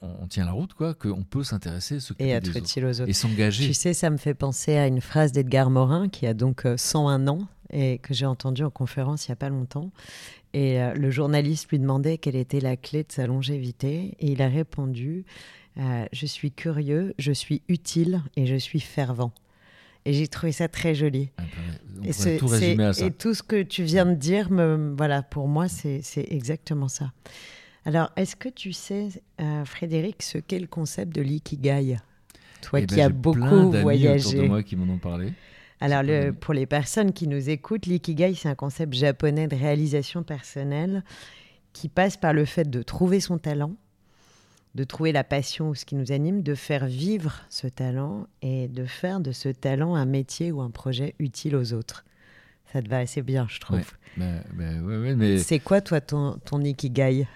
on, 0.02 0.24
on, 0.24 0.28
tient 0.28 0.46
la 0.46 0.52
route 0.52 0.74
quoi 0.74 0.94
qu'on 0.94 1.24
peut 1.24 1.44
s'intéresser 1.44 2.00
et 2.20 2.30
être 2.30 2.56
utile 2.56 2.86
aux 2.86 3.02
autres 3.02 3.10
et 3.10 3.14
s'engager. 3.14 3.68
Tu 3.68 3.74
sais 3.74 3.94
ça 3.94 4.10
me 4.10 4.18
fait 4.18 4.34
penser 4.34 4.76
à 4.78 4.88
une 4.88 5.02
phrase 5.02 5.32
d'Edgar 5.32 5.70
Morin 5.70 6.10
qui 6.10 6.26
a 6.26 6.34
donc 6.34 6.66
101 6.76 7.28
ans 7.28 7.48
et 7.72 8.00
que 8.00 8.14
j'ai 8.14 8.26
entendu 8.26 8.64
en 8.64 8.70
conférence 8.70 9.28
il 9.28 9.30
y 9.30 9.34
a 9.34 9.38
pas 9.38 9.50
longtemps. 9.50 9.92
Et 10.54 10.82
euh, 10.82 10.94
le 10.94 11.12
journaliste 11.12 11.70
lui 11.70 11.80
demandait 11.80 12.18
quelle 12.18 12.36
était 12.36 12.60
la 12.60 12.76
clé 12.76 13.04
de 13.04 13.12
sa 13.12 13.28
longévité 13.28 14.16
et 14.20 14.32
il 14.32 14.42
a 14.42 14.48
répondu 14.48 15.26
euh, 15.78 16.06
je 16.12 16.26
suis 16.26 16.52
curieux 16.52 17.14
je 17.18 17.32
suis 17.32 17.62
utile 17.70 18.22
et 18.36 18.46
je 18.46 18.56
suis 18.56 18.82
fervent 18.82 19.32
et 20.06 20.14
j'ai 20.14 20.28
trouvé 20.28 20.52
ça 20.52 20.68
très 20.68 20.96
joli. 20.96 21.30
Ah, 21.38 21.44
et, 22.04 22.38
tout 22.38 22.48
résumer 22.48 22.86
à 22.86 22.94
ça. 22.94 23.06
et 23.06 23.12
tout 23.12 23.34
ce 23.34 23.44
que 23.44 23.62
tu 23.62 23.84
viens 23.84 24.06
de 24.06 24.16
dire, 24.16 24.52
me, 24.52 24.94
voilà, 24.98 25.22
pour 25.22 25.48
moi, 25.48 25.68
c'est 25.68 26.02
exactement 26.30 26.88
ça. 26.88 27.12
Alors, 27.86 28.12
est-ce 28.16 28.36
que 28.36 28.50
tu 28.50 28.74
sais, 28.74 29.10
euh, 29.40 29.66
Frédéric, 29.66 30.22
ce 30.22 30.38
qu'est 30.38 30.60
le 30.60 30.68
concept 30.68 31.16
de 31.16 31.22
l'ikigai? 31.22 31.98
Toi 32.62 32.82
eh 32.82 32.86
qui 32.86 32.96
ben, 32.96 33.06
as 33.06 33.10
beaucoup 33.10 33.72
voyagé. 33.72 34.30
Autour 34.30 34.42
de 34.44 34.48
moi 34.48 34.64
qui 34.64 34.76
m'en 34.76 34.92
ont 34.94 35.00
parlé. 35.00 35.34
Alors, 35.80 36.04
le, 36.04 36.32
pour 36.32 36.54
les 36.54 36.68
personnes 36.68 37.12
qui 37.12 37.28
nous 37.28 37.50
écoutent, 37.50 37.88
l'ikigai, 37.88 38.36
c'est 38.36 38.50
un 38.50 38.56
concept 38.56 38.94
japonais 38.94 39.48
de 39.48 39.56
réalisation 39.56 40.22
personnelle 40.22 41.04
qui 41.74 41.90
passe 41.90 42.18
par 42.18 42.34
le 42.34 42.46
fait 42.46 42.70
de 42.70 42.84
trouver 42.84 43.20
son 43.20 43.40
talent, 43.40 43.76
de 44.76 44.84
trouver 44.84 45.12
la 45.12 45.24
passion 45.24 45.70
ou 45.70 45.76
ce 45.76 45.86
qui 45.86 45.96
nous 45.96 46.12
anime, 46.12 46.44
de 46.44 46.56
faire 46.56 46.86
vivre 46.86 47.42
ce 47.50 47.68
talent 47.68 48.28
et 48.42 48.68
de 48.68 48.86
faire 48.86 49.20
de 49.20 49.32
ce 49.32 49.50
talent 49.50 49.96
un 49.96 50.06
métier 50.06 50.52
ou 50.52 50.62
un 50.62 50.70
projet 50.72 51.16
utile 51.20 51.56
aux 51.56 51.74
autres. 51.74 52.06
Ça 52.72 52.82
te 52.82 52.88
va 52.90 53.00
assez 53.00 53.22
bien, 53.22 53.48
je 53.50 53.60
trouve. 53.60 53.80
Ouais, 53.80 53.86
bah, 54.18 54.26
bah, 54.54 54.82
ouais, 54.82 55.16
mais... 55.16 55.40
C'est 55.40 55.60
quoi, 55.60 55.82
toi, 55.82 56.00
ton, 56.00 56.38
ton 56.46 56.62
ikigai? 56.62 57.28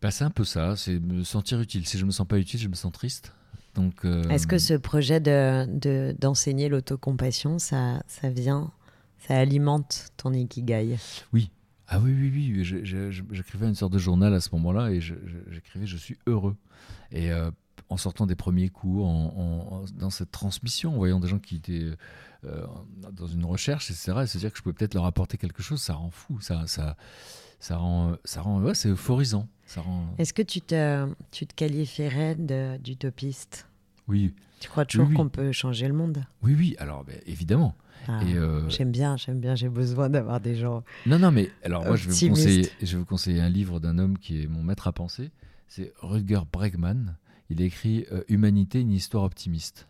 Bah, 0.00 0.12
C'est 0.12 0.24
un 0.24 0.30
peu 0.30 0.44
ça, 0.44 0.76
c'est 0.76 1.00
me 1.00 1.24
sentir 1.24 1.60
utile. 1.60 1.86
Si 1.86 1.98
je 1.98 2.04
me 2.04 2.12
sens 2.12 2.26
pas 2.26 2.38
utile, 2.38 2.60
je 2.60 2.68
me 2.68 2.74
sens 2.74 2.92
triste. 2.92 3.32
Donc, 3.74 4.04
euh... 4.04 4.28
Est-ce 4.28 4.46
que 4.46 4.58
ce 4.58 4.74
projet 4.74 5.18
de, 5.20 6.14
d'enseigner 6.20 6.68
l'autocompassion, 6.68 7.58
ça, 7.58 8.02
ça 8.06 8.30
vient, 8.30 8.70
ça 9.18 9.36
alimente 9.36 10.10
ton 10.16 10.32
ikigai? 10.32 10.96
Oui, 11.32 11.50
ah 11.88 11.98
oui, 11.98 12.12
oui, 12.12 12.30
oui. 12.32 12.64
J'écrivais 12.64 13.66
une 13.66 13.74
sorte 13.74 13.92
de 13.94 13.98
journal 13.98 14.34
à 14.34 14.40
ce 14.40 14.50
moment-là 14.52 14.90
et 14.90 15.00
j'écrivais 15.00 15.86
je, 15.86 15.96
suis 15.96 16.18
heureux. 16.26 16.54
Et 17.10 17.32
euh, 17.32 17.50
en 17.88 17.96
sortant 17.96 18.26
des 18.26 18.34
premiers 18.34 18.68
cours, 18.68 19.06
en, 19.06 19.84
dans 19.94 20.10
cette 20.10 20.30
transmission, 20.30 20.94
en 20.94 20.96
voyant 20.96 21.20
des 21.20 21.28
gens 21.28 21.38
qui 21.38 21.56
étaient 21.56 21.90
euh, 22.44 22.66
dans 23.12 23.26
une 23.26 23.44
recherche, 23.44 23.90
etc., 23.90 24.12
et 24.22 24.26
se 24.26 24.38
dire 24.38 24.52
que 24.52 24.58
je 24.58 24.62
pouvais 24.62 24.74
peut-être 24.74 24.94
leur 24.94 25.06
apporter 25.06 25.38
quelque 25.38 25.62
chose, 25.62 25.80
ça 25.80 25.94
rend 25.94 26.10
fou. 26.10 26.40
Ça, 26.40 26.66
ça, 26.66 26.96
ça 27.60 27.76
rend, 27.76 28.16
ça 28.24 28.42
rend 28.42 28.60
ouais, 28.62 28.74
c'est 28.74 28.90
euphorisant. 28.90 29.48
Rend... 29.76 30.14
Est-ce 30.18 30.32
que 30.32 30.42
tu 30.42 30.60
te, 30.60 31.06
tu 31.30 31.46
te 31.46 31.54
qualifierais 31.54 32.36
d'utopiste? 32.78 33.66
Oui. 34.06 34.34
Tu 34.60 34.68
crois 34.68 34.84
toujours 34.84 35.06
oui, 35.06 35.12
oui. 35.12 35.16
qu'on 35.16 35.28
peut 35.28 35.52
changer 35.52 35.86
le 35.88 35.94
monde? 35.94 36.24
Oui, 36.42 36.54
oui. 36.56 36.74
Alors, 36.78 37.04
ben, 37.04 37.20
évidemment. 37.26 37.74
Ah, 38.06 38.20
euh... 38.24 38.68
J'aime 38.68 38.90
bien, 38.90 39.16
j'aime 39.16 39.40
bien, 39.40 39.54
j'ai 39.54 39.68
besoin 39.68 40.08
d'avoir 40.08 40.40
des 40.40 40.56
gens. 40.56 40.82
Non, 41.06 41.18
non, 41.18 41.30
mais 41.30 41.50
alors 41.62 41.84
moi, 41.84 41.96
je 41.96 42.08
vais, 42.08 42.14
vous 42.14 42.34
conseiller, 42.34 42.70
je 42.80 42.92
vais 42.92 42.98
vous 42.98 43.04
conseiller 43.04 43.40
un 43.40 43.50
livre 43.50 43.80
d'un 43.80 43.98
homme 43.98 44.16
qui 44.16 44.42
est 44.42 44.46
mon 44.46 44.62
maître 44.62 44.86
à 44.86 44.92
penser. 44.92 45.30
C'est 45.68 45.92
Rutger 45.98 46.40
Bregman. 46.50 47.16
Il 47.50 47.60
écrit 47.60 48.06
euh, 48.10 48.24
Humanité, 48.28 48.80
une 48.80 48.92
histoire 48.92 49.24
optimiste. 49.24 49.86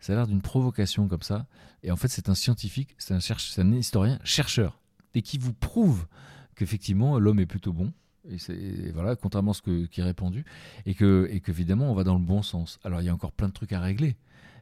Ça 0.00 0.12
a 0.12 0.16
l'air 0.16 0.26
d'une 0.26 0.40
provocation 0.40 1.08
comme 1.08 1.22
ça. 1.22 1.46
Et 1.82 1.90
en 1.90 1.96
fait, 1.96 2.08
c'est 2.08 2.28
un 2.28 2.34
scientifique, 2.34 2.94
c'est 2.98 3.14
un, 3.14 3.72
historien, 3.72 4.18
chercheur, 4.24 4.80
et 5.14 5.22
qui 5.22 5.38
vous 5.38 5.52
prouve 5.52 6.06
qu'effectivement, 6.54 7.18
l'homme 7.18 7.40
est 7.40 7.46
plutôt 7.46 7.72
bon. 7.72 7.92
Et, 8.28 8.90
voilà, 8.92 9.16
contrairement 9.16 9.52
à 9.52 9.54
ce 9.54 9.86
qui 9.86 10.00
est 10.00 10.04
répandu, 10.04 10.44
et 10.86 10.94
que, 10.94 11.28
et 11.30 11.40
qu'évidemment, 11.40 11.90
on 11.90 11.94
va 11.94 12.04
dans 12.04 12.14
le 12.14 12.24
bon 12.24 12.42
sens. 12.42 12.78
Alors, 12.84 13.00
il 13.00 13.04
y 13.04 13.08
a 13.08 13.14
encore 13.14 13.32
plein 13.32 13.48
de 13.48 13.52
trucs 13.52 13.72
à 13.72 13.80
régler. 13.80 14.16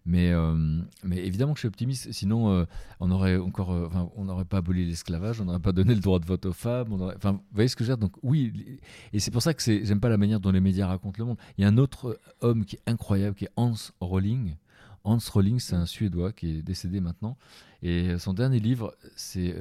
Mais, 0.06 0.30
euh, 0.30 0.54
mais 1.02 1.18
évidemment 1.18 1.52
que 1.52 1.58
je 1.58 1.62
suis 1.62 1.68
optimiste, 1.68 2.12
sinon 2.12 2.52
euh, 2.52 2.64
on 3.00 3.10
aurait 3.10 3.36
euh, 3.36 3.88
n'aurait 4.18 4.44
pas 4.44 4.58
aboli 4.58 4.86
l'esclavage, 4.86 5.40
on 5.40 5.46
n'aurait 5.46 5.58
pas 5.58 5.72
donné 5.72 5.96
le 5.96 6.00
droit 6.00 6.20
de 6.20 6.24
vote 6.24 6.46
aux 6.46 6.52
femmes. 6.52 6.86
Vous 6.90 7.40
voyez 7.52 7.68
ce 7.68 7.74
que 7.74 7.82
je 7.82 7.90
veux 7.90 7.96
dire? 7.96 7.98
Donc 7.98 8.16
oui, 8.22 8.80
et 9.12 9.18
c'est 9.18 9.32
pour 9.32 9.42
ça 9.42 9.52
que 9.52 9.62
j'aime 9.64 9.98
pas 9.98 10.08
la 10.08 10.16
manière 10.16 10.38
dont 10.38 10.52
les 10.52 10.60
médias 10.60 10.86
racontent 10.86 11.16
le 11.18 11.24
monde. 11.24 11.38
Il 11.58 11.62
y 11.62 11.64
a 11.64 11.68
un 11.68 11.76
autre 11.76 12.20
homme 12.40 12.64
qui 12.64 12.76
est 12.76 12.82
incroyable, 12.86 13.34
qui 13.34 13.46
est 13.46 13.52
Hans 13.56 13.74
Rolling. 14.00 14.54
Hans 15.02 15.18
Rolling, 15.32 15.58
c'est 15.58 15.74
un 15.74 15.86
Suédois 15.86 16.32
qui 16.32 16.58
est 16.58 16.62
décédé 16.62 17.00
maintenant, 17.00 17.36
et 17.82 18.16
son 18.18 18.32
dernier 18.32 18.60
livre, 18.60 18.94
c'est 19.16 19.56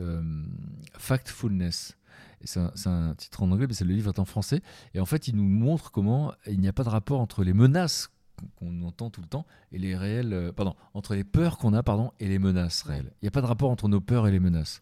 Factfulness. 0.94 1.98
C'est 2.44 2.60
un, 2.60 2.72
un, 2.86 3.16
titre 3.16 3.42
en 3.42 3.52
anglais, 3.52 3.66
mais 3.68 3.74
c'est 3.74 3.86
le 3.86 3.94
livre 3.96 4.10
est 4.10 4.20
en 4.20 4.26
français. 4.26 4.62
Et 4.94 5.00
en 5.00 5.06
fait, 5.06 5.28
il 5.28 5.36
nous 5.36 5.44
montre 5.44 5.92
comment 5.92 6.34
il 6.46 6.60
n'y 6.60 6.68
a 6.68 6.74
pas 6.74 6.84
de 6.84 6.90
rapport 6.90 7.20
entre 7.20 7.44
les 7.44 7.54
menaces 7.54 8.12
qu'on 8.56 8.82
entend 8.84 9.10
tout 9.10 9.22
le 9.22 9.28
temps 9.28 9.46
et 9.72 9.78
les 9.78 9.96
réels 9.96 10.34
euh, 10.34 10.52
pardon 10.52 10.76
entre 10.94 11.16
les 11.16 11.24
peurs 11.24 11.58
qu'on 11.58 11.74
a 11.74 11.84
pardon 11.84 12.12
et 12.20 12.28
les 12.28 12.40
menaces 12.40 12.84
réelles 12.84 13.12
il 13.22 13.26
n'y 13.26 13.28
a 13.28 13.32
pas 13.32 13.42
de 13.42 13.46
rapport 13.46 13.70
entre 13.70 13.88
nos 13.88 14.02
peurs 14.02 14.28
et 14.28 14.32
les 14.32 14.40
menaces 14.40 14.82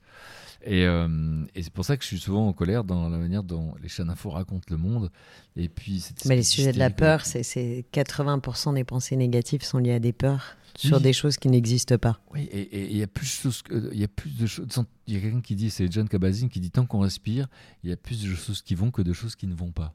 et, 0.65 0.85
euh, 0.85 1.43
et 1.55 1.63
c'est 1.63 1.73
pour 1.73 1.83
ça 1.85 1.97
que 1.97 2.03
je 2.03 2.07
suis 2.07 2.19
souvent 2.19 2.47
en 2.47 2.53
colère 2.53 2.83
dans 2.83 3.09
la 3.09 3.17
manière 3.17 3.43
dont 3.43 3.75
les 3.81 3.89
chaînes 3.89 4.09
info 4.09 4.29
racontent 4.29 4.65
le 4.69 4.77
monde 4.77 5.11
et 5.55 5.69
puis 5.69 6.05
mais 6.25 6.35
les 6.35 6.43
sujets 6.43 6.71
de 6.71 6.79
la 6.79 6.89
peur 6.89 7.21
c'est 7.25 7.85
80% 7.93 8.73
des 8.75 8.83
pensées 8.83 9.15
négatives 9.15 9.63
sont 9.63 9.77
liées 9.77 9.93
à 9.93 9.99
des 9.99 10.13
peurs 10.13 10.57
sur 10.77 10.97
oui. 10.97 11.03
des 11.03 11.13
choses 11.13 11.37
qui 11.37 11.49
n'existent 11.49 11.97
pas. 11.97 12.19
Oui, 12.33 12.43
et 12.51 12.91
il 12.91 12.97
y 12.97 13.03
a 13.03 13.07
plus 13.07 13.25
de 13.25 13.29
choses, 13.29 13.63
il 13.91 13.99
y 13.99 14.03
a 14.03 14.07
plus 14.07 14.35
de 14.35 14.45
choses. 14.45 14.67
Il 15.07 15.13
y 15.13 15.17
a 15.17 15.21
quelqu'un 15.21 15.41
qui 15.41 15.55
dit, 15.55 15.69
c'est 15.69 15.91
John 15.91 16.07
Kabat-Zinn 16.07 16.49
qui 16.49 16.59
dit 16.59 16.71
tant 16.71 16.85
qu'on 16.85 16.99
respire, 16.99 17.47
il 17.83 17.89
y 17.89 17.93
a 17.93 17.97
plus 17.97 18.23
de 18.23 18.33
choses 18.33 18.61
qui 18.61 18.75
vont 18.75 18.91
que 18.91 19.01
de 19.01 19.13
choses 19.13 19.35
qui 19.35 19.47
ne 19.47 19.55
vont 19.55 19.71
pas. 19.71 19.93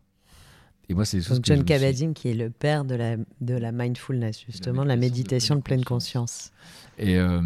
Et 0.88 0.94
moi, 0.94 1.04
c'est 1.04 1.20
Donc 1.28 1.44
John 1.44 1.64
Kabat-Zinn, 1.64 2.14
qui 2.14 2.28
est 2.28 2.34
le 2.34 2.48
père 2.50 2.84
de 2.84 2.94
la, 2.94 3.16
de 3.16 3.54
la 3.54 3.72
mindfulness, 3.72 4.44
justement, 4.46 4.84
la 4.84 4.96
méditation, 4.96 5.56
de 5.56 5.60
pleine, 5.60 5.80
de 5.80 5.84
pleine 5.84 5.96
conscience. 5.96 6.50
Et, 6.98 7.18
euh, 7.18 7.40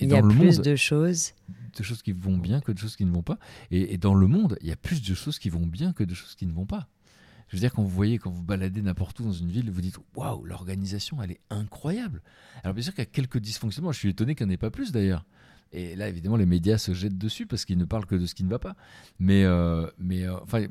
et 0.00 0.04
il 0.04 0.08
dans 0.08 0.16
y 0.16 0.18
a 0.18 0.22
le 0.22 0.28
plus 0.28 0.56
monde, 0.56 0.64
de 0.64 0.76
choses. 0.76 1.32
De 1.78 1.82
choses 1.84 2.02
qui 2.02 2.12
vont 2.12 2.36
bien 2.36 2.60
que 2.60 2.72
de 2.72 2.78
choses 2.78 2.96
qui 2.96 3.04
ne 3.04 3.12
vont 3.12 3.22
pas. 3.22 3.38
Et, 3.70 3.94
et, 3.94 3.98
dans 3.98 4.14
le 4.14 4.26
monde, 4.26 4.58
il 4.62 4.68
y 4.68 4.72
a 4.72 4.76
plus 4.76 5.00
de 5.00 5.14
choses 5.14 5.38
qui 5.38 5.48
vont 5.48 5.66
bien 5.66 5.92
que 5.92 6.02
de 6.02 6.14
choses 6.14 6.34
qui 6.34 6.46
ne 6.46 6.52
vont 6.52 6.66
pas. 6.66 6.88
Je 7.48 7.56
veux 7.56 7.60
dire, 7.60 7.72
quand 7.72 7.82
vous 7.82 7.88
voyez, 7.88 8.18
quand 8.18 8.30
vous 8.30 8.42
baladez 8.42 8.82
n'importe 8.82 9.20
où 9.20 9.24
dans 9.24 9.32
une 9.32 9.50
ville, 9.50 9.70
vous 9.70 9.80
dites 9.80 9.98
Waouh, 10.16 10.44
l'organisation, 10.44 11.22
elle 11.22 11.30
est 11.32 11.40
incroyable. 11.50 12.20
Alors, 12.64 12.74
bien 12.74 12.82
sûr 12.82 12.92
qu'il 12.92 13.02
y 13.02 13.06
a 13.06 13.10
quelques 13.10 13.38
dysfonctionnements. 13.38 13.92
Je 13.92 13.98
suis 13.98 14.08
étonné 14.08 14.34
qu'il 14.34 14.46
n'y 14.46 14.52
en 14.52 14.54
ait 14.54 14.58
pas 14.58 14.70
plus 14.70 14.90
d'ailleurs. 14.90 15.24
Et 15.72 15.94
là, 15.94 16.08
évidemment, 16.08 16.36
les 16.36 16.46
médias 16.46 16.78
se 16.78 16.94
jettent 16.94 17.18
dessus 17.18 17.46
parce 17.46 17.64
qu'ils 17.64 17.78
ne 17.78 17.84
parlent 17.84 18.06
que 18.06 18.16
de 18.16 18.26
ce 18.26 18.34
qui 18.34 18.42
ne 18.42 18.50
va 18.50 18.58
pas. 18.58 18.74
Mais, 19.20 19.44
euh, 19.44 19.86
mais 19.98 20.24
euh, 20.24 20.36
enfin, 20.42 20.66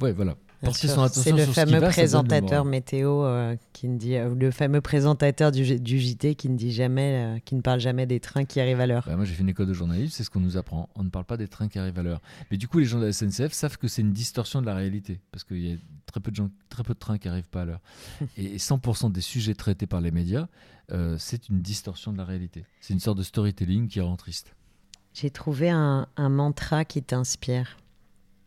ouais, 0.00 0.12
voilà. 0.12 0.36
Porter 0.60 0.88
son 0.88 1.02
attention 1.02 1.36
C'est 1.36 1.46
le 1.46 1.52
fameux 1.52 1.78
va, 1.78 1.88
présentateur 1.88 2.64
moral. 2.64 2.70
météo 2.70 3.24
euh, 3.24 3.56
qui 3.72 3.88
ne 3.88 3.98
dit, 3.98 4.16
euh, 4.16 4.34
le 4.34 4.50
fameux 4.50 4.80
présentateur 4.80 5.52
du, 5.52 5.64
JT 5.64 6.34
qui 6.34 6.48
ne 6.48 6.56
dit 6.56 6.72
jamais, 6.72 7.36
euh, 7.36 7.38
qui 7.44 7.54
ne 7.54 7.60
parle 7.60 7.80
jamais 7.80 8.06
des 8.06 8.20
trains 8.20 8.44
qui 8.44 8.60
arrivent 8.60 8.80
à 8.80 8.86
l'heure. 8.86 9.04
Bah, 9.06 9.16
moi, 9.16 9.24
j'ai 9.24 9.34
fait 9.34 9.42
une 9.42 9.48
école 9.48 9.66
de 9.66 9.72
journalisme, 9.72 10.10
c'est 10.10 10.24
ce 10.24 10.30
qu'on 10.30 10.40
nous 10.40 10.56
apprend. 10.56 10.88
On 10.94 11.04
ne 11.04 11.10
parle 11.10 11.24
pas 11.24 11.36
des 11.36 11.48
trains 11.48 11.68
qui 11.68 11.78
arrivent 11.78 11.98
à 11.98 12.02
l'heure. 12.02 12.20
Mais 12.50 12.56
du 12.56 12.68
coup, 12.68 12.78
les 12.78 12.84
gens 12.84 12.98
de 12.98 13.06
la 13.06 13.12
SNCF 13.12 13.52
savent 13.52 13.78
que 13.78 13.88
c'est 13.88 14.02
une 14.02 14.12
distorsion 14.12 14.60
de 14.60 14.66
la 14.66 14.74
réalité, 14.74 15.20
parce 15.30 15.44
qu'il 15.44 15.66
y 15.66 15.72
a 15.72 15.76
très 16.06 16.20
peu 16.20 16.30
de 16.30 16.36
gens, 16.36 16.50
très 16.68 16.82
peu 16.82 16.94
de 16.94 16.98
trains 16.98 17.18
qui 17.18 17.28
arrivent 17.28 17.48
pas 17.48 17.62
à 17.62 17.64
l'heure. 17.64 17.80
Et 18.36 18.56
100% 18.56 19.12
des 19.12 19.20
sujets 19.20 19.54
traités 19.54 19.86
par 19.86 20.00
les 20.00 20.10
médias, 20.10 20.48
euh, 20.92 21.16
c'est 21.18 21.48
une 21.48 21.60
distorsion 21.60 22.12
de 22.12 22.18
la 22.18 22.24
réalité. 22.24 22.64
C'est 22.80 22.94
une 22.94 23.00
sorte 23.00 23.18
de 23.18 23.22
storytelling 23.22 23.88
qui 23.88 24.00
rend 24.00 24.16
triste. 24.16 24.54
J'ai 25.14 25.30
trouvé 25.30 25.68
un, 25.70 26.06
un 26.16 26.28
mantra 26.28 26.84
qui 26.84 27.02
t'inspire, 27.02 27.76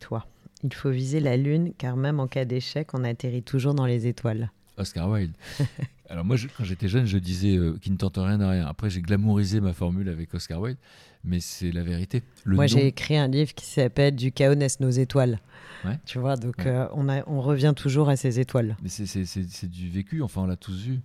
toi. 0.00 0.26
Il 0.64 0.72
faut 0.74 0.90
viser 0.90 1.20
la 1.20 1.36
lune, 1.36 1.72
car 1.76 1.96
même 1.96 2.20
en 2.20 2.26
cas 2.28 2.44
d'échec, 2.44 2.88
on 2.94 3.04
atterrit 3.04 3.42
toujours 3.42 3.74
dans 3.74 3.86
les 3.86 4.06
étoiles. 4.06 4.50
Oscar 4.76 5.10
Wilde. 5.10 5.32
Alors 6.08 6.24
moi, 6.24 6.36
je- 6.36 6.48
quand 6.48 6.64
j'étais 6.64 6.88
jeune, 6.88 7.06
je 7.06 7.18
disais 7.18 7.56
euh, 7.56 7.76
qu'il 7.80 7.92
ne 7.92 7.96
tente 7.98 8.16
rien 8.18 8.40
à 8.40 8.50
rien. 8.50 8.66
Après, 8.66 8.90
j'ai 8.90 9.00
glamourisé 9.02 9.60
ma 9.60 9.72
formule 9.72 10.08
avec 10.08 10.32
Oscar 10.34 10.60
Wilde, 10.60 10.78
mais 11.24 11.40
c'est 11.40 11.72
la 11.72 11.82
vérité. 11.82 12.22
Le 12.44 12.56
Moi, 12.56 12.64
nom- 12.64 12.68
j'ai 12.68 12.86
écrit 12.86 13.16
un 13.16 13.28
livre 13.28 13.54
qui 13.54 13.64
s'appelle 13.66 14.14
Du 14.14 14.30
chaos 14.32 14.54
naissent 14.54 14.80
nos 14.80 14.90
étoiles. 14.90 15.40
Ouais. 15.84 15.98
Tu 16.06 16.18
vois, 16.18 16.36
donc 16.36 16.58
Ouais. 16.58 16.66
euh, 16.68 16.86
on, 16.92 17.08
a, 17.08 17.22
on 17.28 17.40
revient 17.40 17.72
toujours 17.74 18.08
à 18.08 18.16
ces 18.16 18.38
étoiles. 18.40 18.76
Mais 18.82 18.88
c'est- 18.88 19.66
du 19.68 19.88
vécu, 19.90 20.22
enfin, 20.22 20.42
on 20.42 20.46
l'a 20.46 20.56
tous 20.56 20.84
vu. 20.84 21.00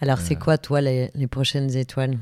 Alors, 0.00 0.18
c'est 0.18 0.36
Euh. 0.36 0.40
quoi, 0.40 0.58
toi, 0.58 0.80
les, 0.80 1.10
les 1.14 1.26
prochaines 1.26 1.76
étoiles? 1.76 2.16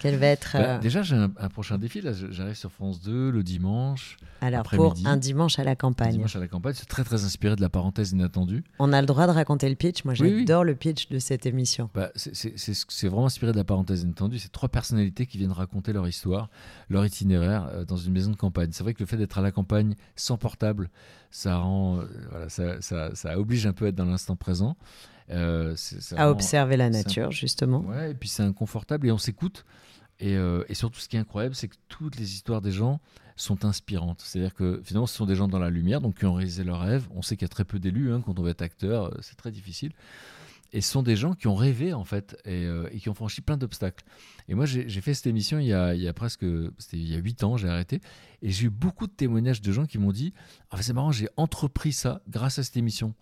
Quelle 0.00 0.16
va 0.16 0.26
être. 0.26 0.50
Bah, 0.54 0.58
euh, 0.76 0.78
déjà, 0.78 1.02
j'ai 1.02 1.16
un, 1.16 1.30
un 1.38 1.48
prochain 1.48 1.78
défi. 1.78 2.00
Là, 2.02 2.12
j'arrive 2.12 2.54
sur 2.54 2.70
France 2.70 3.00
2 3.00 3.30
le 3.30 3.42
dimanche. 3.42 4.18
alors, 4.40 4.62
pour 4.62 4.94
un 5.06 5.16
dimanche 5.16 5.58
à 5.58 5.64
la 5.64 5.70
un 5.70 5.74
campagne, 5.74 6.12
dimanche 6.12 6.36
à 6.36 6.38
la 6.40 6.48
campagne. 6.48 6.74
C'est 6.76 6.86
très, 6.88 7.02
très 7.02 7.24
inspiré 7.24 7.56
de 7.56 7.60
la 7.62 7.68
parenthèse 7.70 8.12
inattendue. 8.12 8.62
on 8.78 8.92
a 8.92 9.00
le 9.00 9.06
droit 9.06 9.26
de 9.26 9.32
raconter 9.32 9.68
le 9.68 9.74
pitch. 9.74 10.04
Moi, 10.04 10.14
Oui, 10.20 10.28
oui. 10.32 10.38
j'adore 10.40 10.64
le 10.64 10.74
pitch 10.74 11.08
de 11.08 11.18
cette 11.18 11.46
émission. 11.46 11.88
Bah, 11.94 12.10
c'est 12.14 13.08
vraiment 13.08 13.26
inspiré 13.26 13.52
de 13.52 13.56
la 13.56 13.64
parenthèse 13.64 14.02
inattendue. 14.02 14.38
C'est 14.38 14.52
trois 14.52 14.68
personnalités 14.68 15.26
qui 15.26 15.38
viennent 15.38 15.52
raconter 15.52 15.92
leur 15.92 16.06
histoire, 16.06 16.50
leur 16.90 17.04
itinéraire 17.06 17.68
euh, 17.72 17.84
dans 17.84 17.96
une 17.96 18.12
maison 18.12 18.30
de 18.30 18.36
campagne. 18.36 18.68
C'est 18.72 18.82
vrai 18.82 18.92
que 18.94 19.00
le 19.00 19.06
fait 19.06 19.16
d'être 19.16 19.38
à 19.38 19.42
la 19.42 19.50
campagne 19.50 19.94
sans 20.14 20.36
portable, 20.36 20.90
ça 21.30 21.56
rend, 21.56 22.00
euh, 22.00 22.04
voilà, 22.30 22.48
ça, 22.48 22.80
ça- 22.82 23.14
ça 23.14 23.38
oblige 23.38 23.66
un 23.66 23.72
peu 23.72 23.86
à 23.86 23.88
être 23.88 23.94
dans 23.94 24.04
l'instant 24.04 24.36
présent. 24.36 24.76
Euh, 25.30 25.74
À 26.16 26.30
observer 26.30 26.76
la 26.76 26.90
nature, 26.90 27.32
justement. 27.32 27.80
Ouais, 27.80 28.12
et 28.12 28.14
puis 28.14 28.28
c'est 28.28 28.42
inconfortable 28.42 29.06
et 29.08 29.12
on 29.12 29.18
s'écoute. 29.18 29.64
Et, 30.18 30.36
euh, 30.36 30.64
et 30.68 30.74
surtout, 30.74 31.00
ce 31.00 31.08
qui 31.08 31.16
est 31.16 31.20
incroyable, 31.20 31.54
c'est 31.54 31.68
que 31.68 31.76
toutes 31.88 32.16
les 32.16 32.34
histoires 32.34 32.62
des 32.62 32.72
gens 32.72 33.00
sont 33.36 33.64
inspirantes. 33.66 34.22
C'est-à-dire 34.24 34.54
que 34.54 34.80
finalement, 34.82 35.06
ce 35.06 35.14
sont 35.14 35.26
des 35.26 35.34
gens 35.34 35.48
dans 35.48 35.58
la 35.58 35.68
lumière, 35.68 36.00
donc 36.00 36.18
qui 36.18 36.24
ont 36.24 36.34
réalisé 36.34 36.64
leurs 36.64 36.80
rêves. 36.80 37.06
On 37.14 37.22
sait 37.22 37.36
qu'il 37.36 37.44
y 37.44 37.50
a 37.50 37.50
très 37.50 37.64
peu 37.64 37.78
d'élus 37.78 38.12
hein, 38.12 38.22
quand 38.24 38.38
on 38.38 38.42
veut 38.42 38.50
être 38.50 38.62
acteur, 38.62 39.06
euh, 39.06 39.18
c'est 39.20 39.36
très 39.36 39.50
difficile. 39.50 39.92
Et 40.72 40.80
ce 40.80 40.90
sont 40.90 41.02
des 41.02 41.16
gens 41.16 41.34
qui 41.34 41.46
ont 41.46 41.54
rêvé, 41.54 41.92
en 41.92 42.04
fait, 42.04 42.36
et, 42.44 42.64
euh, 42.64 42.88
et 42.92 42.98
qui 42.98 43.08
ont 43.08 43.14
franchi 43.14 43.40
plein 43.40 43.56
d'obstacles. 43.56 44.04
Et 44.48 44.54
moi, 44.54 44.66
j'ai 44.66 44.88
j'ai 44.88 45.00
fait 45.00 45.14
cette 45.14 45.26
émission 45.26 45.58
il 45.58 45.66
y 45.66 45.72
a, 45.72 45.94
il 45.94 46.02
y 46.02 46.08
a 46.08 46.12
presque, 46.12 46.44
c'était 46.78 46.96
il 46.96 47.08
y 47.08 47.14
a 47.14 47.18
8 47.18 47.44
ans, 47.44 47.56
j'ai 47.56 47.68
arrêté. 47.68 48.00
Et 48.42 48.50
j'ai 48.50 48.66
eu 48.66 48.70
beaucoup 48.70 49.06
de 49.06 49.12
témoignages 49.12 49.60
de 49.60 49.72
gens 49.72 49.86
qui 49.86 49.98
m'ont 49.98 50.12
dit 50.12 50.32
Ah, 50.70 50.82
c'est 50.82 50.92
marrant, 50.92 51.12
j'ai 51.12 51.28
entrepris 51.36 51.92
ça 51.92 52.20
grâce 52.28 52.58
à 52.58 52.62
cette 52.62 52.76
émission. 52.76 53.14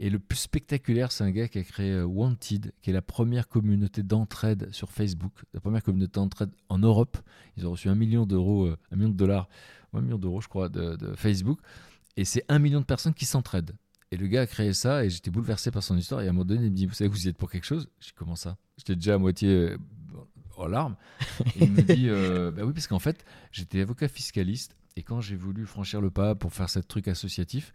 Et 0.00 0.10
le 0.10 0.18
plus 0.18 0.38
spectaculaire, 0.38 1.10
c'est 1.10 1.24
un 1.24 1.30
gars 1.30 1.48
qui 1.48 1.58
a 1.58 1.64
créé 1.64 1.90
euh, 1.90 2.04
Wanted, 2.04 2.72
qui 2.82 2.90
est 2.90 2.92
la 2.92 3.02
première 3.02 3.48
communauté 3.48 4.02
d'entraide 4.02 4.72
sur 4.72 4.90
Facebook, 4.90 5.32
la 5.54 5.60
première 5.60 5.82
communauté 5.82 6.12
d'entraide 6.14 6.50
en 6.68 6.78
Europe. 6.78 7.18
Ils 7.56 7.66
ont 7.66 7.72
reçu 7.72 7.88
un 7.88 7.96
million 7.96 8.24
d'euros, 8.24 8.66
euh, 8.66 8.78
un 8.92 8.96
million 8.96 9.10
de 9.10 9.16
dollars, 9.16 9.48
un 9.92 10.00
million 10.00 10.18
d'euros, 10.18 10.40
je 10.40 10.48
crois, 10.48 10.68
de, 10.68 10.94
de 10.96 11.14
Facebook. 11.14 11.58
Et 12.16 12.24
c'est 12.24 12.44
un 12.48 12.58
million 12.58 12.80
de 12.80 12.84
personnes 12.84 13.14
qui 13.14 13.26
s'entraident. 13.26 13.76
Et 14.10 14.16
le 14.16 14.26
gars 14.26 14.42
a 14.42 14.46
créé 14.46 14.72
ça 14.72 15.04
et 15.04 15.10
j'étais 15.10 15.30
bouleversé 15.30 15.70
par 15.70 15.82
son 15.82 15.96
histoire. 15.96 16.22
Et 16.22 16.26
à 16.26 16.30
un 16.30 16.32
moment 16.32 16.44
donné, 16.44 16.66
il 16.66 16.70
me 16.70 16.76
dit 16.76 16.86
Vous 16.86 16.94
savez, 16.94 17.08
vous 17.08 17.26
y 17.26 17.28
êtes 17.28 17.36
pour 17.36 17.50
quelque 17.50 17.66
chose? 17.66 17.88
Je 18.00 18.06
dis 18.06 18.12
Comment 18.14 18.36
ça? 18.36 18.56
J'étais 18.78 18.94
déjà 18.94 19.14
à 19.14 19.18
moitié 19.18 19.48
euh, 19.48 19.78
en 20.56 20.66
larmes. 20.66 20.96
Et 21.56 21.64
il 21.64 21.72
me 21.72 21.82
dit 21.82 22.08
euh, 22.08 22.50
Bah 22.56 22.62
oui, 22.64 22.72
parce 22.72 22.86
qu'en 22.86 22.98
fait, 22.98 23.24
j'étais 23.52 23.80
avocat 23.80 24.08
fiscaliste. 24.08 24.76
Et 24.96 25.02
quand 25.02 25.20
j'ai 25.20 25.36
voulu 25.36 25.66
franchir 25.66 26.00
le 26.00 26.10
pas 26.10 26.34
pour 26.34 26.52
faire 26.52 26.70
ce 26.70 26.80
truc 26.80 27.06
associatif, 27.06 27.72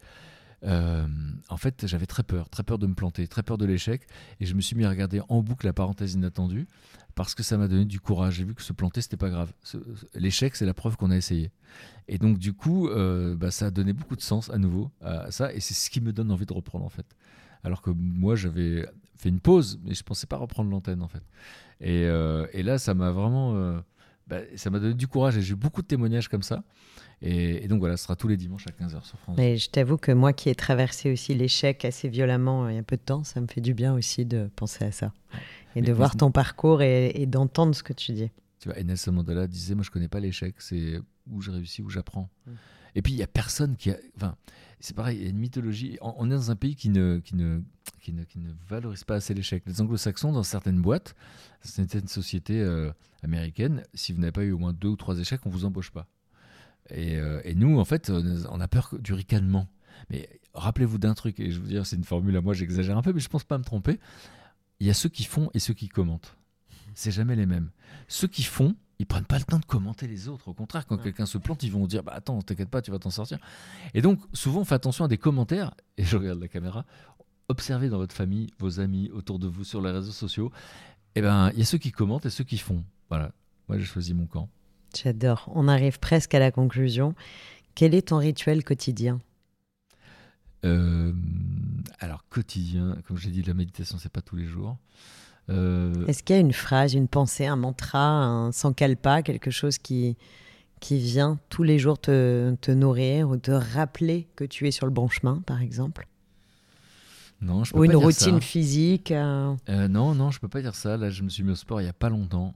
euh, 0.65 1.05
en 1.49 1.57
fait, 1.57 1.87
j'avais 1.87 2.05
très 2.05 2.23
peur, 2.23 2.49
très 2.49 2.63
peur 2.63 2.77
de 2.77 2.87
me 2.87 2.93
planter, 2.93 3.27
très 3.27 3.43
peur 3.43 3.57
de 3.57 3.65
l'échec. 3.65 4.07
Et 4.39 4.45
je 4.45 4.53
me 4.53 4.61
suis 4.61 4.75
mis 4.75 4.85
à 4.85 4.89
regarder 4.89 5.21
en 5.29 5.41
boucle 5.41 5.65
la 5.65 5.73
parenthèse 5.73 6.13
inattendue 6.13 6.67
parce 7.15 7.35
que 7.35 7.43
ça 7.43 7.57
m'a 7.57 7.67
donné 7.67 7.85
du 7.85 7.99
courage. 7.99 8.35
J'ai 8.35 8.43
vu 8.43 8.55
que 8.55 8.61
se 8.61 8.73
planter, 8.73 9.01
c'était 9.01 9.17
pas 9.17 9.29
grave. 9.29 9.51
L'échec, 10.15 10.55
c'est 10.55 10.65
la 10.65 10.73
preuve 10.73 10.97
qu'on 10.97 11.11
a 11.11 11.17
essayé. 11.17 11.51
Et 12.07 12.17
donc, 12.17 12.37
du 12.37 12.53
coup, 12.53 12.87
euh, 12.87 13.35
bah, 13.35 13.51
ça 13.51 13.67
a 13.67 13.71
donné 13.71 13.93
beaucoup 13.93 14.15
de 14.15 14.21
sens 14.21 14.49
à 14.49 14.57
nouveau 14.57 14.91
à 15.01 15.31
ça. 15.31 15.53
Et 15.53 15.59
c'est 15.59 15.73
ce 15.73 15.89
qui 15.89 16.01
me 16.01 16.13
donne 16.13 16.31
envie 16.31 16.45
de 16.45 16.53
reprendre, 16.53 16.85
en 16.85 16.89
fait. 16.89 17.05
Alors 17.63 17.81
que 17.81 17.91
moi, 17.91 18.35
j'avais 18.35 18.85
fait 19.15 19.29
une 19.29 19.39
pause, 19.39 19.79
mais 19.83 19.93
je 19.93 20.03
pensais 20.03 20.27
pas 20.27 20.37
reprendre 20.37 20.69
l'antenne, 20.69 21.01
en 21.01 21.07
fait. 21.07 21.23
Et, 21.79 22.05
euh, 22.05 22.47
et 22.53 22.63
là, 22.63 22.77
ça 22.77 22.93
m'a 22.93 23.11
vraiment. 23.11 23.81
Bah, 24.33 24.41
ça 24.55 24.69
m'a 24.69 24.79
donné 24.79 24.93
du 24.93 25.07
courage 25.07 25.37
et 25.37 25.41
j'ai 25.41 25.53
eu 25.53 25.55
beaucoup 25.55 25.81
de 25.81 25.87
témoignages 25.87 26.27
comme 26.27 26.43
ça. 26.43 26.63
Et, 27.21 27.63
et 27.63 27.67
donc 27.67 27.79
voilà, 27.79 27.97
ce 27.97 28.03
sera 28.03 28.15
tous 28.15 28.27
les 28.27 28.37
dimanches 28.37 28.65
à 28.67 28.71
15h 28.71 29.03
sur 29.05 29.17
France. 29.19 29.35
Mais 29.37 29.57
je 29.57 29.69
t'avoue 29.69 29.97
que 29.97 30.11
moi 30.11 30.33
qui 30.33 30.49
ai 30.49 30.55
traversé 30.55 31.11
aussi 31.11 31.33
l'échec 31.33 31.85
assez 31.85 32.09
violemment 32.09 32.65
euh, 32.65 32.71
il 32.71 32.75
y 32.75 32.79
a 32.79 32.83
peu 32.83 32.97
de 32.97 33.01
temps, 33.01 33.23
ça 33.23 33.39
me 33.41 33.47
fait 33.47 33.61
du 33.61 33.73
bien 33.73 33.93
aussi 33.93 34.25
de 34.25 34.49
penser 34.55 34.83
à 34.85 34.91
ça. 34.91 35.13
Et 35.75 35.81
Mais- 35.81 35.87
de 35.87 35.93
voir 35.93 36.15
ton 36.15 36.31
parcours 36.31 36.81
et, 36.81 37.11
et 37.15 37.25
d'entendre 37.25 37.73
ce 37.73 37.83
que 37.83 37.93
tu 37.93 38.11
dis. 38.11 38.29
Tu 38.59 38.69
vois, 38.69 38.77
et 38.79 38.83
Nelson 38.83 39.11
Mandela 39.11 39.47
disait 39.47 39.75
Moi, 39.75 39.83
je 39.83 39.91
connais 39.91 40.07
pas 40.07 40.19
l'échec, 40.19 40.55
c'est 40.59 40.99
où 41.29 41.41
je 41.41 41.51
réussis, 41.51 41.81
où 41.81 41.89
j'apprends. 41.89 42.29
Mm. 42.45 42.51
Et 42.95 43.01
puis, 43.01 43.13
il 43.13 43.17
y 43.17 43.23
a 43.23 43.27
personne 43.27 43.75
qui 43.75 43.91
a. 43.91 43.97
Enfin, 44.15 44.35
c'est 44.79 44.95
pareil, 44.95 45.17
il 45.17 45.23
y 45.23 45.27
a 45.27 45.29
une 45.29 45.37
mythologie. 45.37 45.97
On, 46.01 46.29
est 46.29 46.33
dans 46.33 46.51
un 46.51 46.55
pays 46.55 46.75
qui 46.75 46.89
ne, 46.89 47.19
qui 47.19 47.35
ne, 47.35 47.61
qui 48.01 48.11
ne, 48.11 48.23
qui 48.23 48.39
ne 48.39 48.51
valorise 48.67 49.03
pas 49.05 49.15
assez 49.15 49.33
l'échec. 49.33 49.63
Les 49.65 49.79
anglo-saxons, 49.79 50.33
dans 50.33 50.43
certaines 50.43 50.81
boîtes, 50.81 51.15
certaines 51.61 52.07
sociétés 52.07 52.59
euh, 52.59 52.91
américaines, 53.23 53.83
si 53.93 54.11
vous 54.11 54.19
n'avez 54.19 54.33
pas 54.33 54.43
eu 54.43 54.51
au 54.51 54.57
moins 54.57 54.73
deux 54.73 54.89
ou 54.89 54.95
trois 54.97 55.17
échecs, 55.17 55.41
on 55.45 55.49
vous 55.49 55.65
embauche 55.65 55.91
pas. 55.91 56.07
Et, 56.89 57.17
euh, 57.17 57.41
et 57.45 57.55
nous, 57.55 57.79
en 57.79 57.85
fait, 57.85 58.11
on 58.11 58.59
a 58.59 58.67
peur 58.67 58.95
du 58.99 59.13
ricanement. 59.13 59.69
Mais 60.09 60.27
rappelez-vous 60.53 60.97
d'un 60.97 61.13
truc, 61.13 61.39
et 61.39 61.51
je 61.51 61.61
veux 61.61 61.67
dire, 61.67 61.85
c'est 61.85 61.95
une 61.95 62.03
formule 62.03 62.35
à 62.35 62.41
moi, 62.41 62.53
j'exagère 62.53 62.97
un 62.97 63.01
peu, 63.01 63.13
mais 63.13 63.21
je 63.21 63.29
pense 63.29 63.43
pas 63.43 63.57
me 63.57 63.63
tromper. 63.63 63.99
Il 64.79 64.87
y 64.87 64.89
a 64.89 64.93
ceux 64.93 65.09
qui 65.09 65.23
font 65.23 65.49
et 65.53 65.59
ceux 65.59 65.73
qui 65.73 65.87
commentent. 65.87 66.35
C'est 66.93 67.11
jamais 67.11 67.35
les 67.35 67.45
mêmes. 67.45 67.71
Ceux 68.07 68.27
qui 68.27 68.43
font, 68.43 68.75
ils 69.03 69.05
prennent 69.05 69.25
pas 69.25 69.37
le 69.37 69.43
temps 69.43 69.59
de 69.59 69.65
commenter 69.65 70.07
les 70.07 70.29
autres. 70.29 70.47
Au 70.47 70.53
contraire, 70.53 70.87
quand 70.87 70.95
Ouais. 70.95 71.03
quelqu'un 71.03 71.25
se 71.25 71.37
plante, 71.37 71.61
ils 71.63 71.71
vont 71.71 71.85
dire 71.87 72.03
bah 72.03 72.13
attends, 72.15 72.41
t'inquiète 72.41 72.69
pas, 72.69 72.81
tu 72.81 72.89
vas 72.89 72.99
t'en 72.99 73.09
sortir. 73.09 73.37
Et 73.93 74.01
donc 74.01 74.19
souvent, 74.33 74.61
on 74.61 74.65
fait 74.65 74.75
attention 74.75 75.03
à 75.05 75.07
des 75.09 75.17
commentaires. 75.17 75.73
Et 75.97 76.03
je 76.05 76.15
regarde 76.17 76.39
la 76.39 76.47
caméra. 76.47 76.85
Observez 77.49 77.89
dans 77.89 77.97
votre 77.97 78.15
famille, 78.15 78.49
vos 78.59 78.79
amis, 78.79 79.09
autour 79.11 79.37
de 79.39 79.47
vous, 79.47 79.63
sur 79.65 79.81
les 79.81 79.91
réseaux 79.91 80.11
sociaux. 80.13 80.51
Eh 81.15 81.21
ben, 81.21 81.51
il 81.53 81.59
y 81.59 81.61
a 81.61 81.65
ceux 81.65 81.77
qui 81.77 81.91
commentent 81.91 82.25
et 82.25 82.29
ceux 82.29 82.45
qui 82.45 82.57
font. 82.57 82.83
Voilà. 83.09 83.31
Moi, 83.67 83.77
j'ai 83.77 83.83
choisi 83.85 84.13
mon 84.13 84.25
camp. 84.25 84.47
J'adore. 84.95 85.49
On 85.53 85.67
arrive 85.67 85.99
presque 85.99 86.33
à 86.33 86.39
la 86.39 86.51
conclusion. 86.51 87.13
Quel 87.75 87.93
est 87.93 88.07
ton 88.09 88.17
rituel 88.17 88.63
quotidien? 88.63 89.19
Euh, 90.65 91.11
alors 91.99 92.23
quotidien, 92.29 92.95
comme 93.07 93.17
j'ai 93.17 93.29
dit, 93.29 93.43
la 93.43 93.53
méditation, 93.53 93.97
c'est 93.99 94.11
pas 94.11 94.21
tous 94.21 94.35
les 94.37 94.45
jours. 94.45 94.77
Euh, 95.49 96.05
Est-ce 96.07 96.23
qu'il 96.23 96.35
y 96.35 96.39
a 96.39 96.41
une 96.41 96.53
phrase, 96.53 96.93
une 96.93 97.07
pensée, 97.07 97.45
un 97.45 97.55
mantra, 97.55 97.99
un 98.25 98.51
sankalpa, 98.51 99.21
quelque 99.23 99.51
chose 99.51 99.77
qui, 99.77 100.15
qui 100.79 100.99
vient 100.99 101.39
tous 101.49 101.63
les 101.63 101.79
jours 101.79 101.99
te, 101.99 102.55
te 102.61 102.71
nourrir 102.71 103.29
ou 103.29 103.37
te 103.37 103.51
rappeler 103.51 104.27
que 104.35 104.45
tu 104.45 104.67
es 104.67 104.71
sur 104.71 104.85
le 104.85 104.91
bon 104.91 105.09
chemin, 105.09 105.41
par 105.45 105.61
exemple? 105.61 106.07
Non, 107.41 107.65
je 107.65 107.73
peux 107.73 107.79
Ou 107.79 107.81
pas 107.81 107.85
une 107.85 107.91
dire 107.91 107.99
routine 107.99 108.35
ça. 108.35 108.41
physique 108.41 109.11
euh, 109.11 109.53
Euh, 109.67 109.87
non, 109.89 110.15
non, 110.15 110.31
je 110.31 110.39
peux 110.39 110.47
pas 110.47 110.61
dire 110.61 110.75
ça. 110.75 110.95
Là, 110.95 111.09
je 111.09 111.23
me 111.23 111.29
suis 111.29 111.43
mis 111.43 111.51
au 111.51 111.55
sport 111.55 111.81
il 111.81 111.85
y 111.85 111.89
a 111.89 111.93
pas 111.93 112.09
longtemps. 112.09 112.55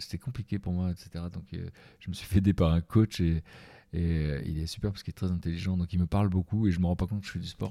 C'était 0.00 0.18
compliqué 0.18 0.58
pour 0.58 0.72
moi, 0.72 0.90
etc. 0.90 1.24
Donc, 1.32 1.44
je 1.52 2.08
me 2.08 2.14
suis 2.14 2.26
fait 2.26 2.38
aider 2.38 2.52
par 2.52 2.72
un 2.72 2.80
coach 2.80 3.20
et, 3.20 3.44
et, 3.92 4.00
euh, 4.02 4.42
il 4.44 4.58
est 4.58 4.66
super 4.66 4.90
parce 4.92 5.02
qu'il 5.02 5.12
est 5.12 5.16
très 5.16 5.30
intelligent. 5.30 5.76
Donc, 5.76 5.92
il 5.92 5.98
me 5.98 6.06
parle 6.06 6.28
beaucoup 6.28 6.66
et 6.66 6.72
je 6.72 6.80
me 6.80 6.86
rends 6.86 6.96
pas 6.96 7.06
compte 7.06 7.20
que 7.20 7.26
je 7.26 7.32
fais 7.32 7.38
du 7.38 7.46
sport. 7.46 7.70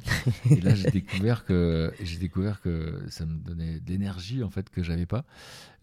et 0.50 0.62
là, 0.62 0.74
j'ai 0.76 0.90
découvert 0.90 1.46
que 1.46 1.94
j'ai 2.02 2.18
découvert 2.18 2.62
que 2.62 3.04
ça 3.10 3.26
me 3.26 3.38
donnait 3.38 3.80
de 3.80 3.90
l'énergie 3.92 4.44
en 4.44 4.50
fait 4.50 4.70
que 4.70 4.82
j'avais 4.84 5.06
pas. 5.06 5.26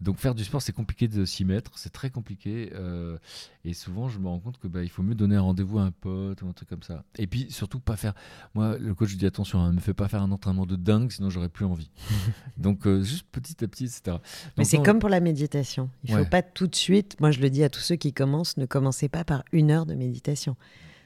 Donc, 0.01 0.17
faire 0.19 0.35
du 0.35 0.43
sport, 0.43 0.61
c'est 0.61 0.73
compliqué 0.73 1.07
de 1.07 1.23
s'y 1.23 1.45
mettre. 1.45 1.71
C'est 1.77 1.91
très 1.93 2.09
compliqué. 2.09 2.71
euh, 2.73 3.17
et 3.63 3.73
souvent, 3.73 4.09
je 4.09 4.19
me 4.19 4.27
rends 4.27 4.39
compte 4.39 4.57
que 4.59 4.67
bah, 4.67 4.83
il 4.83 4.89
faut 4.89 5.03
mieux 5.03 5.15
donner 5.15 5.35
un 5.37 5.41
rendez-vous 5.41 5.79
à 5.79 5.83
un 5.83 5.91
pote 5.91 6.41
ou 6.41 6.47
un 6.47 6.53
truc 6.53 6.67
comme 6.67 6.83
ça. 6.83 7.05
Et 7.17 7.27
puis, 7.27 7.47
surtout, 7.49 7.79
pas 7.79 7.95
faire. 7.95 8.13
Moi, 8.53 8.77
le 8.77 8.93
coach 8.93 9.15
dit 9.15 9.25
attention, 9.25 9.59
hein, 9.59 9.69
ne 9.69 9.75
me 9.75 9.79
fais 9.79 9.93
pas 9.93 10.07
faire 10.09 10.21
un 10.21 10.31
entraînement 10.31 10.65
de 10.65 10.75
dingue, 10.75 11.09
sinon 11.11 11.29
j'aurais 11.29 11.47
plus 11.49 11.65
envie. 11.65 11.89
Donc, 12.57 12.85
euh, 12.85 13.01
juste 13.01 13.25
petit 13.31 13.63
à 13.63 13.67
petit, 13.67 13.85
etc. 13.85 14.17
Mais 14.57 14.65
c'est 14.65 14.83
comme 14.83 14.99
pour 14.99 15.09
la 15.09 15.21
méditation. 15.21 15.89
Il 16.03 16.11
ne 16.11 16.17
Ouais. 16.17 16.23
faut 16.25 16.29
pas 16.29 16.41
tout 16.41 16.67
de 16.67 16.75
suite, 16.75 17.17
moi 17.21 17.31
je 17.31 17.39
le 17.39 17.49
dis 17.49 17.63
à 17.63 17.69
tous 17.69 17.79
ceux 17.79 17.95
qui 17.95 18.11
commencent, 18.13 18.57
ne 18.57 18.65
commencez 18.65 19.07
pas 19.09 19.23
par 19.23 19.43
une 19.53 19.71
heure 19.71 19.85
de 19.85 19.95
méditation. 19.95 20.22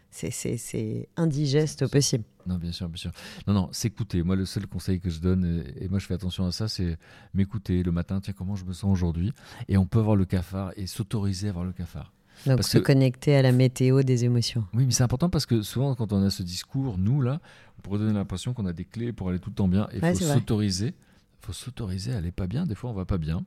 C'est- 0.10 1.10
indigeste 1.18 1.84
au 1.84 1.90
possible. 1.90 2.24
Non, 2.48 2.56
bien 2.56 2.72
sûr, 2.72 2.88
bien 2.88 2.98
sûr. 2.98 3.12
Non, 3.46 3.54
non, 3.54 3.70
s'écouter. 3.74 4.24
Moi, 4.24 4.36
le 4.38 4.46
seul 4.46 4.66
conseil 4.66 5.00
que 5.02 5.10
je 5.10 5.20
donne, 5.20 5.64
et, 5.78 5.84
et 5.84 5.90
moi 5.90 6.00
je 6.00 6.06
fais 6.06 6.14
attention 6.14 6.46
à 6.46 6.52
ça, 6.54 6.68
c'est 6.70 6.98
m'écouter 7.34 7.84
le 7.84 7.92
matin. 7.92 8.22
Tiens, 8.22 8.34
comment 8.36 8.56
je 8.56 8.64
me 8.64 8.72
sens 8.74 8.90
aujourd'hui? 8.92 9.34
Et 9.68 9.78
on 9.78 9.86
peut 9.86 10.00
avoir 10.00 10.16
le 10.16 10.26
cafard 10.26 10.72
et 10.78 10.88
s'autoriser 10.88 11.48
à 11.48 11.50
avoir 11.50 11.66
le 11.66 11.74
cafard. 11.74 12.14
Donc 12.46 12.58
Parce 12.58 12.70
se 12.70 12.78
que- 12.78 12.84
connecter 12.84 13.36
à 13.36 13.42
la 13.42 13.52
météo 13.52 14.02
des 14.04 14.24
émotions. 14.24 14.66
Oui, 14.74 14.86
mais 14.86 14.92
c'est 14.92 15.04
important 15.04 15.30
parce 15.30 15.46
que 15.46 15.62
souvent, 15.62 15.94
quand 15.96 16.14
on 16.14 16.24
a 16.24 16.30
ce 16.30 16.42
discours, 16.44 16.98
nous, 16.98 17.22
là, 17.22 17.42
on 17.78 17.82
pourrait 17.82 18.00
donner 18.00 18.14
l'impression 18.14 18.54
qu'on 18.54 18.66
a 18.66 18.74
des 18.74 18.86
clés 18.86 19.12
pour 19.12 19.30
aller 19.30 19.40
tout 19.40 19.50
le 19.50 19.56
temps 19.56 19.68
bien. 19.68 19.88
Et 19.92 19.98
il 19.98 20.04
Ouais, 20.04 20.14
faut 20.16 20.24
s'autoriser. 20.24 20.94
faut 21.42 21.54
s'autoriser 21.54 22.14
à 22.14 22.18
aller 22.18 22.32
pas 22.32 22.48
bien. 22.48 22.66
Des 22.66 22.76
fois, 22.76 22.90
on 22.92 22.94
va 22.94 23.06
pas 23.06 23.18
bien. 23.18 23.44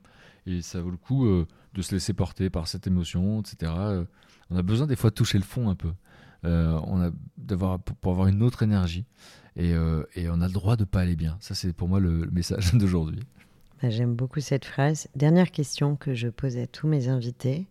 Et 0.47 0.61
ça 0.61 0.81
vaut 0.81 0.89
le 0.89 0.97
coup 0.97 1.25
euh, 1.25 1.47
de 1.73 1.81
se 1.81 1.93
laisser 1.93 2.13
porter 2.13 2.49
par 2.49 2.67
cette 2.67 2.87
émotion, 2.87 3.41
etc. 3.41 3.71
Euh, 3.75 4.05
on 4.49 4.57
a 4.57 4.61
besoin 4.61 4.87
des 4.87 4.95
fois 4.95 5.09
de 5.09 5.15
toucher 5.15 5.37
le 5.37 5.43
fond 5.43 5.69
un 5.69 5.75
peu. 5.75 5.91
Euh, 6.43 6.79
on 6.87 7.01
a 7.01 7.11
d'avoir 7.37 7.79
pour, 7.79 8.13
avoir 8.13 8.27
une 8.27 8.41
autre 8.41 8.63
énergie. 8.63 9.05
Et, 9.57 9.71
et 10.15 10.29
on 10.29 10.39
a 10.39 10.47
le 10.47 10.53
droit 10.53 10.77
de 10.77 10.85
pas 10.85 11.01
aller 11.01 11.17
bien. 11.17 11.35
Ça, 11.41 11.55
c'est 11.55 11.73
pour 11.73 11.89
moi 11.89 11.99
le, 11.99 12.29
message 12.31 12.73
d'aujourd'hui. 12.73 13.19
Bah, 13.81 13.89
J'aime 13.89 14.15
beaucoup 14.15 14.39
cette 14.39 14.63
phrase. 14.63 15.09
Dernière 15.15 15.51
question 15.51 15.97
que 15.97 16.13
je 16.13 16.29
pose 16.29 16.57
à 16.57 16.67
tous 16.67 16.87
mes 16.87 17.09
invités. 17.09 17.67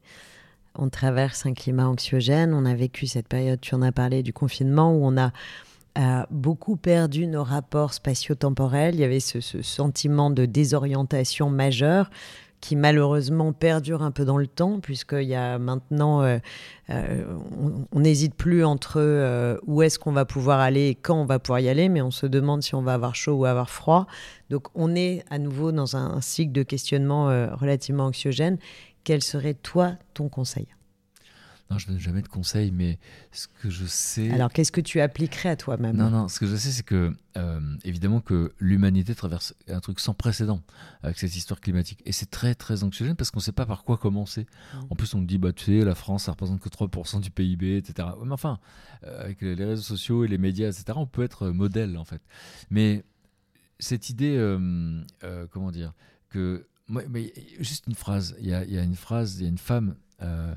On 0.75 0.91
traverse 0.91 1.47
un 1.47 1.55
climat 1.55 1.89
anxiogène. 1.89 2.53
On 2.53 2.67
a 2.67 2.75
vécu 2.75 3.07
cette 3.07 3.29
période, 3.29 3.63
tu 3.63 3.75
en 3.75 3.81
as 3.81 3.93
parlé, 3.93 4.23
du 4.23 4.35
confinement 4.35 4.95
où 4.95 5.07
on 5.07 5.17
a 5.17 5.33
beaucoup 6.31 6.77
perdu 6.77 7.27
nos 7.27 7.45
rapports 7.45 7.95
spatio-temporels. 7.95 8.95
Il 8.95 9.01
y 9.01 9.05
avait 9.05 9.21
ce, 9.21 9.41
ce 9.41 9.63
sentiment 9.63 10.31
de 10.31 10.45
désorientation 10.45 11.49
majeure 11.49 12.11
qui 12.61 12.77
malheureusement 12.77 13.53
perdure 13.53 14.03
un 14.03 14.11
peu 14.11 14.25
dans 14.25 14.37
le 14.37 14.47
temps, 14.47 14.81
puisqu'il 14.81 15.29
y 15.29 15.35
a 15.35 15.59
maintenant, 15.59 16.23
euh, 16.23 16.39
euh, 16.91 17.25
on- 17.93 18.01
n'hésite 18.01 18.35
plus 18.35 18.65
entre 18.65 19.01
euh, 19.01 19.57
où 19.67 19.83
est-ce 19.83 19.99
qu'on 19.99 20.13
va 20.13 20.25
pouvoir 20.25 20.61
aller 20.61 20.89
et 20.89 20.95
quand 20.95 21.21
on 21.21 21.25
va 21.25 21.39
pouvoir 21.39 21.61
y 21.61 21.69
aller, 21.69 21.89
mais 21.89 22.03
on 22.03 22.11
se 22.11 22.27
demande 22.27 22.63
si 22.63 22.75
on 22.75 22.83
va 22.83 22.95
avoir 22.95 23.15
chaud 23.15 23.33
ou 23.33 23.45
avoir 23.47 23.71
froid. 23.71 24.07
Donc 24.51 24.69
on 24.75 24.95
est 24.95 25.25
à 25.31 25.39
nouveau 25.39 25.73
dans 25.73 25.97
un, 25.97 26.11
un 26.13 26.21
cycle 26.21 26.53
de 26.53 26.63
questionnement 26.63 27.27
relativement 27.57 28.07
anxiogène. 28.07 28.59
Quel 29.05 29.23
serait 29.23 29.55
toi 29.55 29.93
ton 30.13 30.29
conseil? 30.29 30.67
Non, 31.71 31.79
je 31.79 31.87
donne 31.87 32.01
jamais 32.01 32.23
de 32.23 32.29
conseils, 32.29 32.73
mais 32.73 32.99
ce 33.31 33.47
que 33.47 33.71
je 33.71 33.87
sais. 33.87 34.31
Alors 34.31 34.53
qu'est-ce 34.53 34.73
que 34.73 34.81
tu 34.81 35.01
appliquerais 35.01 35.51
à 35.51 35.57
toi-même? 35.57 35.97
Non, 35.97 36.11
non, 36.11 36.29
ce 36.29 36.41
que 36.41 36.47
je 36.47 36.57
sais, 36.57 36.71
c'est 36.71 36.83
que, 36.83 37.15
euh, 37.37 37.61
évidemment, 37.85 38.21
que 38.21 38.53
l'humanité 38.59 39.15
traverse 39.15 39.55
un 39.69 39.81
truc 39.81 40.01
sans 40.01 40.15
précédent 40.15 40.63
avec 41.03 41.19
cette 41.19 41.37
histoire 41.37 41.61
climatique. 41.61 42.03
Et 42.05 42.13
c'est 42.13 42.31
très, 42.31 42.55
très 42.55 42.83
anxiogène 42.83 43.15
parce 43.15 43.31
qu'on 43.31 43.39
ne 43.39 43.45
sait 43.45 43.53
pas 43.53 43.67
par 43.67 43.85
quoi 43.85 43.99
commencer. 43.99 44.47
Mm. 44.75 44.79
En 44.91 44.97
plus, 44.97 45.15
on 45.15 45.21
me 45.21 45.27
dit, 45.27 45.39
bah, 45.39 45.53
tu 45.53 45.67
sais, 45.67 45.85
la 45.85 45.95
France, 45.95 46.25
ça 46.25 46.33
représente 46.33 46.61
que 46.61 46.69
3% 46.69 47.21
du 47.21 47.31
PIB, 47.31 47.77
etc. 47.77 48.09
Mais 48.25 48.33
enfin, 48.33 48.59
euh, 49.05 49.23
avec 49.23 49.41
les 49.41 49.55
réseaux 49.55 49.83
sociaux 49.83 50.25
et 50.25 50.29
les 50.29 50.39
médias, 50.39 50.69
etc., 50.69 50.93
on 50.97 51.07
peut 51.07 51.23
être 51.23 51.51
modèle, 51.51 51.97
en 51.97 52.05
fait. 52.05 52.21
Mais 52.71 53.05
cette 53.81 54.11
idée, 54.11 54.37
euh, 54.37 55.03
euh, 55.25 55.47
comment 55.51 55.71
dire, 55.71 55.95
que. 56.29 56.67
moi, 56.87 57.03
mais 57.09 57.33
juste 57.59 57.87
une 57.87 57.95
phrase. 57.95 58.37
Il 58.41 58.47
y 58.47 58.55
a, 58.55 58.65
il 58.65 58.73
y 58.73 58.79
a 58.79 58.83
une 58.83 58.95
phrase, 58.95 59.39
il 59.39 59.43
y 59.43 59.47
a 59.47 59.49
une 59.49 59.59
femme. 59.59 59.97
Euh, 60.23 60.55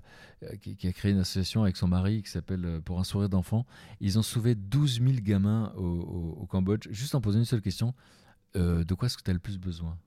qui, 0.61 0.75
qui 0.75 0.87
a 0.87 0.93
créé 0.93 1.11
une 1.11 1.19
association 1.19 1.63
avec 1.63 1.77
son 1.77 1.87
mari 1.87 2.21
qui 2.23 2.29
s'appelle 2.29 2.65
euh, 2.65 2.81
Pour 2.81 2.99
un 2.99 3.03
sourire 3.03 3.29
d'enfant. 3.29 3.65
Ils 3.99 4.19
ont 4.19 4.23
sauvé 4.23 4.55
12 4.55 5.01
000 5.01 5.13
gamins 5.21 5.71
au, 5.75 6.45
Cambodge 6.49 6.87
juste 6.91 7.15
en 7.15 7.21
posant 7.21 7.39
une 7.39 7.45
seule 7.45 7.61
question 7.61 7.93
euh, 8.55 8.83
de 8.83 8.93
quoi 8.93 9.07
est-ce 9.07 9.17
que 9.17 9.23
tu 9.23 9.31
as 9.31 9.33
le 9.33 9.39
plus 9.39 9.57
besoin? 9.57 9.97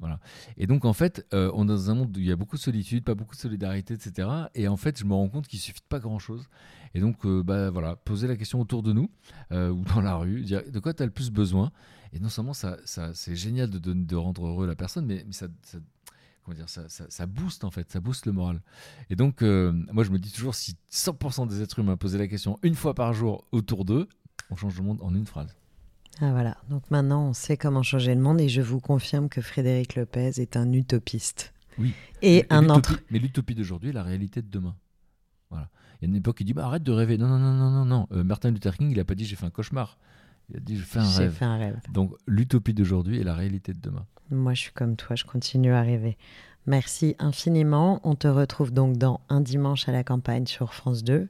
Voilà. 0.00 0.18
Et 0.56 0.66
donc, 0.66 0.86
en 0.86 0.94
fait, 0.94 1.26
euh, 1.34 1.50
on 1.54 1.64
est 1.64 1.68
dans 1.68 1.90
un 1.90 1.94
monde 1.94 2.16
où 2.16 2.20
il 2.20 2.26
y 2.26 2.32
a 2.32 2.36
beaucoup 2.36 2.56
de 2.56 2.60
solitude, 2.60 3.04
pas 3.04 3.14
beaucoup 3.14 3.34
de 3.34 3.40
solidarité, 3.40 3.94
etc. 3.94 4.28
Et 4.54 4.66
en 4.66 4.78
fait, 4.78 4.98
je 4.98 5.04
me 5.04 5.12
rends 5.12 5.28
compte 5.28 5.46
qu'il 5.46 5.58
suffit 5.58 5.80
de 5.80 5.86
pas 5.86 5.98
grand-chose. 5.98 6.48
Et 6.94 7.00
donc, 7.00 7.26
euh, 7.26 7.42
bah, 7.42 7.68
voilà, 7.70 7.96
poser 7.96 8.26
la 8.26 8.36
question 8.36 8.60
autour 8.60 8.82
de 8.82 8.94
nous 8.94 9.10
euh, 9.52 9.68
ou 9.70 9.84
dans 9.84 10.00
la 10.00 10.16
rue, 10.16 10.40
dire 10.42 10.62
de 10.68 10.78
quoi 10.80 10.94
tu 10.94 11.02
as 11.02 11.06
le 11.06 11.12
plus 11.12 11.30
besoin? 11.30 11.70
Et 12.12 12.18
non 12.18 12.30
seulement 12.30 12.54
ça, 12.54 12.78
c'est 13.12 13.36
génial 13.36 13.68
de, 13.70 13.78
donner- 13.78 14.04
de 14.04 14.16
rendre 14.16 14.46
heureux 14.46 14.66
la 14.66 14.74
personne, 14.74 15.04
mais, 15.06 15.24
ça- 15.30 15.48
comment 16.44 16.56
dire, 16.56 16.68
ça, 16.68 16.88
ça, 16.88 17.06
ça 17.08 17.26
booste 17.26 17.64
en 17.64 17.70
fait, 17.70 17.90
ça 17.90 18.00
booste 18.00 18.26
le 18.26 18.32
moral. 18.32 18.60
Et 19.08 19.16
donc, 19.16 19.42
euh, 19.42 19.72
moi, 19.92 20.04
je 20.04 20.10
me 20.10 20.18
dis 20.18 20.32
toujours, 20.32 20.54
si 20.54 20.76
100% 20.92 21.48
des 21.48 21.62
êtres 21.62 21.78
humains 21.78 21.96
posaient 21.96 22.18
la 22.18 22.28
question 22.28 22.58
une 22.62 22.74
fois 22.74 22.94
par 22.94 23.12
jour 23.12 23.44
autour 23.52 23.84
d'eux, 23.84 24.08
on 24.50 24.56
change 24.56 24.76
le 24.76 24.84
monde 24.84 24.98
en 25.02 25.14
une 25.14 25.26
phrase. 25.26 25.54
Ah 26.20 26.32
voilà, 26.32 26.56
donc 26.68 26.90
maintenant 26.90 27.28
on 27.28 27.32
sait 27.32 27.56
comment 27.56 27.82
changer 27.82 28.14
le 28.14 28.20
monde 28.20 28.40
et 28.40 28.48
je 28.48 28.60
vous 28.60 28.80
confirme 28.80 29.28
que 29.28 29.40
Frédéric 29.40 29.94
Lopez 29.94 30.32
est 30.36 30.56
un 30.56 30.70
utopiste. 30.72 31.54
Oui. 31.78 31.94
Et 32.20 32.44
un 32.50 32.68
entre... 32.68 33.00
Mais 33.10 33.18
l'utopie 33.18 33.54
d'aujourd'hui 33.54 33.90
est 33.90 33.94
la 33.94 34.02
réalité 34.02 34.42
de 34.42 34.50
demain. 34.50 34.76
Voilà. 35.48 35.70
Il 36.00 36.04
y 36.04 36.06
a 36.06 36.08
une 36.10 36.16
époque 36.16 36.38
qui 36.38 36.44
dit 36.44 36.52
bah, 36.52 36.66
arrête 36.66 36.82
de 36.82 36.92
rêver. 36.92 37.16
Non, 37.16 37.28
non, 37.28 37.38
non, 37.38 37.70
non, 37.70 37.84
non. 37.84 38.06
Euh, 38.12 38.24
Martin 38.24 38.50
Luther 38.50 38.76
King, 38.76 38.90
il 38.90 39.00
a 39.00 39.04
pas 39.04 39.14
dit 39.14 39.24
j'ai 39.24 39.36
fait 39.36 39.46
un 39.46 39.50
cauchemar. 39.50 39.98
Il 40.50 40.56
a 40.56 40.60
dit 40.60 40.76
j'ai 40.76 40.82
fait 40.82 40.98
un 40.98 41.08
rêve. 41.08 41.32
fait 41.32 41.44
un 41.44 41.56
rêve. 41.58 41.76
Donc 41.92 42.12
l'utopie 42.26 42.74
d'aujourd'hui 42.74 43.20
est 43.20 43.24
la 43.24 43.34
réalité 43.34 43.72
de 43.72 43.80
demain. 43.80 44.04
Moi 44.30 44.54
je 44.54 44.60
suis 44.60 44.72
comme 44.72 44.96
toi, 44.96 45.16
je 45.16 45.24
continue 45.24 45.72
à 45.72 45.82
rêver. 45.82 46.16
Merci 46.66 47.16
infiniment. 47.18 48.00
On 48.04 48.14
te 48.14 48.28
retrouve 48.28 48.70
donc 48.72 48.96
dans 48.96 49.20
Un 49.28 49.40
dimanche 49.40 49.88
à 49.88 49.92
la 49.92 50.04
campagne 50.04 50.46
sur 50.46 50.74
France 50.74 51.02
2 51.04 51.28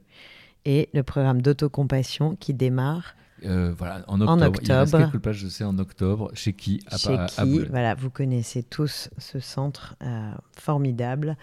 et 0.65 0.89
le 0.93 1.03
programme 1.03 1.41
d'autocompassion 1.41 2.35
qui 2.35 2.53
démarre 2.53 3.15
Euh, 3.45 3.73
voilà, 3.75 4.03
en 4.07 4.21
octobre. 4.21 4.59
Il 4.61 4.71
reste 4.71 4.93
octobre. 4.93 5.11
quelques 5.11 5.23
pages, 5.23 5.37
je 5.37 5.47
sais, 5.47 5.63
en 5.63 5.79
octobre. 5.79 6.29
Chez 6.35 6.53
qui? 6.53 6.83
À, 6.91 6.97
chez 6.97 7.13
à- 7.15 7.23
à 7.37 7.43
qui? 7.45 7.59
Voilà, 7.69 7.95
vous 7.95 8.11
connaissez 8.11 8.61
tous 8.61 9.09
ce 9.17 9.39
centre 9.39 9.95
euh, 10.03 10.31
formidable. 10.55 11.37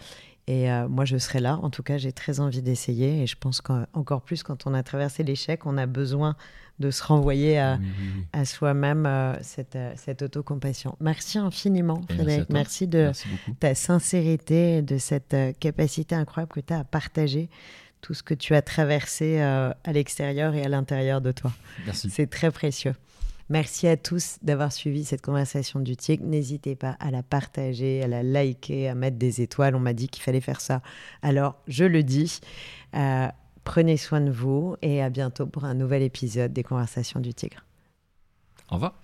Et 0.47 0.71
euh, 0.71 0.87
moi, 0.89 1.05
je 1.05 1.17
serai 1.19 1.41
là. 1.41 1.59
En 1.61 1.71
tout 1.71 1.83
cas, 1.83 1.99
j'ai 1.99 2.13
très 2.13 2.39
envie 2.39 2.63
d'essayer. 2.63 3.23
Et 3.23 3.27
je 3.27 3.37
pense 3.37 3.61
qu'encore 3.61 4.23
plus, 4.23 4.45
quand 4.45 4.67
on 4.67 4.75
a 4.75 4.83
traversé 4.85 5.25
l'échec, 5.25 5.67
on 5.67 5.77
a 5.77 5.87
besoin 5.87 6.37
de 6.79 6.91
se 6.91 7.03
renvoyer 7.03 7.59
à, 7.59 7.77
Oui, 7.81 7.87
oui, 7.87 8.09
oui. 8.17 8.25
à 8.33 8.45
soi-même 8.45 9.05
euh, 9.07 9.35
cette, 9.43 9.77
euh, 9.77 9.93
cette 9.97 10.23
autocompassion. 10.23 10.97
Merci 11.01 11.39
infiniment, 11.39 12.01
Et 12.11 12.15
Frédéric. 12.15 12.51
Merci 12.51 12.87
de 12.87 13.05
Merci 13.05 13.29
ta 13.59 13.75
sincérité, 13.75 14.83
de 14.83 14.99
cette 14.99 15.35
euh, 15.35 15.53
capacité 15.59 16.15
incroyable 16.15 16.53
que 16.53 16.61
tu 16.61 16.73
as 16.73 16.81
à 16.81 16.85
partager 16.85 17.49
tout 18.01 18.15
ce 18.15 18.23
que 18.23 18.35
tu 18.35 18.55
as 18.55 18.63
traversé 18.63 19.41
euh, 19.41 19.73
à 19.85 19.93
l'extérieur 19.93 20.55
et 20.55 20.63
à 20.63 20.69
l'intérieur 20.69 21.21
de 21.21 21.33
toi. 21.33 21.53
Merci. 21.85 22.11
C'est 22.11 22.29
très 22.29 22.51
précieux. 22.51 22.95
Merci 23.51 23.89
à 23.89 23.97
tous 23.97 24.37
d'avoir 24.43 24.73
suivi 24.73 25.05
cette 25.05 25.23
conversation 25.23 25.81
du 25.81 25.97
TIC. 25.97 26.21
N'hésitez 26.21 26.77
pas 26.77 26.97
à 27.01 27.11
la 27.11 27.23
partager, 27.23 28.03
à 28.03 28.07
la 28.07 28.23
liker, 28.23 28.89
à 28.89 28.95
mettre 28.95 29.17
des 29.17 29.41
étoiles. 29.41 29.75
On 29.75 29.81
m'a 29.81 29.95
dit 29.95 30.09
qu'il 30.09 30.23
fallait 30.23 30.43
faire 30.43 30.61
ça. 30.61 30.83
Alors, 31.23 31.57
je 31.67 31.85
le 31.85 32.03
dis. 32.03 32.41
Euh, 32.95 33.29
prenez 33.69 33.99
soin 33.99 34.23
de 34.23 34.31
vous 34.31 34.77
et 34.81 35.03
à 35.03 35.11
bientôt 35.11 35.47
pour 35.47 35.67
un 35.67 35.75
nouvel 35.75 36.03
épisode 36.03 36.55
des 36.55 36.63
Conversations 36.63 37.21
du 37.21 37.35
Tigre. 37.35 37.67
Au 38.71 38.77
revoir. 38.77 38.95